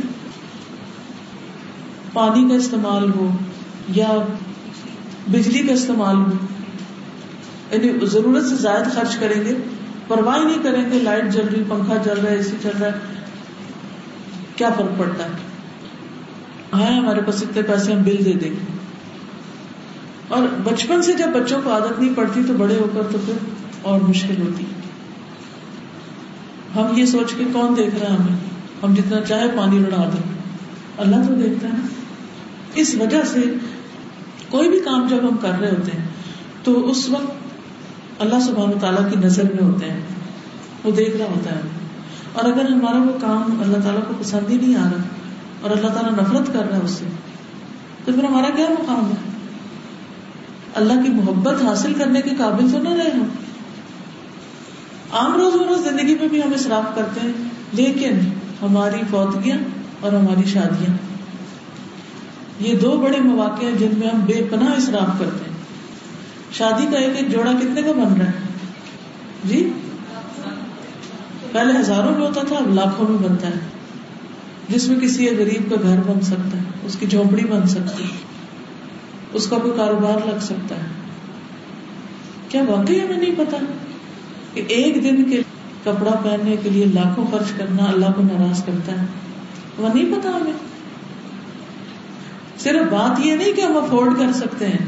پانی 2.12 2.48
کا 2.48 2.54
استعمال 2.54 3.10
ہو 3.16 3.30
یا 3.88 4.18
بجلی 5.28 5.66
کا 5.66 5.72
استعمال 5.72 6.16
ہو؟ 6.16 6.32
یعنی 7.72 8.06
ضرورت 8.06 8.46
سے 8.46 8.54
زائد 8.54 8.94
خرچ 8.94 9.16
کریں 9.16 9.44
گے، 9.44 9.54
پرواہ 10.08 10.38
نہیں 10.38 10.62
کریں 10.62 10.90
گے، 10.90 10.98
لائٹ 10.98 11.32
جل 11.32 11.48
رہی، 11.52 11.62
پنکھا 11.68 11.96
چل 12.04 12.20
رہا 12.22 12.30
ہے 12.30 12.36
اے 12.36 12.42
سی 12.42 12.56
چل 12.62 12.78
رہا 12.80 12.86
ہے 12.86 12.98
کیا 14.56 14.70
فرق 14.76 14.98
پڑتا 14.98 15.24
ہے؟ 15.24 15.30
ہاں 16.72 16.96
ہمارے 16.96 17.20
پاس 17.20 17.42
اتنے 17.42 17.62
پیسے، 17.62 17.92
ہم 17.92 18.02
بل 18.02 18.24
دے 18.24 18.32
دیں 18.32 18.50
گے۔ 18.50 18.78
اور 20.28 20.42
بچپن 20.64 21.02
سے 21.02 21.12
جب 21.12 21.28
بچوں 21.28 21.60
کو 21.64 21.72
عادت 21.72 22.00
نہیں 22.00 22.14
پڑتی 22.14 22.42
تو 22.46 22.52
بڑے 22.52 22.74
ہو 22.74 22.86
کر 22.94 23.02
تو 23.12 23.18
پھر 23.24 23.34
اور 23.82 24.00
مشکل 24.00 24.42
ہوتی۔ 24.42 24.64
ہم 26.76 26.98
یہ 26.98 27.06
سوچ 27.06 27.34
کے 27.34 27.44
کون 27.52 27.74
دیکھ 27.76 27.94
رہا 27.94 28.10
ہے 28.10 28.16
ہمیں؟ 28.16 28.36
ہم 28.82 28.94
جتنا 28.94 29.20
چاہے 29.20 29.46
پانی 29.56 29.78
لڑا 29.78 30.08
دیں۔ 30.14 30.32
اللہ 30.98 31.16
تو 31.28 31.34
دیکھتا 31.34 31.68
ہے 31.68 31.72
نا۔ 31.72 31.86
اس 32.74 32.94
وجہ 32.94 33.22
سے 33.26 33.40
کوئی 34.48 34.68
بھی 34.68 34.78
کام 34.78 35.06
جب 35.06 35.16
ہم 35.16 35.36
کر 35.36 35.50
رہے 35.60 35.70
ہوتے 35.70 35.90
ہیں، 35.98 36.08
تو 36.62 36.90
اس 36.90 37.08
وقت 37.08 37.32
اللہ 38.18 38.40
سبحانہ 38.40 38.78
تعالیٰ 38.80 39.10
کی 39.10 39.16
نظر 39.16 39.44
میں 39.44 39.72
ہوتے 39.72 39.90
ہیں۔ 39.90 40.00
وہ 40.84 40.90
دیکھ 40.90 41.16
رہا 41.16 41.26
ہوتا 41.26 41.54
ہے۔ 41.54 41.60
اور 42.32 42.44
اگر 42.44 42.72
ہمارا 42.72 42.98
وہ 42.98 43.18
کام 43.20 43.60
اللہ 43.60 43.78
تعالیٰ 43.78 44.02
کو 44.08 44.14
پسند 44.18 44.50
ہی 44.50 44.56
نہیں 44.56 44.76
آ 44.76 44.84
رہا 44.84 45.02
اور 45.60 45.70
اللہ 45.70 45.88
تعالیٰ 45.88 46.12
نفرت 46.12 46.52
کر 46.52 46.68
رہا 46.68 46.76
ہے 46.76 46.82
اس 46.82 46.90
سے، 46.90 47.04
تو 48.04 48.12
پھر 48.12 48.24
ہمارا 48.24 48.50
کیا 48.56 48.66
مقام 48.68 49.10
ہے؟ 49.10 49.32
اللہ 50.74 50.92
کی 50.92 51.12
محبت 51.12 51.62
حاصل 51.62 51.94
کرنے 51.94 52.20
کے 52.22 52.30
قابل 52.38 52.70
تو 52.70 52.78
نہ 52.78 52.88
رہے 52.88 53.10
ہم۔ 53.10 53.26
عام 55.12 55.34
روز 55.34 55.54
روز 55.54 55.84
زندگی 55.84 56.14
میں 56.14 56.28
بھی 56.28 56.42
ہم 56.42 56.52
اصراف 56.54 56.96
کرتے 56.96 57.20
ہیں، 57.20 57.32
لیکن 57.72 58.18
ہماری 58.62 58.96
فوتگیاں 59.10 59.58
اور 60.00 60.12
ہماری 60.12 60.48
شادیاں۔ 60.48 60.96
یہ 62.60 62.74
دو 62.76 62.90
بڑے 62.90 63.20
مواقع 63.20 63.64
ہیں 63.64 63.78
جن 63.78 63.90
میں 63.98 64.08
ہم 64.08 64.20
بے 64.20 64.46
پناہ 64.50 64.72
اصراف 64.72 65.18
کرتے 65.18 65.50
ہیں۔ 65.50 65.56
شادی 66.52 66.86
کا 66.90 66.98
ایک 66.98 67.16
ایک 67.16 67.28
جوڑا 67.30 67.52
کتنے 67.60 67.82
کا 67.82 67.92
بن 67.92 68.14
رہا 68.18 68.26
ہے؟ 68.26 68.32
جی؟ 69.44 69.72
پہلے 71.52 71.80
ہزاروں 71.80 72.18
میں 72.18 72.26
ہوتا 72.26 72.40
تھا، 72.48 72.56
اب 72.56 72.74
لاکھوں 72.74 73.08
میں 73.08 73.28
بنتا 73.28 73.48
ہے۔ 73.48 73.60
جس 74.68 74.88
میں 74.88 75.00
کسی 75.00 75.26
ایک 75.26 75.38
غریب 75.38 75.70
کا 75.70 75.76
گھر 75.82 75.96
بن 76.06 76.20
سکتا 76.20 76.58
ہے، 76.58 76.62
اس 76.84 76.96
کی 77.00 77.06
جھونپڑی 77.06 77.44
بن 77.44 77.68
سکتی 77.68 78.04
ہے۔ 78.04 78.18
اس 79.32 79.46
کا 79.46 79.58
کوئی 79.58 79.72
کاروبار 79.76 80.26
لگ 80.26 80.38
سکتا 80.40 80.74
ہے۔ 80.74 80.86
کیا 82.48 82.62
واقعی 82.68 83.00
ہمیں 83.00 83.16
نہیں 83.16 83.34
پتا؟ 83.36 83.56
کہ 84.54 84.62
ایک 84.68 85.04
دن 85.04 85.30
کے 85.30 85.42
کپڑا 85.84 86.10
پہننے 86.10 86.56
کے 86.62 86.70
لیے 86.70 86.84
لاکھوں 86.84 87.26
خرچ 87.30 87.52
کرنا 87.56 87.84
اللہ 87.84 88.06
کو 88.16 88.22
ناراض 88.22 88.64
کرتا 88.64 89.00
ہے۔ 89.00 89.06
وہ 89.78 89.88
نہیں 89.94 90.12
پتا 90.12 90.30
ہمیں۔ 90.30 90.52
صرف 92.58 92.92
بات 92.92 93.20
یہ 93.20 93.36
نہیں 93.36 93.52
کہ 93.52 93.60
ہم 93.60 93.76
افورڈ 93.76 94.18
کر 94.18 94.32
سکتے 94.32 94.66
ہیں۔ 94.66 94.86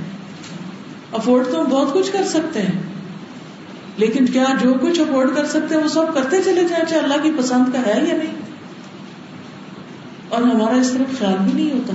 افورڈ 1.12 1.46
تو 1.50 1.60
ہم 1.60 1.64
بہت 1.64 1.92
کچھ 1.92 2.12
کر 2.12 2.24
سکتے 2.24 2.62
ہیں۔ 2.62 2.82
لیکن 3.96 4.26
کیا 4.26 4.44
جو 4.62 4.74
کچھ 4.80 5.00
افورڈ 5.00 5.30
کر 5.36 5.46
سکتے 5.46 5.74
ہیں 5.74 5.82
وہ 5.82 5.88
سب 5.88 6.14
کرتے 6.14 6.42
چلے 6.42 6.64
جائیں 6.64 6.84
چاہے 6.84 7.00
اللہ 7.00 7.22
کی 7.22 7.30
پسند 7.38 7.72
کا 7.72 7.80
ہے 7.86 8.04
یا 8.08 8.16
نہیں۔ 8.16 8.34
اور 10.28 10.42
ہمارا 10.42 10.76
اس 10.76 10.90
طرف 10.90 11.18
خیال 11.18 11.36
بھی 11.38 11.62
نہیں 11.62 11.74
ہوتا۔ 11.74 11.92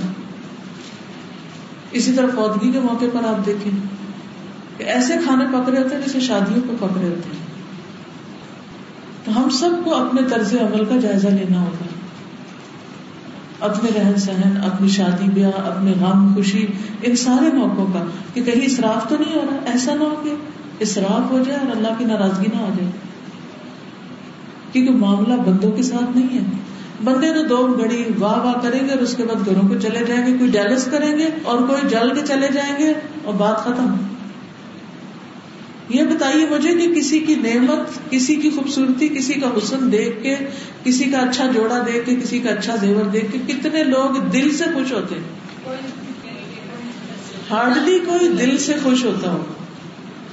اسی 1.90 2.12
طرح 2.12 2.26
فوتگی 2.34 2.72
کے 2.72 2.80
موقع 2.80 3.04
پر 3.12 3.24
آپ 3.24 3.46
دیکھیں 3.46 3.72
کہ 4.76 4.84
ایسے 4.84 5.14
کھانے 5.24 5.44
پک 5.44 5.68
رہے 5.68 5.82
ہوتے 5.82 5.94
ہیں 5.94 6.02
جیسے 6.02 6.20
شادیوں 6.20 6.60
پہ 6.68 6.86
پک 6.86 6.98
رہے 6.98 7.08
ہوتے 7.08 7.30
ہیں۔ 7.36 7.49
ہم 9.36 9.48
سب 9.50 9.70
کو 9.84 9.94
اپنے 9.94 10.20
طرز 10.30 10.54
عمل 10.54 10.84
کا 10.84 10.96
جائزہ 10.96 11.28
لینا 11.28 11.60
ہوگا۔ 11.60 11.84
اپنے 13.60 13.90
رہن 13.96 14.16
سہن، 14.16 14.56
اپنی 14.56 14.88
شادی 14.88 15.30
بیاہ، 15.30 15.50
اپنے 15.56 15.92
غم، 16.00 16.34
خوشی، 16.34 16.66
ان 17.02 17.16
سارے 17.16 17.56
موقعوں 17.56 17.86
کا 17.86 18.04
کہ 18.34 18.42
کہیں 18.42 18.66
اسراف 18.66 19.08
تو 19.08 19.16
نہیں 19.18 19.34
ہو 19.36 19.40
رہا، 19.50 19.70
ایسا 19.72 19.94
نہ 19.94 20.00
ہو 20.00 20.20
کہ 20.24 20.34
اسراف 20.78 21.30
ہو 21.30 21.42
جائے 21.46 21.60
اور 21.60 21.76
اللہ 21.76 21.88
کی 21.98 22.04
ناراضگی 22.04 22.46
نہ 22.52 22.62
آ 22.62 22.68
جائے۔ 22.78 22.90
کیونکہ 24.72 24.92
معاملہ 24.92 25.34
بندوں 25.34 25.72
کے 25.72 25.82
ساتھ 25.82 26.16
نہیں 26.16 26.38
ہے۔ 26.38 26.44
بندے 27.04 27.32
تو 27.32 27.42
دو 27.42 27.76
گھڑی 27.78 28.04
واہ 28.18 28.38
واہ 28.38 28.54
کریں 28.62 28.80
گے 28.86 28.92
اور 28.92 28.98
اس 28.98 29.16
کے 29.16 29.22
بعد 29.22 29.46
گھروں 29.46 29.68
کو 29.68 29.74
چلے 29.78 30.04
جائیں 30.06 30.26
گے، 30.26 30.38
کوئی 30.38 30.50
ڈیلس 30.50 30.84
کریں 30.84 31.18
گے 31.18 31.28
اور 31.42 31.58
کوئی 31.58 31.88
جل 31.88 32.14
کے 32.14 32.26
چلے 32.26 32.48
جائیں 32.52 32.76
گے 32.78 32.92
اور 33.24 33.34
بات 33.34 33.64
ختم۔ 33.64 33.96
یہ 35.90 36.02
بتائیے 36.02 36.46
مجھے 36.50 36.74
کہ 36.74 36.94
کسی 36.94 37.20
کی 37.20 37.34
نعمت، 37.34 38.10
کسی 38.10 38.36
کی 38.36 38.50
خوبصورتی، 38.50 39.08
کسی 39.08 39.34
کا 39.34 39.46
حسن 39.58 39.92
دیکھ 39.92 40.22
کے، 40.22 40.36
کسی 40.84 41.04
کا 41.04 41.18
اچھا 41.18 41.46
جوڑا 41.46 41.82
دیکھ 41.86 42.06
کے، 42.06 42.14
کسی 42.14 42.38
کا 42.38 42.50
اچھا 42.50 42.76
زیور 42.76 43.04
دیکھ 43.04 43.32
کے 43.32 43.52
کتنے 43.52 43.84
لوگ 43.84 44.18
دل 44.20 44.56
سے 44.56 44.64
خوش 44.64 44.92
ہوتے 44.92 45.14
ہارڈلی 47.50 47.98
کوئی 47.98 48.28
دل 48.28 48.58
سے 48.58 48.74
خوش 48.82 49.04
ہوتا 49.04 49.30
ہو۔ 49.30 49.42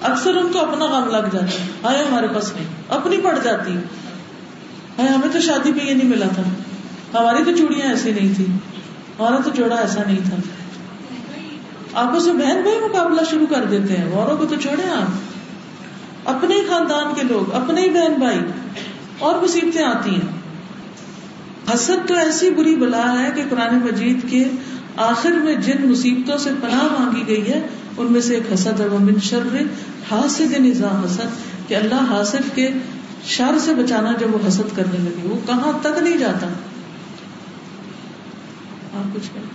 اکثر 0.02 0.36
ان 0.36 0.52
کو 0.52 0.60
اپنا 0.60 0.86
غم 0.86 1.10
لگ 1.10 1.28
جاتا 1.32 1.46
ہے۔ 1.46 1.68
ہائے، 1.84 2.04
ہمارے 2.10 2.28
پاس 2.28 2.54
نہیں۔ 2.56 2.66
اپنی 2.90 3.18
پڑ 3.18 3.40
جاتی۔ 3.44 3.74
ہے 4.98 5.08
ہمیں 5.08 5.34
تو 5.34 5.40
شادی 5.40 5.72
پہ 5.74 5.84
یہ 5.84 5.94
نہیں 5.94 6.10
ملا 6.10 6.28
تھا۔ 6.28 6.44
ہماری 7.20 7.44
تو 7.44 7.58
چوڑیاں 7.58 7.90
ایسی 7.90 8.12
نہیں 8.12 8.34
تھی 8.36 8.46
ہمارا 8.46 9.38
تو 9.44 9.50
جوڑا 9.50 9.76
ایسا 9.76 10.02
نہیں 10.08 10.30
تھا۔ 10.30 10.36
آپ 11.94 12.16
اسے 12.16 12.32
بہن 12.32 12.62
بھائی 12.62 12.80
مقابلہ 12.80 13.22
شروع 13.30 13.48
کر 13.48 13.66
دیتے 13.66 13.98
ہیں۔ 13.98 14.12
اوروں 14.12 14.38
کو 14.38 14.46
تو 14.46 14.56
چھوڑے 14.56 14.90
آپ۔ 14.90 15.37
اپنے 16.28 16.56
خاندان 16.70 17.14
کے 17.16 17.24
لوگ، 17.24 17.54
اپنے 17.54 17.88
بہن 17.88 18.14
بھائی، 18.20 18.40
اور 19.20 19.44
مصیبتیں 19.44 19.84
آتی 19.84 20.10
ہیں۔ 20.10 20.36
حسد 21.74 22.08
تو 22.08 22.14
ایسی 22.14 22.50
بری 22.50 22.76
بلا 22.76 23.06
ہے 23.20 23.32
کہ 23.36 23.44
قرآن 23.50 23.76
مجید 23.76 24.30
کے 24.32 24.44
آخر 24.98 25.32
میں 25.32 25.56
جن 25.56 25.88
مصیبتوں 25.92 26.38
سے 26.38 26.50
پناہ 26.62 26.84
مانگی 26.84 27.28
گئی 27.28 27.52
ہے، 27.52 27.68
ان 27.98 28.12
میں 28.12 28.22
سے 28.22 28.34
ایک 28.36 28.54
حسد 28.54 28.80
ہے، 28.80 28.88
وہ 28.88 29.00
من 29.00 29.20
شر 29.20 29.48
حاسد 30.12 30.54
نظام 30.60 31.04
حسد، 31.06 31.44
کہ 31.68 31.76
اللہ 31.76 32.02
حاسد 32.10 32.56
کے 32.56 32.70
شر 33.26 33.58
سے 33.60 33.74
بچانا 33.74 34.12
جب 34.20 34.36
وہ 34.36 34.48
حسد 34.48 34.76
کرنے 34.76 34.98
لگے۔ 34.98 35.28
وہ 35.28 35.40
کہاں 35.46 35.72
تک 35.82 36.02
نہیں 36.02 36.18
جاتا۔ 36.18 36.48
آپ 38.98 39.16
کچھ 39.16 39.30
کریں 39.34 39.50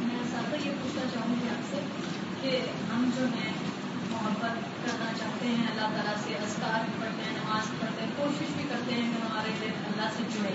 میں 0.00 0.24
ساتھ 0.32 0.66
یہ 0.66 0.72
پوچھنا 0.82 1.02
چاہوں 1.14 1.34
گی 1.42 1.48
آپ 1.48 1.62
سے 1.70 1.80
کہ 2.42 2.56
ہم 2.92 3.08
جو 3.16 3.24
ہیں 3.24 3.52
محبت 4.10 4.86
چاہتے 5.48 5.62
ہیں 5.62 5.68
اللہ 5.70 5.96
تعالیٰ 5.96 6.14
سے 6.26 6.34
اسکار 6.46 6.80
بھی 6.84 6.92
پڑھتے 7.00 7.22
ہیں 7.24 7.32
نماز 7.32 7.80
پڑھتے 7.80 8.02
ہیں 8.02 8.10
کوشش 8.16 8.52
بھی 8.56 8.64
کرتے 8.68 8.94
ہیں 8.94 9.02
کہ 9.02 9.22
ہمارے 9.22 9.50
دل 9.60 9.70
اللہ 9.86 10.08
سے 10.16 10.22
جڑے 10.34 10.54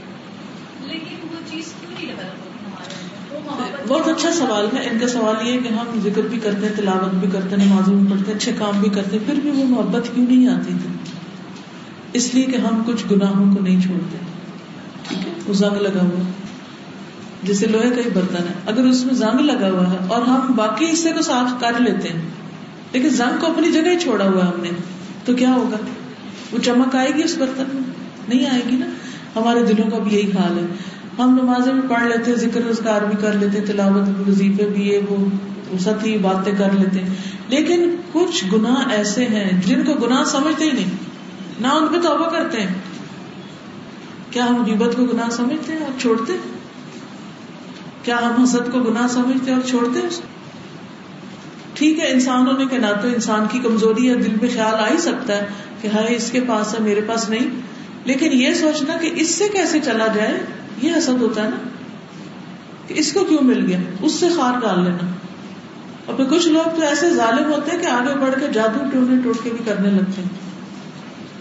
لیکن 0.87 1.27
وہ 1.31 1.51
چیز 1.51 1.73
کیوں 1.79 1.91
نہیں 1.93 2.05
ڈیولپ 2.05 2.47
ہوتی 2.47 2.65
ہمارے 2.65 3.83
بہت 3.87 4.07
اچھا 4.07 4.31
سوال 4.31 4.65
ہے۔ 4.77 4.89
ان 4.89 4.99
کا 4.99 5.07
سوال 5.07 5.47
یہ 5.47 5.53
ہے 5.53 5.57
کہ 5.57 5.73
ہم 5.73 5.99
ذکر 6.03 6.21
بھی 6.21 6.39
کرتے 6.39 6.67
ہیں 6.67 6.73
تلاوت 6.75 7.13
بھی 7.13 7.27
کرتے 7.31 7.55
ہیں 7.55 7.65
نمازوں 7.65 7.95
بھی 7.95 8.11
پڑھتے 8.11 8.31
ہیں 8.31 8.37
اچھے 8.37 8.51
کام 8.57 8.81
بھی 8.81 8.89
کرتے 8.89 9.17
ہیں 9.17 9.25
پھر 9.25 9.39
بھی 9.41 9.51
وہ 9.51 9.65
محبت 9.67 10.15
کیوں 10.15 10.25
نہیں 10.29 10.47
آتی 10.47 10.73
تھی؟ 10.81 10.89
اس 12.13 12.33
لیے 12.33 12.43
کہ 12.43 12.57
ہم 12.57 12.83
کچھ 12.87 13.05
گناہوں 13.11 13.55
کو 13.55 13.61
نہیں 13.61 13.81
چھوڑتے۔ 13.81 14.17
ٹھیک 15.07 15.27
ہے؟ 15.27 15.33
وہ 15.47 15.53
زنگ 15.53 15.73
لگا 15.73 16.01
ہوا 16.01 16.21
جیسے 17.43 17.67
لوہے 17.67 17.89
کا 17.89 18.01
ہی 18.05 18.09
برتن 18.09 18.43
ہے۔ 18.49 18.53
اگر 18.65 18.83
اس 18.83 19.05
میں 19.05 19.13
زنگ 19.13 19.39
لگا 19.39 19.69
ہوا 19.69 19.91
ہے 19.91 19.97
اور 20.07 20.21
ہم 20.21 20.53
باقی 20.55 20.91
حصے 20.91 21.11
کو 21.11 21.21
صاف 21.21 21.61
کر 21.61 21.79
لیتے 21.79 22.09
ہیں 22.09 22.21
لیکن 22.93 23.09
زنگ 23.09 23.39
کو 23.39 23.47
اپنی 23.47 23.71
جگہ 23.71 23.89
ہی 23.89 23.99
چھوڑا 23.99 24.25
ہوا 24.25 24.49
ہم 24.49 24.59
نے۔ 24.61 24.69
تو 25.25 25.33
کیا 25.33 25.53
ہوگا؟ 25.53 25.77
وہ 26.51 26.57
چمک 26.59 26.95
آئے 26.95 27.09
گی 27.15 27.23
اس 27.23 27.37
برتن 27.37 27.63
میں؟ 27.73 27.83
نہیں 28.27 28.49
آئے 28.49 28.61
گی 28.71 28.75
نا؟ 28.75 28.85
ہمارے 29.35 29.63
دلوں 29.63 29.91
کا 29.91 29.97
بھی 29.97 30.15
یہی 30.15 30.31
حال 30.31 30.57
ہے۔ 30.57 30.65
ہم 31.19 31.39
نمازیں 31.41 31.73
بھی 31.73 31.81
پڑھ 31.89 32.03
لیتے 32.03 32.31
ہیں، 32.31 32.37
ذکر 32.37 32.61
روزگار 32.61 33.01
بھی 33.01 33.17
کر 33.21 33.33
لیتے 33.33 33.61
تلاوت 33.61 34.29
وظیفے 34.29 34.65
بھی، 34.65 34.87
یہ 34.87 34.99
وہ 35.09 35.25
ساتھ 35.79 36.05
ہی 36.05 36.17
باتیں 36.17 36.53
کر 36.57 36.69
لیتے 36.71 36.99
ہیں۔ 36.99 37.15
لیکن 37.47 37.95
کچھ 38.11 38.45
گناہ 38.53 38.89
ایسے 38.91 39.25
ہیں 39.25 39.61
جن 39.65 39.83
کو 39.83 39.93
گناہ 39.93 40.23
سمجھتے 40.23 40.65
ہی 40.65 40.71
نہیں۔ 40.71 40.89
نہ 41.59 41.67
ان 41.67 41.87
پہ 41.87 42.07
توبہ 42.07 42.29
کرتے 42.29 42.61
ہیں۔ 42.61 42.73
کیا 44.29 44.45
ہم 44.45 44.65
غیبت 44.65 44.95
کو 44.95 45.05
گناہ 45.05 45.29
سمجھتے 45.29 45.73
ہیں 45.73 45.79
اور 45.79 45.99
چھوڑتے 45.99 46.33
ہیں؟ 46.33 46.39
کیا 48.03 48.19
ہم 48.21 48.43
حسد 48.43 48.71
کو 48.71 48.79
گناہ 48.79 49.07
سمجھتے 49.07 49.51
ہیں 49.51 49.59
اور 49.59 49.67
چھوڑتے 49.67 49.99
ہیں 49.99 50.07
اس 50.07 50.17
کو؟ 50.17 50.23
ٹھیک 51.83 51.99
ہے 51.99 52.11
انسان 52.11 52.47
ہونے 52.47 52.65
کے 52.65 52.77
ناطے 52.77 53.07
انسان 53.07 53.45
کی 53.51 53.59
کمزوری 53.59 54.09
ہے 54.09 54.15
دل 54.15 54.35
میں 54.41 54.49
خیال 54.53 54.75
آ 54.75 54.91
ہی 54.91 54.97
سکتا 54.97 55.37
ہے 55.37 55.47
کہ 55.81 55.87
ہائے 55.87 56.15
اس 56.15 56.31
کے 56.31 56.39
پاس 56.47 56.73
ہے، 56.73 56.79
میرے 56.83 57.01
پاس 57.01 57.29
نہیں۔ 57.29 57.47
لیکن 58.05 58.29
یہ 58.33 58.53
سوچنا 58.53 58.97
کہ 58.97 59.11
اس 59.15 59.35
سے 59.35 59.43
کیسے 59.53 59.79
چلا 59.79 60.07
جائے، 60.07 60.39
یہ 60.81 60.91
حسد 60.97 61.21
ہوتا 61.21 61.43
ہے 61.43 61.49
نا۔ 61.49 61.55
کہ 62.87 62.93
اس 62.97 63.13
کو 63.13 63.23
کیوں 63.23 63.43
مل 63.43 63.65
گیا؟ 63.67 63.77
اس 64.01 64.11
سے 64.11 64.29
خار 64.29 64.59
ڈال 64.59 64.83
لینا۔ 64.83 65.11
اور 66.05 66.15
پھر 66.15 66.25
کچھ 66.25 66.47
لوگ 66.47 66.75
تو 66.75 66.81
ایسے 66.81 67.09
ظالم 67.09 67.53
ہوتے 67.53 67.71
ہیں 67.71 67.83
کہ 67.83 67.87
آگے 67.87 68.19
بڑھ 68.19 68.39
کے 68.39 68.47
جادو 68.53 68.79
ٹوٹنے 68.83 69.21
ٹوٹ 69.23 69.37
کے 69.43 69.49
بھی 69.49 69.65
کرنے 69.65 69.89
لگتے 69.89 70.21
ہیں۔ 70.21 70.29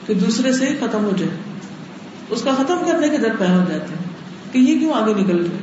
کہ 0.07 0.15
دوسرے 0.15 0.53
سے 0.53 0.67
ہی 0.67 0.77
ختم 0.77 1.05
ہو 1.05 1.11
جائے۔ 1.17 1.39
اس 2.31 2.43
کا 2.43 2.51
ختم 2.53 2.77
کرنے 2.87 3.09
کے 3.09 3.17
در 3.17 3.37
پہ 3.39 3.45
ہو 3.45 3.65
جاتے 3.69 3.95
ہیں 3.95 4.05
کہ 4.53 4.59
یہ 4.59 4.79
کیوں 4.79 4.95
آگے 4.95 5.15
نکل 5.15 5.41
گئے؟ 5.41 5.59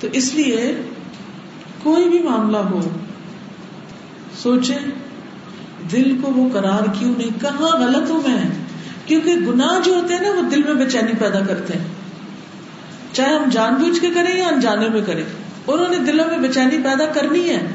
تو 0.00 0.06
اس 0.12 0.34
لیے 0.34 0.80
کوئی 1.82 2.08
بھی 2.08 2.18
معاملہ 2.18 2.56
ہو 2.56 2.80
سوچے 4.42 4.74
دل 5.92 6.18
کو 6.22 6.32
وہ 6.32 6.48
قرار 6.52 6.82
کیوں 6.98 7.14
نہیں؟ 7.18 7.40
کہاں 7.40 7.80
غلط 7.80 8.10
ہوں 8.10 8.28
میں 8.28 8.42
کیونکہ 9.06 9.34
گناہ 9.34 9.80
جو 9.84 9.94
ہوتے 9.94 10.14
ہیں 10.14 10.20
نا 10.20 10.28
وہ 10.28 10.42
دل 10.42 10.62
میں 10.62 10.74
بے 10.74 10.90
چینی 10.90 11.12
پیدا 11.18 11.40
کرتے 11.40 11.78
ہیں۔ 11.78 11.84
چاہے 13.12 13.34
ہم 13.34 13.50
جان 13.50 13.74
بوجھ 13.74 14.00
کے 14.00 14.10
کریں 14.14 14.38
یا 14.38 14.48
انجانے 14.48 14.88
میں 14.88 15.00
کریں 15.06 15.24
انہوں 15.66 15.88
نے 15.88 15.96
دلوں 15.96 16.24
میں 16.26 16.38
بے 16.38 16.52
چینی 16.52 16.76
پیدا 16.84 17.06
کرنی 17.06 17.50
ہے۔ 17.50 17.66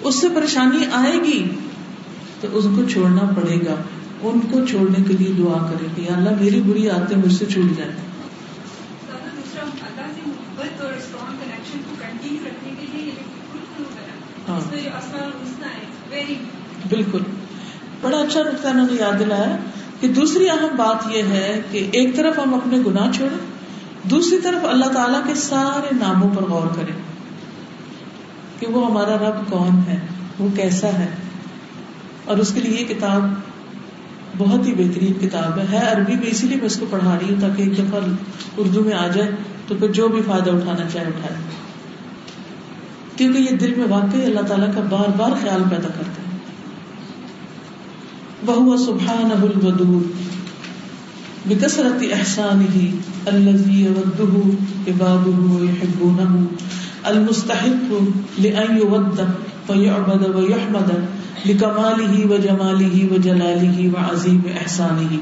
اس 0.00 0.20
سے 0.20 0.28
پریشانی 0.34 0.84
آئے 0.92 1.12
گی۔ 1.12 1.48
تو 2.40 2.48
اس 2.52 2.64
کو 2.76 2.88
چھوڑنا 2.88 3.22
پڑے 3.36 3.56
گا۔ 3.66 3.74
ان 4.22 4.40
کو 4.40 4.66
چھوڑنے 4.66 5.04
کے 5.08 5.14
لیے 5.14 5.32
دعا 5.38 5.66
کرے 5.66 5.86
گی 5.96 6.08
اللہ 6.08 6.30
میری 6.40 6.60
بری 6.60 6.90
آتے 6.90 7.16
مجھ 7.16 7.32
سے 7.32 7.46
چھوٹ 7.46 7.78
جائے 7.78 7.90
ہاں۔ 14.48 14.60
ویری 16.12 16.34
بالکل۔ 16.88 17.18
بڑا 18.00 18.18
اچھا 18.18 18.40
نقطہ 18.40 18.68
انہوں 18.68 18.86
نے 18.90 18.96
یاد 19.00 19.18
دلایا 19.18 19.56
کہ 20.00 20.08
دوسری 20.08 20.48
اہم 20.48 20.76
بات 20.76 21.16
یہ 21.16 21.22
ہے 21.22 21.60
کہ 21.70 21.88
ایک 21.92 22.16
طرف 22.16 22.38
ہم 22.38 22.54
اپنے 22.54 22.78
گناہ 22.86 23.12
چھوڑیں، 23.12 23.38
دوسری 24.08 24.38
طرف 24.38 24.64
اللہ 24.64 24.84
تعالیٰ 24.84 25.20
کے 25.26 25.34
سارے 25.34 25.94
ناموں 25.94 26.30
پر 26.36 26.42
غور 26.42 26.66
کریں 26.76 26.94
کہ 28.60 28.66
وہ 28.66 28.86
ہمارا 28.86 29.16
رب 29.16 29.50
کون 29.50 29.80
ہے، 29.88 30.00
وہ 30.38 30.48
کیسا 30.56 30.88
ہے۔ 30.88 31.06
اور 32.24 32.36
اس 32.36 32.54
کے 32.54 32.60
لیے 32.60 32.80
یہ 32.80 32.94
کتاب 32.94 33.22
بہت 34.38 34.66
ہی 34.66 34.74
بہترین 34.74 35.12
کتاب 35.12 35.58
ہے۔ 35.58 35.64
ہے 35.72 35.90
عربی 35.90 36.14
میں، 36.14 36.26
اسی 36.26 36.46
لیے 36.46 36.56
میں 36.56 36.66
اس 36.66 36.76
کو 36.76 36.86
پڑھا 36.90 37.18
رہی 37.18 37.34
ہوں 37.34 37.40
تاکہ 37.40 37.62
ایک 37.62 37.78
دفعہ 37.78 38.00
اردو 38.56 38.84
میں 38.84 38.94
آ 38.94 39.06
جائے، 39.06 39.30
تو 39.68 39.74
پھر 39.78 39.88
جو 39.92 40.08
بھی 40.08 40.22
فائدہ 40.26 40.50
اٹھانا 40.50 40.88
چاہے 40.92 41.06
اٹھائے 41.06 41.61
کیونکہ 43.16 43.38
یہ 43.38 43.56
دل 43.56 43.74
میں 43.76 43.86
واقعی 43.88 44.24
اللہ 44.24 44.40
تعالیٰ 44.40 44.74
کا 44.74 44.80
بار 44.90 45.10
بار 45.16 45.30
خیال 45.42 45.62
پیدا 45.70 45.88
کرتا 45.88 46.22
ہے۔ 46.22 46.32
بہو 48.46 48.76
سبحان 48.76 49.30
اب 49.32 49.42
الودود، 49.42 50.02
بکثرت 51.48 52.04
احسانه 52.12 52.88
الذي 53.26 53.84
يوده 53.84 54.50
عباده 54.88 55.54
ويحبونه 55.54 56.44
المستحق 57.04 57.92
لأن 58.38 58.76
يود 58.76 59.20
ويعبد 59.68 60.36
ويحمد 60.36 60.90
لكماله 61.46 62.26
وجماله 62.30 63.06
وجلاله 63.12 63.88
وعظيم 63.94 64.40
احسانه 64.46 65.18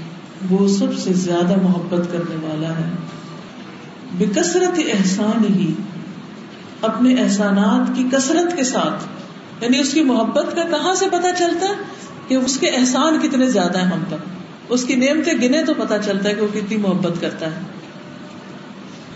وہ 0.50 0.68
سب 0.68 0.98
سے 0.98 1.14
زیادہ 1.14 1.56
محبت 1.62 2.12
کرنے 2.12 2.48
والا 2.48 2.70
ہے۔ 2.70 2.90
بکثرت 4.18 4.80
احسان 4.94 5.46
ہی 5.54 5.74
اپنے 6.82 7.16
احسانات 7.16 7.96
کی 7.96 8.04
کثرت 8.12 8.58
کے 8.58 8.64
ساتھ 8.64 9.04
یعنی 9.64 9.80
اس 9.80 9.94
کی 9.94 10.04
محبت 10.04 10.56
کا 10.56 10.64
کہاں 10.64 10.96
سے 10.96 11.06
پتا 11.12 11.34
چلتا 11.34 11.66
ہے 11.68 11.74
کہ 12.28 12.36
اس 12.36 12.58
کے 12.58 12.68
احسان 12.68 13.20
کتنے 13.20 13.50
زیادہ 13.50 13.78
ہیں 13.78 13.86
ہم 13.86 14.04
پر 14.10 14.18
اس 14.70 14.84
کی 14.84 14.96
نعمتیں 14.96 15.34
گنے 15.34 15.66
تو 15.66 15.74
پتا 15.74 15.98
چلتا 15.98 16.30
ہے 16.30 16.34
کہ 16.36 16.42
وہ 16.42 16.48
کتنی 16.54 16.78
محبت 16.78 17.22
کرتا 17.22 17.46
ہے۔ 17.46 17.60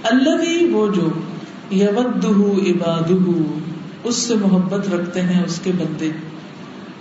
اللہ 0.04 0.38
بھی 0.38 0.70
وہ 0.72 0.88
جو 0.88 1.10
یود 1.70 2.26
عباد 2.68 3.12
اس 4.04 4.16
سے 4.16 4.36
محبت 4.36 4.94
رکھتے 4.94 5.22
ہیں 5.22 5.44
اس 5.44 5.60
کے 5.64 5.72
بندے۔ 5.78 6.12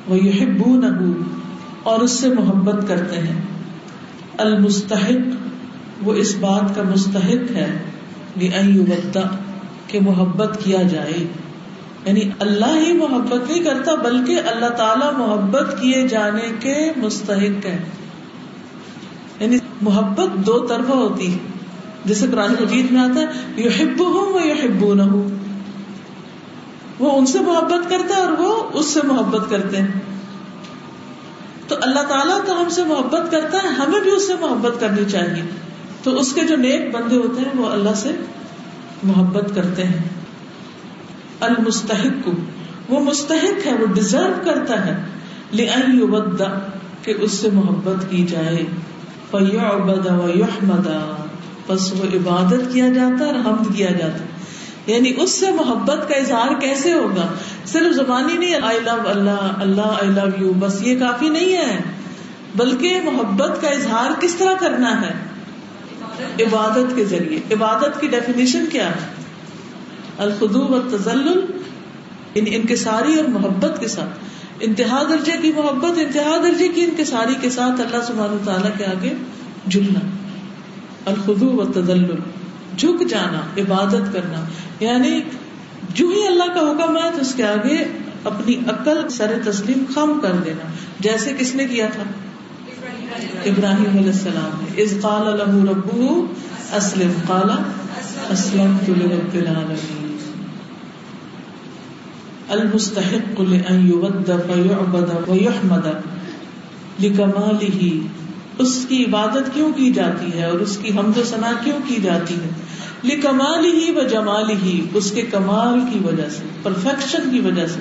وہ 0.08 0.18
یحبو 0.18 0.80
اور 1.82 2.00
اس 2.00 2.10
سے 2.10 2.28
محبت 2.28 2.88
کرتے 2.88 3.16
ہیں۔ 3.16 3.51
المستحق، 4.38 5.48
وہ 6.02 6.14
اس 6.14 6.36
بات 6.40 6.76
کا 6.76 6.82
مستحق 6.82 7.52
ہے 7.56 7.78
کہ 9.86 10.00
محبت 10.00 10.58
کیا 10.64 10.82
جائے۔ 10.82 11.26
یعنی 12.04 12.20
اللہ 12.38 12.80
ہی 12.86 12.92
محبت 12.92 13.50
نہیں 13.50 13.64
کرتا، 13.64 13.94
بلکہ 13.94 14.40
اللہ 14.46 14.68
تعالی 14.68 15.18
محبت 15.18 15.80
کیے 15.80 16.08
جانے 16.08 16.52
کے 16.60 16.92
مستحق 16.96 17.66
ہے 17.66 17.78
یعنی 19.40 19.58
محبت 19.82 20.46
دو 20.46 20.66
طرفہ 20.66 20.92
ہوتی 20.92 21.32
ہے۔ 21.32 21.38
جیسے 22.04 22.26
قرآن 22.30 22.52
مجید 22.52 22.90
میں 22.90 23.00
آتا 23.00 23.20
ہے 23.20 23.26
یو 23.56 23.70
ہبو 23.80 24.04
ہوں 24.04 24.32
وہ 24.32 24.46
یو 24.46 24.54
ہبو 24.64 24.94
نہ 24.94 25.02
وہ 26.98 27.18
ان 27.18 27.26
سے 27.26 27.40
محبت 27.40 27.90
کرتا 27.90 28.16
ہے 28.16 28.20
اور 28.20 28.32
وہ 28.32 28.62
اس 28.72 28.86
سے 28.86 29.00
محبت 29.04 29.50
کرتے 29.50 29.76
ہیں۔ 29.76 30.11
تو 31.72 31.78
اللہ 31.82 32.00
تعالیٰ 32.00 32.44
تو 32.46 32.62
ہم 32.62 32.68
سے 32.68 32.84
محبت 32.84 33.32
کرتا 33.32 33.58
ہے، 33.62 33.68
ہمیں 33.68 34.00
بھی 34.00 34.10
اس 34.10 34.26
سے 34.26 34.34
محبت 34.40 34.80
کرنی 34.80 35.10
چاہیے۔ 35.10 35.42
تو 36.02 36.18
اس 36.18 36.32
کے 36.32 36.40
جو 36.40 36.56
نیک 36.56 36.94
بندے 36.94 37.16
ہوتے 37.16 37.40
ہیں، 37.40 37.60
وہ 37.60 37.68
اللہ 37.68 37.94
سے 37.96 38.10
محبت 39.02 39.54
کرتے 39.54 39.84
ہیں۔ 39.84 40.02
المستحق 41.40 42.24
کو 42.24 42.32
وہ 42.88 43.00
مستحق 43.00 43.66
ہے، 43.66 43.72
وہ 43.72 43.86
ڈیزرو 43.86 44.32
کرتا 44.44 44.86
ہے۔ 44.86 45.04
لدا 45.52 46.60
کہ 47.02 47.14
اس 47.20 47.32
سے 47.32 47.50
محبت 47.50 48.10
کی 48.10 48.26
جائے۔ 48.26 48.64
فیعبد 49.30 50.06
و 50.06 50.38
یحمدا 50.38 51.26
بس 51.66 51.92
وہ 51.92 52.04
عبادت 52.04 52.72
کیا 52.72 52.88
جاتا 52.88 53.24
اور 53.24 53.34
حمد 53.34 53.76
کیا 53.76 53.90
جاتا۔ 53.90 54.24
یعنی 54.86 55.12
اس 55.16 55.30
سے 55.30 55.50
محبت 55.50 56.08
کا 56.08 56.14
اظہار 56.14 56.60
کیسے 56.60 56.92
ہوگا؟ 56.92 57.26
صرف 57.66 57.94
زبانی 57.94 58.36
نہیں 58.36 58.54
آئی 58.62 58.80
لو 58.80 59.08
اللہ 59.08 59.52
اللہ 59.58 59.80
آئی 59.80 60.10
لو 60.10 60.44
یو 60.44 60.52
بس 60.52 60.82
یہ 60.82 60.98
کافی 60.98 61.28
نہیں 61.28 61.52
ہے۔ 61.52 61.78
بلکہ 62.56 63.00
محبت 63.04 63.62
کا 63.62 63.68
اظہار 63.68 64.20
کس 64.20 64.34
طرح 64.34 64.54
کرنا 64.60 65.00
ہے؟ 65.00 65.12
عبادت 66.42 66.96
کے 66.96 67.04
ذریعے۔ 67.04 67.54
عبادت 67.54 68.00
کی 68.00 68.06
ڈیفینیشن 68.06 68.64
کیا 68.72 68.88
ہے؟ 68.88 69.22
الخدو 70.18 70.60
و 70.60 70.80
تزل 70.80 71.28
ان 71.28 71.40
یعنی 72.34 72.56
انکساری 72.56 73.14
اور 73.14 73.24
محبت 73.24 73.80
کے 73.80 73.88
ساتھ۔ 73.88 74.18
انتہا 74.60 75.02
درجے 75.10 75.32
کی 75.42 75.52
محبت، 75.52 75.98
انتہا 75.98 76.36
درجے 76.42 76.68
کی 76.68 76.84
انکساری 76.84 77.34
کے 77.40 77.50
ساتھ 77.50 77.80
اللہ 77.80 78.04
سبحانہ 78.06 78.44
تعالیٰ 78.44 78.70
کے 78.78 78.84
آگے 78.84 79.14
جھکنا 79.70 80.00
الخدو 81.06 81.46
و 81.46 81.64
تدل 81.64 82.14
جھک 82.76 83.08
جانا، 83.08 83.40
عبادت 83.60 84.12
کرنا۔ 84.12 84.44
یعنی 84.80 85.20
جو 85.94 86.06
ہی 86.06 86.26
اللہ 86.26 86.44
کا 86.44 86.60
حکم 86.60 86.96
ہے 86.96 87.10
تو 87.14 87.20
اس 87.20 87.34
کے 87.34 87.44
آگے 87.44 87.84
اپنی 88.24 88.54
عقل، 88.54 89.08
سر 89.08 89.38
تسلیم 89.44 89.84
خم 89.94 90.18
کر 90.22 90.32
دینا۔ 90.44 90.66
جیسے 91.00 91.34
کس 91.38 91.54
نے 91.54 91.64
کیا 91.64 91.86
تھا؟ 91.92 92.02
ابراہیم 93.44 93.98
علیہ 93.98 94.12
السلام 94.12 94.64
نے۔ 94.64 94.82
از 94.82 94.96
قال 95.02 95.26
الح 95.26 95.70
ربو 95.70 96.26
اسلم۔ 96.72 97.12
قالا 97.26 97.56
اسلم 98.30 98.76
رب 98.88 99.34
العالمین۔ 99.34 100.16
المستحق 102.48 103.40
لأن 103.40 103.86
يود 103.86 104.26
فيعبد 104.26 105.28
ويحمد 105.28 105.86
لكماله 107.02 107.96
اس 108.62 108.86
کی 108.88 109.04
عبادت 109.04 109.54
کیوں 109.54 109.72
کی 109.72 109.92
جاتی 109.92 110.38
ہے 110.38 110.44
اور 110.44 110.58
اس 110.58 110.78
کی 110.82 110.88
حمد 110.88 111.18
و 111.18 111.22
ثنا 111.24 111.52
کیوں 111.64 111.78
کی 111.86 111.96
جاتی 112.02 112.34
ہے؟ 112.34 112.48
کمال 113.22 113.64
ہی 113.64 113.90
و 113.96 114.02
جمال 114.08 114.50
ہی 114.50 114.86
اس 114.94 115.10
کے 115.10 115.22
کمال 115.22 115.80
کی 115.92 115.98
وجہ 115.98 116.28
سے 116.28 116.42
پرفیکشن 116.62 117.30
کی 117.30 117.40
وجہ 117.40 117.66
سے 117.66 117.80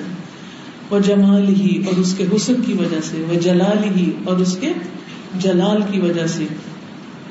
وہ 0.90 0.98
جمال 0.98 1.48
ہی 1.48 1.82
اور 1.86 1.98
اس 1.98 2.14
کے 2.18 2.26
حسن 2.36 2.54
کی 2.66 2.72
وجہ 2.72 3.00
سے 3.02 3.24
وہ 3.28 3.34
جلال 3.34 3.84
ہی 3.84 4.10
اور 4.24 4.36
اس 4.36 4.56
کے 4.60 4.72
جلال 5.34 5.82
کی 5.90 6.00
وجہ 6.00 6.26
سے 6.26 6.46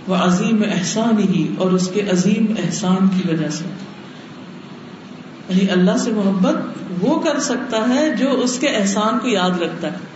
وہ 0.08 0.16
عظیم 0.16 0.64
احسان 0.72 1.20
ہی 1.20 1.48
اور 1.58 1.72
اس 1.72 1.90
کے 1.94 2.02
عظیم 2.02 2.46
احسان 2.66 3.08
کی 3.08 3.34
وجہ 3.34 3.50
سے۔ 3.50 3.64
یعنی 5.50 5.72
اللہ 5.72 5.98
سے 5.98 6.12
محبت 6.12 6.56
وہ 7.02 7.20
کر 7.20 7.40
سکتا 7.40 7.96
ہے 7.96 8.16
جو 8.16 8.42
اس 8.44 8.58
کے 8.60 8.68
احسان 8.68 9.20
کو 9.20 9.28
یاد 9.28 9.62
رکھتا 9.62 9.92
ہے۔ 9.92 10.11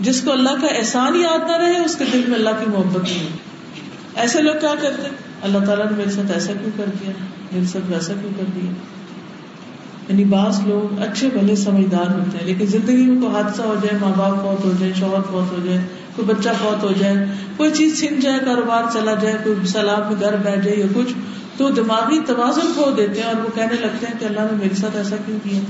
جس 0.00 0.20
کو 0.20 0.32
اللہ 0.32 0.50
کا 0.60 0.66
احسان 0.66 1.16
یاد 1.16 1.38
نہ 1.38 1.56
رہے، 1.56 1.84
اس 1.84 1.96
کے 1.96 2.04
دل 2.12 2.22
میں 2.28 2.38
اللہ 2.38 2.50
کی 2.50 2.66
محبت 2.70 3.02
نہیں 3.02 3.22
ہوتی۔ 3.22 3.38
ایسے 4.14 4.42
لوگ 4.42 4.54
کیا 4.60 4.74
کرتے؟ 4.80 5.08
اللہ 5.42 5.58
تعالیٰ 5.66 5.90
نے 5.90 5.96
میرے 5.96 6.10
ساتھ 6.10 6.32
ایسا 6.32 6.52
کیوں 6.52 6.70
کر 6.76 6.84
دیا؟ 7.00 7.10
میرے 7.52 7.64
ساتھ 7.64 7.92
ویسا 7.92 8.12
کیوں 8.20 8.32
کر 8.36 8.44
دیا؟ 8.54 8.72
یعنی 10.08 10.24
بعض 10.24 10.60
لوگ 10.66 11.02
اچھے 11.02 11.28
بھلے 11.32 11.56
سمجھدار 11.56 12.14
ہوتے 12.14 12.38
ہیں، 12.38 12.46
لیکن 12.46 12.66
زندگی 12.66 13.02
میں 13.02 13.22
کوئی 13.22 13.34
حادثہ 13.34 13.62
ہو 13.62 13.74
جائے، 13.82 13.98
ماں 14.00 14.12
باپ 14.16 14.42
فوت 14.42 14.64
ہو 14.64 14.72
جائے 14.80 14.92
شوہر 14.98 15.20
فوت 15.30 15.52
ہو 15.52 15.58
جائے 15.64 15.78
کوئی 16.16 16.34
بچہ 16.34 16.48
فوت 16.48 16.82
ہو 16.82 16.92
جائے، 17.00 17.14
کوئی 17.56 17.70
چیز 17.70 18.00
چھن 18.00 18.20
جائے، 18.20 18.38
کاروبار 18.44 18.82
چلا 18.92 19.14
جائے، 19.14 19.36
کوئی 19.44 19.66
سیلاب 19.66 20.12
میں 20.12 20.20
گھر 20.20 20.36
بیٹھ 20.36 20.64
جائے 20.64 20.76
یا 20.76 20.86
کچھ، 20.94 21.12
تو 21.56 21.70
دماغی 21.70 22.18
توازن 22.26 22.72
کھو 22.74 22.90
دیتے 22.90 23.20
ہیں 23.20 23.28
اور 23.28 23.36
وہ 23.36 23.48
کہنے 23.54 23.74
لگتے 23.80 24.06
ہیں 24.06 24.14
کہ 24.18 24.24
اللہ 24.24 24.40
نے 24.40 24.56
میرے 24.56 24.74
ساتھ 24.74 24.96
ایسا 24.96 25.16
کیوں 25.26 25.38
کیا؟ 25.42 25.60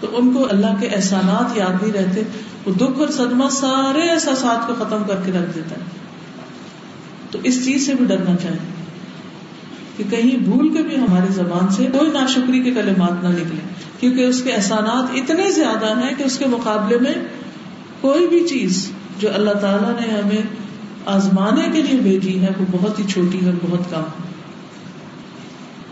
تو 0.00 0.06
ان 0.12 0.32
کو 0.32 0.46
اللہ 0.50 0.76
کے 0.80 0.86
احسانات 0.86 1.56
یاد 1.56 1.82
نہیں 1.82 1.92
رہتے، 1.92 2.22
وہ 2.66 2.74
دکھ 2.74 2.98
اور 2.98 3.08
صدمہ 3.08 3.48
سارے 3.50 4.10
احساسات 4.10 4.66
کو 4.66 4.74
ختم 4.74 5.02
کر 5.06 5.14
کے 5.24 5.32
رکھ 5.32 5.54
دیتا 5.54 5.76
ہے۔ 5.76 5.80
تو 7.30 7.38
اس 7.42 7.64
چیز 7.64 7.86
سے 7.86 7.94
بھی 7.94 8.04
ڈرنا 8.04 8.36
چاہیے 8.42 8.76
کہ 9.96 10.04
کہیں 10.10 10.36
بھول 10.36 10.68
کے 10.68 10.82
بھی 10.82 10.96
ہماری 10.96 11.32
زبان 11.32 11.68
سے 11.68 11.86
کوئی 11.92 12.10
ناشکری 12.10 12.60
کے 12.60 12.70
کلمات 12.70 13.24
نہ 13.24 13.28
نکلے 13.28 13.60
کیونکہ 14.00 14.20
اس 14.20 14.42
کے 14.42 14.52
احسانات 14.52 15.10
اتنے 15.14 15.50
زیادہ 15.50 15.98
ہیں 15.98 16.14
کہ 16.18 16.22
اس 16.22 16.38
کے 16.38 16.46
مقابلے 16.46 16.98
میں 16.98 17.14
کوئی 18.00 18.28
بھی 18.28 18.48
چیز 18.48 18.90
جو 19.20 19.28
اللہ 19.34 19.50
تعالیٰ 19.50 20.00
نے 20.00 20.20
ہمیں 20.20 20.42
آزمانے 21.06 21.68
کے 21.72 21.82
لیے 21.82 22.00
بھیجی 22.00 22.40
ہے، 22.40 22.48
وہ 22.58 22.64
بہت 22.70 22.98
ہی 22.98 23.04
چھوٹی 23.08 23.40
اور 23.44 23.52
بہت 23.70 23.90
کم 23.90 24.00
ہے۔ 24.00 24.26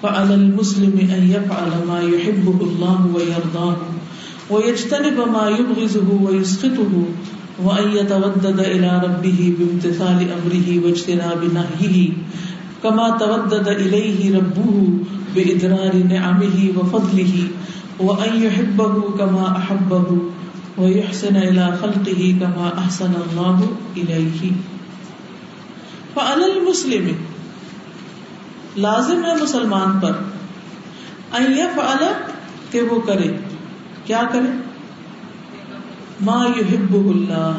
فعلى 0.00 0.34
المسلم 0.34 0.98
أن 0.98 1.30
يفعل 1.30 1.84
ما 1.86 2.00
يحبه 2.00 2.58
الله 2.60 3.14
ويرضاه 3.14 3.93
ويجتنب 4.50 5.18
ما 5.28 5.48
يبغضه 5.48 6.08
ويسخطه 6.22 7.04
وأن 7.62 7.88
يتودد 7.88 8.60
إلى 8.60 9.00
ربه 9.04 9.54
بامتثال 9.58 10.18
أمره 10.36 10.68
واجتناب 10.84 11.44
نهيه 11.52 12.10
كما 12.82 13.16
تودد 13.18 13.68
إليه 13.68 14.38
ربه 14.38 14.88
بإدرار 15.34 15.96
نعمه 15.96 16.70
وفضله 16.76 17.46
وأن 17.98 18.42
يحبه 18.42 19.00
كما 19.18 19.56
أحبه 19.56 20.18
ويحسن 20.78 21.36
إلى 21.36 21.70
خلقه 21.80 22.32
كما 22.40 22.70
أحسن 22.78 23.12
الله 23.16 23.64
إليه 23.96 24.52
فعلى 26.14 26.44
المسلم، 26.44 27.08
لازم 28.76 29.24
ہے 29.24 29.34
مسلمان 29.42 30.00
پر 30.00 30.12
کہ 32.70 32.82
وہ 32.82 33.00
کرے۔ 33.00 33.53
کیا 34.04 34.22
کرے؟ 34.32 34.58
ما 36.20 36.46
یحب 36.56 36.94
اللہ، 36.94 37.52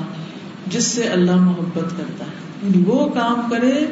جس 0.68 0.84
سے 0.84 1.04
اللہ 1.04 1.36
محبت 1.36 1.98
کرتا 1.98 2.26
ہے۔ 2.26 2.32
یعنی 2.64 2.84
وہ 2.88 3.10
کام 3.10 3.41
کرے 3.52 3.86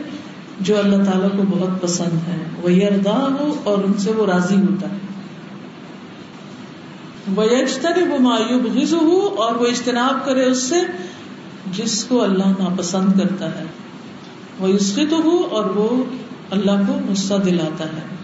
جو 0.59 0.79
اللہ 0.79 1.03
تعالیٰ 1.03 1.29
کو 1.29 1.43
بہت 1.49 1.81
پسند 1.81 2.27
ہے۔ 2.27 2.37
وہ 2.61 2.71
یردا 2.71 3.27
ہو 3.39 3.55
اور 3.63 3.77
ان 3.77 3.93
سے 3.93 4.11
وہ 4.11 4.25
راضی 4.25 4.55
ہوتا 4.55 4.89
ہے۔ 4.89 4.97
وہ 7.35 7.45
یجتر 7.45 8.07
وہ 8.09 8.17
مایوب 8.19 8.65
غز 8.73 8.93
ہو 8.93 9.27
اور 9.27 9.55
وہ 9.55 9.65
اجتناب 9.65 10.25
کرے 10.25 10.45
اس 10.45 10.63
سے 10.63 10.75
جس 11.71 12.03
کو 12.03 12.23
اللہ 12.23 12.45
ناپسند 12.45 13.19
کرتا 13.19 13.45
ہے۔ 13.45 13.63
وہ 14.59 14.67
عسقت 14.67 15.13
ہو 15.13 15.47
اور 15.51 15.65
وہ 15.65 16.03
اللہ 16.51 16.71
کو 16.87 16.99
غصہ 17.09 17.33
دلاتا 17.45 17.85
ہے۔ 17.85 18.22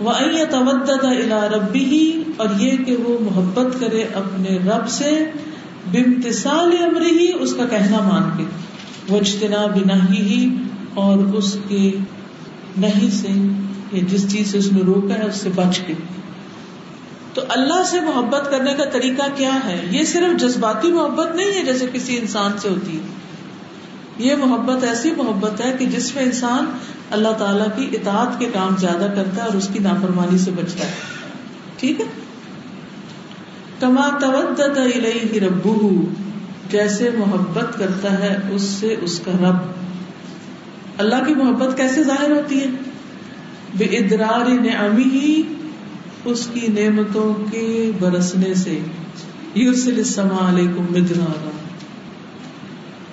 وہ 0.00 0.10
الا 0.10 1.48
ربی 1.48 1.84
ہی 1.84 2.22
اور 2.36 2.48
یہ 2.58 2.76
کہ 2.76 2.96
وہ 2.96 3.18
محبت 3.24 3.80
کرے 3.80 4.02
اپنے 4.02 4.58
رب 4.58 4.88
سے 4.88 5.30
بمتسال 5.92 6.76
امر 6.84 7.00
ہی 7.00 7.32
اس 7.40 7.54
کا 7.54 7.66
کہنا 7.66 8.08
مان 8.08 8.30
کے۔ 8.36 8.44
وہ 9.08 9.18
اجتنا 9.18 9.66
بنا 9.66 10.12
ہی 10.12 10.54
اور 10.94 11.18
اس 11.18 11.56
کے 11.68 11.90
نہیں 12.76 13.10
سے 13.10 13.28
یا 13.92 14.02
جس 14.08 14.32
چیز 14.32 14.52
سے 14.52 14.58
اس 14.58 14.72
نے 14.72 14.82
روکا 14.82 15.14
ہے، 15.14 15.26
اس 15.26 15.34
سے 15.34 15.50
بچ 15.54 15.80
کے۔ 15.86 15.94
تو 17.34 17.42
اللہ 17.48 17.82
سے 17.86 18.00
محبت 18.00 18.50
کرنے 18.50 18.74
کا 18.74 18.84
طریقہ 18.84 19.22
کیا 19.34 19.54
ہے؟ 19.64 19.86
یہ 19.90 20.04
صرف 20.04 20.40
جذباتی 20.40 20.92
محبت 20.92 21.36
نہیں 21.36 21.52
ہے 21.54 21.64
جیسے 21.64 21.86
کسی 21.92 22.18
انسان 22.18 22.50
سے 22.58 22.68
ہوتی۔ 22.68 22.96
ہے 22.96 23.18
یہ 24.18 24.36
محبت 24.36 24.84
ایسی 24.84 25.10
محبت 25.10 25.60
ہے 25.60 25.76
کہ 25.78 25.86
جس 25.86 26.14
میں 26.14 26.24
انسان 26.24 26.64
اللہ 27.10 27.28
تعالیٰ 27.38 27.66
کی 27.76 27.96
اطاعت 27.96 28.38
کے 28.38 28.46
کام 28.54 28.76
زیادہ 28.76 29.12
کرتا 29.16 29.42
ہے 29.42 29.48
اور 29.48 29.56
اس 29.56 29.68
کی 29.72 29.78
نافرمانی 29.78 30.38
سے 30.38 30.50
بچتا 30.50 30.86
ہے۔ 30.86 30.92
ٹھیک 31.76 32.00
ہے؟ 32.00 32.04
کما 33.80 34.08
تودت 34.20 34.78
الیہ 34.78 35.40
ربہ، 35.40 36.04
جیسے 36.70 37.10
محبت 37.18 37.78
کرتا 37.78 38.18
ہے 38.18 38.38
اس 38.50 38.62
سے 38.62 38.96
اس 39.00 39.20
کا 39.24 39.32
رب۔ 39.32 39.56
اللہ 40.98 41.24
کی 41.26 41.34
محبت 41.34 41.76
کیسے 41.76 42.02
ظاہر 42.04 42.30
ہوتی 42.30 42.60
ہے؟ 42.60 42.66
بے 43.78 43.84
ادرار 43.84 44.48
نعمی 44.48 45.04
ہی 45.04 45.42
اس 46.24 46.48
کی 46.52 46.66
نعمتوں 46.66 47.34
کے 47.50 47.90
برسنے 48.00 48.54
سے۔ 48.54 48.78
یورسل 49.54 49.94
السماء 49.96 50.48
علیکم 50.48 50.86
مدرارا۔ 50.90 51.50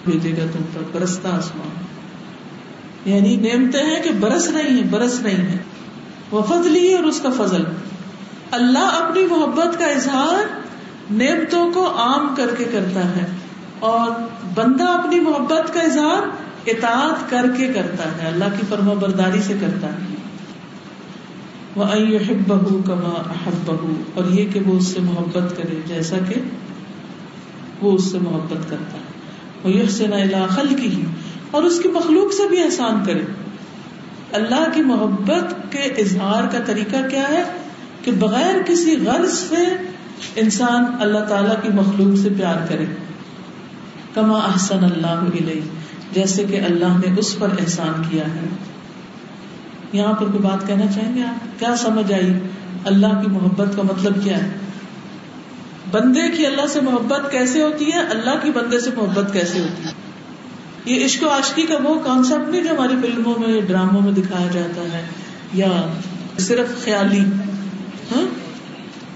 بھیجے 0.06 0.32
گا 0.32 0.46
تم 0.54 0.64
پر 0.74 0.82
برستا 0.92 1.30
آسمان۔ 1.30 1.85
یعنی 3.06 3.36
نعمتیں 3.36 3.84
ہیں 3.84 4.04
کہ 4.04 4.10
برس 4.20 4.50
رہی 4.50 4.74
ہیں، 4.74 4.84
برس 4.90 5.22
رہی 5.22 5.36
ہیں۔ 5.36 5.58
وہ 6.32 6.42
فضلی 6.42 6.94
اور 6.94 7.04
اس 7.04 7.22
کا 7.22 7.30
فضل۔ 7.38 7.64
اللہ 8.52 8.80
اپنی 8.80 9.26
محبت 9.26 9.80
کا 9.80 9.86
اظہار 9.86 10.60
نعمتوں 11.12 11.72
کو 11.72 11.98
عام 11.98 12.36
کر 12.38 12.56
کے 12.58 12.64
کرتا 12.64 13.16
ہے 13.16 13.26
اور 13.80 14.12
بندہ 14.56 14.84
اپنی 14.84 15.20
محبت 15.20 15.74
کا 15.74 15.80
اظہار 15.80 16.28
اطاعت 16.66 17.30
کر 17.30 17.46
کے 17.58 17.68
کرتا 17.68 18.24
ہے، 18.24 18.28
اللہ 18.28 18.46
کی 18.60 18.66
فرما 18.70 18.94
برداری 18.94 19.42
سے 19.42 19.54
کرتا 19.60 19.88
ہے۔ 19.88 20.16
وہ 21.76 21.84
احب 21.84 22.48
بہو 22.48 22.82
کما 22.86 23.22
احب 23.30 23.54
بہو 23.66 23.94
اور 24.14 24.26
یہ 24.26 24.46
کہ 24.54 24.60
وہ 24.66 24.78
اس 24.78 24.88
سے 24.88 25.00
محبت 25.00 25.58
کرے، 25.58 25.80
جیسا 25.88 26.16
کہ 26.30 26.42
وہ 27.82 27.92
اس 27.92 28.12
سے 28.12 28.20
محبت 28.20 28.70
کرتا 28.70 28.98
ہے۔ 28.98 29.04
وہ 29.64 29.72
یہ 29.72 29.88
سے 29.88 30.08
نہ 30.08 30.76
کی 30.82 30.88
ہی 30.88 31.04
اور 31.56 31.64
اس 31.64 31.80
کی 31.84 31.90
مخلوق 31.90 32.34
سے 32.34 32.48
بھی 32.48 32.64
احسان 32.64 33.06
کرے۔ 33.06 33.22
اللہ 34.32 34.66
کی 34.74 34.82
محبت 34.82 35.72
کے 35.72 35.80
اظہار 35.80 36.44
کا 36.52 36.60
طریقہ 36.66 37.10
کیا 37.10 37.30
ہے؟ 37.30 37.44
کہ 38.02 38.12
بغیر 38.12 38.56
کسی 38.66 38.98
غرض 39.06 39.34
سے 39.34 39.64
انسان 40.36 40.86
اللہ 41.00 41.20
تعالی 41.20 41.56
کی 41.62 41.70
مخلوق 41.70 42.18
سے 42.18 42.30
پیار 42.38 42.68
کرے۔ 42.68 42.86
کما 44.14 44.38
احسن 44.38 44.84
اللہ 44.84 45.42
علیہ 45.42 45.62
جیسے 46.12 46.44
کہ 46.44 46.62
اللہ 46.62 46.86
نے 46.86 47.20
اس 47.20 47.40
پر 47.40 47.48
احسان 47.60 48.02
کیا 48.10 48.24
ہے۔ 48.24 48.48
یہاں 49.92 50.14
پر 50.14 50.26
کوئی 50.26 50.40
بات 50.40 50.68
کہنا 50.68 50.92
چاہیں 50.92 51.16
گے 51.16 51.24
آپ؟ 51.24 51.60
کیا 51.60 51.76
سمجھ 51.76 52.14
آئی؟ 52.14 52.34
اللہ 52.86 53.22
کی 53.22 53.28
محبت 53.28 53.76
کا 53.76 53.82
مطلب 53.82 54.24
کیا 54.24 54.44
ہے؟ 54.44 54.50
بندے 55.92 56.30
کی 56.38 56.46
اللہ 56.46 56.68
سے 56.68 56.82
محبت 56.82 57.32
کیسے 57.32 57.62
ہوتی 57.62 57.86
ہے؟ 57.94 58.00
اللہ 58.00 58.44
کی 58.44 58.52
بندے 58.52 58.80
سے 58.80 58.90
محبت 58.96 59.34
کیسے 59.34 59.60
ہوتی 59.60 59.84
ہے؟ 59.84 60.05
یہ 60.86 61.06
عشق 61.06 61.24
و 61.24 61.30
عاشقی 61.30 61.62
کا 61.62 61.78
وہ 61.84 62.00
کانسیپٹ 62.00 62.50
نہیں 62.50 62.64
جو 62.64 62.70
ہماری 62.72 62.96
فلموں 63.02 63.34
میں 63.40 63.62
ڈراموں 63.62 64.02
میں 64.02 64.12
دکھایا 64.12 64.48
جاتا 64.52 64.82
ہے، 64.94 65.06
یا 65.54 65.72
صرف 66.40 66.84
خیالی 66.86 67.20
ہاں؟ 68.12 68.26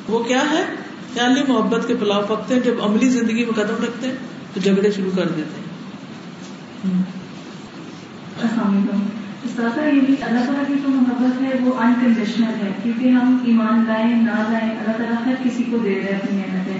وہ 0.08 0.24
کیا 0.24 0.42
ہے؟ 0.52 0.64
خیالی 1.14 1.42
محبت 1.48 1.88
کے 1.88 1.96
پلاؤ 1.96 2.22
پکتے 2.28 2.54
ہیں، 2.54 2.62
جب 2.62 2.84
عملی 2.84 3.10
زندگی 3.10 3.46
میں 3.46 3.54
قدم 3.54 3.84
رکھتے 3.84 4.08
ہیں، 4.08 4.16
تو 4.54 4.60
جھگڑے 4.60 4.92
شروع 4.92 5.12
کر 5.16 5.28
دیتے 5.28 5.60
ہیں۔ 5.60 7.02
السلام 8.42 8.70
علیکم۔ 8.70 9.08
اللہ 10.22 10.46
تعالیٰ 10.46 10.68
کی 10.68 10.74
جو 10.84 10.90
محبت 10.90 11.42
ہے، 11.42 11.52
وہ 11.62 11.74
انکنڈیشنل 11.80 12.54
ہے، 12.62 12.72
کیونکہ 12.84 13.10
ہم 13.10 13.38
ایمان 13.46 13.84
لائیں، 13.88 14.16
نہ 14.16 14.52
لائیں، 14.52 14.72
اللہ 14.72 14.98
تعالیٰ 14.98 15.26
ہر 15.26 15.34
کسی 15.44 15.64
کو 15.64 15.78
دے 15.78 15.96
رہے 15.96 16.16
اپنی 16.16 16.38
محنتیں 16.38 16.78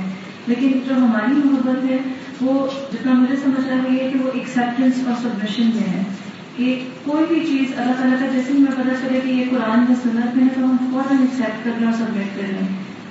لیکن 0.48 0.80
جو 0.88 0.96
ہماری 0.96 1.34
محبت 1.36 1.86
ہے 1.86 1.98
وہ 2.42 2.68
جتنا 2.92 3.14
مجھے 3.14 3.36
سمجھ 3.36 3.68
رہا 3.68 3.94
ہے 3.94 4.10
کہ 4.14 4.20
وہ 4.20 4.30
ایکسپٹینس 4.34 5.08
اور 5.08 5.16
سبمیشن 5.22 5.70
میں 5.76 5.88
ہے 5.94 6.04
کہ 6.58 6.86
کوئی 7.04 7.26
بھی 7.30 7.40
چیز 7.40 7.80
اللہ 7.80 7.92
تعالیٰ 7.92 8.20
کا 8.20 8.26
جیسے 8.34 8.54
ہی 8.54 8.60
میں 8.60 8.72
پتا 8.72 8.96
چلے 9.02 9.20
کہ 9.24 9.30
یہ 9.30 9.46
قرآن 9.50 9.80
میں 9.80 9.96
سنت 10.04 10.36
میں 10.36 10.44
ہے 10.44 10.50
تو 10.56 10.64
ہم 10.64 10.78
فوراً 10.92 11.18
ایکسیپٹ 11.18 11.66
کر 11.66 11.72
لیں 11.80 11.88
اور 11.88 11.98
سبمٹ 11.98 12.38
کر 12.38 12.48
لیں 12.48 12.68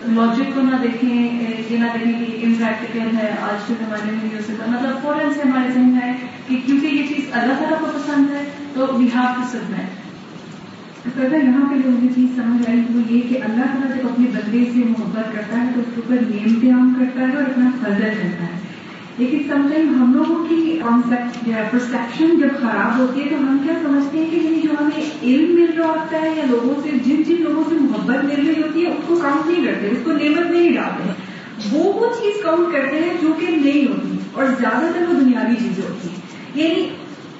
لاجک 0.06 0.54
کو 0.54 0.60
نہ 0.60 0.76
دیکھیں، 0.82 1.10
یہ 1.70 1.78
نہ 1.78 1.84
دیکھیں 1.94 2.12
کہ 2.18 2.46
امپریکٹیکل 2.46 3.16
ہے، 3.16 3.30
آج 3.40 3.66
کے 3.68 3.74
زمانے 3.78 4.12
میں 4.12 4.28
ہو 4.34 4.42
سکتا 4.44 4.70
مطلب 4.70 5.02
فوراً 5.02 5.32
سے 5.34 5.40
ہمارے 5.44 5.72
ذہن 5.74 5.88
میں 5.88 6.02
ہے 6.02 6.12
کہ 6.48 6.56
کیونکہ 6.66 6.86
یہ 6.86 7.06
چیز 7.08 7.24
اللہ 7.32 7.54
تعالیٰ 7.58 7.78
کو 7.80 7.86
پسند 7.94 8.30
ہے 8.30 8.44
تو 8.74 8.86
وی 8.96 9.08
ہیو 9.14 9.32
ٹو 9.36 9.42
سبمٹ 9.52 10.06
اگر 11.06 11.44
یہاں 11.44 11.68
پہ 11.70 11.76
جو 11.84 11.90
مجھے 11.90 12.08
چیز 12.14 12.36
سمجھ 12.36 12.68
آئی 12.70 12.80
وہ 12.94 13.02
یہ 13.12 13.20
کہ 13.28 13.42
اللہ 13.42 13.74
تعالیٰ 13.74 13.96
جب 13.96 14.08
اپنے 14.08 14.26
بندے 14.34 14.64
سے 14.72 14.84
محبت 14.88 15.32
کرتا 15.34 15.60
ہے 15.60 15.66
تو 15.74 15.80
اس 15.80 15.94
کے 15.94 16.00
اوپر 16.00 16.34
یہ 16.34 16.40
امتحان 16.44 16.94
کرتا 16.98 17.20
ہے 17.20 17.36
اور 17.36 17.42
اپنا 17.42 17.70
فضل 17.82 18.02
کرتا 18.02 18.46
ہے۔ 18.46 18.56
لیکن 19.18 19.38
سم 19.48 19.66
ٹائم 19.68 19.88
ہم 19.94 20.12
لوگوں 20.14 20.44
کی 20.44 20.78
کانسیپٹ 20.82 21.48
یا 21.48 21.62
پرسپشن 21.70 22.38
جب 22.40 22.60
خراب 22.60 22.98
ہوتی 22.98 23.20
ہے 23.20 23.28
تو 23.30 23.36
ہم 23.36 23.58
کیا 23.64 23.74
سمجھتے 23.82 24.18
ہیں 24.18 24.30
کہ 24.30 24.36
یعنی 24.36 24.60
جو 24.62 24.74
ہمیں 24.80 25.00
علم 25.22 25.54
مل 25.54 25.72
رہا 25.78 25.88
ہوتا 25.88 26.20
ہے 26.22 26.32
یا 26.36 26.44
لوگوں 26.50 26.74
سے، 26.82 26.90
جن 27.04 27.22
جن 27.22 27.42
لوگوں 27.42 27.64
سے 27.68 27.74
محبت 27.80 28.24
مل 28.24 28.46
رہی 28.46 28.62
ہوتی 28.62 28.84
ہے، 28.84 28.90
اس 28.90 29.04
کو 29.06 29.16
کاؤنٹ 29.16 29.46
نہیں 29.46 29.66
کرتے، 29.66 29.88
اس 29.88 29.98
کو 30.04 30.12
نعمت 30.12 30.50
نہیں 30.50 30.72
ڈالتے 30.74 31.10
وہ 31.72 31.92
وہ 31.92 32.12
چیز 32.20 32.42
کاؤنٹ 32.42 32.72
کرتے 32.72 32.98
ہیں 32.98 33.14
جو 33.22 33.32
کہ 33.40 33.46
نہیں 33.46 33.86
ہوتی، 33.88 34.18
اور 34.32 34.44
زیادہ 34.60 34.92
تر 34.94 35.08
وہ 35.08 35.20
دنیاوی 35.20 35.54
چیزیں 35.58 35.82
ہوتی 35.88 36.08
ہیں۔ 36.08 36.62
یعنی 36.62 36.88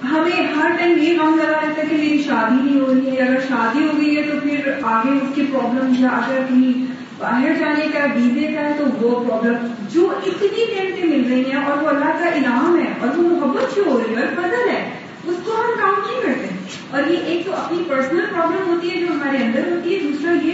ہمیں 0.05 0.47
ہر 0.57 0.77
ٹائم 0.79 0.99
یہ 1.03 1.19
کام 1.19 1.39
لگا 1.39 1.61
رہتا 1.63 1.83
ہے 1.83 1.87
کہ 1.91 1.97
میری 1.97 2.23
شادی 2.23 2.63
نہیں 2.63 2.81
ہو 2.81 2.95
رہی 2.95 3.17
ہے، 3.17 3.23
اگر 3.23 3.41
شادی 3.49 3.87
ہو 3.87 4.01
گئی 4.01 4.17
ہے 4.17 4.23
تو 4.23 4.39
پھر 4.43 4.71
آگے 4.83 5.17
اس 5.17 5.35
کی 5.35 5.47
پرابلم 5.53 5.93
یا 5.99 6.09
اگر 6.17 6.45
کہیں 6.49 6.87
باہر 7.19 7.53
جانے 7.61 7.87
کا 7.93 8.05
ویزے 8.15 8.53
کا 8.55 8.61
ہے 8.61 8.73
تو 8.79 8.85
وہ 9.01 9.25
پرابلم 9.29 9.67
جو 9.93 10.11
اتنی 10.27 10.65
نعمتیں 10.75 11.05
مل 11.05 11.23
رہی 11.31 11.51
ہیں 11.51 11.65
اور 11.65 11.83
وہ 11.83 11.89
اللہ 11.89 12.05
کا 12.05 12.29
انعام 12.29 12.79
ہے 12.79 12.93
اور 13.01 13.19
وہ 13.19 13.23
محبت 13.23 13.77
جو 13.77 13.83
ہو 13.87 14.03
رہی 14.07 14.17
ہے 14.17 14.21
اور 14.21 14.35
فضل 14.37 14.69
ہے 14.69 14.91
اس 15.27 15.37
کو 15.45 15.53
ہم 15.53 15.81
کاؤنٹ 15.81 15.99
نہیں 15.99 16.23
کرتے۔ 16.23 16.55
اور 16.91 17.11
یہ 17.11 17.17
ایک 17.25 17.47
تو 17.47 17.53
اپنی 17.55 17.83
پرسنل 17.89 18.25
پرابلم 18.33 18.69
ہوتی 18.69 18.91
ہے 18.91 19.01
جو 19.01 19.07
ہمارے 19.13 19.37
اندر 19.37 19.71
ہوتی 19.71 19.95
ہے 19.95 20.01
دوسرا 20.01 20.33
یہ 20.47 20.53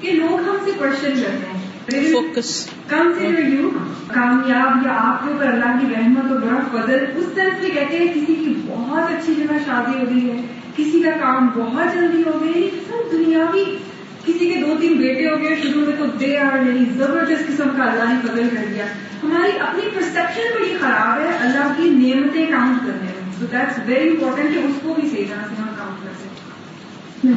کہ 0.00 0.12
لوگ 0.12 0.48
ہم 0.48 0.56
سے 0.64 0.70
کوشچن 0.78 1.22
کرتے 1.22 1.98
ہیں۔ 1.98 2.12
فوکس 2.12 2.70
کنسیڈر 2.88 3.38
یو 3.38 3.70
کامیاب 4.06 4.86
یا 4.86 4.92
آپ 4.96 5.24
کے 5.24 5.32
اوپر 5.32 5.46
اللہ 5.46 5.78
کی 5.80 5.86
رحمت 5.94 6.32
اور 6.32 6.40
بڑا 6.40 6.82
فضل 6.82 7.04
اس 7.16 7.24
طرح 7.34 7.48
سے 7.60 7.70
کہتے 7.70 7.98
ہیں 7.98 8.08
کسی 8.14 8.34
کی 8.34 8.54
بہت 8.66 9.12
اچھی 9.12 9.34
جگہ 9.34 9.54
شادی 9.66 9.98
ہو 9.98 10.14
گئی 10.14 10.30
ہے 10.30 10.36
کسی 10.76 11.02
کا 11.02 11.10
کام 11.10 11.48
بہت 11.54 11.94
جلدی 11.94 12.22
ہو 12.22 12.44
گئی 12.44 12.70
سب 12.88 13.12
دنیاوی 13.12 13.64
کسی 14.26 14.52
کے 14.52 14.60
دو 14.60 14.74
تین 14.80 14.92
بیٹے 14.92 15.30
ہو 15.30 15.42
گئے، 15.42 15.56
شروع 15.62 15.82
میں 15.86 15.96
تو 15.98 16.04
دے 16.06 16.38
آر 16.38 16.66
یعنی 16.66 16.84
زبردست 16.96 17.46
قسم 17.48 17.68
کا 17.76 17.84
اللہ 17.84 18.04
نے 18.04 18.14
فضل 18.22 18.56
کر 18.56 18.64
دیا۔ 18.74 18.84
ہماری 19.22 19.58
اپنی 19.60 19.90
پرسپشن 19.94 20.42
بڑی 20.54 20.76
خراب 20.80 21.20
ہے، 21.20 21.38
اللہ 21.40 21.72
کی 21.76 21.88
نعمتیں 21.88 22.46
کاؤنٹ 22.46 22.78
کرنے 22.80 23.12
میں۔ 23.16 23.24
تو 23.40 23.46
دیٹس 23.52 23.80
ویری 23.86 24.08
امپورٹینٹ 24.08 24.54
کہ 24.54 24.58
اس 24.58 24.74
کو 24.82 24.94
بھی 25.00 25.08
صحیح 25.08 25.24
طرح 25.30 25.44
سے 25.48 25.62
ہم 25.62 25.68
کاؤنٹ 25.76 26.04
کر 26.04 26.10
سکیں۔ 26.18 26.34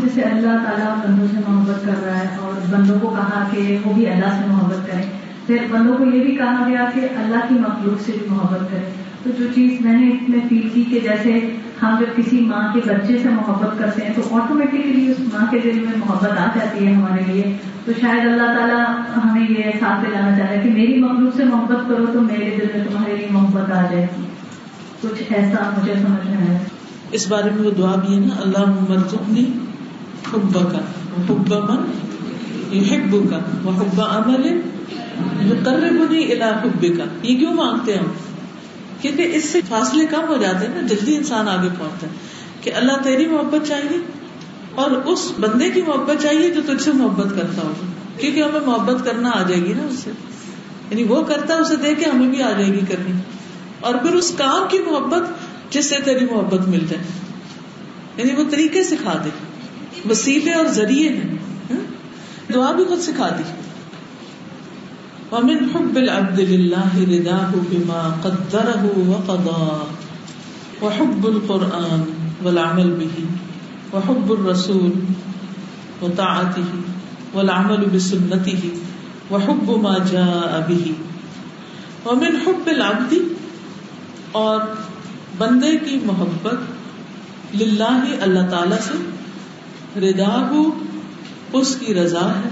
جیسے 0.01 0.21
اللہ 0.21 0.63
تعالیٰ 0.65 0.95
بندوں 0.95 1.27
سے 1.31 1.37
محبت 1.47 1.85
کر 1.85 2.03
رہا 2.05 2.19
ہے 2.19 2.37
اور 2.41 2.53
بندوں 2.69 2.99
کو 2.99 3.09
کہا 3.09 3.47
کہ 3.51 3.77
وہ 3.85 3.93
بھی 3.93 4.09
اللہ 4.09 4.25
سے 4.25 4.47
محبت 4.47 4.91
کریں۔ 4.91 5.03
پھر 5.47 5.57
بندوں 5.69 5.97
کو 5.97 6.05
یہ 6.05 6.23
بھی 6.23 6.35
کہا 6.35 6.65
گیا 6.67 6.85
کہ 6.93 6.99
اللہ 6.99 7.39
کی 7.49 7.55
مخلوق 7.55 8.01
سے 8.05 8.11
بھی 8.11 8.27
محبت 8.29 8.71
کریں۔ 8.71 9.06
تو 9.23 9.29
جو 9.39 9.45
چیز 9.55 9.81
میں 9.81 10.01
نے 10.01 10.09
اس 10.09 10.29
میں 10.29 10.39
فیل 10.49 10.69
کی 10.73 10.83
کہ 10.83 10.99
جیسے 10.99 11.39
ہم 11.81 11.95
جب 11.99 12.15
کسی 12.15 12.39
ماں 12.39 12.73
کے 12.73 12.79
بچے 12.85 13.17
سے 13.23 13.29
محبت 13.29 13.79
کرتے 13.79 14.05
ہیں 14.05 14.13
تو 14.15 14.35
آٹومیٹکلی 14.35 15.11
اس 15.11 15.19
ماں 15.19 15.45
کے 15.51 15.59
دل 15.63 15.71
میں 15.73 15.97
محبت 15.97 16.31
آ 16.31 16.45
جاتی 16.55 16.87
ہے 16.87 16.93
ہمارے 16.93 17.31
لیے۔ 17.31 17.57
تو 17.85 17.91
شاید 18.01 18.25
اللہ 18.25 18.57
تعالیٰ 18.57 18.83
ہمیں 19.15 19.49
یہ 19.49 19.71
ساتھ 19.79 20.05
دے 20.05 20.11
جانا 20.13 20.37
چاہ 20.37 20.45
رہا 20.45 20.55
ہے 20.55 20.61
کہ 20.63 20.69
میری 20.69 20.99
مخلوق 20.99 21.35
سے 21.35 21.43
محبت 21.43 21.89
کرو 21.89 22.05
تو 22.13 22.21
میرے 22.21 22.57
دل 22.57 22.77
میں 22.77 22.85
تمہارے 22.91 23.15
لیے 23.17 23.27
محبت 23.31 23.71
آ 23.71 23.81
جائے 23.91 24.07
گی۔ 24.17 24.23
کچھ 25.01 25.33
ایسا 25.33 25.69
مجھے 25.77 25.93
سمجھ 25.93 26.27
میں 26.27 26.47
آیا۔ 26.49 26.57
اس 27.11 27.27
بارے 27.27 27.49
میں 27.55 27.63
وہ 27.63 27.71
دعا 27.71 27.95
بھی 27.95 28.15
ہے 28.15 28.19
نا 28.19 28.41
اللہ 28.41 28.75
مرزقنی 28.89 29.45
حب 30.33 30.53
کا 30.53 30.79
حب 31.29 31.53
من 31.53 31.85
یحب 32.77 33.17
کا 33.29 33.39
وہ 33.63 33.71
حب 33.71 34.01
عمل 34.01 34.61
یقربنی 35.51 36.23
الی 36.23 36.41
حب 36.41 36.85
کا 36.97 37.03
یہ 37.23 37.37
کیوں 37.37 37.53
مانگتے 37.53 37.91
ہیں 37.91 37.99
ہم؟ 37.99 38.07
کیونکہ 39.01 39.31
اس 39.33 39.45
سے 39.45 39.61
فاصلے 39.69 40.05
کم 40.05 40.27
ہو 40.27 40.37
جاتے 40.37 40.67
ہیں 40.67 40.81
نا، 40.81 40.87
جلدی 40.87 41.15
انسان 41.15 41.49
آگے 41.49 41.69
پہنچتا 41.79 42.07
ہے 42.07 42.11
کہ 42.61 42.73
اللہ 42.73 42.91
تیری 43.03 43.27
محبت 43.27 43.67
چاہیے 43.67 43.97
اور 44.75 44.91
اس 44.91 45.31
بندے 45.39 45.69
کی 45.69 45.81
محبت 45.81 46.21
چاہیے 46.21 46.49
جو 46.49 46.61
تجھ 46.65 46.83
سے 46.83 46.91
محبت 46.91 47.35
کرتا 47.35 47.61
ہو۔ 47.61 47.73
کیونکہ 48.17 48.43
ہمیں 48.43 48.59
محبت 48.59 49.05
کرنا 49.05 49.29
آ 49.29 49.43
جائے 49.43 49.61
گی 49.61 49.73
نا 49.73 49.83
اس 49.83 49.99
سے۔ 49.99 50.11
یعنی 50.91 51.03
وہ 51.03 51.23
کرتا 51.23 51.55
ہے، 51.55 51.59
اسے 51.59 51.75
دیکھ 51.75 51.99
کے 51.99 52.05
ہمیں 52.05 52.27
بھی 52.27 52.43
آ 52.43 52.51
جائے 52.51 52.67
گی 52.67 52.79
کرنی۔ 52.79 53.11
اور 53.79 53.95
پھر 53.95 54.13
اس 54.13 54.33
کام 54.37 54.67
کی 54.69 54.79
محبت 54.79 55.23
جس 55.73 55.85
سے 55.85 55.95
تیری 56.05 56.25
محبت 56.25 56.67
مل 56.67 56.85
جائے۔ 56.89 57.03
یعنی 58.17 58.43
وہ 58.43 58.49
طریقے 58.51 58.83
سکھا 58.83 59.21
دے۔ 59.25 59.29
وسیلے 60.09 60.53
اور 60.53 60.65
ذریعے 60.65 61.09
ہیں۔ 61.09 61.35
ہاں؟ 61.71 61.83
دعا 62.53 62.71
بھی 62.71 62.83
خود 62.83 62.99
سکھا 62.99 63.29
دی۔ 63.37 63.43
ومن 65.31 65.57
حب 65.73 65.97
العبد 65.97 66.39
لله 66.39 66.91
رداه 67.09 67.51
بما 67.71 68.15
قدره 68.23 68.83
وقضى، 69.07 69.87
وحب 70.81 71.27
القرآن 71.27 72.01
والعمل 72.43 72.89
به، 72.89 73.25
وحب 73.93 74.31
الرسول 74.31 74.91
وطاعته 76.01 76.69
والعمل 77.33 77.85
بسنته، 77.93 78.69
وحب 79.31 79.71
ما 79.81 79.97
جاء 80.11 80.61
به. 80.67 80.91
ومن 82.05 82.37
حب 82.45 82.67
العبد، 82.67 83.13
اور 84.31 84.61
بندے 85.37 85.77
کی 85.77 85.99
محبت 86.05 87.55
للہ 87.55 87.99
اللہ 88.21 88.49
تعالی 88.49 88.75
سے 88.81 88.97
ردا 89.99 90.47
اس 91.53 91.75
کی 91.79 91.93
رضا 91.93 92.25
ہے 92.29 92.49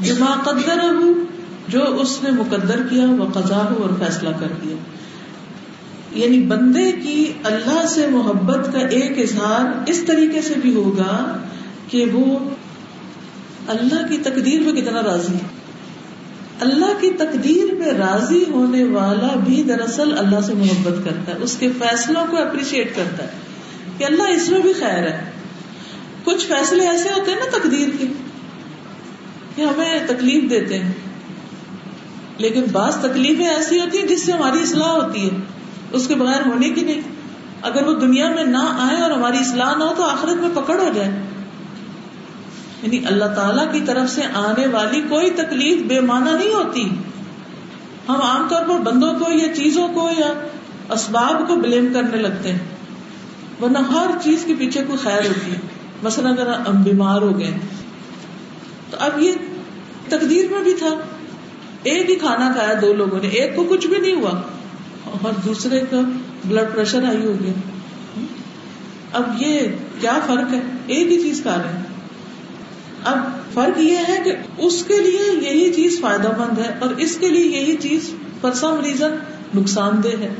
جما 0.00 0.42
قدر 0.44 0.78
جو 1.68 1.80
اس 2.00 2.22
نے 2.22 2.30
مقدر 2.30 2.82
کیا، 2.90 3.04
وہ 3.10 3.24
قضا 3.32 3.68
ہو 3.70 3.82
اور 3.82 4.06
فیصلہ 4.06 4.28
کر 4.40 4.46
دیا۔ 4.64 4.76
یعنی 6.12 6.42
بندے 6.42 6.92
کی 6.92 7.32
اللہ 7.44 7.86
سے 7.86 8.06
محبت 8.06 8.72
کا 8.72 8.78
ایک 8.78 9.18
اظہار 9.18 9.82
اس 9.86 10.04
طریقے 10.06 10.42
سے 10.42 10.54
بھی 10.62 10.74
ہوگا 10.74 11.36
کہ 11.88 12.04
وہ 12.12 12.38
اللہ 13.68 14.06
کی 14.08 14.18
تقدیر 14.18 14.60
میں 14.60 14.72
کتنا 14.72 15.02
راضی 15.02 15.34
ہے۔ 15.34 15.62
اللہ 16.60 17.00
کی 17.00 17.10
تقدیر 17.10 17.74
میں 17.74 17.92
راضی 17.92 18.44
ہونے 18.50 18.84
والا 18.84 19.38
بھی 19.44 19.62
دراصل 19.62 20.18
اللہ 20.18 20.40
سے 20.40 20.54
محبت 20.54 21.04
کرتا 21.04 21.32
ہے، 21.32 21.36
اس 21.42 21.56
کے 21.56 21.68
فیصلوں 21.78 22.26
کو 22.30 22.36
اپریشیٹ 22.36 22.96
کرتا 22.96 23.24
ہے 23.24 23.28
کہ 23.98 24.04
اللہ 24.04 24.22
اس 24.22 24.48
میں 24.48 24.60
بھی 24.60 24.72
خیر 24.72 24.98
ہے۔ 24.98 25.30
کچھ 26.24 26.46
فیصلے 26.46 26.88
ایسے 26.88 27.08
ہوتے 27.08 27.30
ہیں 27.30 27.38
نا 27.38 27.58
تقدیر 27.58 27.88
کے۔ 28.00 28.06
کہ 29.54 29.62
ہمیں 29.62 29.98
تکلیف 30.06 30.50
دیتے 30.50 30.78
ہیں۔ 30.78 30.92
لیکن 32.38 32.64
بعض 32.72 32.96
تکلیفیں 32.96 33.46
ایسی 33.46 33.80
ہوتی 33.80 33.98
ہیں 33.98 34.06
جس 34.06 34.26
سے 34.26 34.32
ہماری 34.32 34.62
اصلاح 34.62 34.88
ہوتی 34.88 35.30
ہے۔ 35.30 35.36
اس 35.92 36.08
کے 36.08 36.14
بغیر 36.14 36.46
ہونے 36.46 36.70
کی 36.70 36.80
نہیں۔ 36.80 37.00
اگر 37.62 37.88
وہ 37.88 37.94
دنیا 37.94 38.28
میں 38.28 38.44
نہ 38.44 38.58
آئے 38.58 39.02
اور 39.02 39.10
ہماری 39.10 39.38
اصلاح 39.38 39.76
نہ 39.76 39.84
ہو 39.84 39.94
تو 39.96 40.02
آخرت 40.02 40.36
میں 40.36 40.48
پکڑ 40.54 40.78
ہو 40.78 40.90
جائے۔ 40.94 41.10
یعنی 42.82 43.06
اللہ 43.06 43.24
تعالی 43.24 43.78
کی 43.78 43.84
طرف 43.86 44.10
سے 44.10 44.22
آنے 44.34 44.66
والی 44.66 45.00
کوئی 45.00 45.30
تکلیف 45.30 45.82
بے 45.82 46.00
معنی 46.00 46.44
نہیں 46.44 46.54
ہوتی۔ 46.54 46.88
ہم 48.08 48.16
عام 48.22 48.48
طور 48.48 48.62
پر 48.68 48.78
بندوں 48.78 49.14
کو 49.14 49.32
یا 49.32 49.54
چیزوں 49.54 49.88
کو 49.88 50.10
یا 50.18 50.32
اسباب 50.90 51.48
کو 51.48 51.56
بلیم 51.56 51.92
کرنے 51.94 52.16
لگتے 52.16 52.52
ہیں۔ 52.52 52.58
ورنہ 53.62 53.78
ہر 53.78 54.06
چیز 54.22 54.44
کے 54.44 54.54
پیچھے 54.58 54.82
کوئی 54.82 54.98
خیر 54.98 55.28
ہوتی 55.28 55.52
ہے۔ 55.52 55.60
مثلا 56.02 56.28
اگر 56.30 56.46
ہم 56.46 56.82
بیمار 56.82 57.22
ہو 57.22 57.38
گئے 57.38 57.58
تو 58.92 58.98
اب 59.00 59.20
یہ 59.20 59.32
تقدیر 60.08 60.44
میں 60.50 60.62
بھی 60.62 60.74
تھا۔ 60.78 60.88
ایک 61.82 62.10
ہی 62.10 62.16
کھانا 62.16 62.52
کھایا 62.52 62.78
دو 62.82 62.92
لوگوں 62.92 63.18
نے، 63.22 63.28
ایک 63.28 63.56
کو 63.56 63.64
کچھ 63.64 63.86
بھی 63.86 63.98
نہیں 63.98 64.14
ہوا۔ 64.14 64.42
اور 65.22 65.32
دوسرے 65.44 65.80
کا 65.90 66.00
بلڈ 66.44 66.74
پریشر 66.74 67.02
ہائی 67.02 67.26
ہو 67.26 67.34
گیا۔ 67.40 67.52
اب 69.12 69.22
یہ 69.36 69.58
کیا 70.00 70.18
فرق 70.26 70.54
ہے؟ 70.54 70.60
ایک 70.86 71.12
ہی 71.12 71.22
چیز 71.22 71.40
کھا 71.42 71.62
رہے 71.62 71.72
ہیں۔ 71.72 71.82
اب 73.04 73.18
فرق 73.54 73.80
یہ 73.80 73.96
ہے 74.08 74.18
کہ 74.24 74.32
اس 74.58 74.84
کے 74.84 74.98
لیے 74.98 75.50
یہی 75.50 75.72
چیز 75.72 76.00
فائدہ 76.00 76.28
مند 76.38 76.58
ہے 76.58 76.74
اور 76.80 76.90
اس 76.90 77.16
کے 77.16 77.28
لیے 77.28 77.60
یہی 77.60 77.76
چیز 77.76 78.10
فار 78.40 78.52
سم 78.52 78.80
ریزن 78.84 79.14
نقصان 79.54 80.02
دہ 80.04 80.08
ہے۔ 80.08 80.34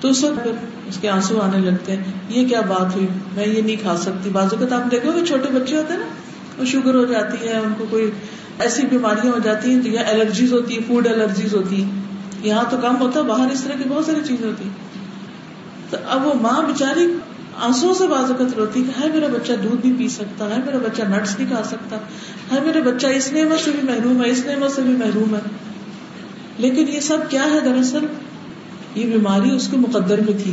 تو 0.00 0.08
اس 0.08 0.24
وقت 0.24 0.48
اس 0.86 0.98
کے 1.00 1.08
آنسو 1.08 1.40
آنے 1.40 1.70
لگتے 1.70 1.92
ہیں۔ 1.92 2.04
یہ 2.28 2.48
کیا 2.48 2.60
بات 2.60 2.96
ہوئی؟ 2.96 3.06
میں 3.34 3.46
یہ 3.46 3.62
نہیں 3.62 3.76
کھا 3.76 3.96
سکتی۔ 3.96 4.30
بازو 4.30 4.56
کا 4.60 4.66
تو 4.66 4.74
آپ 4.74 4.90
دیکھو 4.90 5.12
گے، 5.12 5.26
چھوٹے 5.26 5.58
بچے 5.58 5.76
ہوتے 5.76 5.92
ہیں 5.92 6.00
نا 6.00 6.06
شوگر 6.64 6.94
ہو 6.94 7.04
جاتی 7.04 7.48
ہے، 7.48 7.52
ان 7.52 7.72
کو 7.78 7.86
کوئی 7.90 8.10
ایسی 8.58 8.86
بیماریاں 8.86 9.32
ہو 9.32 9.38
جاتی 9.38 9.70
ہیں 9.70 9.80
یا 9.84 10.02
الرجیز 10.08 10.52
ہوتی 10.52 10.76
ہے 10.76 10.80
فوڈ 10.86 11.06
الرجیز 11.06 11.54
ہوتی 11.54 11.82
ہیں۔ 11.82 11.90
یہاں 12.42 12.64
تو 12.70 12.76
کم 12.82 12.96
ہوتا 13.00 13.20
ہے، 13.20 13.24
باہر 13.24 13.50
اس 13.50 13.64
طرح 13.64 13.72
کی 13.72 13.88
بہت 13.88 14.04
ساری 14.04 14.20
چیزیں 14.24 14.48
ہوتی 14.48 14.68
تو 15.90 15.96
اب 16.08 16.26
وہ 16.26 16.34
ماں 16.34 16.62
بےچاری 16.62 17.06
آنسو 17.60 17.94
سے 17.94 18.06
بازوقت 18.06 18.54
روتی 18.56 18.82
کہ 18.82 19.00
ہے 19.00 19.08
میرا 19.14 19.26
بچہ 19.26 19.52
دودھ 19.52 19.86
نہیں 19.86 19.98
پی 19.98 20.08
سکتا 20.08 20.44
ہے 20.44 20.60
میرا 20.66 20.78
بچہ 20.78 21.02
نٹس 21.02 21.38
نہیں 21.38 21.48
کھا 21.54 21.62
سکتا 21.64 21.96
ہے 21.96 22.60
میرا 22.60 22.78
بچہ 22.84 23.06
اس 23.06 23.32
نعمت 23.32 23.64
سے 23.64 23.70
بھی 23.70 23.82
محروم 23.82 24.24
ہے، 24.24 24.30
اس 24.30 24.46
نعمت 24.46 24.70
سے 24.70 24.82
بھی 24.82 24.92
محروم 24.92 25.34
ہے۔ 25.34 25.40
لیکن 26.58 26.88
یہ 26.88 27.00
سب 27.00 27.18
کیا 27.28 27.44
ہے 27.44 27.60
دراصل؟ 27.60 28.06
یہ 28.94 29.06
بیماری 29.06 29.50
اس 29.50 29.68
کے 29.68 29.76
مقدر 29.76 30.20
میں 30.20 30.42
تھی۔ 30.42 30.52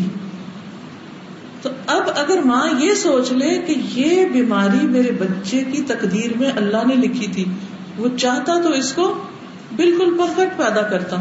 تو 1.64 1.70
اب 1.88 2.04
اگر 2.16 2.42
ماں 2.46 2.68
یہ 2.80 2.94
سوچ 2.94 3.32
لے 3.32 3.62
کہ 3.62 3.76
یہ 3.78 4.26
بیماری 4.26 4.88
میرے 4.88 5.12
بچے 5.12 5.64
کی 5.72 5.84
تقدیر 5.88 6.38
میں 6.38 6.52
اللہ 6.56 6.88
نے 6.88 6.96
لکھی 6.96 7.28
تھی، 7.28 7.46
وہ 7.98 8.08
چاہتا 8.18 8.62
تو 8.62 8.70
اس 8.70 8.94
کو 8.94 9.22
بالکل 9.76 10.18
پرفیکٹ 10.18 10.58
پیدا 10.58 10.82
کرتا۔ 10.82 11.16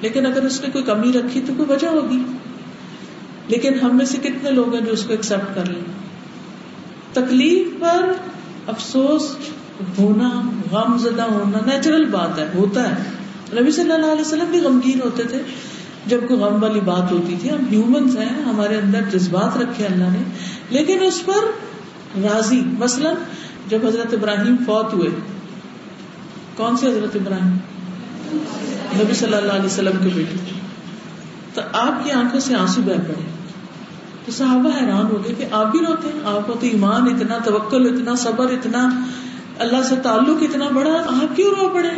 لیکن 0.00 0.26
اگر 0.26 0.42
اس 0.42 0.60
نے 0.60 0.70
کوئی 0.70 0.84
کمی 0.84 1.12
رکھی 1.12 1.40
تو 1.46 1.52
کوئی 1.56 1.72
وجہ 1.72 1.86
ہوگی۔ 1.86 2.18
لیکن 3.48 3.80
ہم 3.80 3.96
میں 3.96 4.04
سے 4.04 4.18
کتنے 4.18 4.50
لوگ 4.50 4.74
ہیں 4.74 4.84
جو 4.84 4.92
اس 4.92 5.02
کو 5.02 5.10
ایکسپٹ 5.10 5.54
کر 5.54 5.64
لیں؟ 5.64 5.80
تکلیف 7.12 7.80
پر 7.80 8.12
افسوس 8.66 9.36
ہونا 9.98 10.50
غم 10.72 10.98
زدہ 10.98 11.22
ہونا 11.22 11.58
نیچرل 11.66 12.04
بات 12.04 12.38
ہے، 12.38 12.48
ہوتا 12.54 12.90
ہے۔ 12.90 13.02
نبی 13.60 13.70
صلی 13.70 13.92
اللہ 13.92 14.06
علیہ 14.06 14.20
وسلم 14.20 14.50
بھی 14.50 14.60
غمگین 14.60 15.00
ہوتے 15.02 15.22
تھے۔ 15.22 15.42
جب 16.06 16.20
کوئی 16.28 16.40
غم 16.40 16.62
والی 16.62 16.80
بات 16.80 17.12
ہوتی 17.12 17.36
تھی، 17.40 17.50
ہم 17.50 17.64
ہیومنس 17.70 18.16
ہیں، 18.16 18.42
ہمارے 18.42 18.76
اندر 18.76 19.00
جذبات 19.12 19.58
رکھے 19.58 19.86
اللہ 19.86 20.04
نے، 20.04 20.22
لیکن 20.70 20.98
اس 21.02 21.26
پر 21.26 21.46
راضی۔ 22.22 22.62
مثلا 22.78 23.12
جب 23.68 23.86
حضرت 23.86 24.14
ابراہیم 24.14 24.56
فوت 24.66 24.94
ہوئے، 24.94 25.08
کون 26.56 26.76
سے 26.76 26.86
حضرت 26.86 27.16
ابراہیم؟ 27.16 27.56
نبی 28.96 29.14
صلی 29.14 29.34
اللہ 29.34 29.52
علیہ 29.52 29.66
وسلم 29.66 29.96
کے 30.02 30.08
بیٹے۔ 30.14 30.36
تو 31.54 31.60
آپ 31.72 32.04
کی 32.04 32.10
آنکھوں 32.10 32.40
سے 32.40 32.54
آنسو 32.54 32.80
بہ 32.80 32.92
پڑے۔ 32.92 33.30
تو 34.26 34.32
صحابہ 34.32 34.82
حیران 34.82 35.06
ہو 35.06 35.22
گئے 35.24 35.34
کہ 35.34 35.46
آپ 35.50 35.70
بھی 35.70 35.80
روتے 35.80 36.08
ہیں، 36.14 36.20
آپ 36.24 36.46
کو 36.46 36.52
تو 36.52 36.66
ایمان 36.66 37.02
اتنا، 37.02 37.38
توکل 37.44 37.94
اتنا، 37.94 38.14
صبر 38.14 38.50
اتنا، 38.50 38.88
اللہ 39.58 39.82
سے 39.82 39.94
تعلق 40.02 40.36
اتنا 40.40 40.68
بڑا، 40.74 40.94
آپ 41.06 41.36
کیوں 41.36 41.50
رو 41.50 41.68
پڑے؟ 41.68 41.88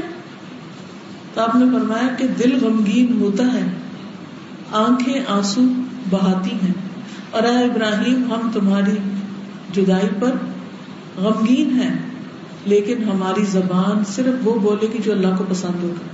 تو 1.34 1.40
آپ 1.40 1.54
نے 1.54 1.64
فرمایا 1.64 2.08
کہ 2.18 2.26
دل 2.26 2.64
غمگین 2.64 3.20
ہوتا 3.20 3.44
ہے۔ 3.52 3.64
آنکھیں 4.72 5.20
آنسو 5.28 5.60
بہاتی 6.10 6.50
ہیں۔ 6.50 6.74
اور 7.30 7.42
اے 7.42 7.64
ابراہیم، 7.64 8.34
ہم 8.34 8.50
تمہاری 8.52 8.96
جدائی 9.72 10.08
پر 10.20 10.30
غمگین 11.16 11.80
ہیں، 11.80 11.98
لیکن 12.64 13.04
ہماری 13.04 13.44
زبان 13.44 14.04
صرف 14.04 14.48
وہ 14.48 14.58
بولے 14.58 14.86
گی 14.92 14.98
جو 15.04 15.12
اللہ 15.12 15.36
کو 15.38 15.44
پسند 15.48 15.84
ہوگا 15.84 16.06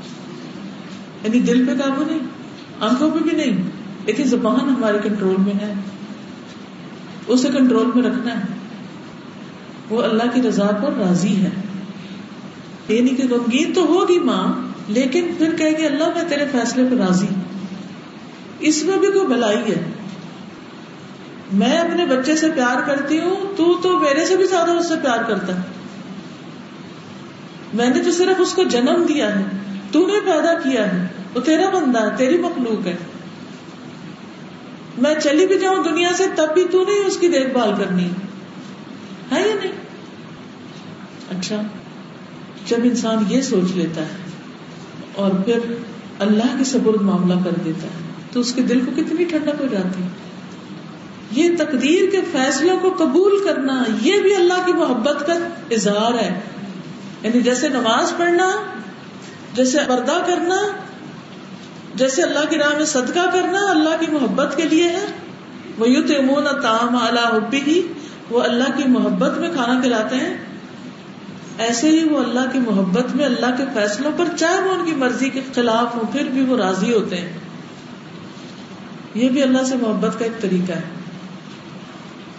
یعنی 1.24 1.40
دل 1.40 1.66
پہ 1.66 1.82
قابو 1.82 2.02
نہیں، 2.06 2.18
آنکھوں 2.80 3.10
پہ 3.10 3.18
بھی 3.18 3.36
نہیں، 3.36 3.62
لیکن 4.06 4.24
زبان 4.24 4.68
ہمارے 4.68 4.98
کنٹرول 5.02 5.34
میں 5.38 5.52
ہے۔ 5.52 5.74
اسے 7.26 7.48
کنٹرول 7.58 7.90
میں 7.94 8.10
رکھنا 8.10 8.36
ہے۔ 8.36 8.44
وہ 9.90 10.02
اللہ 10.02 10.22
کی 10.34 10.42
رضا 10.42 10.66
پر 10.66 10.92
راضی 10.92 11.36
ہے۔ 11.36 11.50
یعنی 12.88 13.10
کہ 13.10 13.22
غمگین 13.30 13.72
تو 13.72 13.84
ہوگی 13.84 14.18
ماں، 14.18 14.52
لیکن 14.88 15.26
پھر 15.38 15.56
کہے 15.56 15.72
گی 15.78 15.86
اللہ 15.86 16.04
میں 16.04 16.22
تیرے 16.28 16.44
فیصلے 16.52 16.84
پہ 16.90 16.94
راضی۔ 16.94 17.26
اس 18.62 18.84
میں 18.84 18.98
بھی 18.98 19.08
کوئی 19.08 19.26
بلائی 19.26 19.58
ہے۔ 19.58 19.82
میں 21.52 21.78
اپنے 21.78 22.06
بچے 22.06 22.36
سے 22.36 22.50
پیار 22.54 22.86
کرتی 22.86 23.20
ہوں، 23.20 23.56
تو 23.56 23.78
تو 23.82 23.98
میرے 23.98 24.26
سے 24.26 24.36
بھی 24.36 24.46
زیادہ 24.46 24.70
اس 24.70 24.88
سے 24.88 24.94
پیار 25.02 25.22
کرتا 25.28 25.56
ہے۔ 25.56 25.62
میں 27.74 27.88
نے 27.88 28.02
تو 28.02 28.12
صرف 28.12 28.34
اس 28.38 28.54
کو 28.54 28.62
جنم 28.62 29.04
دیا 29.08 29.38
ہے، 29.38 29.44
تو 29.90 30.06
نے 30.06 30.20
پیدا 30.20 30.54
کیا 30.54 30.92
ہے۔ 30.92 31.06
وہ 31.34 31.40
تیرا 31.40 31.70
بندہ 31.70 32.02
ہے، 32.02 32.16
تیری 32.16 32.38
مخلوق 32.38 32.86
ہے۔ 32.86 32.96
میں 34.98 35.14
چلی 35.22 35.46
بھی 35.46 35.58
جاؤں 35.58 35.84
دنیا 35.84 36.12
سے، 36.16 36.24
تب 36.36 36.54
بھی 36.54 36.64
تو 36.70 36.84
نہیں 36.84 37.04
اس 37.04 37.16
کی 37.16 37.28
دیکھ 37.28 37.48
بھال 37.48 37.70
کرنی۔ 37.78 38.08
ہے 39.32 39.48
یا 39.48 39.54
نہیں؟ 39.54 39.72
اچھا 41.30 41.62
جب 42.66 42.76
انسان 42.84 43.24
یہ 43.28 43.40
سوچ 43.40 43.72
لیتا 43.74 44.00
ہے 44.02 44.16
اور 45.14 45.30
پھر 45.30 45.58
اللہ 46.18 46.58
کے 46.58 46.64
سبرد 46.64 47.02
معاملہ 47.02 47.34
کر 47.44 47.50
دیتا 47.64 47.86
ہے۔ 47.86 48.01
تو 48.32 48.40
اس 48.40 48.52
کے 48.52 48.62
دل 48.62 48.80
کو 48.80 48.90
کتنی 48.96 49.24
ٹھنڈک 49.24 49.60
ہو 49.60 49.66
جاتی 49.70 50.02
یہ 51.30 51.56
تقدیر 51.56 52.10
کے 52.10 52.20
فیصلوں 52.32 52.78
کو 52.78 52.94
قبول 52.98 53.44
کرنا، 53.48 53.82
یہ 54.02 54.20
بھی 54.20 54.34
اللہ 54.34 54.66
کی 54.66 54.72
محبت 54.72 55.26
کا 55.26 55.32
اظہار 55.70 56.14
ہے۔ 56.14 56.40
یعنی 57.22 57.40
جیسے 57.40 57.68
نماز 57.68 58.12
پڑھنا، 58.16 58.50
جیسے 59.54 59.78
پردہ 59.88 60.22
کرنا، 60.26 60.56
جیسے 61.94 62.22
اللہ 62.22 62.50
کی 62.50 62.58
راہ 62.58 62.76
میں 62.76 62.84
صدقہ 62.84 63.30
کرنا 63.32 63.70
اللہ 63.70 63.96
کی 64.00 64.06
محبت 64.12 64.56
کے 64.56 64.62
لیے 64.62 64.88
ہے۔ 64.88 65.06
وہ 65.78 65.88
یو 65.88 66.02
تمون 66.02 66.44
تام 66.62 66.96
اللہ 66.96 67.54
ہی 67.54 67.82
وہ 68.30 68.40
اللہ 68.42 68.76
کی 68.76 68.84
محبت 68.88 69.38
میں 69.38 69.48
کھانا 69.54 69.80
کھلاتے 69.80 70.16
ہیں۔ 70.16 70.36
ایسے 71.58 71.88
ہی 71.88 72.08
وہ 72.08 72.18
اللہ 72.18 72.52
کی 72.52 72.58
محبت 72.58 73.16
میں 73.16 73.24
اللہ 73.24 73.54
کے 73.58 73.64
فیصلوں 73.74 74.12
پر، 74.16 74.24
چاہے 74.38 74.60
وہ 74.60 74.70
ان 74.70 74.84
کی 74.84 74.92
مرضی 74.94 75.30
کے 75.30 75.40
خلاف 75.54 75.96
ہو 75.96 76.00
پھر 76.12 76.24
بھی 76.24 76.44
وہ 76.44 76.56
راضی 76.56 76.94
ہوتے 76.94 77.16
ہیں۔ 77.16 77.32
یہ 79.14 79.28
بھی 79.28 79.42
اللہ 79.42 79.64
سے 79.64 79.76
محبت 79.76 80.18
کا 80.18 80.24
ایک 80.24 80.40
طریقہ 80.40 80.72
ہے۔ 80.72 80.82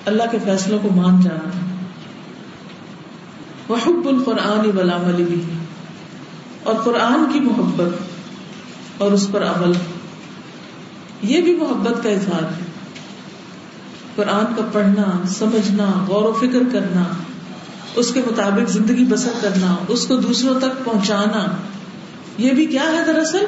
اللہ 0.05 0.24
کے 0.32 0.38
فیصلوں 0.43 0.80
کو 0.80 0.89
مان 0.89 1.21
جانا۔ 1.21 1.49
وہ 3.67 3.76
حب 3.86 4.07
القرآن 4.07 4.59
علی 5.09 5.24
بھی 5.24 5.41
اور 6.63 6.76
قرآن 6.76 7.34
کی 7.34 7.39
محبت 7.39 7.93
اور 8.97 9.11
اس 9.11 9.28
پر 9.32 9.43
عمل۔ 9.43 9.71
یہ 11.21 11.41
بھی 11.41 11.55
محبت 11.55 12.03
کا 12.03 12.09
اظہار 12.09 12.43
ہے۔ 12.43 12.65
قرآن 14.15 14.55
کا 14.55 14.61
پڑھنا، 14.71 15.28
سمجھنا، 15.28 16.05
غور 16.07 16.24
و 16.24 16.34
فکر 16.34 16.59
کرنا، 16.71 17.03
اس 17.95 18.13
کے 18.13 18.21
مطابق 18.28 18.69
زندگی 18.69 19.05
بسر 19.05 19.32
کرنا، 19.41 19.76
اس 19.88 20.07
کو 20.07 20.15
دوسروں 20.15 20.59
تک 20.59 20.86
پہنچانا، 20.86 21.45
یہ 22.38 22.51
بھی 22.51 22.65
کیا 22.65 22.84
ہے 22.84 23.05
دراصل؟ 23.07 23.45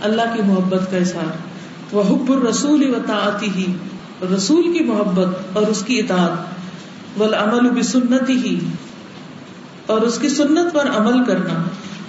اللہ 0.00 0.22
کی 0.36 0.42
محبت 0.42 0.90
کا 0.90 0.96
اظہار۔ 0.96 1.51
وہ 1.92 2.02
حب 2.02 2.32
الرسول 2.32 2.94
و 2.94 2.98
تعتی 3.06 3.48
ہی 3.56 3.72
رسول 4.36 4.78
کی 4.78 4.84
محبت 4.84 5.56
اور 5.56 5.66
اس 5.66 5.82
کی 5.82 5.98
اطاعت، 5.98 7.20
والعمل 7.20 7.70
بسنتی 7.70 8.36
ہی 8.36 8.58
اور 9.86 10.00
اس 10.00 10.18
کی 10.18 10.28
سنت 10.28 10.74
پر 10.74 10.90
عمل 10.90 11.24
کرنا 11.24 11.62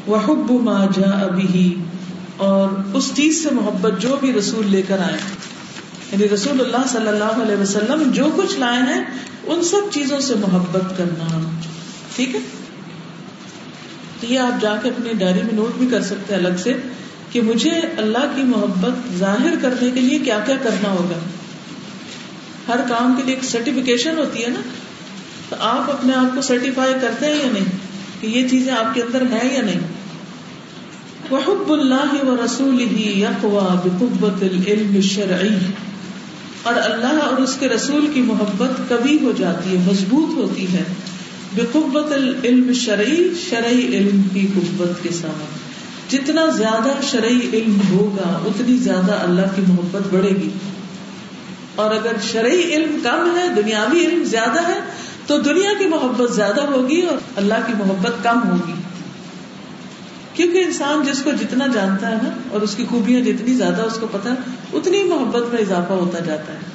وہ 0.07 0.17
حب 0.17 0.51
ما 0.51 0.85
جا 0.85 1.09
ابھی 1.09 1.75
اور 2.37 2.69
اس 2.93 3.11
چیز 3.15 3.43
سے 3.43 3.49
محبت 3.51 4.01
جو 4.01 4.17
بھی 4.19 4.33
رسول 4.33 4.67
لے 4.67 4.81
کر 4.81 4.99
آئے 4.99 5.17
یعنی 6.11 6.29
رسول 6.29 6.61
اللہ 6.61 6.87
صلی 6.87 7.07
اللہ 7.07 7.41
علیہ 7.43 7.55
وسلم 7.55 8.11
جو 8.11 8.25
کچھ 8.35 8.59
لائے 8.59 8.81
ہیں، 8.81 9.03
ان 9.45 9.63
سب 9.63 9.93
چیزوں 9.93 10.19
سے 10.19 10.33
محبت 10.39 10.97
کرنا۔ 10.97 11.39
ٹھیک 12.15 12.35
ہے؟ 12.35 12.39
تو 14.19 14.25
یہ 14.25 14.39
آپ 14.39 14.61
جا 14.61 14.75
کے 14.83 14.89
اپنی 14.89 15.13
ڈائری 15.13 15.39
میں 15.43 15.53
نوٹ 15.53 15.77
بھی 15.77 15.87
کر 15.87 16.01
سکتے 16.01 16.35
ہیں 16.35 16.45
الگ 16.45 16.57
سے۔ 16.57 16.73
کہ 17.33 17.41
مجھے 17.41 17.71
اللہ 17.97 18.33
کی 18.35 18.43
محبت 18.43 19.17
ظاہر 19.17 19.53
کرنے 19.61 19.91
کے 19.91 19.99
لیے 19.99 20.19
کیا 20.19 20.39
کیا 20.45 20.55
کرنا 20.55 20.89
ہوگا؟ 20.89 21.19
ہر 22.67 22.79
کام 22.89 23.13
کے 23.17 23.23
لیے 23.23 23.35
ایک 23.35 23.43
سرٹیفکیشن 23.43 24.17
ہوتی 24.17 24.43
ہے 24.43 24.49
نا؟ 24.49 24.61
تو 25.49 25.55
آپ 25.59 25.91
اپنے 25.91 26.13
آپ 26.13 26.35
کو 26.35 26.41
سرٹیفائی 26.41 26.93
کرتے 27.01 27.25
ہیں 27.25 27.35
یا 27.35 27.51
نہیں؟ 27.51 27.65
کہ 28.21 28.27
یہ 28.27 28.47
چیزیں 28.47 28.73
آپ 28.73 28.93
کے 28.93 29.01
اندر 29.01 29.21
ہیں 29.21 29.55
یا 29.55 29.61
نہیں؟ 29.61 29.79
وحب 31.31 31.71
اللہ 31.71 32.25
و 32.25 32.35
رسول 32.45 32.79
ہی 32.79 33.21
یقوا 33.21 33.81
بقبت 33.83 34.43
العلم 34.43 35.01
شرعی 35.01 35.55
اور 36.63 36.73
اللہ 36.75 37.23
اور 37.23 37.41
اس 37.41 37.55
کے 37.59 37.69
رسول 37.69 38.07
کی 38.13 38.21
محبت 38.21 38.89
کبھی 38.89 39.17
ہو 39.21 39.31
جاتی 39.37 39.77
ہے، 39.77 39.83
مضبوط 39.87 40.37
ہوتی 40.37 40.65
ہے۔ 40.73 40.83
بقبت 41.55 42.11
العلم 42.11 42.73
شرعی 42.73 43.29
شرعی 43.49 43.87
علم 43.87 44.21
کی 44.33 44.47
قبت 44.55 45.03
کے 45.03 45.09
ساتھ۔ 45.11 45.62
جتنا 46.09 46.45
زیادہ 46.45 46.89
شرعی 47.03 47.49
علم 47.53 47.79
ہوگا، 47.91 48.39
اتنی 48.45 48.77
زیادہ 48.77 49.11
اللہ 49.11 49.55
کی 49.55 49.61
محبت 49.67 50.13
بڑھے 50.13 50.29
گی۔ 50.29 50.49
اور 51.75 51.91
اگر 51.91 52.11
شرعی 52.31 52.61
علم 52.61 52.97
کم 53.03 53.37
ہے، 53.37 53.61
دنیاوی 53.61 54.05
علم 54.05 54.23
زیادہ 54.23 54.67
ہے، 54.67 54.79
تو 55.27 55.41
دنیا 55.41 55.69
کی 55.79 55.85
محبت 55.85 56.33
زیادہ 56.33 56.61
ہوگی 56.61 57.01
اور 57.01 57.17
اللہ 57.35 57.53
کی 57.67 57.73
محبت 57.77 58.23
کم 58.23 58.51
ہوگی۔ 58.51 58.73
کیونکہ 60.33 60.57
انسان 60.57 61.03
جس 61.03 61.23
کو 61.23 61.31
جتنا 61.31 61.67
جانتا 61.67 62.09
ہے 62.09 62.15
نا، 62.23 62.29
اور 62.51 62.61
اس 62.61 62.75
کی 62.75 62.85
خوبیاں 62.85 63.21
جتنی 63.21 63.53
زیادہ 63.53 63.81
اس 63.81 63.97
کو 63.99 64.07
پتا 64.11 64.29
ہے 64.29 64.35
اتنی 64.73 65.03
محبت 65.03 65.53
میں 65.53 65.61
اضافہ 65.61 65.93
ہوتا 65.93 66.19
جاتا 66.19 66.53
ہے۔ 66.53 66.73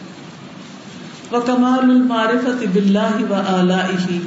وہ 1.31 1.41
کمال 1.41 1.91
المعرفت 1.91 2.65
بلّہ 2.73 3.25
و 3.31 3.35
اعلی 3.35 4.21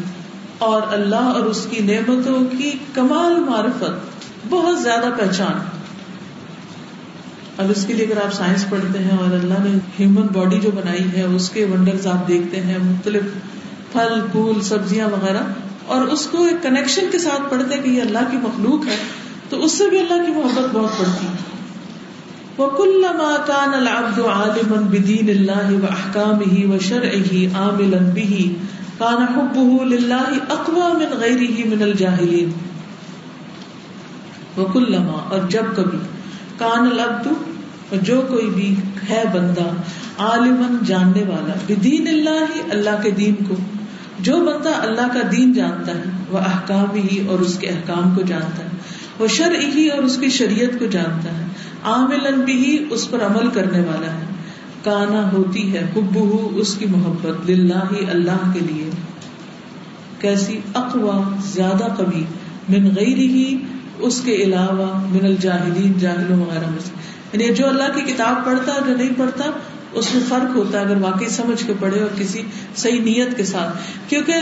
اور 0.58 0.82
اللہ 0.89 1.16
اور 1.16 1.41
اس 1.41 1.68
کی 1.70 1.84
نعمتوں 1.84 2.58
کی 2.58 2.72
کمال 2.93 3.34
معرفت۔ 3.39 4.11
بہت 4.50 4.84
زیادہ 4.84 5.10
پہچان۔ 5.18 5.60
اب 7.58 7.72
اس 7.72 7.86
کے 7.86 7.94
لیے 7.94 8.06
اگر 8.06 8.22
آپ 8.26 8.34
سائنس 8.34 8.70
پڑھتے 8.70 9.00
ہیں 9.00 9.18
اور 9.18 9.34
اللہ 9.34 9.54
نے 9.54 9.78
ہیومن 10.00 10.28
باڈی 10.34 10.60
جو 10.60 10.72
بنائی 10.72 11.06
ہے، 11.14 11.24
اس 11.24 11.50
کے 11.50 11.66
ونڈرز 11.66 12.08
آپ 12.08 12.28
دیکھتے 12.28 12.62
ہیں، 12.62 12.78
مختلف 12.84 13.24
پھل، 13.92 14.22
پھول، 14.32 14.62
سبزیاں 14.62 15.08
وغیرہ، 15.08 15.44
اور 15.86 16.02
اس 16.02 16.28
کو 16.32 16.44
ایک 16.44 16.64
کنیکشن 16.64 17.06
کے 17.12 17.20
ساتھ 17.20 17.52
پڑھتے 17.52 17.78
کہ 17.78 17.89
یہ 17.89 18.02
اللہ 18.02 18.20
کی 18.32 18.38
مخلوق 18.38 18.88
ہے، 18.88 18.96
تو 19.50 19.64
اس 19.64 19.72
سے 19.72 19.89
بھی 19.89 20.00
اللہ 20.00 20.26
کی 20.26 20.32
محبت 20.32 20.74
بہت 20.74 20.98
پڑتی 20.98 21.26
ہے 21.26 21.52
وَكُلَّمَا 22.58 23.36
كَانَ 23.48 23.76
الْعَبْدُ 23.76 24.26
عَالِمًا 24.26 24.82
بِدِينِ 24.82 25.30
اللَّهِ 25.30 25.80
وَأَحْكَامِهِ 25.82 26.74
وَشَرْعِهِ 26.74 27.48
عَامِلًا 27.54 28.12
بِهِ، 28.14 28.50
كَانَ 28.98 29.24
حُبُّهُ 29.36 29.86
لِلَّهِ 29.86 30.36
أَقْوَى 30.50 30.89
مِنْ 31.00 31.18
غَيْرِهِ 31.20 31.68
مِنَ 31.68 31.84
الْجَاهِلِينَ۔ 31.84 32.70
وَكُلَّمَا 34.58 35.30
اور 35.30 35.49
جب 35.49 35.64
کبھی۔ 35.76 35.97
کان 36.58 36.80
العبد 36.80 37.28
جو 38.02 38.22
کوئی 38.28 38.49
بھی 38.49 38.76
ہے 39.10 39.24
بندہ 39.34 39.70
عالمن 40.18 40.78
جاننے 40.86 41.24
والا، 41.24 41.54
بدین 41.68 42.08
اللہ 42.08 42.56
ہی 42.56 42.62
اللہ 42.72 43.02
کے 43.04 43.12
دین 43.12 43.36
کو۔ 43.49 43.56
جو 44.20 44.38
بندہ 44.39 44.70
اللہ 44.70 45.08
کا 45.14 45.20
دین 45.32 45.54
جانتا 45.54 45.91
ہے، 45.95 46.04
وہ 46.30 46.38
احکام 46.38 46.95
ہی 46.95 47.28
اور 47.28 47.39
اس 47.39 47.60
کے 47.60 47.68
احکام 47.68 48.16
کو 48.16 48.22
جانتا 48.22 48.64
ہے۔ 48.64 48.70
وہ 49.20 49.28
شر 49.28 49.56
ہی 49.76 49.88
اور 49.88 50.04
اس 50.04 50.18
کی 50.18 50.30
شریعت 50.30 50.80
کو 50.80 50.86
جانتا 50.86 51.38
ہے۔ 51.38 51.45
عامل 51.84 52.43
بھی 52.45 52.86
اس 52.89 53.12
پر 53.12 53.24
عمل 53.24 53.49
کرنے 53.49 53.80
والا 53.80 54.14
ہے۔ 54.14 54.26
کانا 54.84 55.32
ہوتی 55.32 55.74
ہے 55.74 55.91
حب 55.95 56.20
اس 56.56 56.76
کی 56.76 56.86
محبت 56.86 57.49
للہ 57.49 57.76
ہی 57.76 58.06
اللہ 58.10 58.52
کے 58.54 58.60
لیے۔ 58.60 58.89
کیسی 60.20 60.60
اقوا 60.74 61.22
زیادہ 61.54 61.88
کبھی 61.97 62.24
من 62.70 62.86
غیر 62.95 63.18
ہی 63.18 63.58
اس 64.02 64.22
کے 64.26 64.36
علاوہ 64.36 65.08
من 65.08 65.26
الجاہلین، 65.26 65.93
جاہلوں 65.99 66.45
وغیرہ 66.45 66.70
میں 66.70 66.80
سے۔ 66.80 66.91
یعنی 67.34 67.54
جو 67.54 67.68
اللہ 67.68 67.84
کی 67.95 68.02
کتاب 68.02 68.45
پڑھتا 68.45 68.80
جو 68.88 68.97
نہیں 68.97 69.10
پڑھتا، 69.18 69.43
اس 69.93 70.14
میں 70.14 70.24
فرق 70.30 70.56
ہوتا 70.56 70.80
ہے 70.80 70.86
اگر 70.86 70.97
واقعی 71.02 71.30
سمجھ 71.30 71.68
کے 71.68 71.74
پڑھے 71.80 71.99
اور 71.99 72.10
کسی 72.20 72.41
صحیح 72.76 73.02
نیت 73.02 73.38
کے 73.38 73.43
ساتھ۔ 73.43 73.78
کیونکہ 74.10 74.34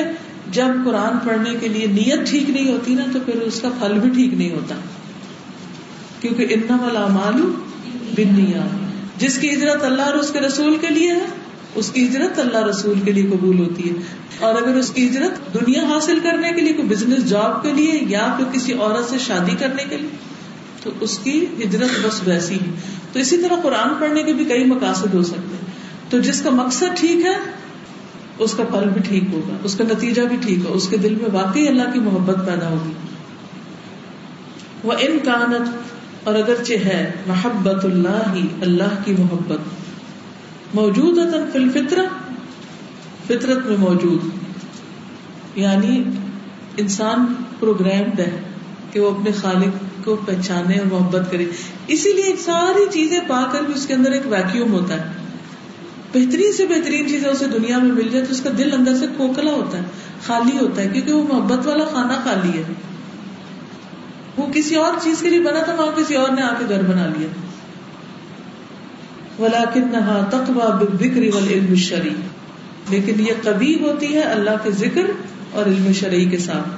جب 0.51 0.67
قرآن 0.85 1.27
پڑھنے 1.27 1.49
کے 1.59 1.67
لیے 1.67 1.87
نیت 1.87 2.29
ٹھیک 2.29 2.49
نہیں 2.49 2.71
ہوتی 2.71 2.93
نا، 2.93 3.03
تو 3.13 3.19
پھر 3.25 3.35
اس 3.35 3.61
کا 3.61 3.69
پھل 3.79 3.99
بھی 3.99 4.09
ٹھیک 4.09 4.33
نہیں 4.33 4.51
ہوتا۔ 4.51 4.75
کیونکہ 6.21 6.45
ان 6.49 6.61
والا 6.69 7.07
مالو 7.07 7.51
بن 8.17 8.51
جس 9.17 9.37
کی 9.37 9.53
ہجرت 9.53 9.83
اللہ 9.83 10.01
اور 10.01 10.13
اس 10.13 10.31
کے 10.31 10.39
رسول 10.39 10.77
کے 10.81 10.87
لیے 10.87 11.11
ہے 11.11 11.25
اس 11.75 11.91
کی 11.91 12.07
ہجرت 12.07 12.39
اللہ 12.39 12.65
رسول 12.65 12.99
کے 12.99 13.11
لیے 13.11 13.23
قبول 13.23 13.59
ہوتی 13.59 13.89
ہے۔ 13.89 13.95
اور 14.39 14.55
اگر 14.55 14.75
اس 14.75 14.89
کی 14.89 15.07
ہجرت 15.07 15.53
دنیا 15.53 15.83
حاصل 15.83 16.19
کرنے 16.23 16.51
کے 16.51 16.61
لیے، 16.61 16.73
کوئی 16.73 16.87
بزنس 16.87 17.29
جاب 17.29 17.63
کے 17.63 17.73
لیے 17.73 17.99
یا 18.07 18.35
پھر 18.37 18.45
کسی 18.51 18.73
عورت 18.73 19.09
سے 19.09 19.17
شادی 19.19 19.55
کرنے 19.59 19.83
کے 19.89 19.97
لیے، 19.97 20.09
تو 20.83 20.91
اس 21.01 21.19
کی 21.19 21.45
ہجرت 21.63 22.05
بس 22.05 22.21
ویسی 22.27 22.55
ہے 22.55 22.71
تو 23.13 23.19
اسی 23.19 23.37
طرح 23.37 23.53
قرآن 23.63 23.89
پڑھنے 23.99 24.23
کے 24.23 24.33
بھی 24.33 24.45
کئی 24.45 24.63
مقاصد 24.63 25.13
ہو 25.13 25.23
سکتے 25.23 25.55
ہیں۔ 25.55 25.71
تو 26.09 26.19
جس 26.19 26.41
کا 26.41 26.49
مقصد 26.49 26.99
ٹھیک 26.99 27.25
ہے، 27.25 27.35
اس 28.39 28.53
کا 28.53 28.63
پھل 28.63 28.89
بھی 28.89 29.01
ٹھیک 29.01 29.23
ہوگا، 29.31 29.53
اس 29.63 29.75
کا 29.75 29.83
نتیجہ 29.83 30.21
بھی 30.21 30.37
ٹھیک 30.41 30.57
ہوگا، 30.59 30.75
اس 30.75 30.87
کے 30.87 30.97
دل 30.97 31.15
میں 31.15 31.29
واقعی 31.33 31.67
اللہ 31.67 31.93
کی 31.93 31.99
محبت 31.99 32.35
پیدا 32.47 32.69
ہوگی۔ 32.69 32.91
وہ 34.83 34.93
ان 34.99 35.19
کانت، 35.25 35.69
اور 36.23 36.35
اگرچہ 36.35 36.73
ہے، 36.73 37.11
محبت 37.27 37.85
اللہ 37.85 38.33
ہی 38.33 38.47
اللہ 38.61 39.05
کی 39.05 39.13
محبت۔ 39.19 39.78
موجود 40.73 41.17
ہے 41.17 41.69
فطر 41.69 42.01
فطرت 43.27 43.65
میں 43.65 43.77
موجود۔ 43.77 44.19
یعنی 45.55 46.03
انسان 46.77 47.33
پروگرامڈ 47.59 48.19
ہے 48.19 48.39
کہ 48.91 48.99
وہ 48.99 49.11
اپنے 49.11 49.31
خالق 49.31 50.05
کو 50.05 50.17
پہچانے 50.25 50.77
اور 50.77 50.85
محبت 50.85 51.31
کرے۔ 51.31 51.45
اسی 51.87 52.13
لیے 52.13 52.35
ساری 52.39 52.85
چیزیں 52.91 53.19
پا 53.27 53.43
کر 53.51 53.61
بھی 53.61 53.73
اس 53.73 53.87
کے 53.87 53.93
اندر 53.93 54.11
ایک 54.11 54.21
ویکیوم 54.25 54.73
ہوتا 54.73 54.93
ہے۔ 54.93 55.03
بہترین 56.13 56.53
سے 56.53 56.65
بہترین 56.65 57.09
چیزیں 57.09 57.29
اسے 57.29 57.47
دنیا 57.47 57.77
میں 57.77 57.91
مل 57.91 58.09
جائے 58.09 58.25
تو 58.25 58.31
اس 58.31 58.41
کا 58.41 58.49
دل 58.57 58.73
اندر 58.73 58.95
سے 58.95 59.05
کھوکھلا 59.15 59.51
ہوتا 59.51 59.77
ہے، 59.77 59.83
خالی 60.27 60.57
ہوتا 60.57 60.81
ہے، 60.81 60.87
کیونکہ 60.87 61.13
وہ 61.13 61.33
محبت 61.33 61.67
والا 61.67 61.83
کھانا 61.83 62.13
خالی 62.23 62.57
ہے۔ 62.57 62.63
وہ 64.37 64.47
کسی 64.53 64.75
اور 64.75 64.93
چیز 65.01 65.21
کے 65.21 65.29
لیے 65.29 65.39
بنا 65.39 65.59
تھا 65.59 65.75
وہاں 65.75 65.91
کسی 65.95 66.15
اور 66.15 66.29
نے 66.29 66.41
آ 66.41 66.53
کے 66.59 66.65
گھر 66.69 66.83
بنا 66.83 67.05
لیا۔ 67.05 67.27
ولاکن 69.39 69.89
تقوا 70.29 70.75
بکری 70.75 71.29
وال 71.29 71.47
علم 71.47 71.75
شرعی 71.75 72.15
لیکن 72.89 73.19
یہ 73.19 73.33
کبھی 73.43 73.79
ہوتی 73.79 74.13
ہے 74.13 74.19
اللہ 74.19 74.49
کے 74.63 74.71
ذکر 74.71 75.01
اور 75.51 75.65
علم 75.65 75.91
شرعی 75.93 76.25
کے 76.25 76.37
ساتھ۔ 76.37 76.69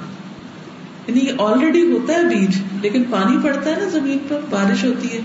یعنی 1.06 1.20
یہ 1.20 1.32
آلریڈی 1.38 1.92
ہوتا 1.92 2.12
ہے 2.12 2.24
بیج، 2.24 2.62
لیکن 2.82 3.02
پانی 3.10 3.36
پڑتا 3.42 3.70
ہے 3.70 3.76
نا 3.82 3.88
زمین 3.88 4.18
پر، 4.28 4.40
بارش 4.50 4.84
ہوتی 4.84 5.12
ہے۔ 5.12 5.20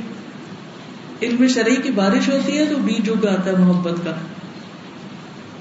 علم 1.21 1.47
شرعی 1.47 1.75
کی 1.75 1.91
بارش 1.91 2.29
ہوتی 2.29 2.57
ہے 2.57 2.65
تو 2.65 2.75
بیج 2.77 3.09
اگ 3.09 3.27
آتا 3.27 3.45
ہے 3.45 3.55
محبت 3.55 3.93
کا۔ 4.03 4.11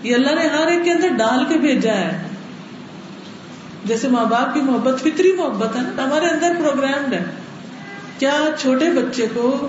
یہ 0.02 0.14
اللہ 0.14 0.34
نے 0.34 0.46
ہر 0.46 0.66
ایک 0.66 0.84
کے 0.84 0.92
اندر 0.92 1.08
ڈال 1.08 1.44
کے 1.48 1.58
بھیجا 1.58 1.94
ہے۔ 1.94 2.22
جیسے 3.84 4.08
ماں 4.08 4.24
باپ 4.24 4.54
کی 4.54 4.60
محبت، 4.60 5.00
فطری 5.00 5.32
محبت 5.32 5.76
ہے 5.76 5.80
نا، 5.82 6.04
ہمارے 6.04 6.26
اندر 6.26 6.52
پروگرامڈ 6.58 7.14
ہے۔ 7.14 7.24
کیا 8.18 8.40
چھوٹے 8.58 8.84
بچے 8.90 9.26
کو 9.34 9.68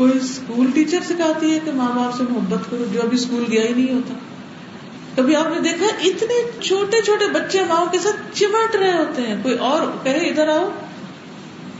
کوئی 0.00 0.12
اسکول 0.22 0.66
ٹیچر 0.74 0.98
سکھاتی 1.04 1.54
ہے 1.54 1.58
کہ 1.64 1.72
ماں 1.72 1.88
باپ 1.96 2.16
سے 2.16 2.24
محبت 2.30 2.70
کرو 2.70 2.84
جو 2.92 3.00
ابھی 3.02 3.16
اسکول 3.16 3.44
گیا 3.50 3.62
ہی 3.62 3.74
نہیں 3.74 3.94
ہوتا؟ 3.94 4.14
کبھی 5.16 5.36
آپ 5.36 5.48
نے 5.48 5.60
دیکھا 5.60 5.86
اتنے 5.86 6.60
چھوٹے 6.60 7.02
چھوٹے 7.02 7.26
بچے 7.32 7.60
ماں 7.68 7.92
کے 7.92 7.98
ساتھ 7.98 8.38
چمٹ 8.38 8.76
رہے 8.76 8.92
ہوتے 8.92 9.22
ہیں؟ 9.22 9.36
کوئی 9.42 9.58
اور 9.58 9.82
کہے 10.02 10.28
ادھر 10.28 10.48
آؤ، 10.48 10.70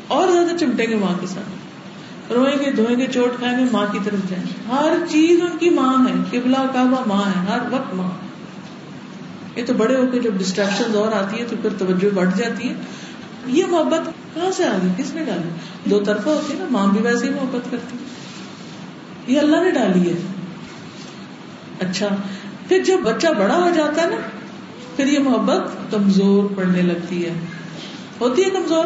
اور 0.08 0.28
زیادہ 0.28 0.56
چمٹیں 0.56 0.86
گے 0.86 0.94
ماں 0.94 1.14
کے 1.20 1.26
ساتھ۔ 1.26 2.32
روئیں 2.32 2.66
گے، 2.66 2.70
دھوئیں 2.70 2.98
گے، 2.98 3.06
چوٹ 3.06 3.38
کھائیں 3.38 3.58
گے، 3.58 3.64
ماں 3.72 3.86
کی 3.92 3.98
طرف 4.04 4.30
جائیں 4.30 4.44
گے۔ 4.46 4.72
ہر 4.72 5.06
چیز 5.08 5.40
ان 5.40 5.58
کی 5.58 5.70
ماں 5.70 6.06
ہے۔ 6.08 6.40
قبلہ 6.40 6.56
کعبہ 6.56 7.02
ماں 7.06 7.26
ہے، 7.26 7.46
ہر 7.46 7.58
وقت 7.70 7.94
ماں۔ 7.94 8.10
یہ 9.56 9.66
تو 9.66 9.74
بڑے 9.74 9.96
ہو 9.96 10.06
کے 10.12 10.18
جب 10.18 10.30
ڈسٹریکشن 10.38 10.94
اور 10.94 11.12
آتی 11.12 11.38
ہے 11.38 11.44
تو 11.50 11.56
پھر 11.62 11.70
توجہ 11.78 12.14
بڑھ 12.14 12.30
جاتی 12.36 12.68
ہے۔ 12.68 12.74
یہ 13.46 13.64
محبت 13.66 14.08
کہاں 14.34 14.50
سے 14.50 14.64
آ 14.64 14.78
گئی 14.82 14.90
کس 14.96 15.14
نے 15.14 15.24
ڈالی؟ 15.24 15.48
دو 15.90 16.00
طرفہ 16.00 16.28
ہوتی 16.28 16.52
ہے 16.52 16.58
نا، 16.58 16.64
ماں 16.70 16.86
بھی 16.86 17.02
ویسے 17.02 17.26
ہی 17.26 17.30
محبت 17.30 17.70
کرتی 17.70 17.96
یہ 19.32 19.40
اللہ 19.40 19.56
نے 19.56 19.70
ڈالی 19.70 20.10
ہے۔ 20.10 20.14
اچھا 21.80 22.08
پھر 22.68 22.84
جب 22.84 23.00
بچہ 23.04 23.26
بڑا 23.38 23.56
ہو 23.56 23.70
جاتا 23.76 24.02
ہے 24.02 24.06
نا، 24.06 24.16
پھر 24.96 25.06
یہ 25.06 25.18
محبت 25.18 25.68
کمزور 25.90 26.56
پڑنے 26.56 26.82
لگتی 26.82 27.24
ہے۔ 27.24 27.34
ہوتی 28.20 28.44
ہے 28.44 28.50
کمزور؟ 28.50 28.84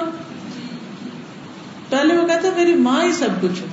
پہلے 1.88 2.16
وہ 2.16 2.26
کہتا 2.26 2.48
ہے، 2.48 2.52
میری 2.56 2.74
ماں 2.74 3.04
ہی 3.04 3.12
سب 3.12 3.28
کچھ 3.40 3.60
ہے۔ 3.60 3.66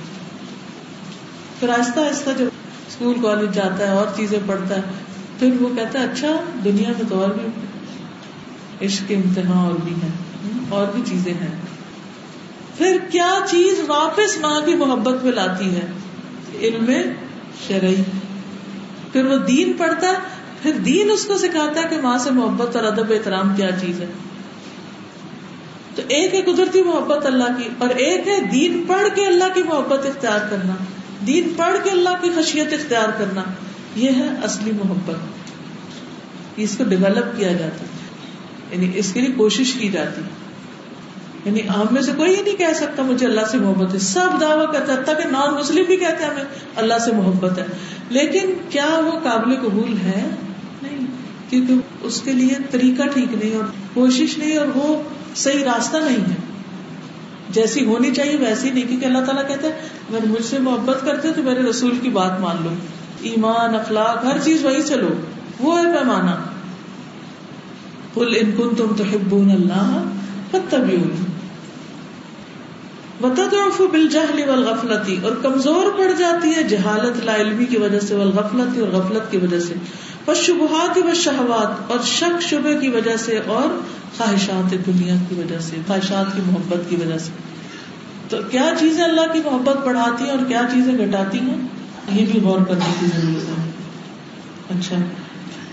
پھر 1.60 1.68
آہستہ 1.68 2.00
آہستہ 2.00 2.30
جب 2.38 2.46
اسکول، 2.88 3.14
کالج 3.22 3.54
جاتا 3.54 3.86
ہے، 3.86 3.92
اور 3.92 4.06
چیزیں 4.16 4.38
پڑھتا 4.46 4.76
ہے، 4.76 4.80
پھر 5.38 5.50
وہ 5.60 5.68
کہتا 5.76 6.00
ہے 6.00 6.04
اچھا 6.04 6.36
دنیا 6.64 6.88
میں 6.88 7.04
تو 7.08 7.20
اور 7.20 7.30
بھی 7.30 7.48
عشق 8.86 9.08
کے 9.08 9.14
امتحان 9.14 9.58
اور 9.58 9.74
بھی 9.84 9.94
ہیں۔ 9.94 10.21
اور 10.72 10.86
بھی 10.94 11.02
چیزیں 11.06 11.34
ہیں۔ 11.34 11.56
پھر 12.78 12.96
کیا 13.10 13.38
چیز 13.50 13.80
واپس 13.86 14.38
ماں 14.38 14.60
کی 14.60 14.74
محبت 14.74 15.24
میں 15.24 15.32
لاتی 15.32 15.76
ہے؟ 15.76 15.86
علم 16.60 16.90
شرعی۔ 17.68 18.02
پھر 19.12 19.24
وہ 19.24 19.38
دین 19.38 19.72
پڑھتا 19.72 20.08
ہے، 20.08 20.12
پھر 20.62 20.72
دین 20.72 21.10
اس 21.10 21.24
کو 21.24 21.38
سکھاتا 21.38 21.82
ہے 21.82 21.88
کہ 21.88 22.00
ماں 22.00 22.18
سے 22.18 22.30
محبت 22.30 22.76
اور 22.76 22.84
ادب 22.84 23.10
احترام 23.10 23.54
کیا 23.56 23.70
چیز 23.80 24.00
ہے۔ 24.00 24.06
تو 25.94 26.02
ایک 26.08 26.34
ہے 26.34 26.42
قدرتی 26.42 26.82
محبت 26.82 27.26
اللہ 27.26 27.58
کی، 27.58 27.68
اور 27.78 27.88
ایک 27.88 28.28
ہے 28.28 28.40
دین 28.40 28.84
پڑھ 28.88 29.08
کے 29.14 29.26
اللہ 29.26 29.44
کی 29.54 29.62
محبت 29.62 30.06
اختیار 30.06 30.50
کرنا۔ 30.50 30.74
دین 31.26 31.52
پڑھ 31.56 31.76
کے 31.84 31.90
اللہ 31.90 32.08
کی 32.20 32.30
خشیت 32.36 32.72
اختیار 32.72 33.08
کرنا۔ 33.18 33.42
یہ 33.96 34.10
ہے 34.10 34.28
اصلی 34.42 34.72
محبت۔ 34.72 35.16
اس 36.56 36.76
کو 36.78 36.84
ڈیولپ 36.84 37.38
کیا 37.38 37.52
جاتا 37.52 37.84
یعنی 38.70 38.90
اس 38.94 39.12
کے 39.12 39.20
لیے 39.20 39.34
کوشش 39.36 39.72
کی 39.72 39.88
جاتی۔ 39.88 40.22
یعنی 41.44 41.60
ہم 41.68 41.86
میں 41.90 42.02
سے 42.02 42.12
کوئی 42.16 42.36
نہیں 42.44 42.56
کہہ 42.56 42.72
سکتا 42.74 43.02
مجھے 43.02 43.26
اللہ 43.26 43.40
سے 43.50 43.58
محبت 43.58 43.94
ہے۔ 43.94 43.98
سب 43.98 44.28
دعویٰ 44.40 44.72
کرتا 44.72 45.12
ہے 45.12 45.22
کہ 45.22 45.28
نان 45.28 45.54
مسلم 45.54 45.84
بھی 45.84 45.96
کہتے 45.96 46.24
ہیں 46.24 46.30
ہمیں 46.30 46.44
اللہ 46.76 46.98
سے 47.04 47.12
محبت 47.12 47.58
ہے۔ 47.58 47.66
لیکن 48.08 48.54
کیا 48.70 48.86
وہ 49.04 49.18
قابل 49.22 49.54
قبول 49.54 49.96
ہے؟ 49.96 50.28
نہیں، 50.82 50.98
کیونکہ 51.50 51.74
اس 52.00 52.20
کے 52.20 52.32
لیے 52.32 52.54
طریقہ 52.70 53.02
ٹھیک 53.14 53.34
نہیں 53.34 53.56
اور 53.56 53.64
کوشش 53.94 54.38
نہیں 54.38 54.56
اور 54.56 54.66
وہ 54.74 55.02
صحیح 55.36 55.64
راستہ 55.64 55.96
نہیں 55.96 56.30
ہے۔ 56.30 56.34
جیسی 57.50 57.84
ہونی 57.84 58.14
چاہیے 58.14 58.36
ویسی 58.36 58.70
نہیں، 58.70 58.88
کیونکہ 58.88 59.06
اللہ 59.06 59.18
تعالیٰ 59.18 59.48
کہتے 59.48 59.66
ہیں، 59.66 59.74
اگر 60.10 60.26
مجھ 60.26 60.44
سے 60.44 60.58
محبت 60.58 60.98
کرتے 61.04 61.32
تو 61.32 61.42
میرے 61.42 61.62
رسول 61.62 61.96
کی 62.02 62.08
بات 62.08 62.40
مان 62.40 62.56
لو۔ 62.62 62.70
ایمان، 63.20 63.74
اخلاق، 63.74 64.24
ہر 64.24 64.38
چیز 64.44 64.64
وہی 64.64 64.82
چلو۔ 64.82 65.08
وہ 65.60 65.78
ہے 65.78 65.84
پیمانہ۔ 65.84 66.30
کل 68.14 68.36
ان 68.40 68.52
کن 68.56 68.74
تم 68.74 68.94
تو 68.96 69.04
ہبون 69.12 69.50
اللہ 69.50 70.04
فتبیون 70.50 71.31
وتضعف 73.22 73.80
بالجهل 73.90 74.48
والغفلتی 74.48 75.18
اور 75.22 75.32
کمزور 75.42 75.98
پڑ 75.98 76.12
جاتی 76.18 76.54
ہے 76.56 76.62
جہالت 76.62 77.24
لا 77.24 77.36
علمی 77.36 77.64
کی 77.64 77.76
وجہ 77.76 78.00
سے، 78.00 78.14
والغفلتی 78.14 78.80
اور 78.80 78.88
غفلت 78.88 79.30
کی 79.30 79.36
وجہ 79.36 79.60
سے۔ 79.60 79.74
والشبہات 80.26 80.98
والشہوات، 80.98 81.90
اور 81.90 81.98
شک 82.04 82.42
شبہ 82.42 82.80
کی 82.80 82.88
وجہ 82.88 83.16
سے، 83.16 83.40
اور 83.46 83.80
خواہشات 84.16 84.74
دنیا 84.86 85.14
کی 85.28 85.34
وجہ 85.34 85.58
سے، 85.58 85.76
خواہشات 85.86 86.36
کی 86.36 86.42
محبت 86.46 86.90
کی 86.90 86.96
وجہ 86.96 87.18
سے۔ 87.18 87.30
تو 88.28 88.36
کیا 88.50 88.70
چیزیں 88.80 89.04
اللہ 89.04 89.32
کی 89.32 89.38
محبت 89.38 89.76
بڑھاتی 89.76 90.24
ہیں 90.24 90.30
اور 90.30 90.44
کیا 90.48 90.62
چیزیں 90.72 90.98
گھٹاتی 90.98 91.38
ہیں؟ 91.38 91.56
یہ 92.12 92.26
بھی 92.32 92.40
غور 92.40 92.60
کرنے 92.60 92.92
کی 93.00 93.06
ضرورت 93.06 93.58
ہے۔ 93.58 93.70
اچھا۔ 94.70 94.96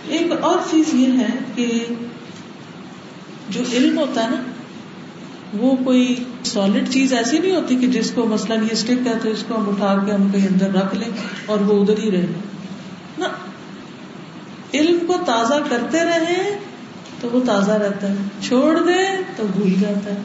ایک 0.07 0.31
اور 0.41 0.57
چیز 0.71 0.93
یہ 0.93 1.07
ہے 1.11 1.27
کہ 1.55 1.85
جو 3.49 3.63
علم 3.73 3.99
ہوتا 3.99 4.23
ہے 4.23 4.29
نا 4.29 4.48
وہ 5.53 5.75
کوئی 5.83 6.23
سالڈ 6.45 6.89
چیز 6.89 7.13
ایسی 7.13 7.39
نہیں 7.39 7.55
ہوتی 7.55 7.75
کہ 7.75 7.87
جس 7.87 8.11
کو 8.11 8.25
مثلاً 8.25 8.61
یہ 8.61 8.69
اسٹک 8.71 9.07
ہے 9.07 9.13
تو 9.23 9.29
اس 9.29 9.43
کو 9.47 9.55
ہم 9.55 9.69
اٹھا 9.69 10.03
کے 10.05 10.11
ہم 10.11 10.31
کہیں 10.31 10.47
اندر 10.47 10.73
رکھ 10.73 10.95
لیں 10.95 11.09
اور 11.45 11.59
وہ 11.59 11.81
ادھر 11.81 11.97
ہی 11.97 12.11
رہے 12.11 12.25
نا 13.17 13.27
علم 14.73 14.97
کو 15.07 15.13
تازہ 15.25 15.53
کرتے 15.69 15.99
رہے 15.99 16.59
تو 17.21 17.29
وہ 17.31 17.39
تازہ 17.45 17.71
رہتا 17.71 18.09
ہے۔ 18.09 18.15
چھوڑ 18.41 18.79
دے 18.87 19.23
تو 19.35 19.45
بھول 19.55 19.73
جاتا 19.79 20.11
ہے۔ 20.11 20.17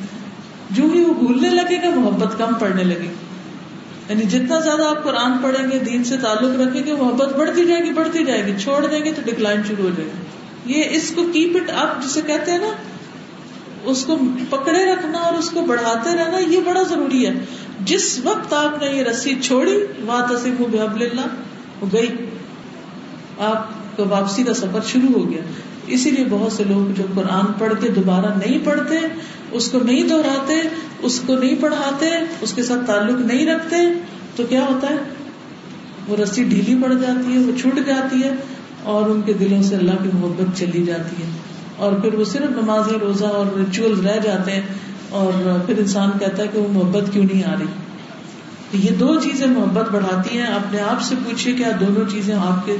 جو 0.70 0.82
ہی 0.94 1.00
وہ 1.00 1.14
بھولنے 1.14 1.50
لگے 1.50 1.76
گا، 1.82 1.90
محبت 1.94 2.38
کم 2.38 2.54
پڑنے 2.54 2.84
لگے۔ 2.84 3.00
گی 3.00 3.08
یعنی 4.08 4.22
جتنا 4.22 4.60
زیادہ 4.60 4.82
آپ 4.82 5.04
قرآن 5.04 5.32
پڑھیں 5.42 5.70
گے، 5.70 5.78
دین 5.78 6.04
سے 6.04 6.16
تعلق 6.16 6.60
رکھیں 6.60 6.86
گے، 6.86 6.92
محبت 6.92 7.36
بڑھتی 7.36 7.64
جائے 7.64 7.84
گی، 7.84 7.92
بڑھتی 7.92 8.24
جائے 8.24 8.46
گی۔ 8.46 8.52
چھوڑ 8.58 8.86
دیں 8.86 9.04
گے 9.04 9.12
تو 9.12 9.22
ڈکلائن 9.24 9.60
شروع 9.68 9.84
ہو 9.84 9.90
جائے 9.96 10.08
گی۔ 10.08 10.78
یہ 10.78 10.84
اس 10.90 11.12
کو 11.14 11.22
کیپ 11.32 11.56
اٹ 11.56 11.70
اپ 11.70 12.04
جسے 12.04 12.20
کہتے 12.26 12.50
ہیں 12.50 12.58
نا 12.58 12.72
اس 13.84 14.04
کو 14.04 14.18
پکڑے 14.50 14.84
رکھنا 14.84 15.18
اور 15.18 15.34
اس 15.34 15.50
کو 15.50 15.60
بڑھاتے 15.60 16.16
رہنا، 16.16 16.38
یہ 16.38 16.60
بڑا 16.60 16.82
ضروری 16.82 17.26
ہے۔ 17.26 17.32
جس 17.80 18.20
وقت 18.24 18.52
آپ 18.52 18.82
نے 18.82 18.90
یہ 18.90 19.02
رسی 19.02 19.34
چھوڑی 19.42 19.76
وہاں 20.06 20.26
تصف 20.26 20.60
بحب 20.60 20.94
اللہ 20.94 21.26
وہ 21.80 21.86
گئی۔ 21.92 22.08
آپ 23.38 23.96
کا 23.96 24.02
واپسی 24.02 24.42
کا 24.42 24.54
سفر 24.54 24.78
شروع 24.86 25.22
ہو 25.22 25.30
گیا۔ 25.30 25.42
اسی 25.86 26.10
لیے 26.10 26.24
بہت 26.30 26.52
سے 26.52 26.64
لوگ 26.64 26.92
جو 26.92 27.02
قرآن 27.14 27.52
پڑھ 27.58 27.72
کے 27.80 27.88
دوبارہ 27.88 28.26
نہیں 28.26 28.58
پڑھتے، 28.64 28.94
اس 29.52 29.70
کو 29.70 29.78
نہیں 29.78 30.08
دہراتے، 30.08 30.54
اس 31.02 31.20
کو 31.26 31.36
نہیں 31.36 31.54
پڑھاتے، 31.60 32.06
اس 32.40 32.52
کے 32.52 32.62
ساتھ 32.62 32.86
تعلق 32.86 33.20
نہیں 33.20 33.46
رکھتے، 33.46 33.76
تو 34.36 34.42
کیا 34.48 34.60
ہوتا 34.60 34.90
ہے؟ 34.90 34.96
وہ 36.08 36.16
رسی 36.16 36.44
ڈھیلی 36.44 36.82
پڑ 36.82 36.92
جاتی 36.92 37.32
ہے، 37.32 37.38
وہ 37.38 37.58
چھوٹ 37.60 37.78
جاتی 37.86 38.22
ہے 38.22 38.30
اور 38.82 39.10
ان 39.10 39.22
کے 39.22 39.32
دلوں 39.32 39.62
سے 39.62 39.76
اللہ 39.76 40.02
کی 40.02 40.08
محبت 40.14 40.58
چلی 40.58 40.84
جاتی 40.84 41.22
ہے۔ 41.22 41.28
اور 41.76 41.92
پھر 41.92 42.14
وہ 42.14 42.24
صرف 42.24 42.50
نماز 42.50 42.92
روزہ 42.92 43.24
اور 43.24 43.46
ریچول 43.58 44.06
رہ 44.06 44.18
جاتے 44.18 44.52
ہیں 44.52 44.62
اور 45.08 45.58
پھر 45.66 45.78
انسان 45.78 46.10
کہتا 46.20 46.42
ہے 46.42 46.48
کہ 46.48 46.58
وہ 46.58 46.68
محبت 46.72 47.12
کیوں 47.12 47.24
نہیں 47.24 47.44
آ 47.44 47.54
رہی؟ 47.60 47.66
یہ 48.72 48.90
دو 48.90 49.20
چیزیں 49.20 49.46
محبت 49.46 49.90
بڑھاتی 49.92 50.36
ہیں۔ 50.36 50.46
اپنے 50.46 50.80
آپ 50.80 51.02
سے 51.02 51.14
پوچھیے 51.24 51.54
کیا 51.54 51.68
دونوں 51.80 52.10
چیزیں 52.10 52.34
آپ 52.34 52.66
کے 52.66 52.76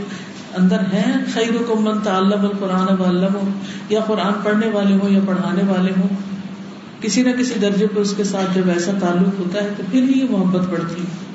اندر 0.57 0.81
ہیں؟ 0.81 1.15
خیر 1.35 1.73
من 1.79 1.99
تعلم 2.01 2.41
القرآن 2.41 3.01
و 3.01 3.27
ہو 3.35 3.49
یا 3.89 4.01
قرآن 4.07 4.33
پڑھنے 4.43 4.69
والے 4.69 4.95
ہوں 4.95 5.09
یا 5.09 5.21
پڑھانے 5.27 5.63
والے 5.69 5.93
ہوں۔ 6.01 6.09
کسی 7.01 7.23
نہ 7.23 7.31
کسی 7.31 7.55
درجے 7.61 7.87
پہ 7.87 8.01
اس 8.01 8.15
کے 8.17 8.25
ساتھ 8.25 8.55
جب 8.55 8.69
ایسا 8.69 8.93
تعلق 9.01 9.39
ہوتا 9.39 9.65
ہے 9.65 9.69
تو 9.77 9.83
پھر 9.91 10.03
ہی 10.03 10.21
یہ 10.21 10.27
محبت 10.31 10.69
بڑھتی 10.71 11.03
ہے۔ 11.03 11.35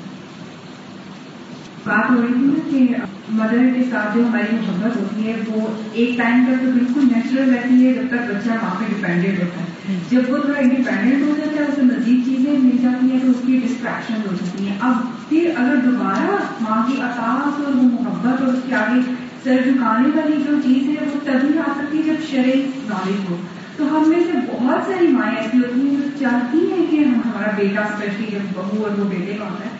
مدر 3.32 3.58
کے 3.76 3.82
ساتھ 3.90 4.18
جو 4.18 4.26
ہماری 4.26 4.56
محبت 4.56 4.96
ہوتی 4.96 5.26
ہے 5.26 5.36
وہ 5.48 5.60
ایک 5.92 6.18
ٹائم 6.18 6.44
پر 6.46 6.64
تو 6.64 6.70
بالکل 6.72 7.00
نیچرل 7.16 7.54
رہتی 7.54 7.86
ہے 7.86 7.92
جب 7.92 8.02
تک 8.08 8.30
بچہ 8.30 8.50
وہاں 8.50 8.74
پہ 8.78 8.84
ڈیپینڈنٹ 8.88 9.38
ہوتا 9.42 9.60
ہے۔ 9.60 9.98
جب 10.10 10.20
وہ 10.28 10.38
تھوڑا 10.38 10.58
انڈیپینڈنٹ 10.58 11.22
ہو 11.22 11.34
جاتا 11.38 11.56
ہے 11.56 11.66
اسے 11.68 11.82
مزید 11.82 12.24
چیزیں 12.26 12.52
مل 12.58 12.76
جاتی 12.82 13.10
ہیں 13.12 13.18
تو 13.20 13.30
اس 13.30 13.36
کی 13.46 13.60
ڈسٹریکشن 13.62 14.14
ہو 14.14 14.36
جاتی 14.40 14.68
ہیں۔ 14.68 14.76
اب 14.80 14.94
پھر 15.28 15.50
اگر 15.56 15.74
دوبارہ 15.76 16.36
ماں 16.60 16.82
کی 16.86 17.02
اطاعت 17.02 17.60
اور 17.60 17.76
وہ 17.76 17.82
محبت 17.82 18.42
اور 18.42 18.48
اس 18.48 18.60
کے 18.66 18.74
آگے 18.74 19.00
سر 19.44 19.56
جھکانے 19.64 20.08
والی 20.08 20.42
جو 20.48 20.56
چیز 20.64 20.88
ہے 20.88 21.06
وہ 21.06 21.18
تبھی 21.24 21.58
آ 21.58 21.72
سکتی 21.76 21.98
ہے 21.98 22.02
جب 22.02 22.30
شرح 22.30 22.56
نالج 22.88 23.30
ہو۔ 23.30 23.36
تو 23.76 23.84
ہم 23.84 24.08
میں 24.08 24.18
سے 24.32 24.38
بہت 24.52 24.90
ساری 24.90 25.06
مائیں 25.06 25.36
ایسی 25.36 25.58
ہوتی 25.58 25.80
ہیں 25.80 25.96
جو 25.96 26.08
چاہتی 26.20 26.58
ہیں 26.58 26.86
کہ 26.90 26.96
ہمارا 26.96 27.50
بیٹا 27.56 27.80
اسپیشلی 27.80 28.26
جب 28.30 28.38
بہو 28.54 28.82
اور 28.82 28.98
وہ 28.98 29.04
بیٹے 29.04 29.34
کا 29.38 29.44
ہوتا 29.44 29.64
ہے 29.64 29.70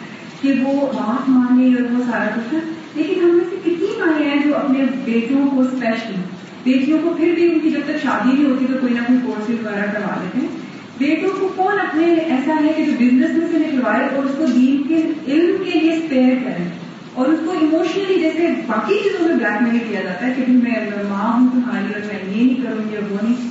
کہ 0.41 0.63
وہ 0.63 0.87
بات 0.87 1.29
مانے 1.29 1.67
اور 1.67 1.93
وہ 1.93 2.03
سارا 2.11 2.27
کچھ۔ 2.35 2.80
لیکن 2.95 3.21
ہم 3.21 3.37
میں 3.37 3.45
سے 3.51 3.57
کتنی 3.65 3.87
مائیں 3.99 4.31
ہیں 4.31 4.41
جو 4.45 4.57
اپنے 4.57 4.79
بیٹوں 5.05 5.47
کو 5.51 5.61
اسپیشلی 5.61 6.17
بیٹیوں 6.65 6.99
کو 7.03 7.11
پھر 7.11 7.33
بھی 7.35 7.53
ان 7.53 7.59
کی 7.59 7.71
جب 7.71 7.81
تک 7.87 8.03
شادی 8.03 8.33
نہیں 8.33 8.51
ہوتی 8.51 8.65
تو 8.73 8.79
کوئی 8.81 8.95
نہ 8.95 9.01
کوئی 9.07 9.19
کورسز 9.27 9.67
وغیرہ 9.67 9.93
کروا 9.93 10.23
دیتے 10.23 10.47
ہیں۔ 10.47 10.49
بیٹوں 10.99 11.41
کو 11.41 11.49
کون 11.57 11.81
اپنے 11.81 12.15
ایسا 12.15 12.55
ہے 12.65 12.73
کہ 12.77 12.85
جو 12.85 12.93
بزنس 12.93 13.37
میں 13.37 13.47
سے 13.53 13.59
نکلوائے 13.59 14.17
اور 14.17 14.25
اس 14.25 14.31
کو 14.39 14.45
دین 14.47 14.83
کے 14.89 14.97
علم 15.27 15.65
کے 15.65 15.79
لیے 15.79 15.97
اسپیئر 15.97 16.35
کرے۔ 16.45 16.69
اور 17.15 17.27
اس 17.27 17.41
کو 17.45 17.53
ایموشنلی 17.53 18.21
جیسے 18.21 18.47
باقی 18.67 18.95
چیزوں 19.03 19.29
میں 19.29 19.37
بلیک 19.37 19.63
میل 19.63 19.79
کیا 19.89 20.03
جاتا 20.03 20.27
ہے 20.27 20.35
کہ 20.37 20.53
میں 20.53 20.91
ماں 21.09 21.41
ہوں 21.41 21.49
تمہاری 21.53 21.93
اور 21.95 22.01
میں 22.07 22.37
یہ 22.37 22.45
نہیں 22.45 22.55
کروں 22.55 22.91
گی 22.91 22.97
اور 22.97 23.11
وہ 23.11 23.17
نہیں۔ 23.23 23.49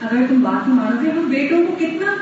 اگر 0.00 0.26
تم 0.28 0.40
بات 0.40 0.68
مانو 0.68 1.04
گے، 1.04 1.10
ہم 1.10 1.28
بیٹوں 1.28 1.66
کو 1.66 1.74
کتنا 1.78 2.16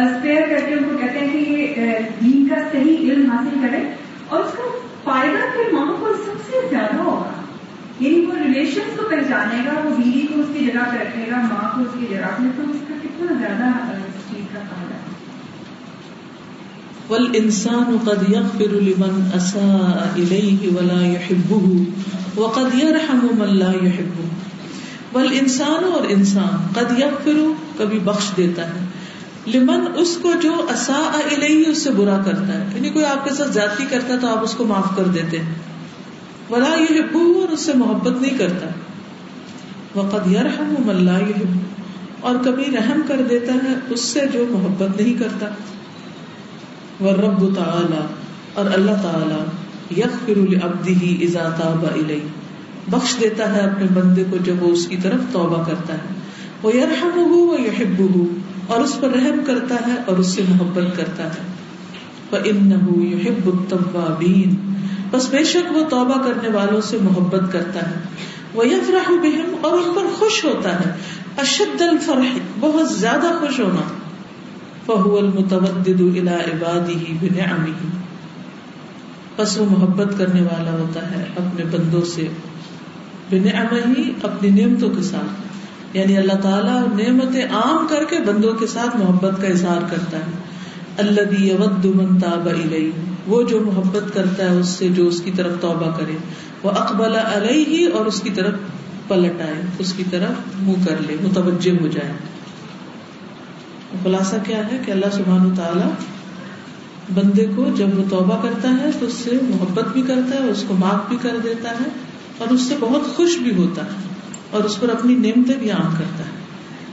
اسپیئر 0.00 0.40
کر 0.48 0.60
کے 0.68 0.74
ان 0.74 0.84
کو 0.84 0.98
کہتے 0.98 1.18
ہیں 1.18 1.32
کہ 1.32 1.50
یہ 1.50 1.98
دین 2.24 2.48
کا 2.48 2.56
صحیح 2.72 2.96
علم 2.96 3.30
حاصل 3.30 3.58
کرے۔ 3.62 3.82
اور 4.28 4.40
اس 4.40 4.52
کا 4.52 4.83
فائدہ 5.04 5.56
پھر 5.56 5.72
ماں 5.72 5.86
کو 6.00 6.08
سب 6.24 6.50
سے 6.50 6.56
زیادہ 6.70 6.96
ہوگا۔ 6.96 7.42
یعنی 8.00 8.26
وہ 8.26 8.34
ریلیشن 8.34 8.96
کو 8.96 9.08
پہچانے 9.08 9.62
گا، 9.66 9.80
وہ 9.84 9.90
بیوی 9.96 10.26
کو 10.26 10.40
اس 10.40 10.46
کی 10.58 10.64
جگہ 10.64 10.84
پہ 10.90 10.96
رکھے 10.96 11.30
گا، 11.30 11.36
ماں 11.36 11.74
کو 11.74 11.80
اس 11.80 12.00
کی 12.00 12.06
جگہ 12.10 12.26
پہ، 12.38 12.42
تو 12.56 12.62
اس 12.70 12.76
کا 12.88 12.94
کتنا 13.02 13.32
زیادہ 13.38 13.64
اس 13.64 14.34
چیز 14.34 14.44
کا 14.52 14.58
فائدہ 14.58 14.94
ہے۔ 14.94 15.14
والإنسان 17.08 17.96
قد 18.04 18.30
يغفر 18.30 18.72
لمن 18.72 19.38
أساء 19.38 20.20
إليه 20.20 20.74
ولا 20.74 21.06
يحبه 21.06 21.84
وقد 22.36 22.74
يرحم 22.74 23.26
من 23.38 23.56
لا 23.56 23.72
يحبه 23.72 24.28
والإنسان 25.12 25.84
اور 25.92 26.06
انسان 26.08 26.66
قد 26.72 26.98
يغفر 26.98 27.52
کبھی 27.78 27.98
بخش 27.98 28.30
دیتا 28.36 28.66
ہے۔ 28.66 28.93
لمن 29.46 29.80
اس 29.96 30.18
کو 30.22 30.32
جو 30.42 30.52
اصا 30.68 31.18
الہی 31.36 31.64
اس 31.66 31.82
سے 31.82 31.90
برا 31.90 32.22
کرتا 32.24 32.48
ہے۔ 32.48 32.68
یعنی 32.74 32.90
کوئی 32.90 33.04
آپ 33.04 33.24
کے 33.24 33.34
ساتھ 33.34 33.50
زیادتی 33.50 33.84
کرتا 33.90 34.14
ہے 34.14 34.18
تو 34.18 34.28
آپ 34.28 34.42
اس 34.42 34.54
کو 34.54 34.64
معاف 34.64 34.96
کر 34.96 35.04
دیتے 35.04 35.38
ہیں۔ 35.38 35.54
ولا 36.50 36.74
یہ 36.74 37.00
ہبو 37.00 37.40
اور 37.40 37.52
اس 37.52 37.60
سے 37.60 37.72
محبت 37.74 38.22
نہیں 38.22 38.38
کرتا۔ 38.38 38.66
وقد 39.98 40.32
یرحم 40.32 40.88
اللہ 40.88 41.28
یہ 41.28 41.44
اور 42.20 42.36
کبھی 42.44 42.64
رحم 42.64 43.00
کر 43.08 43.22
دیتا 43.30 43.52
ہے، 43.52 43.74
اس 43.90 44.00
سے 44.00 44.20
جو 44.32 44.46
محبت 44.50 45.00
نہیں 45.00 45.18
کرتا۔ 45.18 45.46
ورب 47.04 47.54
تعالی، 47.54 48.00
اور 48.54 48.66
اللہ 48.74 48.90
تعالی، 48.90 49.44
یغفر 50.00 50.36
لعبده 50.36 51.16
اذا 51.20 51.48
تاب 51.62 51.84
الیہ۔ 51.94 52.20
بخش 52.90 53.16
دیتا 53.20 53.54
ہے 53.54 53.60
اپنے 53.60 53.86
بندے 53.94 54.24
کو 54.30 54.36
جب 54.36 54.62
وہ 54.62 54.68
اس 54.68 54.86
کی 54.86 54.96
طرف 54.96 55.32
توبہ 55.32 55.64
کرتا 55.64 55.94
ہے۔ 55.94 56.08
وہ 56.62 56.76
یرحمہ 56.76 57.28
و 57.28 57.56
یحبہ۔ 57.58 58.43
اور 58.66 58.80
اس 58.80 58.96
پر 59.00 59.08
رحم 59.08 59.44
کرتا 59.46 59.74
ہے 59.86 59.94
اور 60.06 60.16
اس 60.16 60.26
سے 60.26 60.42
محبت 60.48 60.96
کرتا 60.96 61.24
ہے۔ 61.24 61.54
فَإِنَّهُ 62.30 63.02
يُحِبُّ 63.02 63.56
التَّوَّابِينَ۔ 63.56 64.54
بس 65.10 65.28
بے 65.30 65.44
شک 65.44 65.72
وہ 65.72 65.88
توبہ 65.88 66.22
کرنے 66.24 66.48
والوں 66.48 66.80
سے 66.80 66.98
محبت 67.02 67.52
کرتا 67.52 67.90
ہے۔ 67.90 67.94
وہ 68.54 68.68
یفراہ 68.68 69.10
بہم 69.10 69.56
اور 69.60 69.72
ان 69.72 69.92
پر 69.94 70.02
خوش 70.18 70.44
ہوتا 70.44 70.80
ہے۔ 70.80 70.94
اشد 71.36 71.80
الفرح، 71.80 72.38
بہت 72.60 72.92
زیادہ 72.92 73.36
خوش 73.40 73.60
ہونا۔ 73.60 73.80
فہو 74.86 75.18
المتودد 75.18 76.00
الى 76.00 76.28
عباده 76.28 77.16
بنعمه۔ 77.20 77.88
پس 79.36 79.58
وہ 79.58 79.64
محبت 79.70 80.18
کرنے 80.18 80.42
والا 80.42 80.70
ہوتا 80.70 81.10
ہے 81.10 81.24
اپنے 81.36 81.64
بندوں 81.64 82.02
سے۔ 82.02 82.28
بنعمه، 83.30 84.02
اپنی 84.22 84.50
نعمتوں 84.50 84.90
کے 84.90 85.02
ساتھ۔ 85.02 85.53
یعنی 85.94 86.16
اللہ 86.18 86.32
تعالیٰ 86.32 86.80
نعمت 86.80 87.36
عام 87.50 87.86
کر 87.90 88.04
کے 88.10 88.16
بندوں 88.26 88.52
کے 88.52 88.66
ساتھ 88.66 88.96
محبت 88.96 89.40
کا 89.40 89.46
اظہار 89.46 89.80
کرتا 89.90 90.16
ہے۔ 90.16 90.54
اللہ 90.98 91.40
یود 91.40 91.84
من 91.84 92.18
تاب 92.18 92.48
الیہ، 92.48 92.90
وہ 93.26 93.42
جو 93.42 93.60
محبت 93.60 94.14
کرتا 94.14 94.50
ہے 94.50 94.58
اس 94.58 94.68
سے 94.68 94.88
جو 94.88 95.06
اس 95.06 95.20
کی 95.20 95.30
طرف 95.30 95.52
توبہ 95.60 95.90
کرے۔ 95.96 96.16
وہ 96.62 96.70
اقبال 96.70 97.16
علیہ 97.16 97.64
ہی 97.68 97.84
اور 97.86 98.06
اس 98.06 98.20
کی 98.20 98.30
طرف 98.30 98.54
پلٹ 99.08 99.40
آئے، 99.40 99.60
اس 99.78 99.92
کی 99.92 100.04
طرف 100.10 100.62
منہ 100.62 100.86
کر 100.86 100.96
لے، 101.06 101.16
متوجہ 101.22 101.70
ہو 101.80 101.86
جائے۔ 101.86 102.12
خلاصہ 104.02 104.36
کیا 104.44 104.72
ہے 104.72 104.78
کہ 104.86 104.90
اللہ 104.90 105.06
سبحان 105.12 105.54
تعالیٰ 105.56 105.90
بندے 107.14 107.46
کو 107.56 107.66
جب 107.76 107.98
وہ 107.98 108.04
توبہ 108.10 108.42
کرتا 108.42 108.68
ہے 108.70 108.90
تو 109.00 109.06
اس 109.06 109.14
سے 109.14 109.30
محبت 109.42 109.84
بھی 109.92 110.02
کرتا 110.02 110.44
ہے، 110.44 110.50
اس 110.50 110.64
کو 110.68 110.74
معاف 110.74 111.08
بھی 111.08 111.16
کر 111.22 111.36
دیتا 111.44 111.70
ہے 111.70 111.88
اور 112.38 112.48
اس 112.48 112.60
سے 112.60 112.74
بہت 112.80 113.16
خوش 113.16 113.38
بھی 113.38 113.54
ہوتا 113.54 113.82
ہے۔ 113.82 114.03
اور 114.54 114.64
اس 114.64 114.80
پر 114.80 114.88
اپنی 114.88 115.14
نعمتیں 115.14 115.54
بھی 115.58 115.70
عام 115.70 115.92
کرتا 115.98 116.24
ہے۔ 116.24 116.30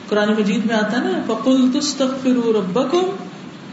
قرآن 0.10 0.30
مجید 0.30 0.66
میں 0.66 0.76
آتا 0.76 1.02
ہے 1.02 1.04
نا 1.04 1.22
فکل 1.28 1.80
تستغفروا 1.80 2.60
ربکم 2.60 3.04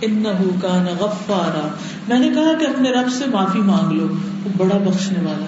انہو 0.01 0.51
غفارا۔ 0.99 1.69
میں 2.09 2.19
نے 2.19 2.29
کہا 2.29 2.53
کہ 2.59 2.65
اپنے 2.65 2.91
رب 2.91 3.11
سے 3.13 3.25
معافی 3.33 3.59
مانگ 3.59 3.93
لو، 3.93 4.07
وہ 4.45 4.49
بڑا 4.57 4.79
بخشنے 4.79 5.19
والا 5.19 5.47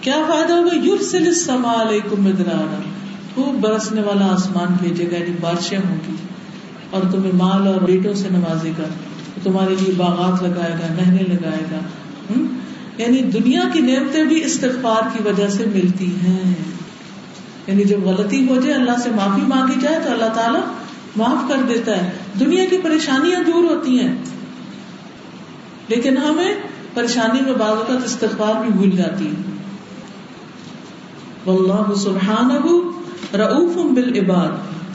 کیا 0.00 0.16
فائدہ 0.28 0.52
ہوگا؟ 0.52 0.74
یرسل 0.84 1.26
السماء 1.26 1.74
علیکم 1.74 2.24
مدرارا۔ 2.24 2.80
خوب 3.34 3.54
برسنے 3.60 4.00
والا 4.00 4.26
آسمان 4.26 4.76
بھیجے 4.80 5.04
گا 5.12 5.16
یعنی 5.16 5.36
بارشیں 5.40 5.78
ہوں 5.78 5.96
گی۔ 6.08 6.16
اور 6.90 7.02
تمہیں 7.12 7.32
مال 7.34 7.66
اور 7.66 7.80
بیٹوں 7.80 8.14
سے 8.14 8.28
نوازے 8.30 8.70
گا۔ 8.78 8.84
تمہارے 9.42 9.74
لیے 9.80 9.94
باغات 9.96 10.42
لگائے 10.42 10.72
گا، 10.72 10.94
نہریں 10.94 11.26
لگائے 11.26 11.64
گا۔ 11.72 11.78
یعنی 12.98 13.22
دنیا 13.22 13.62
کی 13.72 13.80
نعمتیں 13.80 14.24
بھی 14.24 14.44
استغفار 14.44 15.16
کی 15.16 15.28
وجہ 15.28 15.48
سے 15.48 15.64
ملتی 15.74 16.16
ہیں۔ 16.16 16.54
یعنی 17.66 17.84
جب 17.84 18.00
غلطی 18.04 18.48
ہو 18.48 18.56
جائے، 18.56 18.74
اللہ 18.74 18.98
سے 19.02 19.10
معافی 19.10 19.42
مانگی 19.42 19.80
جائے 19.80 19.98
تو 20.04 20.12
اللہ 20.12 20.34
تعالیٰ 20.34 20.60
معاف 21.16 21.48
کر 21.48 21.56
دیتا 21.68 21.96
ہے۔ 21.96 22.10
دنیا 22.40 22.64
کی 22.70 22.78
پریشانیاں 22.78 23.40
دور 23.40 23.76
ہوتی 23.76 24.00
ہیں۔ 24.00 24.14
لیکن 25.88 26.16
ہمیں 26.16 26.54
پریشانی 26.94 27.40
میں 27.40 27.52
بعض 27.52 27.68
اوقات 27.68 28.04
استغفار 28.04 28.60
بھی 28.60 28.72
بھول 28.72 28.90
جاتی 28.90 29.26
ہے۔ 29.26 29.56
واللہ 31.46 31.94
سبحانہ 31.94 32.52
رعوف 33.36 33.76
بالعباد۔ 33.76 34.48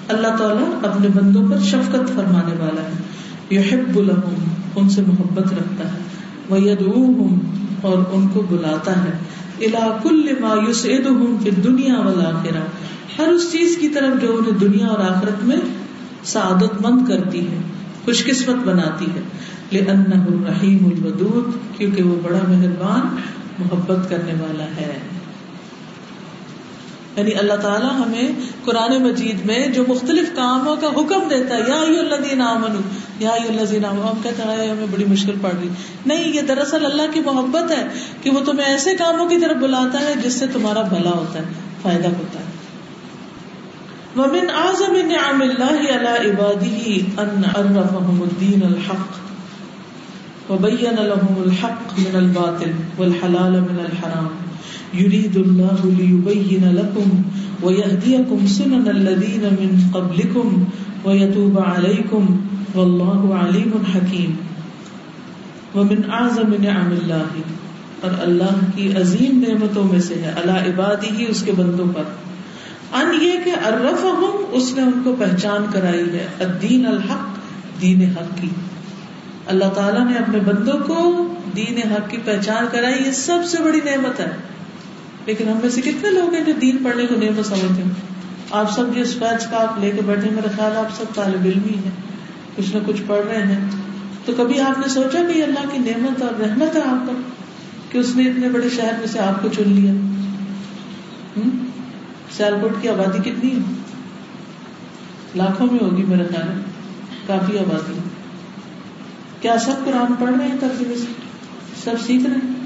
اللہ 0.08 0.28
تعالیٰ 0.28 0.92
اپنے 0.92 1.08
بندوں 1.08 1.52
پر 1.52 1.60
شفقت 1.60 2.16
فرمانے 2.16 2.56
والا 2.60 2.82
ہے۔ 2.82 2.94
یحب 3.56 4.02
لهم 4.02 4.44
ان 4.76 4.90
سے 4.90 5.02
محبت 5.02 5.54
رکھتا 5.54 5.94
ہے۔ 5.94 6.00
ویدعوہم، 6.50 7.40
اور 7.82 7.98
ان 8.12 8.28
کو 8.28 8.42
بلاتا 8.50 9.04
ہے۔ 9.04 9.12
الا 9.62 9.98
کل 10.04 10.32
ما 10.40 10.56
یسعدہم 10.70 11.36
فی 11.44 11.50
الدنیا 11.50 12.00
والآخرہ 12.00 12.64
ہر 13.18 13.28
اس 13.28 13.52
چیز 13.52 13.78
کی 13.82 13.90
طرف 13.90 14.22
جو 14.22 14.36
انہیں 14.38 14.60
دنیا 14.60 14.88
اور 14.88 15.00
آخرت 15.00 15.44
میں 15.44 15.58
سعادت 16.24 16.82
مند 16.82 17.08
کرتی 17.08 17.48
ہے، 17.48 17.58
خوش 18.06 18.26
قسمت 18.26 18.56
بناتی 18.56 19.06
ہے۔ 19.06 19.22
رحیم 20.48 20.86
الودود، 20.86 21.78
کیونکہ 21.78 22.04
وہ 22.04 22.16
بڑا 22.24 22.40
مہربان 22.48 23.16
محبت 23.60 24.10
کرنے 24.10 24.34
والا 24.40 24.64
ہے۔ 24.64 24.98
یعنی 27.16 27.32
اللہ 27.34 27.54
تعالیٰ 27.54 27.90
ہمیں 27.90 28.32
قرآن 28.66 29.04
مجید 29.04 29.46
میں 29.46 29.68
جو 29.68 29.84
مختلف 29.88 30.36
کاموں 30.36 30.76
کا 30.76 30.88
حکم 30.88 31.28
دیتا 31.30 31.56
ہے، 31.56 31.60
یا 31.68 31.76
اللہ 31.76 32.30
دین 32.30 32.42
امن 32.42 32.82
یا 33.20 33.30
اللہ 33.30 33.62
دین 33.72 33.86
ہم 33.86 34.20
کہتے 34.24 34.44
ہیں 34.44 34.72
ہمیں 34.72 34.88
بڑی 34.92 35.06
مشکل 35.06 35.34
پڑ 35.42 35.50
رہی۔ 35.62 35.70
نہیں، 36.06 36.36
یہ 36.36 36.42
دراصل 36.42 36.86
اللہ 36.86 37.02
کی 37.14 37.20
محبت 37.20 37.72
ہے 37.72 37.88
کہ 38.22 38.30
وہ 38.30 38.40
تمہیں 38.46 38.68
ایسے 38.68 38.96
کاموں 38.96 39.30
کی 39.30 39.38
طرف 39.38 39.58
بلاتا 39.58 40.00
ہے 40.00 40.14
جس 40.24 40.34
سے 40.34 40.48
تمہارا 40.48 40.82
بھلا 40.82 41.12
ہوتا 41.12 41.40
ہے، 41.40 41.44
فائدہ 41.82 42.08
ہوتا 42.08 42.40
ہے۔ 42.40 42.46
ومن 44.18 44.50
اعظم 44.50 44.96
نعم 44.96 45.42
الله 45.42 45.76
على 45.90 46.30
عباده 46.30 46.94
ان 47.18 47.44
عرفهم 47.56 48.22
الدين 48.22 48.64
الحق 48.64 49.20
وبين 50.52 50.96
لهم 51.00 51.44
الحق 51.46 52.00
من 52.00 52.16
الباطل 52.16 52.72
والحلال 52.98 53.52
من 53.52 53.80
الحرام۔ 53.80 54.41
يريد 55.00 55.38
الله 55.38 55.90
ليبين 55.98 56.76
لكم 56.76 57.22
ويهديكم 57.64 58.48
سنن 58.48 58.88
الذين 58.88 59.56
من 59.60 59.92
قبلكم 59.92 60.64
ويتوب 61.06 61.60
عليكم 61.60 62.50
والله 62.76 63.40
عليم 63.40 63.72
حكيم. 63.96 64.32
ومن 65.76 66.12
اعظم 66.12 66.64
نعم 66.64 66.92
الله، 66.92 67.42
اور 68.02 68.12
اللہ 68.20 68.72
کی 68.76 68.94
عظیم 68.94 69.44
نعمتوں 69.48 69.84
میں 69.84 70.00
سے 70.00 70.14
ہے 70.14 70.30
اللہ 70.30 70.52
عبادی 70.52 71.08
ہی 71.18 71.26
اس 71.30 71.42
کے 71.42 71.52
بندوں 71.52 71.86
پر۔ 71.96 72.04
ان 72.94 73.24
یہ 73.24 73.32
کہ 73.46 73.68
ارف 73.68 74.06
اس 74.52 74.74
نے 74.76 74.82
ان 74.82 75.02
کو 75.04 75.16
پہچان 75.20 75.66
کرائی 75.72 76.10
ہے، 76.14 76.28
الدین 76.40 76.86
الحق، 76.86 77.38
دین 77.82 78.14
حق 78.18 78.42
کی۔ 78.42 78.50
اللہ 79.48 79.66
تعالیٰ 79.66 80.12
نے 80.12 80.18
اپنے 80.18 80.40
بندوں 80.40 80.80
کو 80.88 81.28
دین 81.56 81.92
حق 81.92 82.10
کی 82.10 82.18
پہچان 82.26 82.66
کرائی، 82.72 82.96
یہ 83.06 83.12
سب 83.12 83.40
سے 83.48 83.58
بڑی 83.64 83.80
نعمت 83.86 84.20
ہے۔ 84.20 84.32
لیکن 85.26 85.50
ہم 85.50 85.58
میں 85.62 85.70
سے 85.70 85.82
کتنے 85.82 86.10
لوگ 86.10 86.34
ہیں 86.34 86.44
جو 86.44 86.54
دین 86.62 86.78
پڑھنے 86.84 87.06
کو 87.06 87.16
نعمت 87.16 87.46
سمجھتے 87.46 87.84
ہیں 87.84 87.92
آپ 88.52 88.72
سب 88.72 88.96
جو 88.96 89.02
اسپیچ 89.02 89.46
کا 89.46 89.62
آپ 89.62 89.80
لے 89.80 89.92
کے 89.92 90.02
بیٹھے 90.06 90.30
میرا 90.30 90.48
خیال 90.56 90.78
آپ 90.78 90.98
سب 90.98 91.16
طالب 91.16 91.46
علم 91.46 91.64
ہی 91.64 91.76
ہیں، 91.76 91.92
کچھ 92.56 92.76
نہ 92.76 92.82
کچھ 92.86 93.02
پڑھ 93.08 93.26
رہے 93.26 93.44
ہیں۔ 93.44 93.70
تو 94.26 94.34
کبھی 94.38 94.60
آپ 94.60 94.80
نے 94.80 94.88
سوچا 94.88 95.20
کہ 95.34 95.44
اللہ 95.44 95.70
کی 95.72 95.78
نعمت 95.78 96.22
اور 96.22 96.42
رحمت 96.42 96.76
ہے 96.76 96.82
آپ 96.82 97.08
پر 97.08 97.14
کہ 97.92 97.98
اس 97.98 98.16
نے 98.16 98.24
اتنے 98.24 98.50
بڑے 98.50 98.70
شہر 98.70 98.92
میں 99.00 99.08
سے 99.08 99.20
آپ 99.20 99.42
کو 99.42 99.48
چن 99.48 99.64
لیا؟ 99.66 99.92
سیال 102.38 102.54
کوٹ 102.62 102.72
کی 102.82 102.90
آبادی 102.90 103.32
کتنی 103.32 103.52
ہے؟ 103.52 103.74
لاکھوں 105.36 105.68
میں 105.72 105.80
ہوگی 105.82 106.04
میرا 106.04 106.24
خیال 106.24 106.48
ہے، 106.48 106.64
کافی 107.28 107.58
آبادی۔ 107.58 108.00
کیا 109.42 109.58
سب 109.58 109.72
قرآن 109.86 110.14
پڑھ 110.20 110.36
رہے 110.40 110.48
ہیں 110.48 110.58
ترجمے 110.60 110.96
سے؟ 110.96 111.12
سب 111.84 112.02
سیکھ 112.06 112.24
رہے 112.24 112.36
ہیں؟ 112.36 112.61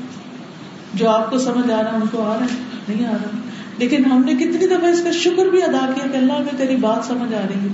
جو 0.96 1.10
آپ 1.10 1.32
کو 1.32 1.38
سمجھ 1.38 1.72
آ 1.72 1.84
رہا 1.84 1.92
ہے، 1.92 1.96
ان 1.96 2.08
کو 2.12 2.22
آ 2.22 2.34
رہا 2.34 2.46
ہے، 2.46 2.56
نہیں 2.88 3.08
آ 3.08 3.12
رہا۔ 3.12 3.38
لیکن 3.78 4.06
ہم 4.06 4.24
نے 4.26 4.34
کتنی 4.34 4.68
دفعہ 4.68 4.90
اس 4.90 5.04
کا 5.04 5.12
شکر 5.12 5.46
بھی 5.46 5.64
ادا 5.64 5.92
کیا 5.96 6.08
کہ 6.12 6.18
اللہ 6.18 6.34
میں 6.34 6.58
تیری 6.58 6.76
بات 6.76 7.06
سمجھ 7.06 7.34
آ 7.34 7.46
رہی 7.50 7.60
ہے۔ 7.60 7.74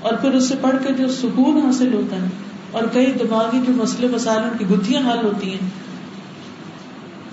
اور 0.00 0.12
پھر 0.12 0.30
اس 0.30 0.48
سے 0.48 0.54
پڑھ 0.60 0.76
کے 0.86 0.92
جو 0.92 1.08
سکون 1.08 1.66
حاصل 1.66 1.94
ہوتا 1.94 2.16
ہے، 2.16 2.26
اور 2.70 2.82
کئی 2.92 3.06
دماغی 3.06 3.60
جو 3.66 3.72
مسئلے 3.82 4.08
مسائل 4.08 4.58
کی 4.58 4.64
گتھیاں 4.66 5.00
حل 5.00 5.26
ہوتی 5.26 5.50
ہیں، 5.50 5.70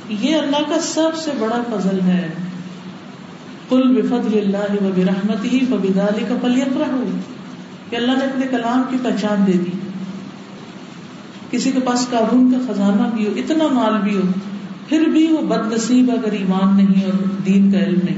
یہ 0.10 0.36
اللہ 0.36 0.70
کا 0.70 0.80
سب 0.82 1.18
سے 1.18 1.32
بڑا 1.40 1.62
فضل 1.70 2.00
ہے۔ 2.02 2.34
کل 3.70 4.02
بفضل 4.02 4.38
اللہ 4.38 4.84
و 4.84 4.90
برحمت 4.96 5.46
ہی 5.54 5.66
ببدالی 5.70 6.26
کا 6.30 6.36
پلیت 6.42 6.78
رہو 6.78 7.04
کہ 7.90 7.96
اللہ 7.96 8.12
نے 8.12 8.26
اپنے 8.26 8.48
کلام 8.52 8.84
کی 8.90 8.98
پہچان 9.04 9.48
دے 9.48 9.52
دی۔ 9.52 9.91
کسی 11.52 11.72
کے 11.72 11.80
پاس 11.80 12.08
قابون 12.10 12.52
کا 12.52 12.74
خزانہ 12.74 13.16
بھی 13.16 13.28
ہو، 13.28 13.32
اتنا 13.36 13.68
مال 13.68 14.02
بھی 14.02 14.16
ہو، 14.16 14.22
پھر 14.90 15.02
بھی 15.02 15.28
وہ 15.28 15.42
بد 15.42 15.74
نصیب 15.74 16.12
اگر 16.12 16.32
ایمان 16.32 16.78
نہیں 16.78 17.06
اور 17.06 17.14
دین 17.46 17.72
کا 17.72 17.80
علم 17.80 18.00
نہیں۔ 18.04 18.18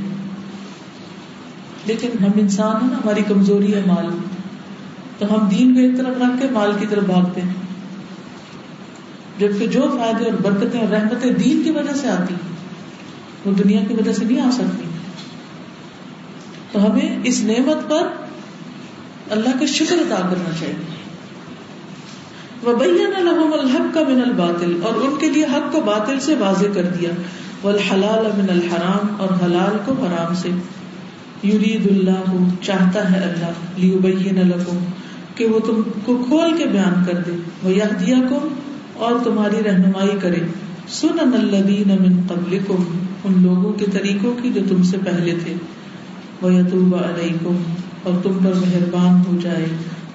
لیکن 1.86 2.10
ہم 2.24 2.32
انسان 2.36 2.76
ہیں 2.82 2.92
نا، 2.92 2.98
ہماری 2.98 3.22
کمزوری 3.28 3.74
ہے 3.74 3.82
مال۔ 3.88 4.06
تو 5.18 5.26
ہم 5.34 5.50
دین 5.50 5.74
کو 5.74 5.80
ایک 5.80 5.98
طرف 5.98 6.08
رکھ 6.08 6.42
کے 6.42 6.48
مال 6.52 6.72
کی 6.80 6.86
طرف 6.90 7.04
بھاگتے 7.04 7.42
ہیں۔ 7.42 7.54
جبکہ 9.40 9.68
جو 9.68 9.82
فائدے 9.82 10.30
اور 10.30 10.52
برکتیں 10.52 10.80
اور 10.80 10.90
رحمتیں 10.90 11.32
دین 11.32 11.62
کی 11.64 11.72
وجہ 11.72 11.94
سے 11.94 12.10
آتی 12.10 12.34
وہ 13.46 13.54
دنیا 13.54 13.80
کی 13.88 13.94
وجہ 13.94 14.14
سے 14.14 14.26
نہیں 14.26 14.42
آ 14.42 14.50
سکتی۔ 14.52 14.84
تو 16.72 16.92
ہمیں 16.92 17.20
اس 17.24 17.44
نعمت 17.44 17.90
پر 17.90 18.08
اللہ 19.30 19.60
کا 19.60 19.66
شکر 19.66 19.96
ادا 19.96 20.30
کرنا 20.30 20.50
چاہیے۔ 20.60 21.03
وبین 22.66 23.14
لهم 23.18 23.54
الحق 23.54 23.98
من 24.10 24.22
الباطل 24.26 24.80
اور 24.84 24.94
ان 24.96 25.16
کے 25.20 25.30
لیے 25.30 25.44
حق 25.44 25.72
کو 25.72 25.82
باطل 25.82 26.20
سے 26.20 26.36
واضح 26.40 26.66
کر 26.74 26.84
دیا۔ 27.00 27.10
والحلال 27.64 28.26
من 28.38 28.46
الحرام 28.50 29.16
اور 29.18 29.28
حلال 29.46 29.78
کو 29.86 29.94
حرام 29.94 30.36
سے۔ 30.36 30.50
یرید 31.48 31.88
اللہ 31.88 32.34
چاہتا 32.62 33.12
ہے 33.12 33.20
اللہ 33.20 33.52
لیبین 33.78 34.48
لکم 34.48 34.78
کہ 35.36 35.46
وہ 35.46 35.60
تم 35.60 35.82
کو 36.06 36.24
کھول 36.28 36.58
کے 36.58 36.66
بیان 36.66 37.04
کر 37.06 37.14
دے۔ 37.14 37.32
وہ 37.64 37.72
یہدیکم 37.72 38.48
اور 38.98 39.12
تمہاری 39.24 39.58
رہنمائی 39.66 40.18
کرے۔ 40.22 40.40
سنن 40.88 41.34
الذین 41.34 41.88
من 41.88 42.22
قبلکم 42.28 42.84
ان 43.24 43.34
لوگوں 43.38 43.74
کے 43.74 43.86
طریقوں 43.92 44.34
کی 44.42 44.50
جو 44.50 44.62
تم 44.70 44.84
سے 44.84 44.98
پہلے 45.06 45.36
تھے۔ 45.44 45.54
وَيَتُوبَ 46.42 46.98
عَلَيْكُمْ، 46.98 47.56
اور 48.04 48.14
تم 48.24 48.32
پر 48.34 48.54
مہربان 48.56 49.22
ہو 49.28 49.40
جائے۔ 49.42 49.66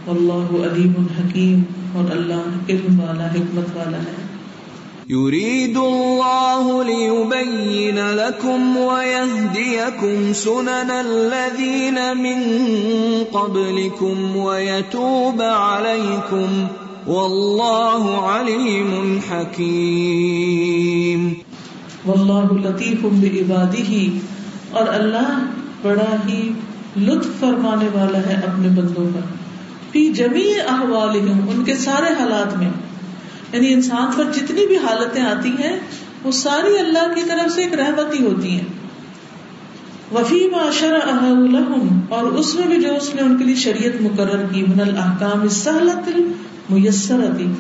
اللہ 0.06 0.66
علیم 0.66 0.92
الحکیم 0.96 1.62
اور 1.98 2.10
اللہ 2.10 2.58
علم 2.68 3.00
والا 3.00 3.26
حکمت 3.26 3.76
والا 3.76 3.98
ہے۔ 3.98 4.38
يريد 5.10 5.76
الله 5.76 6.82
ليبين 6.86 7.96
لكم 7.96 8.76
ويهديكم 8.76 10.32
سنن 10.34 10.90
الذين 10.90 11.98
من 12.14 12.42
قبلكم 13.32 14.36
ويتوب 14.36 15.42
عليكم 15.42 16.66
والله 17.06 18.18
عليم 18.26 19.18
حكيم 19.30 21.28
واللہ 22.06 22.68
لطیف 22.68 23.02
بعبادہ 23.02 23.92
اور 24.70 24.86
اللہ 24.88 25.46
بڑا 25.82 26.16
ہی 26.28 26.52
لطف 26.96 27.40
فرمانے 27.40 27.88
والا 27.94 28.18
ہے 28.18 28.34
اپنے 28.34 28.68
بندوں 28.68 29.06
پر۔ 29.14 29.37
فی 29.98 30.08
جمیع 30.08 30.72
احوالہم، 30.72 31.48
ان 31.54 31.64
کے 31.64 31.76
سارے 31.76 32.22
حالات 32.22 32.56
میں۔ 32.58 32.70
یعنی 33.52 33.72
انسان 33.72 34.12
پر 34.16 34.24
جتنی 34.24 34.66
بھی 34.66 34.76
حالتیں 34.76 35.22
آتی 35.22 35.48
ہیں، 35.48 35.80
وہ 36.22 36.30
ساری 36.30 36.78
اللہ 36.78 37.14
کی 37.14 37.22
طرف 37.28 37.52
سے 37.52 37.62
ایک 37.62 37.74
رحمت 37.74 38.20
ہی 38.20 38.26
ہوتی 38.26 38.50
ہیں۔ 38.50 38.64
وفی 40.14 40.48
معاشر 40.50 40.98
اور 42.08 42.24
اس 42.24 42.54
میں 42.54 42.66
بھی 42.66 42.82
جو 42.82 42.96
اس 42.96 43.14
نے 43.14 43.22
ان 43.22 43.36
کے 43.36 43.44
لیے 43.44 43.54
شریعت 43.54 44.02
مقرر 44.02 44.46
کی، 44.52 44.62
من 44.62 44.80
الحکام 44.80 45.42
السہلت 45.42 46.08
المیسرتی 46.08 47.52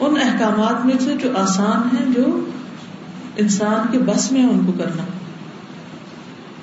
ان 0.00 0.14
احکامات 0.22 0.86
میں 0.86 0.94
سے 1.00 1.14
جو 1.22 1.28
آسان 1.36 1.96
ہیں، 1.96 2.14
جو 2.14 2.44
انسان 3.36 3.92
کے 3.92 3.98
بس 3.98 4.32
میں 4.32 4.44
ان 4.44 4.66
کو 4.66 4.72
کرنا۔ 4.72 5.02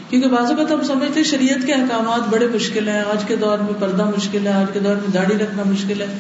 کیونکہ 0.10 0.30
بعض 0.30 0.52
اوقات 0.52 0.72
ہم 0.72 0.84
سمجھتے 0.84 1.24
شریعت 1.24 1.66
کے 1.66 1.74
احکامات 1.74 2.30
بڑے 2.30 2.48
مشکل 2.54 2.88
ہیں، 2.88 3.00
آج 3.00 3.26
کے 3.26 3.36
دور 3.36 3.58
میں 3.60 3.74
پردہ 3.80 4.06
مشکل 4.06 4.48
ہے، 4.48 4.52
آج 4.52 4.66
کے 4.74 4.80
دور 4.80 4.96
میں 4.96 5.14
داڑھی 5.14 5.38
رکھنا 5.38 5.64
مشکل 5.66 6.02
ہے، 6.02 6.18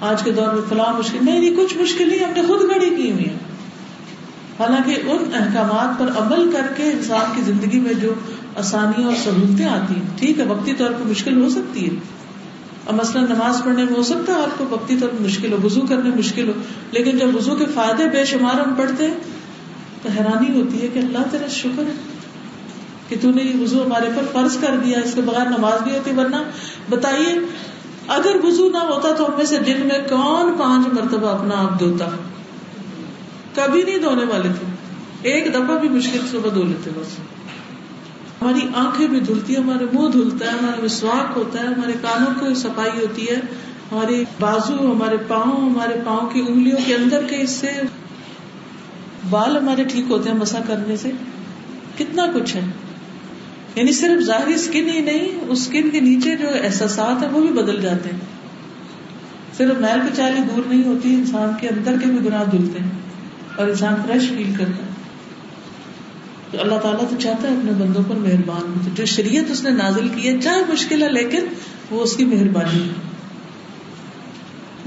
آج 0.00 0.22
کے 0.22 0.32
دور 0.32 0.52
میں 0.52 0.62
فلاں 0.68 0.98
مشکل، 0.98 1.18
نہیں 1.22 1.40
نہیں، 1.40 1.56
کچھ 1.56 1.78
مشکل 1.78 2.08
نہیں، 2.08 2.18
ہم 2.18 2.32
نے 2.36 2.42
خود 2.42 2.62
گڑی 2.62 2.94
کی 2.96 3.10
ہوئی 3.10 3.28
ہے۔ 3.28 3.34
حالانکہ 4.58 5.10
ان 5.10 5.30
احکامات 5.34 5.98
پر 5.98 6.06
عمل 6.16 6.50
کر 6.52 6.72
کے 6.76 6.82
انسان 6.82 7.32
کی 7.36 7.42
زندگی 7.42 7.80
میں 7.80 7.94
جو 7.94 8.14
آسانیاں 8.56 9.06
اور 9.06 9.16
سہولتیں 9.24 9.66
آتی 9.66 9.94
ہیں، 9.94 10.18
ٹھیک 10.18 10.38
ہے، 10.38 10.44
وقتی 10.44 10.72
طور 10.72 10.90
پہ 10.90 11.08
مشکل 11.08 11.42
ہو 11.42 11.48
سکتی 11.48 11.84
ہے۔ 11.84 11.96
اب 12.86 12.94
مثلاً 12.94 13.24
نماز 13.24 13.64
پڑھنے 13.64 13.84
میں 13.84 13.94
ہو 13.96 14.02
سکتا 14.02 14.32
ہے، 14.34 14.42
آپ 14.42 14.58
کو 14.58 14.64
وقتی 14.70 14.96
طور 15.00 15.08
پہ 15.08 15.22
مشکل 15.22 15.52
ہو، 15.52 15.58
وضو 15.64 15.80
کرنے 15.80 16.10
مشکل 16.16 16.48
ہو، 16.48 16.52
لیکن 16.90 17.18
جب 17.18 17.36
وضو 17.36 17.56
کے 17.56 17.64
فائدے 17.74 18.08
بے 18.08 18.24
شمار 18.24 18.60
ہم 18.60 18.74
پڑھتے 18.74 19.06
ہیں، 19.06 19.14
تو 20.02 20.08
حیرانی 20.18 20.60
ہوتی 20.60 20.82
ہے 20.82 20.88
کہ 20.92 20.98
اللہ 20.98 21.18
تیرا 21.30 21.48
شکر 21.48 21.82
ہے۔ 21.82 22.17
کہ 23.08 23.16
تو 23.20 23.30
نے 23.30 23.42
یہ 23.42 23.60
وضو 23.60 23.82
ہمارے 23.86 24.06
پر 24.16 24.22
فرض 24.32 24.56
کر 24.56 24.76
دیا، 24.84 24.98
اس 25.04 25.14
کے 25.14 25.20
بغیر 25.20 25.46
نماز 25.46 25.82
بھی 25.82 25.92
ہوتی، 25.92 26.10
ورنہ 26.16 26.36
بتائیے، 26.90 27.38
اگر 28.08 28.44
وضو 28.44 28.70
نہ 28.70 28.78
ہوتا 28.78 29.12
تو 29.12 29.26
ہم 29.26 29.30
میں 29.36 29.44
سے 29.44 29.58
دن 29.58 29.76
میں 29.78 30.08
کون 30.08 30.58
پانچ 30.58 30.86
مرتبہ 30.88 31.28
اپنا 31.28 31.54
آپ 31.54 31.80
دھوتا؟ 31.80 32.08
کبھی 33.54 33.82
نہیں 33.82 33.98
دھونے 33.98 34.24
والے 34.24 34.48
تھے۔ 34.58 34.66
ایک 35.22 35.54
دفعہ 35.54 35.78
بھی 35.78 35.88
مشکل 35.88 36.18
صبح 36.30 36.50
دھو 36.54 36.62
لیتے 36.62 36.90
بس۔ 36.90 37.18
ہماری 38.42 38.60
آنکھیں 38.76 39.08
بھی 39.08 39.20
دھلتی 39.20 39.56
ہے 39.56 39.60
ہمارے 39.60 39.86
منہ 39.92 40.08
دھلتا 40.08 40.52
ہے، 40.52 40.58
ہمارا 40.58 40.84
مسواک 40.84 41.36
ہوتا 41.36 41.60
ہے، 41.60 41.66
ہمارے 41.66 41.92
کانوں 42.02 42.48
کی 42.48 42.54
صفائی 42.54 43.00
ہوتی 43.00 43.28
ہے، 43.28 43.36
ہمارے 43.92 44.24
بازو، 44.40 44.92
ہمارے 44.92 45.16
پاؤں 45.28 45.70
ہمارے 45.70 45.94
پاؤں 46.04 46.26
کی 46.30 46.40
انگلیوں 46.48 46.78
کے 46.86 46.94
اندر 46.94 47.24
کے 47.30 47.44
حصے۔ 47.44 47.72
بال 49.30 49.56
ہمارے 49.56 49.84
ٹھیک 49.84 50.10
ہوتے 50.10 50.30
ہیں 50.30 50.36
مسا 50.36 50.58
کرنے 50.66 50.96
سے۔ 50.96 51.10
کتنا 51.98 52.26
کچھ 52.34 52.56
ہے۔ 52.56 52.60
یعنی 53.78 53.92
صرف 53.92 54.20
ظاہری 54.20 54.54
اسکن 54.54 54.88
ہی 54.88 55.00
نہیں، 55.00 55.28
اس 55.48 55.60
اسکن 55.60 55.90
کے 55.90 56.00
نیچے 56.00 56.36
جو 56.36 56.46
احساسات 56.64 57.22
ہیں 57.22 57.30
وہ 57.30 57.40
بھی 57.40 57.48
بدل 57.48 57.80
جاتے 57.80 58.10
ہیں۔ 58.12 58.20
صرف 59.56 59.80
محل 59.80 60.00
پچالی 60.12 60.40
دور 60.42 60.62
نہیں 60.68 60.84
ہوتی، 60.84 61.14
انسان 61.14 61.50
کے 61.60 61.68
اندر 61.68 61.94
کے 62.00 62.06
بھی 62.06 62.28
گناہ 62.28 62.44
دھلتے 62.52 62.78
ہیں 62.78 62.90
اور 63.56 63.68
انسان 63.68 63.94
فریش 64.06 64.28
فیل 64.28 64.52
کرتا 64.58 64.82
ہے۔ 64.82 64.88
تو 66.50 66.60
اللہ 66.60 66.74
تعالیٰ 66.74 67.10
تو 67.10 67.16
چاہتا 67.18 67.48
ہے 67.48 67.56
اپنے 67.56 67.72
بندوں 67.72 68.02
پر 68.08 68.14
مہربان 68.14 68.62
ہو۔ 68.62 68.90
جو 68.94 69.04
شریعت 69.04 69.50
اس 69.50 69.64
نے 69.64 69.70
نازل 69.70 70.08
کی 70.08 70.28
ہے، 70.28 70.40
چاہے 70.40 70.72
مشکل 70.72 71.02
ہے 71.02 71.12
لیکن 71.12 71.44
وہ 71.90 72.02
اس 72.02 72.16
کی 72.16 72.24
مہربانی 72.24 72.82
ہے۔ 72.82 73.07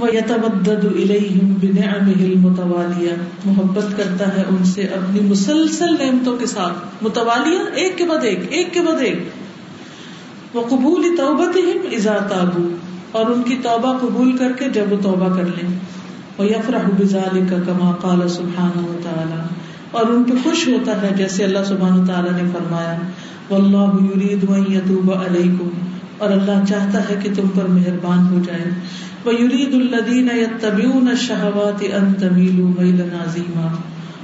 وَيَتَوَدَّدُ 0.01 0.89
إِلَيْهِمْ 0.95 1.59
بِنِعَمِهِ 1.59 2.31
الْمُتَوَالِيَةِ۔ 2.31 3.17
محبت 3.45 3.97
کرتا 3.97 4.37
ہے 4.37 4.43
ان 4.49 4.63
سے 4.63 4.81
اپنی 4.81 5.19
مسلسل 5.19 5.93
نعمتوں 5.93 6.37
کے 6.37 6.45
ساتھ۔ 6.45 6.73
متوالیہ 7.01 7.59
ایک 7.75 7.97
کے 7.97 8.05
بعد 8.05 8.23
ایک 8.23 8.39
ایک 8.49 8.73
کے 8.73 8.81
بعد 8.81 9.01
ایک۔ 9.01 9.19
وہ 10.53 10.61
قبول 10.69 11.15
توبت 11.17 11.57
تابو 12.29 12.69
اور 13.11 13.25
ان 13.25 13.43
کی 13.43 13.57
توبہ 13.63 13.97
قبول 13.97 14.37
کر 14.37 14.51
کے 14.51 14.69
جب 14.69 14.83
وہ 14.89 14.97
توبہ 15.01 15.35
کر 15.35 15.43
لیں۔ 15.43 15.79
وہ 16.37 16.45
یفرح 16.45 16.79
بزال 16.97 17.43
کا 17.49 17.55
کما 17.67 17.91
قال 17.91 18.29
سبحان 18.29 18.71
و 18.75 18.99
اور 19.91 20.05
ان 20.05 20.23
پہ 20.23 20.33
خوش 20.43 20.67
ہوتا 20.67 21.01
ہے 21.01 21.09
جیسے 21.17 21.43
اللہ 21.43 21.63
سبحان 21.65 22.05
تعالیٰ 22.05 22.31
نے 22.31 22.49
فرمایا۔ 22.53 22.97
واللہ 23.49 24.15
یرید 24.15 24.45
ان 24.49 24.73
یتوب 24.73 25.11
علیکم 25.11 25.69
اور 26.17 26.29
اللہ 26.29 26.65
چاہتا 26.69 27.09
ہے 27.09 27.19
کہ 27.23 27.29
تم 27.35 27.47
پر 27.47 27.63
مہربان 27.63 28.33
ہو 28.33 28.39
جائے۔ 28.45 28.71
وَيُرِيدُ 29.25 29.75
الَّذِينَ 29.75 30.33
يَتَّبِعُونَ 30.33 31.09
الشَّهَوَاتِ 31.09 31.87
أَن 31.93 32.13
تَمِيلُوا 32.13 32.81
مَيْلًا 32.81 33.23
عَظِيمًا۔ 33.23 33.67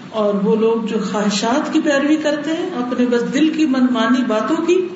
اور 0.10 0.34
وہ 0.34 0.56
لوگ 0.56 0.88
جو 0.88 0.98
خواہشات 1.12 1.74
کی 1.74 1.80
پیروی 1.80 2.16
کرتے 2.16 2.52
ہیں، 2.52 2.70
اپنے 2.78 3.06
بس 3.06 3.34
دل 3.34 3.50
کی 3.50 3.66
من 3.66 3.86
مانی 3.92 4.24
باتوں 4.28 4.66
کی، 4.66 4.88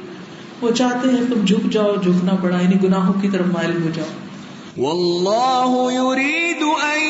وہ 0.61 0.71
چاہتے 0.71 1.09
ہیں 1.09 1.21
تم 1.29 1.45
جھک 1.45 1.71
جاؤ، 1.71 1.95
جھکنا 2.03 2.35
پڑا 2.41 2.61
یعنی 2.61 2.75
گناہوں 2.83 3.21
کی 3.21 3.29
طرف 3.31 3.45
مائل 3.45 3.83
ہو 3.83 3.89
جاؤ۔ 3.93 4.07
واللہ 4.77 5.93
يريد 5.93 6.61
ان 6.61 7.03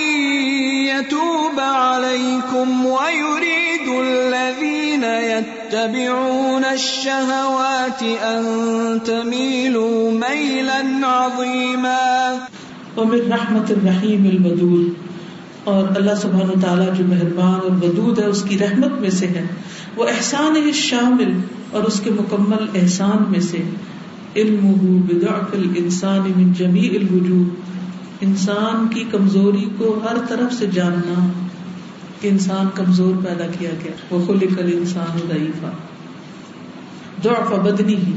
يتوب 0.83 1.59
عليكم 1.59 2.85
ويريد 2.85 3.87
الذين 3.87 5.03
يتبعون 5.03 6.65
الشهوات 6.65 8.03
ان 8.21 8.97
تميلوا 9.05 10.11
ميلا 10.11 10.81
عظيما۔ 11.03 12.37
ومن 12.97 13.31
رحمت 13.31 13.71
الرحیم 13.71 14.25
الودود 14.25 14.93
اور 15.63 15.87
اللہ 15.95 16.15
سبحان 16.21 16.49
و 16.49 16.61
تعالیٰ 16.61 16.93
جو 16.97 17.03
مہربان 17.07 17.53
اور 17.53 17.71
ودود 17.71 18.19
ہے، 18.19 18.25
اس 18.25 18.43
کی 18.43 18.59
رحمت 18.59 19.01
میں 19.01 19.09
سے 19.09 19.27
ہے۔ 19.27 19.43
وہ 19.95 20.07
احسان 20.07 20.55
ہے 20.55 20.71
شامل 20.71 21.31
اور 21.71 21.83
اس 21.83 21.99
کے 21.99 22.09
مکمل 22.09 22.65
احسان 22.75 23.31
میں 23.31 23.39
سے۔ 23.39 23.57
علم 24.35 24.71
بضعف 25.07 25.53
الانسان 25.53 26.31
من 26.35 26.53
جمیع 26.53 26.89
الوجود۔ 26.89 27.47
انسان 28.21 28.87
کی 28.87 29.03
کمزوری 29.11 29.65
کو 29.77 29.99
ہر 30.03 30.15
طرف 30.29 30.53
سے 30.53 30.65
جاننا 30.67 31.29
کہ 32.21 32.27
انسان 32.27 32.67
کمزور 32.75 33.25
پیدا 33.25 33.45
کیا 33.59 33.71
گیا۔ 33.83 33.91
وہ 34.09 34.25
خلق 34.27 34.59
الانسان 34.59 35.19
ضعیفہ 35.27 35.71
ضعف 37.23 37.59
بدنی 37.59 37.95
ہی۔ 37.95 38.13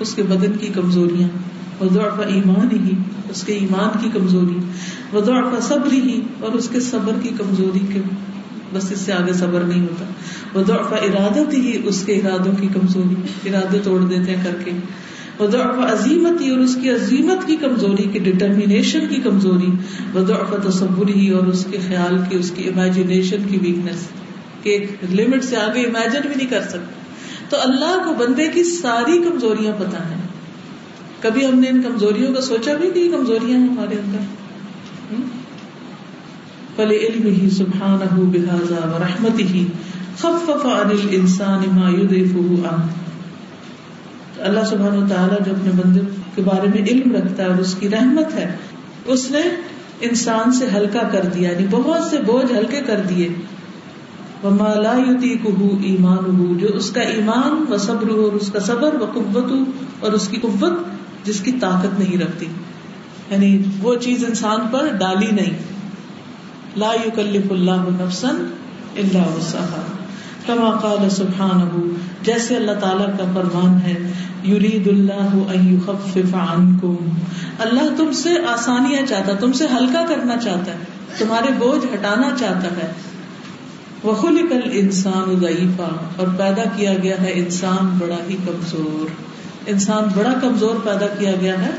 اس 0.00 0.14
کے 0.14 0.22
بدن 0.22 0.52
کی 0.60 0.68
کمزوریاں۔ 0.68 1.55
وہ 1.80 1.88
ضعف 1.92 2.20
ایمان 2.26 2.86
ہی 2.86 2.94
اس 3.30 3.42
کے 3.42 3.52
ایمان 3.52 3.98
کی 4.02 4.08
کمزوری 4.12 4.58
وہ 5.12 5.20
ضعف 5.20 5.62
صبر 5.62 5.92
ہی 5.92 6.20
اور 6.40 6.52
اس 6.52 6.68
کے 6.68 6.80
صبر 6.80 7.12
کی 7.22 7.28
کمزوری 7.28 7.86
کے 7.92 8.00
بس 8.72 8.92
اس 8.92 8.98
سے 8.98 9.12
آگے 9.12 9.32
صبر 9.32 9.60
نہیں 9.60 9.80
ہوتا۔ 9.80 10.04
وہ 10.54 10.64
ضعف 10.66 10.92
ارادت 10.92 11.54
ہی 11.54 11.80
اس 11.84 12.02
کے 12.06 12.12
ارادوں 12.12 12.52
کی 12.60 12.68
کمزوری، 12.68 13.50
ارادے 13.50 13.78
توڑ 13.84 14.00
دیتے 14.00 14.36
ہیں 14.36 14.44
کر 14.44 14.56
کے۔ 14.64 14.70
وہ 15.38 15.46
ضعف 15.46 15.78
عظیمت 15.78 16.40
ہی 16.40 16.50
اور 16.50 16.58
اس 16.58 16.78
کی 16.82 16.90
عظیمت 16.90 17.46
کی 17.46 17.56
کمزوری، 17.56 18.02
کی 18.12 18.18
ڈٹرمینیشن 18.18 19.06
کی 19.08 19.16
کمزوری۔ 19.16 19.70
وہ 20.12 20.20
ضعف 20.20 20.54
تصور 20.66 21.08
ہی 21.08 21.30
اور 21.30 21.46
اس 21.46 21.66
کے 21.70 21.78
خیال 21.88 22.18
کی، 22.28 22.36
اس 22.36 22.50
کی 22.50 22.68
امیجنیشن 22.68 23.36
کی 23.50 23.58
ویکنیس 23.58 24.08
کہ 24.62 24.70
ایک 24.70 24.96
لمٹ 25.10 25.44
سے 25.44 25.56
آگے 25.56 25.80
امیجن 25.80 26.20
بھی 26.20 26.34
نہیں 26.36 26.50
کر 26.50 26.62
سکتے۔ 26.62 27.06
تو 27.48 27.56
اللہ 27.60 28.02
کو 28.04 28.14
بندے 28.14 28.48
کی 28.48 28.64
ساری 28.64 29.18
کمزوریاں 29.18 29.72
پتہ 29.78 29.96
ہیں۔ 29.96 30.25
کبھی 31.26 31.46
ہم 31.46 31.58
نے 31.58 31.68
ان 31.68 31.82
کمزوریوں 31.82 32.34
کا 32.34 32.40
سوچا 32.40 32.74
بھی 32.74 32.90
کہ 32.94 32.98
یہ 32.98 33.12
کمزوریاں 33.12 33.58
ہیں 33.60 33.68
ہمارے 33.68 33.94
اندر؟ 33.94 34.24
فل 36.76 36.90
علم 36.90 37.26
ہی 37.26 37.50
سبحان 37.50 38.30
بحاظا 38.32 38.88
و 38.88 38.98
رحمت 38.98 39.40
ہی 39.40 39.66
خف 40.18 40.50
انل 40.50 41.06
انسان 41.10 41.62
اللہ 44.40 44.64
سبحان 44.70 45.02
و 45.02 45.08
تعالیٰ 45.08 45.38
جو 45.46 45.52
اپنے 45.52 45.70
بندے 45.76 46.00
کے 46.34 46.42
بارے 46.42 46.68
میں 46.68 46.82
علم 46.88 47.14
رکھتا 47.16 47.42
ہے 47.42 47.48
اور 47.48 47.58
اس 47.58 47.74
کی 47.74 47.88
رحمت 47.88 48.34
ہے، 48.34 48.56
اس 49.04 49.30
نے 49.30 49.42
انسان 50.00 50.52
سے 50.52 50.66
ہلکا 50.74 51.02
کر 51.12 51.26
دیا 51.34 51.50
یعنی 51.50 51.66
بہت 51.70 52.02
سے 52.10 52.16
بوجھ 52.26 52.52
ہلکے 52.52 52.80
کر 52.86 53.00
دیے۔ 53.08 53.28
وما 54.44 54.74
لا 54.74 54.94
يطيقه 54.98 55.78
ایمان 55.82 56.56
جو 56.58 56.68
اس 56.68 56.90
کا 56.90 57.00
ایمان 57.00 57.72
و 57.72 57.76
صبر 57.76 58.10
اور 58.10 58.32
اس 58.32 58.50
کا 58.52 58.60
صبر 58.60 58.94
و 59.00 59.04
قوت 59.14 59.52
اور 60.00 60.12
اس 60.12 60.28
کی 60.28 60.36
قوت 60.36 60.72
جس 61.26 61.40
کی 61.40 61.52
طاقت 61.52 62.00
نہیں 62.00 62.18
رکھتی۔ 62.18 62.46
یعنی 63.30 63.62
وہ 63.82 63.94
چیز 63.94 64.24
انسان 64.24 64.60
پر 64.70 64.92
ڈالی 64.92 65.30
نہیں۔ 65.32 65.76
لا 66.76 66.92
يكلف 67.06 67.52
الله 67.52 67.96
نفسا 68.00 68.28
الا 68.96 69.22
وسعها 69.22 69.82
كما 70.46 70.70
قال 70.70 71.10
سبحانه 71.10 71.88
جیسے 72.22 72.56
اللہ 72.56 72.72
تعالیٰ 72.72 73.06
کا 73.06 73.24
فرمان 73.34 73.78
ہے، 73.82 74.12
یرید 74.48 74.88
اللہ 74.88 75.52
ان 75.54 75.74
يخفف 75.74 76.34
عنكم 76.34 76.96
اللہ 77.58 77.96
تم 77.96 78.12
سے 78.12 78.30
آسانیاں 78.48 79.06
چاہتا، 79.06 79.32
تم 79.32 79.52
سے 79.52 79.66
ہلکا 79.76 80.04
کرنا 80.08 80.36
چاہتا 80.36 80.72
ہے، 80.72 80.78
تمہارے 81.18 81.52
بوجھ 81.58 81.94
ہٹانا 81.94 82.30
چاہتا 82.38 82.68
ہے۔ 82.68 82.92
وخل 84.04 84.48
کل 84.48 84.60
انسان 84.72 85.40
ضعیفہ 85.40 85.88
اور 86.16 86.26
پیدا 86.36 86.62
کیا 86.76 86.94
گیا 87.02 87.22
ہے 87.22 87.32
انسان 87.32 87.98
بڑا 87.98 88.16
ہی 88.28 88.36
کمزور۔ 88.46 89.35
انسان 89.66 90.04
بڑا 90.16 90.32
کمزور 90.42 90.74
پیدا 90.84 91.06
کیا 91.06 91.32
گیا 91.40 91.66
ہے 91.66 91.70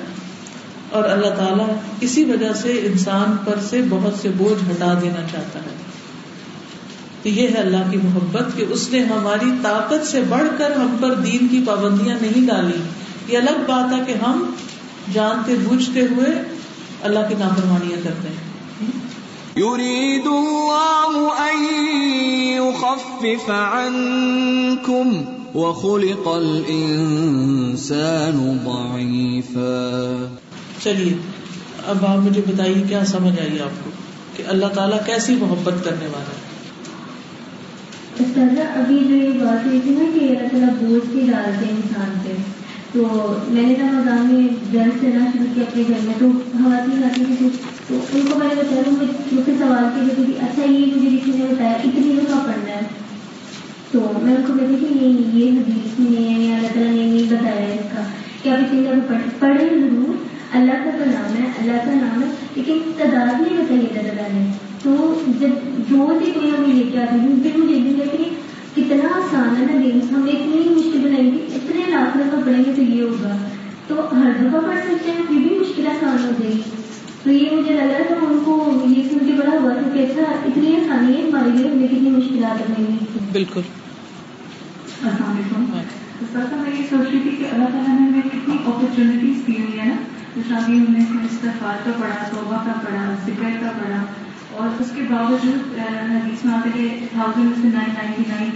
اور 0.89 1.03
اللہ 1.03 1.29
تعالیٰ 1.29 1.67
اسی 2.01 2.23
وجہ 2.23 2.53
سے 2.53 2.69
انسان 2.69 3.35
پر 3.45 3.59
سے 3.69 3.81
بہت 3.89 4.13
سے 4.21 4.29
بوجھ 4.37 4.71
ہٹا 4.71 4.99
دینا 5.01 5.21
چاہتا 5.31 5.59
ہے۔ 5.59 5.75
تو 7.23 7.29
یہ 7.29 7.47
ہے 7.47 7.57
اللہ 7.57 7.91
کی 7.91 7.97
محبت 7.97 8.57
کہ 8.57 8.65
اس 8.69 8.89
نے 8.91 8.99
ہماری 8.99 9.51
طاقت 9.63 10.07
سے 10.07 10.21
بڑھ 10.29 10.47
کر 10.57 10.71
ہم 10.71 10.95
پر 11.01 11.13
دین 11.13 11.47
کی 11.47 11.63
پابندیاں 11.67 12.17
نہیں 12.21 12.47
ڈالی۔ 12.47 12.81
یہ 13.27 13.37
الگ 13.37 13.59
بات 13.67 13.99
ہے 13.99 14.13
کہ 14.13 14.23
ہم 14.25 14.53
جانتے 15.13 15.55
بوجھتے 15.63 16.01
ہوئے 16.01 16.41
اللہ 17.01 17.19
کی 17.29 17.35
نافرمانیاں 17.39 17.99
کرتے 18.03 18.27
ہیں۔ 18.27 18.47
يريد 19.57 20.27
الله 20.27 21.27
أن 21.39 21.63
يخفف 22.43 23.49
عنكم 23.49 25.36
وخلق 25.57 26.27
الإنسان 26.27 28.57
ضعيفا۔ 28.65 30.25
چلیے 30.83 31.13
اب 31.87 32.05
آپ 32.05 32.17
مجھے 32.17 32.41
بتائیے 32.47 32.83
کیا 32.89 33.05
سمجھ 33.05 33.33
آئی 33.41 33.59
آپ 33.59 33.83
کو 33.83 33.89
کہ 34.35 34.43
اللہ 34.47 34.65
تعالیٰ 34.65 35.05
کیسی 35.05 35.35
محبت 35.35 35.73
کرنے 35.83 36.05
والا 36.05 36.19
ہے؟ 36.19 36.47
استاذہ 38.19 38.79
ابھی 38.79 38.99
جو 39.09 39.15
یہ 39.15 39.29
بات 39.29 39.65
ہوئی 39.65 39.79
تھی 39.83 39.91
نا 39.91 40.03
کہ 40.13 40.19
اللہ 40.19 40.47
تعالیٰ 40.47 40.69
بوجھ 40.69 41.09
بھی 41.09 41.19
ڈالتے 41.19 41.65
ہیں 41.65 41.71
انسان 41.71 42.09
پہ 42.23 42.33
تو 42.93 43.33
میں 43.47 43.61
نے 43.61 43.73
رمضان 43.73 44.33
میں 44.33 44.73
جلد 44.73 45.01
سے 45.01 45.07
نہ 45.07 45.19
شروع 45.33 45.45
کیا 45.53 45.63
اپنے 45.67 45.83
گھر 45.87 45.99
میں 46.03 46.13
تو 46.19 46.31
خواتین 46.51 47.03
آتی 47.03 47.25
تھی 47.25 47.49
تو 47.87 47.99
ان 48.13 48.31
کو 48.31 48.39
میں 48.39 48.47
نے 48.47 48.55
بتایا 48.55 48.81
تو 48.85 48.91
مجھ 48.91 49.45
سے 49.45 49.51
سوال 49.59 49.85
کیا 49.95 50.15
تھی 50.15 50.23
اچھا 50.41 50.63
یہ 50.63 50.85
مجھے 50.95 51.17
کسی 51.17 51.31
نے 51.35 51.53
بتایا 51.53 51.71
اتنی 51.71 52.19
کا 52.27 52.41
پڑھنا 52.45 52.75
ہے۔ 52.75 52.96
تو 53.91 53.99
میں 54.23 54.35
ان 54.35 54.41
کو 54.47 54.53
کہتی 54.53 54.75
تھی 54.79 54.93
نہیں 54.93 55.35
یہ 55.37 55.51
حدیث 55.51 55.99
میں 55.99 56.11
نہیں 56.11 56.33
ہے، 56.33 56.47
یا 56.47 56.55
اللہ 56.55 56.67
تعالیٰ 56.67 56.91
نے 56.91 57.05
نہیں 57.05 57.31
بتایا 57.31 57.55
ہے 57.55 57.73
اس 57.73 57.91
کا 57.93 58.01
کہ 58.41 58.49
آپ 58.49 58.57
اتنی 58.57 58.83
جگہ 58.83 59.07
پڑھ، 59.07 59.29
پڑھیں 59.39 59.69
ضرور۔ 59.69 60.15
اللہ 60.57 60.83
کا 60.83 60.89
تو 60.97 61.05
نام 61.05 61.35
ہے، 61.37 61.47
اللہ 61.59 61.85
کا 61.85 61.93
نام 61.93 62.21
ہے، 62.21 62.27
لیکن 62.55 62.91
تعداد 62.97 63.41
نہیں 63.41 63.57
بتائیے 63.57 63.87
تعداد 63.93 64.33
نے 64.33 64.45
تو 64.83 65.13
جب 65.39 65.49
جو 65.89 66.05
بھی 66.19 66.31
کوئی 66.31 66.49
ہمیں 66.49 66.73
لے 66.73 66.83
کے 66.91 66.99
آتی 67.01 67.19
تھی 67.21 67.41
پھر 67.43 67.59
مجھے 67.59 67.77
بھی 67.77 67.93
کہ 68.11 68.29
کتنا 68.75 69.07
آسان 69.15 69.55
ہے 69.59 69.65
نا 69.65 69.81
دین 69.83 69.99
ہم 70.11 70.25
اتنی 70.33 70.63
مشکل 70.69 70.99
بنائیں 70.99 71.31
گے 71.31 71.45
اتنے 71.55 71.81
لاکھ 71.89 72.17
دفعہ 72.17 72.41
پڑھیں 72.45 72.63
گے 72.65 72.71
تو 72.75 72.81
یہ 72.81 73.01
ہوگا۔ 73.01 73.35
تو 73.87 73.95
ہر 74.11 74.31
دفعہ 74.39 74.61
پڑھ 74.61 74.79
سکتے 74.85 75.11
ہیں، 75.11 75.23
پھر 75.27 75.35
بھی 75.37 75.57
مشکل 75.59 75.87
آسان 75.87 76.17
ہو 76.23 76.31
جائے 76.39 76.53
گی 76.53 76.61
تو 77.27 77.33
یہ 77.33 77.49
مجھے 77.51 77.73
لگ 77.73 77.81
رہا 77.81 78.03
تھا 78.07 78.15
ان 78.21 78.39
کو 78.45 78.83
یہ 78.87 79.03
سن 79.09 79.17
کے 79.25 79.33
بڑا 79.33 79.59
ہوا 79.61 79.73
تھا 79.73 79.89
کہ 79.93 79.99
اچھا 79.99 80.21
اتنی 80.45 80.75
آسانی 80.75 81.17
ہے 81.17 81.21
ہمارے 81.21 81.49
لیے 81.49 81.71
ہمیں 81.71 81.87
کتنی 81.87 82.09
مشکلات 82.09 82.79
گی 82.79 82.83
بالکل۔ 83.31 83.61
السلام 85.03 85.31
علیکم۔ 85.31 85.65
سر 86.33 86.55
میں 86.55 86.71
یہ 86.79 86.83
سوچ 86.89 87.07
رہی 87.11 87.19
تھی 87.19 87.29
کہ 87.29 87.43
اللہ 87.51 87.65
تعالیٰ 87.65 87.99
نے 87.99 88.07
ہمیں 88.07 88.21
کتنی 88.21 88.55
اپرچونیٹیز 88.65 89.47
دی 89.47 89.51
ہوئی 89.51 89.79
ہے 89.79 89.85
نا۔ 89.85 89.95
جیسا 90.35 90.55
ابھی 90.55 90.79
ہم 90.79 90.85
نے 90.89 90.99
استفاد 90.99 91.85
کا 91.85 91.91
پڑھا 92.01 92.27
توبہ 92.29 92.57
کا 92.65 92.73
پڑھا 92.85 93.15
ذکر 93.25 93.49
کا 93.61 93.71
پڑھا 93.77 94.03
اور 94.51 94.81
اس 94.81 94.91
کے 94.95 95.01
باوجود 95.09 95.79
حدیث 95.89 96.45
میں 96.45 96.53
آتے 96.53 96.69
کہ 96.73 97.05
تھاؤزینڈ 97.11 97.51
سے 97.61 97.67
نائن 97.73 97.89
نائنٹی 97.93 98.23
نائن 98.27 98.49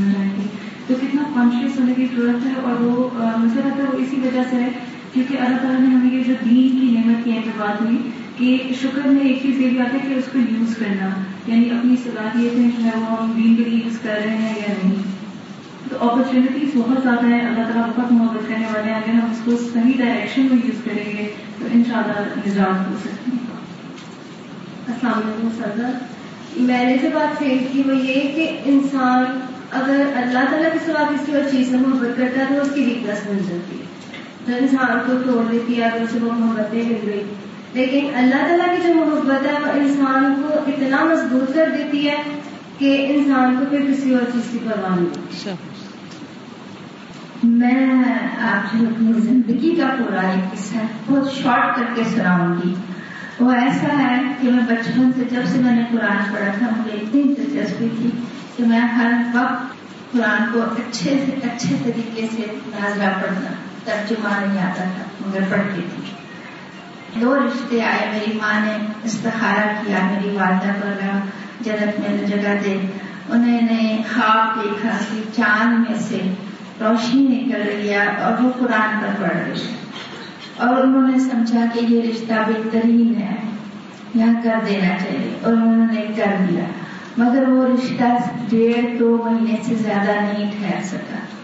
میں 0.00 0.14
جائیں 0.14 0.30
گے۔ 0.36 0.46
تو 0.86 0.94
کتنا 1.02 1.22
کانشیس 1.34 1.80
ہونے 1.80 1.94
کی 1.94 2.06
ضرورت 2.16 2.46
ہے 2.46 2.52
اور 2.62 2.80
وہ 2.80 3.08
مجھے 3.38 3.60
لگتا 3.64 3.82
ہے 3.82 3.88
وہ 3.88 3.98
اسی 3.98 4.16
وجہ 4.24 4.40
سے 4.50 4.56
ہے 4.56 4.70
کیونکہ 5.14 5.36
اللہ 5.40 5.56
تعالیٰ 5.56 5.80
نے 5.80 5.86
ہمیں 5.86 6.14
یہ 6.14 6.24
جو 6.26 6.34
دین 6.44 6.68
کی 6.68 6.96
نعمت 6.96 7.24
کی 7.24 7.32
ہے 7.32 7.40
بات 7.58 7.82
ہوئی 7.82 8.10
کہ 8.36 8.74
شکر 8.82 9.08
میں 9.08 9.22
ایک 9.22 9.42
چیز 9.42 9.60
یہ 9.60 9.70
بھی 9.70 9.80
آتا 9.80 9.94
ہے 9.94 10.08
کہ 10.08 10.14
اس 10.14 10.24
کو 10.32 10.38
یوز 10.38 10.76
کرنا 10.76 11.08
یعنی 11.46 11.70
اپنی 11.70 11.94
صلاحیتیں 12.04 12.70
جو 12.78 12.84
ہے 12.84 12.90
وہ 12.94 13.22
ہم 13.22 13.32
دین 13.36 13.56
کے 13.56 13.64
لیے 13.64 13.80
یوز 13.84 13.98
کر 13.98 14.20
رہے 14.24 14.36
ہیں 14.36 14.54
یا 14.56 14.74
نہیں۔ 14.84 15.02
تو 15.88 16.08
اپرچونیٹیز 16.08 16.68
بہت 16.74 17.02
زیادہ 17.02 17.26
ہیں، 17.26 17.40
اللہ 17.40 17.62
تعالیٰ 17.62 17.86
بہت 17.96 18.12
محبت 18.12 18.48
کرنے 18.48 18.66
والے 18.66 18.92
ہیں۔ 18.92 19.00
اگر 19.00 19.14
ہم 19.14 19.30
اس 19.30 19.40
کو 19.44 19.50
صحیح 19.72 19.92
ڈائریکشن 19.98 20.42
میں 20.42 20.58
یوز 20.64 20.84
کریں 20.84 21.16
گے، 21.18 21.34
تو 21.58 21.66
ان 21.72 21.82
شاء 21.86 21.98
اللہ 21.98 22.48
نجات 22.48 22.88
ہو 22.88 22.94
سکتی 23.00 23.30
ہے۔ 23.34 23.50
السلام 24.86 25.12
علیکم 25.14 25.48
سردا 25.58 25.90
میں 26.56 26.84
نے 26.84 26.96
جو 27.02 27.08
بات 27.14 27.40
کہی 27.40 27.66
تھی 27.72 27.82
وہ 27.86 27.96
یہ 27.96 28.32
کہ 28.34 28.58
انسان 28.64 29.24
اگر 29.70 30.06
اللہ 30.16 30.50
تعالیٰ 30.50 30.72
کے 30.72 30.78
سوا 30.86 31.04
کسی 31.10 31.32
اور 31.32 31.42
چیز 31.50 31.70
سے 31.70 31.76
محبت 31.76 32.16
کرتا 32.16 32.40
ہے، 32.40 32.44
تو 32.48 32.62
اس 32.62 32.68
کی 32.74 32.80
ویکنس 32.80 33.30
بن 33.30 33.38
جاتی 33.38 33.78
ہے۔ 33.80 33.89
انسان 34.46 34.98
کو 35.06 35.12
توڑ 35.24 35.52
دیتی 35.52 35.82
ہے 35.82 35.84
اگر 35.84 36.02
اسے 36.02 36.18
وہ 36.22 36.32
محبتیں 36.32 36.82
مل 36.82 36.96
گئی 37.06 37.24
لیکن 37.72 38.14
اللہ 38.14 38.46
تعالیٰ 38.48 38.76
کی 38.76 38.88
جو 38.88 38.94
محبت 38.94 39.46
ہے 39.46 39.52
وہ 39.52 39.72
انسان 39.72 40.42
کو 40.42 40.54
اتنا 40.66 41.04
مضبوط 41.04 41.54
کر 41.54 41.70
دیتی 41.78 42.08
ہے 42.08 42.16
کہ 42.78 43.06
انسان 43.10 43.56
کو 43.56 43.64
پھر 43.70 43.84
کسی 43.88 44.14
اور 44.14 44.22
چیز 44.32 44.42
کی 44.52 44.58
پرواہ 44.64 44.96
نہیں۔ 44.96 45.56
میں 47.44 48.04
آپ 48.42 48.66
سے 48.70 48.86
اپنی 48.86 49.12
زندگی 49.12 49.76
کا 49.76 49.86
پورا 49.98 50.20
ایک 50.20 50.52
قصہ 50.52 50.76
بہت 51.06 51.32
شارٹ 51.32 51.76
کر 51.76 51.84
کے 51.94 52.02
سناؤں 52.04 52.56
گی۔ 52.64 52.74
وہ 53.40 53.50
ایسا 53.50 53.98
ہے 53.98 54.22
کہ 54.40 54.50
میں 54.50 54.62
بچپن 54.68 55.10
سے 55.16 55.24
جب 55.30 55.42
سے 55.46 55.58
میں 55.58 55.76
نے 55.76 55.82
قرآن 55.92 56.34
پڑھا 56.34 56.52
تھا، 56.58 56.66
مجھے 56.78 56.96
اتنی 56.96 57.22
دلچسپی 57.22 57.88
تھی 57.96 58.10
کہ 58.56 58.64
میں 58.64 58.80
ہر 58.80 59.12
وقت 59.34 59.74
قرآن 60.12 60.52
کو 60.52 60.60
اچھے 60.60 61.24
سے 61.26 61.46
اچھے 61.46 61.76
طریقے 61.84 62.26
سے 62.36 62.42
نازلہ 62.66 63.10
پڑھنا 63.22 63.50
ترجمہ 63.84 64.28
نہیں 64.46 64.62
آتا 64.62 64.82
تھا 64.82 65.26
مگر 65.26 65.40
پڑھتی 65.50 65.82
تھی۔ 65.94 66.12
دو 67.20 67.38
رشتے 67.38 67.82
آئے، 67.82 68.10
میری 68.12 68.38
ماں 68.38 68.66
نے 68.66 68.86
استخارہ 69.04 69.84
کیا، 69.84 69.98
میری 70.02 70.36
والدہ 70.36 70.72
پر 70.80 71.18
جنت 71.60 72.00
میں 72.00 72.26
جگہ 72.26 72.54
دے۔ 72.64 72.86
انہوں 73.28 73.60
نے 73.70 74.02
خواب 74.14 74.64
دیکھا 74.64 74.90
کہ 75.12 75.22
چاند 75.36 75.90
میں 75.90 75.98
سے 75.98 76.34
روشنی 76.80 77.22
نکل 77.22 77.62
رہی 77.62 77.90
ہے 77.90 78.06
اور 78.06 78.42
وہ 78.42 78.50
قرآن 78.58 79.00
پر 79.00 79.22
پڑھ 79.22 79.36
رہی 79.36 79.60
ہے 79.60 79.74
اور 80.56 80.82
انہوں 80.82 81.08
نے 81.08 81.18
سمجھا 81.18 81.64
کہ 81.74 81.80
یہ 81.84 82.02
رشتہ 82.02 82.32
بہترین 82.32 83.14
ہے، 83.20 83.36
یہاں 84.14 84.42
کر 84.42 84.54
دینا 84.68 84.88
چاہیے۔ 84.88 85.38
اور 85.42 85.52
انہوں 85.52 85.86
نے 85.92 86.06
کر 86.16 86.44
دیا۔ 86.48 86.64
مگر 87.16 87.48
وہ 87.48 87.66
رشتہ 87.66 88.04
ڈیڑھ 88.48 88.98
دو 88.98 89.22
مہینے 89.24 89.56
سے 89.68 89.74
زیادہ 89.74 90.10
نہیں 90.10 90.50
ٹھہر 90.50 90.82
سکا۔ 90.82 91.39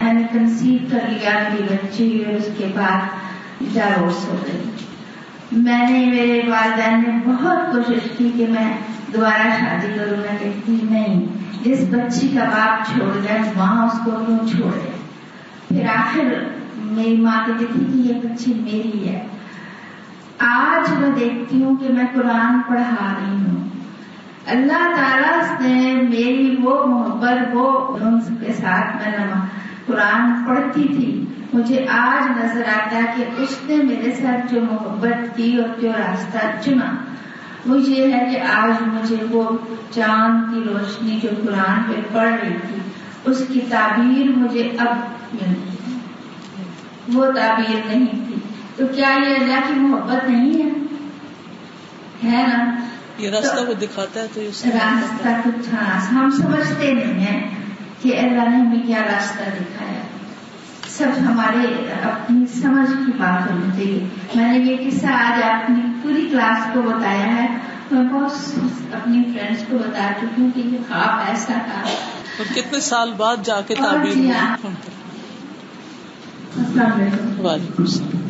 میں 0.00 0.12
نے 0.12 0.22
کنسیو 0.32 0.78
کر 0.90 1.08
لیا 1.08 1.38
میری 1.42 1.62
بچی 1.70 2.08
اور 2.24 2.34
اس 2.34 2.48
کے 2.58 2.66
بعد 2.74 3.74
ڈائیورس 3.74 4.24
ہو 4.28 4.36
گئی 4.46 5.62
میں 5.62 5.86
نے 5.90 6.04
میرے 6.06 6.40
والدین 6.48 7.02
نے 7.02 7.18
بہت 7.24 7.72
کوشش 7.72 8.08
کی 8.16 8.30
کہ 8.36 8.46
میں 8.48 8.70
دوبارہ 9.12 9.50
شادی 9.60 9.92
کروں 9.96 10.16
میں 10.16 10.38
کہتی 10.38 10.76
نہیں 10.82 11.24
جس 11.62 11.84
بچی 11.90 12.28
کا 12.28 12.44
باپ 12.50 12.86
چھوڑ 12.88 13.12
جائے 13.22 13.40
وہاں 13.56 13.86
اس 13.86 13.98
کو 14.04 14.10
کیوں 14.26 14.38
چھوڑے 14.48 14.90
پھر 15.68 15.86
آخر 15.94 16.34
میری 16.76 17.16
ماں 17.16 17.38
کہتی 17.46 17.64
تھی 17.72 17.84
کہ 17.84 18.08
یہ 18.08 18.20
بچی 18.20 18.52
میری 18.54 19.08
ہے 19.08 19.22
آج 20.46 20.92
میں 20.98 21.10
دیکھتی 21.10 21.62
ہوں 21.62 21.76
کہ 21.76 21.92
میں 21.92 22.04
قرآن 22.14 22.60
پڑھا 22.68 23.14
رہی 23.18 23.36
ہوں 23.36 23.64
اللہ 24.46 24.94
تعالیٰ 24.96 25.36
نے 25.60 25.94
میری 26.02 26.54
وہ 26.62 26.74
محبت 26.86 27.54
وہ 27.54 27.70
ان 27.96 28.18
کے 28.40 28.52
ساتھ 28.52 28.96
میں 28.96 29.12
قرآن 29.86 30.44
پڑھتی 30.46 30.82
تھی۔ 30.82 31.24
مجھے 31.52 31.86
آج 31.88 32.44
نظر 32.44 32.62
آتا 32.76 33.00
کہ 33.16 33.24
اس 33.36 33.56
نے 33.68 33.76
میرے 33.76 34.10
ساتھ 34.12 34.54
جو 34.54 34.60
محبت 34.60 35.36
کی 35.36 35.56
اور 35.56 35.80
جو 35.80 35.88
راستہ 35.88 36.38
چنا۔ 36.64 36.96
وہ 37.66 37.80
یہ 37.80 38.14
ہے 38.14 38.28
کہ 38.30 38.40
آج 38.40 38.82
مجھے 38.86 39.16
وہ 39.30 39.56
چاند 39.94 40.54
کی 40.54 40.60
روشنی 40.60 41.18
جو 41.22 41.28
قرآن 41.44 41.82
پہ 41.82 42.14
پڑھ 42.14 42.34
رہی 42.42 42.56
تھی 42.68 42.78
اس 43.24 43.44
کی 43.48 43.60
تعبیر 43.68 44.36
مجھے 44.36 44.70
اب 44.78 44.96
ملتی 45.32 45.98
وہ 47.14 47.26
تعبیر 47.26 47.86
نہیں 47.86 48.06
تھی۔ 48.06 48.34
تو 48.76 48.86
کیا 48.86 49.10
یہ 49.10 49.34
اللہ 49.34 49.60
کی 49.66 49.74
محبت 49.74 50.30
نہیں 50.30 50.54
ہے؟ 50.54 50.70
ہے 52.30 52.46
نا؟ 52.46 52.74
یہ 53.18 53.30
راستہ 53.30 53.68
وہ 53.68 53.74
دکھاتا 53.74 54.20
ہے 54.20 54.26
تو 54.34 54.40
راستہ 54.64 55.28
کچھ 55.44 55.74
ہم 56.12 56.30
سمجھتے 56.30 56.92
نہیں 56.92 57.18
ہیں۔ 57.18 57.55
کہ 58.02 58.18
اللہ 58.18 58.30
نے 58.30 58.38
ہمیں 58.38 58.86
کیا 58.86 58.98
راستہ 58.98 59.42
دکھایا؟ 59.42 60.00
سب 60.88 61.06
ہمارے 61.20 61.92
اپنی 62.02 62.46
سمجھ 62.46 63.06
کی 63.06 63.12
بات 63.18 63.50
ہونی 63.50 63.72
چاہیے 63.72 64.08
میں 64.34 64.58
نے 64.58 64.58
یہ 64.58 64.90
قصہ 64.90 65.06
آج 65.06 65.42
اپنی 65.42 65.80
پوری 66.02 66.28
کلاس 66.30 66.74
کو 66.74 66.82
بتایا 66.82 67.18
ہے۔ 67.18 67.58
میں 67.90 68.02
بہت 68.02 68.58
اپنی 68.92 69.24
فرینڈس 69.24 69.64
کو 69.70 69.78
بتا 69.78 70.12
چکی 70.20 70.42
ہوں 70.42 70.50
کہ 70.54 70.60
یہ 70.60 70.78
خواب 70.88 71.28
ایسا 71.28 71.46
تھا۔ 71.46 71.82
اور 72.38 72.54
کتنے 72.54 72.80
سال 72.80 73.12
بعد 73.16 73.36
جا 73.44 73.60
کے 73.60 73.74
تعبیر 73.74 74.06
السلام 74.06 76.92
علیکم۔ 76.92 77.40
وعلیکم 77.40 77.82
السلام۔ 77.82 78.28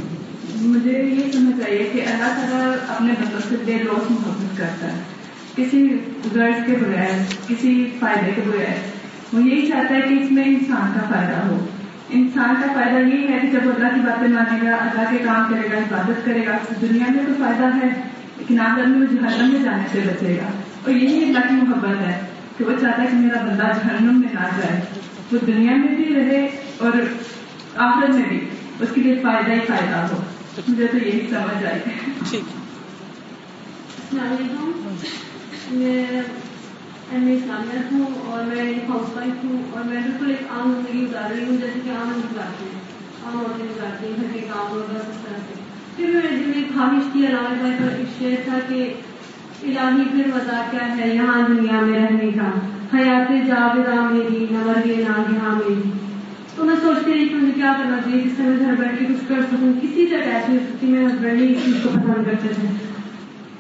مجھے 0.55 1.03
یہ 1.03 1.33
سمجھ 1.33 1.71
آئیے 1.71 1.91
کہ 1.93 2.07
اللہ 2.07 2.19
تعالیٰ 2.19 2.77
اپنے 2.89 3.13
بندوں 3.13 3.41
سے 3.49 3.57
بے 3.65 3.73
لوس 3.73 4.11
محبت 4.11 4.59
کرتا 4.59 4.93
ہے۔ 4.93 4.99
کسی 5.57 5.99
غرض 6.35 6.67
کے 6.67 6.73
بغیر 6.73 7.11
کسی 7.49 7.91
فائدے 8.01 8.33
کے 8.33 8.43
بغیر۔ 8.47 8.96
وہ 9.33 9.43
یہی 9.43 9.69
چاہتا 9.69 9.95
ہے 9.95 10.01
کہ 10.01 10.15
اس 10.15 10.33
میں 10.33 10.45
انسان 10.45 10.93
کا 10.95 11.15
فائدہ 11.15 11.47
ہو۔ 11.47 11.67
انسان 12.11 12.55
کا 12.63 12.73
فائدہ 12.73 12.99
یہی 12.99 13.33
ہے 13.33 13.39
کہ 13.39 13.49
جب 13.49 13.61
اللہ 13.65 13.89
کی 13.89 14.01
باتیں 14.01 14.29
مانے 14.29 14.71
گا 14.71 14.77
اللہ 14.77 15.11
کے 15.11 15.19
کام 15.19 15.51
کرے 15.51 15.69
گا 15.73 15.79
عبادت 15.79 16.27
کرے 16.27 16.47
گا 16.47 16.57
دنیا 16.81 17.05
میں 17.09 17.27
تو 17.27 17.33
فائدہ 17.39 17.77
ہے 17.77 18.03
لیکن 18.37 18.61
آگر 18.61 18.87
میں 18.87 19.07
جہنم 19.07 19.53
میں 19.53 19.63
جانے 19.63 19.83
سے 19.93 20.01
بچے 20.01 20.37
گا۔ 20.37 20.51
اور 20.83 20.91
یہی 20.91 21.25
اللہ 21.25 21.39
کی 21.49 21.55
محبت 21.55 22.01
ہے 22.01 22.21
کہ 22.59 22.65
وہ 22.65 22.73
چاہتا 22.81 23.03
ہے 23.03 23.09
کہ 23.11 23.17
میرا 23.17 23.45
بندہ 23.45 23.63
جہنم 23.63 24.21
میں 24.21 24.29
نہ 24.33 24.41
جائے 24.41 24.81
وہ 25.33 25.39
دنیا 25.47 25.77
میں 25.77 25.89
بھی 25.89 26.15
رہے 26.15 26.49
اور 26.79 26.93
آخر 27.77 28.13
میں 28.13 28.23
بھی 28.29 28.41
اس 28.81 28.89
کے 28.95 29.01
لیے 29.01 29.15
فائدہ 29.15 29.53
ہی 29.53 29.61
فائدہ 29.61 29.97
ہو۔ 29.97 30.23
مجھے 30.69 30.87
تو 30.87 30.97
یہی 30.97 31.27
سمجھ 31.31 31.65
آئی۔ 31.65 31.81
السلام 34.13 34.33
علیکم۔ 34.33 34.71
میں 37.13 37.21
ایم 37.21 37.37
اسلامیت 37.37 37.93
ہوں 37.93 38.33
اور 38.33 38.45
میں 38.45 38.65
ایک 38.65 38.91
ہاؤس 38.91 39.17
وائف 39.17 39.45
ہوں 39.45 39.63
اور 39.73 39.85
میں 39.85 40.03
بالکل 40.03 40.31
ایک 40.31 40.43
عام 40.51 40.73
زندگی 40.73 41.07
گزار 41.07 41.31
رہی 41.31 41.45
ہوں، 41.45 41.57
جیسے 41.57 41.81
کہ 41.85 41.91
عام 41.91 42.09
لوگ 42.09 42.33
گزارتے 42.33 42.65
ہیں 42.65 42.81
عام 43.27 43.39
عورتیں 43.39 43.65
گزارتی 43.65 44.07
ہیں، 44.07 44.17
گھر 44.17 44.27
کے 44.33 44.39
کام 44.39 44.67
اور 44.71 44.95
بس 44.95 45.09
اس 45.09 45.17
طرح 45.23 45.37
سے۔ 45.49 45.55
پھر 45.97 46.07
میں 46.07 46.37
دل 46.37 46.45
میں 46.47 46.55
ایک 46.55 46.75
خواہش 46.75 47.03
تھی 47.13 47.27
علامہ 47.27 47.55
بھائی 47.61 47.73
پر 47.79 47.95
ایک 47.99 48.19
شعر 48.19 48.43
تھا 48.45 48.59
کہ 48.69 48.95
الہی 49.63 50.03
پھر 50.11 50.27
مزہ 50.35 50.63
کیا 50.71 50.97
ہے، 50.97 51.15
یہاں 51.15 51.49
دنیا 51.49 51.81
میں 51.81 51.99
رہنے 51.99 52.33
کا۔ 52.33 52.51
حیات 52.95 53.47
جاویدہ 53.47 54.01
میری 54.01 54.47
نور 54.51 54.87
یہ 54.87 54.97
ناگہاں 54.97 55.55
میری۔ 55.55 55.91
تو 56.57 56.65
میں 56.65 56.77
سوچتی 56.83 57.15
رہی 57.15 57.29
کہ 57.29 57.35
مجھے 57.35 57.53
کیا 57.55 57.75
کرنا 57.79 57.97
چاہیے، 58.05 58.23
جس 58.23 58.33
سے 58.37 58.43
میں 58.43 58.57
گھر 58.59 58.75
بیٹھ 58.75 58.99
کے 58.99 59.05
کچھ 59.05 59.29
کر 59.29 59.41
سکوں، 59.41 59.73
کسی 59.83 60.07
سے 60.11 60.17
اٹیچ 60.17 60.49
نہیں 60.49 60.59
سکتی 60.59 60.87
میرے 60.87 61.07
ہسبینڈ 61.07 61.41
ہی 61.41 61.53
اس 61.53 61.65
چیز 61.65 61.75
کو 61.83 61.89
پسند 61.89 62.25
کرتے 62.25 62.49
تھے۔ 62.49 62.96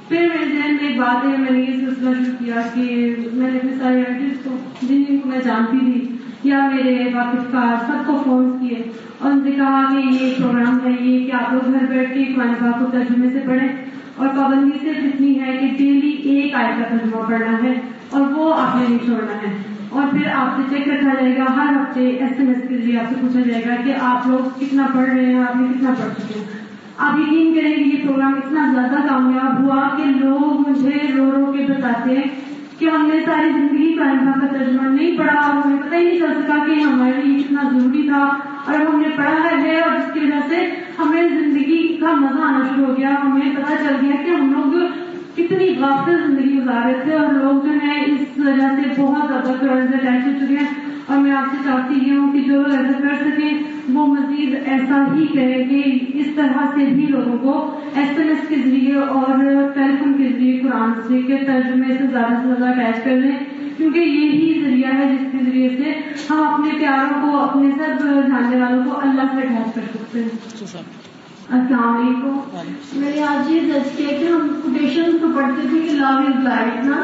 پھر 0.08 0.20
میرے 0.20 0.52
ذہن 0.52 0.74
میں 0.74 0.88
ایک 0.88 0.98
بات 0.98 1.24
ہے، 1.24 1.36
میں 1.38 1.50
نے 1.50 1.58
یہ 1.58 1.72
سلسلہ 1.72 2.10
شروع 2.18 2.44
کیا 2.44 2.54
کہ 2.74 3.14
میں 3.32 3.50
نے 3.50 3.58
اپنے 3.58 3.72
سارے 3.72 4.00
آرٹسٹ 4.00 4.44
کو، 4.44 4.56
جن 4.82 5.02
جن 5.08 5.18
کو 5.18 5.28
میں 5.28 5.40
جانتی 5.44 5.78
تھی، 5.78 6.16
یا 6.44 6.70
میرے 6.74 7.04
واقف 7.14 7.52
کار، 7.52 7.84
سب 7.86 8.06
کو 8.06 8.22
فون 8.24 8.58
کیے۔ 8.60 8.82
اور 9.18 9.30
ان 9.30 9.40
سے 9.44 9.50
کہا 9.50 9.86
کہ 9.90 10.24
یہ 10.24 10.34
پروگرام 10.38 10.78
ہے، 10.84 11.04
یہ 11.04 11.26
کہ 11.26 11.32
آپ 11.32 11.52
لوگ 11.52 11.72
گھر 11.72 11.86
بیٹھ 11.86 12.14
کے 12.14 12.24
قرآن 12.24 12.54
پاک 12.60 12.78
کو 12.78 12.86
ترجمے 12.92 13.30
سے 13.30 13.38
پڑھیں۔ 13.46 13.68
اور 14.16 14.28
پابندی 14.28 14.78
صرف 14.80 14.96
اتنی 14.98 15.40
ہے 15.40 15.56
کہ 15.60 15.66
ڈیلی 15.78 16.10
ایک 16.10 16.54
آئے 16.54 16.72
کا 16.78 16.96
ترجمہ 16.96 17.22
پڑھنا 17.22 17.58
ہے، 17.62 17.80
اور 18.10 18.20
وہ 18.20 18.54
آپ 18.54 18.76
نے 18.76 18.82
نہیں 18.88 18.98
چھوڑنا 18.98 19.48
ہے۔ 19.48 19.56
اور 19.88 20.02
پھر 20.10 20.28
آپ 20.34 20.56
سے 20.56 20.76
چیک 20.76 20.88
رکھا 20.88 21.14
جائے 21.20 21.36
گا، 21.36 21.44
ہر 21.56 21.76
ہفتے 21.76 22.08
ایس 22.08 22.32
ایم 22.38 22.48
ایس 22.48 22.68
کے 22.68 22.76
ذریعے 22.76 22.98
آپ 22.98 23.08
سے 23.08 23.14
پوچھا 23.20 23.40
جائے 23.40 23.62
گا 23.68 23.74
کہ 23.84 23.94
آپ 24.00 24.26
لوگ 24.26 24.60
کتنا 24.60 24.86
پڑھ 24.94 25.10
رہے 25.10 25.26
ہیں، 25.26 25.44
آپ 25.44 25.56
نے 25.56 25.66
کتنا 25.74 25.90
پڑھ 25.90 26.22
چکے 26.22 26.40
ہیں۔ 26.40 26.65
آپ 26.98 27.18
یقین 27.18 27.54
کریں 27.54 27.74
کہ 27.76 27.80
یہ 27.80 28.06
پروگرام 28.06 28.34
اتنا 28.34 28.70
زیادہ 28.72 29.06
کامیاب 29.08 29.62
ہوا 29.62 29.88
کہ 29.96 30.04
لوگ 30.04 30.68
مجھے 30.68 31.00
رو 31.16 31.30
رو 31.30 31.52
کے 31.52 31.64
بتاتے 31.68 32.16
ہیں 32.16 32.28
کہ 32.78 32.84
ہم 32.84 33.06
نے 33.06 33.20
ساری 33.24 33.50
زندگی 33.50 33.92
کا 33.92 34.04
ترجمہ 34.52 34.88
نہیں 34.88 35.16
پڑھا 35.18 35.38
اور 35.40 35.54
ہمیں 35.56 35.76
پتہ 35.82 35.94
ہی 35.94 36.04
نہیں 36.04 36.18
چل 36.18 36.32
سکا 36.42 36.56
کہ 36.66 36.80
ہمارے 36.82 37.20
لیے 37.24 37.42
کتنا 37.42 37.62
ضروری 37.72 38.06
تھا 38.08 38.22
اور 38.66 38.74
ہم 38.74 39.00
نے 39.00 39.08
پڑھا 39.16 39.62
ہے 39.62 39.80
اور 39.80 39.96
اس 39.96 40.12
کی 40.14 40.20
وجہ 40.20 40.40
سے 40.48 40.66
ہمیں 40.98 41.28
زندگی 41.28 41.96
کا 42.00 42.12
مزہ 42.12 42.42
آنا 42.42 42.62
شروع 42.68 42.86
ہو 42.86 42.96
گیا، 42.96 43.14
ہمیں 43.22 43.54
پتہ 43.56 43.72
چل 43.82 43.94
گیا 44.02 44.22
کہ 44.24 44.30
ہم 44.30 44.52
لوگ 44.52 44.74
کتنی 45.36 45.68
غافل 45.78 46.22
زندگی 46.26 46.58
گزار 46.58 46.82
رہے 46.84 47.00
تھے 47.04 47.14
اور 47.14 47.32
لوگ 47.32 47.66
جو 47.66 47.72
ہے 47.84 48.02
اس 48.06 48.38
وجہ 48.38 48.68
سے 48.76 49.02
بہت 49.02 49.28
زیادہ 49.28 49.58
قرآن 49.60 49.86
سے 49.86 50.08
ہو 50.08 50.46
چکے 50.46 50.54
ہیں 50.54 50.66
اور 51.06 51.18
میں 51.18 51.32
آپ 51.32 51.46
سے 51.50 51.56
چاہتی 51.64 51.98
یہ 52.02 52.18
ہوں 52.18 52.32
کہ 52.32 52.40
جو 52.40 52.62
ایسا 52.64 52.98
کر 53.02 53.14
سکیں۔ 53.14 53.75
وہ 53.88 54.06
مزید 54.06 54.54
ایسا 54.66 55.14
ہی 55.14 55.26
کریں 55.26 55.64
کہ 55.68 55.98
اس 56.14 56.26
طرح 56.36 56.66
سے 56.74 56.84
بھی 56.84 57.06
لوگوں 57.06 57.38
کو 57.38 57.80
ایس 57.94 58.18
ایم 58.18 58.28
ایس 58.28 58.48
کے 58.48 58.56
ذریعے 58.56 58.94
اور 58.94 59.38
ٹیلی 59.74 59.96
فون 59.96 60.12
کے 60.16 60.32
ذریعے 60.32 60.58
قرآن 60.58 60.90
سے 61.08 61.22
کے 61.22 61.36
ترجمے 61.36 61.94
سے 61.98 62.04
زیادہ 62.10 62.34
سے 62.42 62.54
زیادہ 62.58 62.80
اٹیچ 62.80 63.04
کر 63.04 63.10
لیں۔ 63.10 63.36
کیونکہ 63.76 63.98
یہی 63.98 64.62
ذریعہ 64.64 64.94
ہے 64.94 65.16
جس 65.16 65.26
کے 65.32 65.38
ذریعے 65.44 65.68
سے 65.68 65.92
ہم 66.30 66.54
اپنے 66.54 66.78
پیاروں 66.78 67.22
کو، 67.22 67.36
اپنے 67.36 67.70
سب 67.70 68.04
جاننے 68.04 68.60
والوں 68.60 68.84
کو 68.84 69.00
اللہ 69.02 69.22
سے 69.32 69.38
اٹیچ 69.38 69.74
کر 69.74 69.80
سکتے 69.94 70.22
ہیں۔ 70.22 71.05
السلام 71.50 71.96
علیکم۔ 71.96 72.40
میں 72.92 73.12
نے 73.14 73.22
آج 73.22 73.50
یہ 73.50 73.60
جج 73.60 73.88
کیا 73.96 74.18
کہ 74.18 74.24
ہم 74.24 74.60
کوٹیشن 74.62 75.18
تو 75.20 75.26
پڑھتے 75.36 75.68
تھے 75.70 75.78
کہ 75.80 75.90
لو 75.90 76.06
از 76.06 76.44
لائٹ 76.44 76.84
نا۔ 76.84 76.96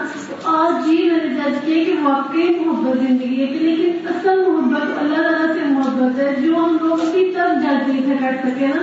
آج 0.45 0.89
یہ 0.89 1.13
میں 1.13 1.25
نے 1.25 1.35
جج 1.35 1.57
کیا 1.65 1.85
کہ 1.85 1.95
واقعی 2.03 2.65
محبت 2.65 2.99
زندگی 3.09 3.41
ہے 3.41 3.47
لیکن 3.47 4.09
اصل 4.09 4.51
محبت 4.51 4.83
اللہ 4.99 5.15
تعالیٰ 5.15 5.55
سے 5.55 5.61
محبت 5.65 6.19
ہے۔ 6.19 6.37
جو 6.43 6.57
ہم 6.57 6.77
لوگ 6.81 6.93
ابھی 6.93 7.33
تک 7.33 7.63
جج 7.63 7.91
نہیں 7.91 8.03
تھے 8.03 8.17
کر 8.21 8.51
سکے 8.51 8.67
نا 8.67 8.81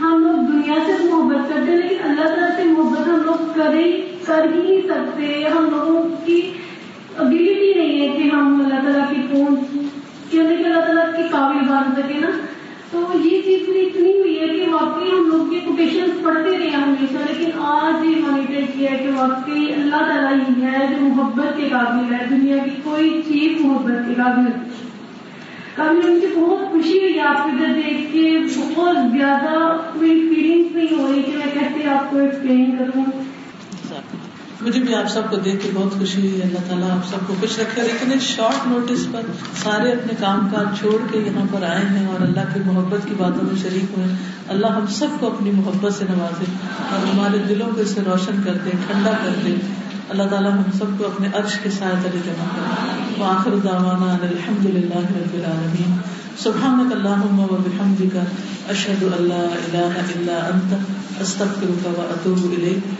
ہم 0.00 0.22
لوگ 0.22 0.46
دنیا 0.46 0.74
سے 0.86 0.92
محبت 1.10 1.48
کرتے 1.48 1.72
ہیں 1.72 1.78
لیکن 1.78 2.04
اللہ 2.04 2.28
تعالیٰ 2.28 2.56
سے 2.56 2.64
محبت 2.64 3.08
ہم 3.08 3.22
لوگ 3.24 3.52
کریں 3.54 3.92
کر 4.26 4.46
ہی 4.54 4.62
نہیں 4.62 4.88
سکتے۔ 4.88 5.44
ہم 5.58 5.64
لوگوں 5.70 6.26
کی 6.26 6.52
ابیلٹی 7.18 7.74
نہیں 7.74 8.00
ہے 8.00 8.08
کہ 8.08 8.36
ہم 8.36 8.62
اللہ 8.64 8.90
تعالیٰ 8.90 9.10
کی 9.10 9.22
پہنچ 9.30 9.60
کہ 10.30 10.40
اللہ 10.40 10.80
تعالیٰ 10.80 11.16
کے 11.16 11.22
قابل 11.30 11.68
بن 11.68 11.94
سکے 11.96 12.14
نا۔ 12.20 12.28
تو 12.90 13.00
یہ 13.24 13.42
چیز 13.42 13.68
میری 13.68 13.84
اتنی 13.86 14.12
ہوئی 14.12 14.38
ہے 14.38 14.46
کہ 14.48 14.70
واقعی 14.70 15.10
ہم 15.10 15.26
لوگ 15.26 15.52
یہ 15.54 15.60
کوٹیشن 15.66 16.10
پڑھتے 16.22 16.56
رہے 16.58 16.68
ہیں 16.68 16.76
ہمیشہ، 16.76 17.18
لیکن 17.28 17.58
آج 17.64 18.04
یہ 18.04 18.16
مانیٹر 18.20 18.72
کیا 18.72 18.90
ہے 18.90 18.96
کہ 18.96 19.10
واقعی 19.16 19.72
اللہ 19.72 20.04
تعالیٰ 20.08 20.32
ہی 20.38 20.62
ہے 20.62 20.86
جو 20.90 21.00
محبت 21.00 21.56
کے 21.56 21.68
قابل 21.70 22.12
ہے، 22.14 22.24
دنیا 22.30 22.56
کی 22.64 22.70
کوئی 22.84 23.20
چیز 23.28 23.60
محبت 23.60 24.06
کے 24.06 24.14
قابل 24.14 24.50
کبھی 25.76 26.10
مجھے 26.10 26.26
بہت 26.36 26.70
خوشی 26.72 26.98
ہوئی، 26.98 27.18
آپ 27.20 27.42
کو 27.44 27.50
ادھر 27.50 27.72
دیکھ 27.74 28.12
کے 28.12 28.38
بہت 28.56 28.96
زیادہ 29.12 29.58
میری 29.94 30.28
فیلنگس 30.28 30.74
نہیں 30.74 30.98
ہو 30.98 31.06
رہی 31.12 31.22
کہ 31.22 31.36
میں 31.36 31.52
کیسے 31.54 31.88
آپ 31.88 32.10
کو 32.10 32.18
ایکسپلین 32.18 32.76
کروں۔ 32.78 33.04
مجھے 34.62 34.80
بھی 34.80 34.94
آپ 34.94 35.10
سب 35.10 35.22
کو 35.30 35.36
دیکھ 35.36 35.62
کے 35.62 35.70
بہت 35.74 35.98
خوشی 35.98 36.20
ہوئی، 36.20 36.42
اللہ 36.42 36.58
تعالیٰ 36.68 36.90
آپ 36.90 37.10
سب 37.10 37.16
کو 37.26 37.34
خوش 37.40 37.58
رکھے۔ 37.58 37.82
لیکن 37.82 38.12
اس 38.12 38.22
شارٹ 38.22 38.66
نوٹس 38.66 39.06
پر 39.12 39.20
سارے 39.62 39.92
اپنے 39.92 40.12
کام 40.20 40.48
کاج 40.52 40.78
چھوڑ 40.78 41.12
کے 41.12 41.18
یہاں 41.18 41.46
پر 41.52 41.62
آئے 41.62 41.84
ہیں 41.86 42.06
اور 42.06 42.22
اللہ 42.22 42.40
کی 42.54 42.60
محبت 42.66 43.08
کی 43.08 43.14
باتوں 43.18 43.42
میں 43.42 43.62
شریک 43.62 43.98
ہوئے۔ 43.98 44.06
اللہ 44.48 44.66
ہم 44.66 44.86
سب 44.86 45.06
کو 45.20 45.26
اپنی 45.26 45.50
محبت 45.50 45.92
سے 45.92 46.04
نوازے 46.10 46.44
اور 46.90 47.14
ہمارے 47.14 47.38
دلوں 47.48 47.68
کو 47.74 47.80
اسے 47.80 48.00
روشن 48.06 48.42
کر 48.44 48.52
دے، 48.64 48.70
ٹھنڈا 48.70 49.10
کر 49.10 49.32
دے۔ 49.44 49.54
اللہ 50.08 50.22
تعالیٰ 50.22 50.52
ہم 50.52 50.62
سب 50.78 50.98
کو 50.98 51.06
اپنے 51.06 51.28
عرش 51.34 51.58
کے 51.62 51.70
سائے 51.70 51.94
تلے 52.02 52.20
جمع 52.24 52.44
کرے۔ 52.56 53.24
آخر 53.24 53.50
داوانا 53.50 54.16
الحمد 54.22 54.66
للہ 54.66 54.96
رب 54.96 55.34
العالمین۔ 55.34 55.96
سبحانك 56.38 56.92
اللهم 56.92 57.40
وبحمدك 57.40 58.16
اشهد 58.68 59.02
ان 59.02 59.28
لا 59.28 59.42
اله 59.44 59.90
الا 60.16 60.50
انت 60.54 60.74
استغفرك 61.20 61.86
واتوب 61.86 62.52
اليك 62.52 62.99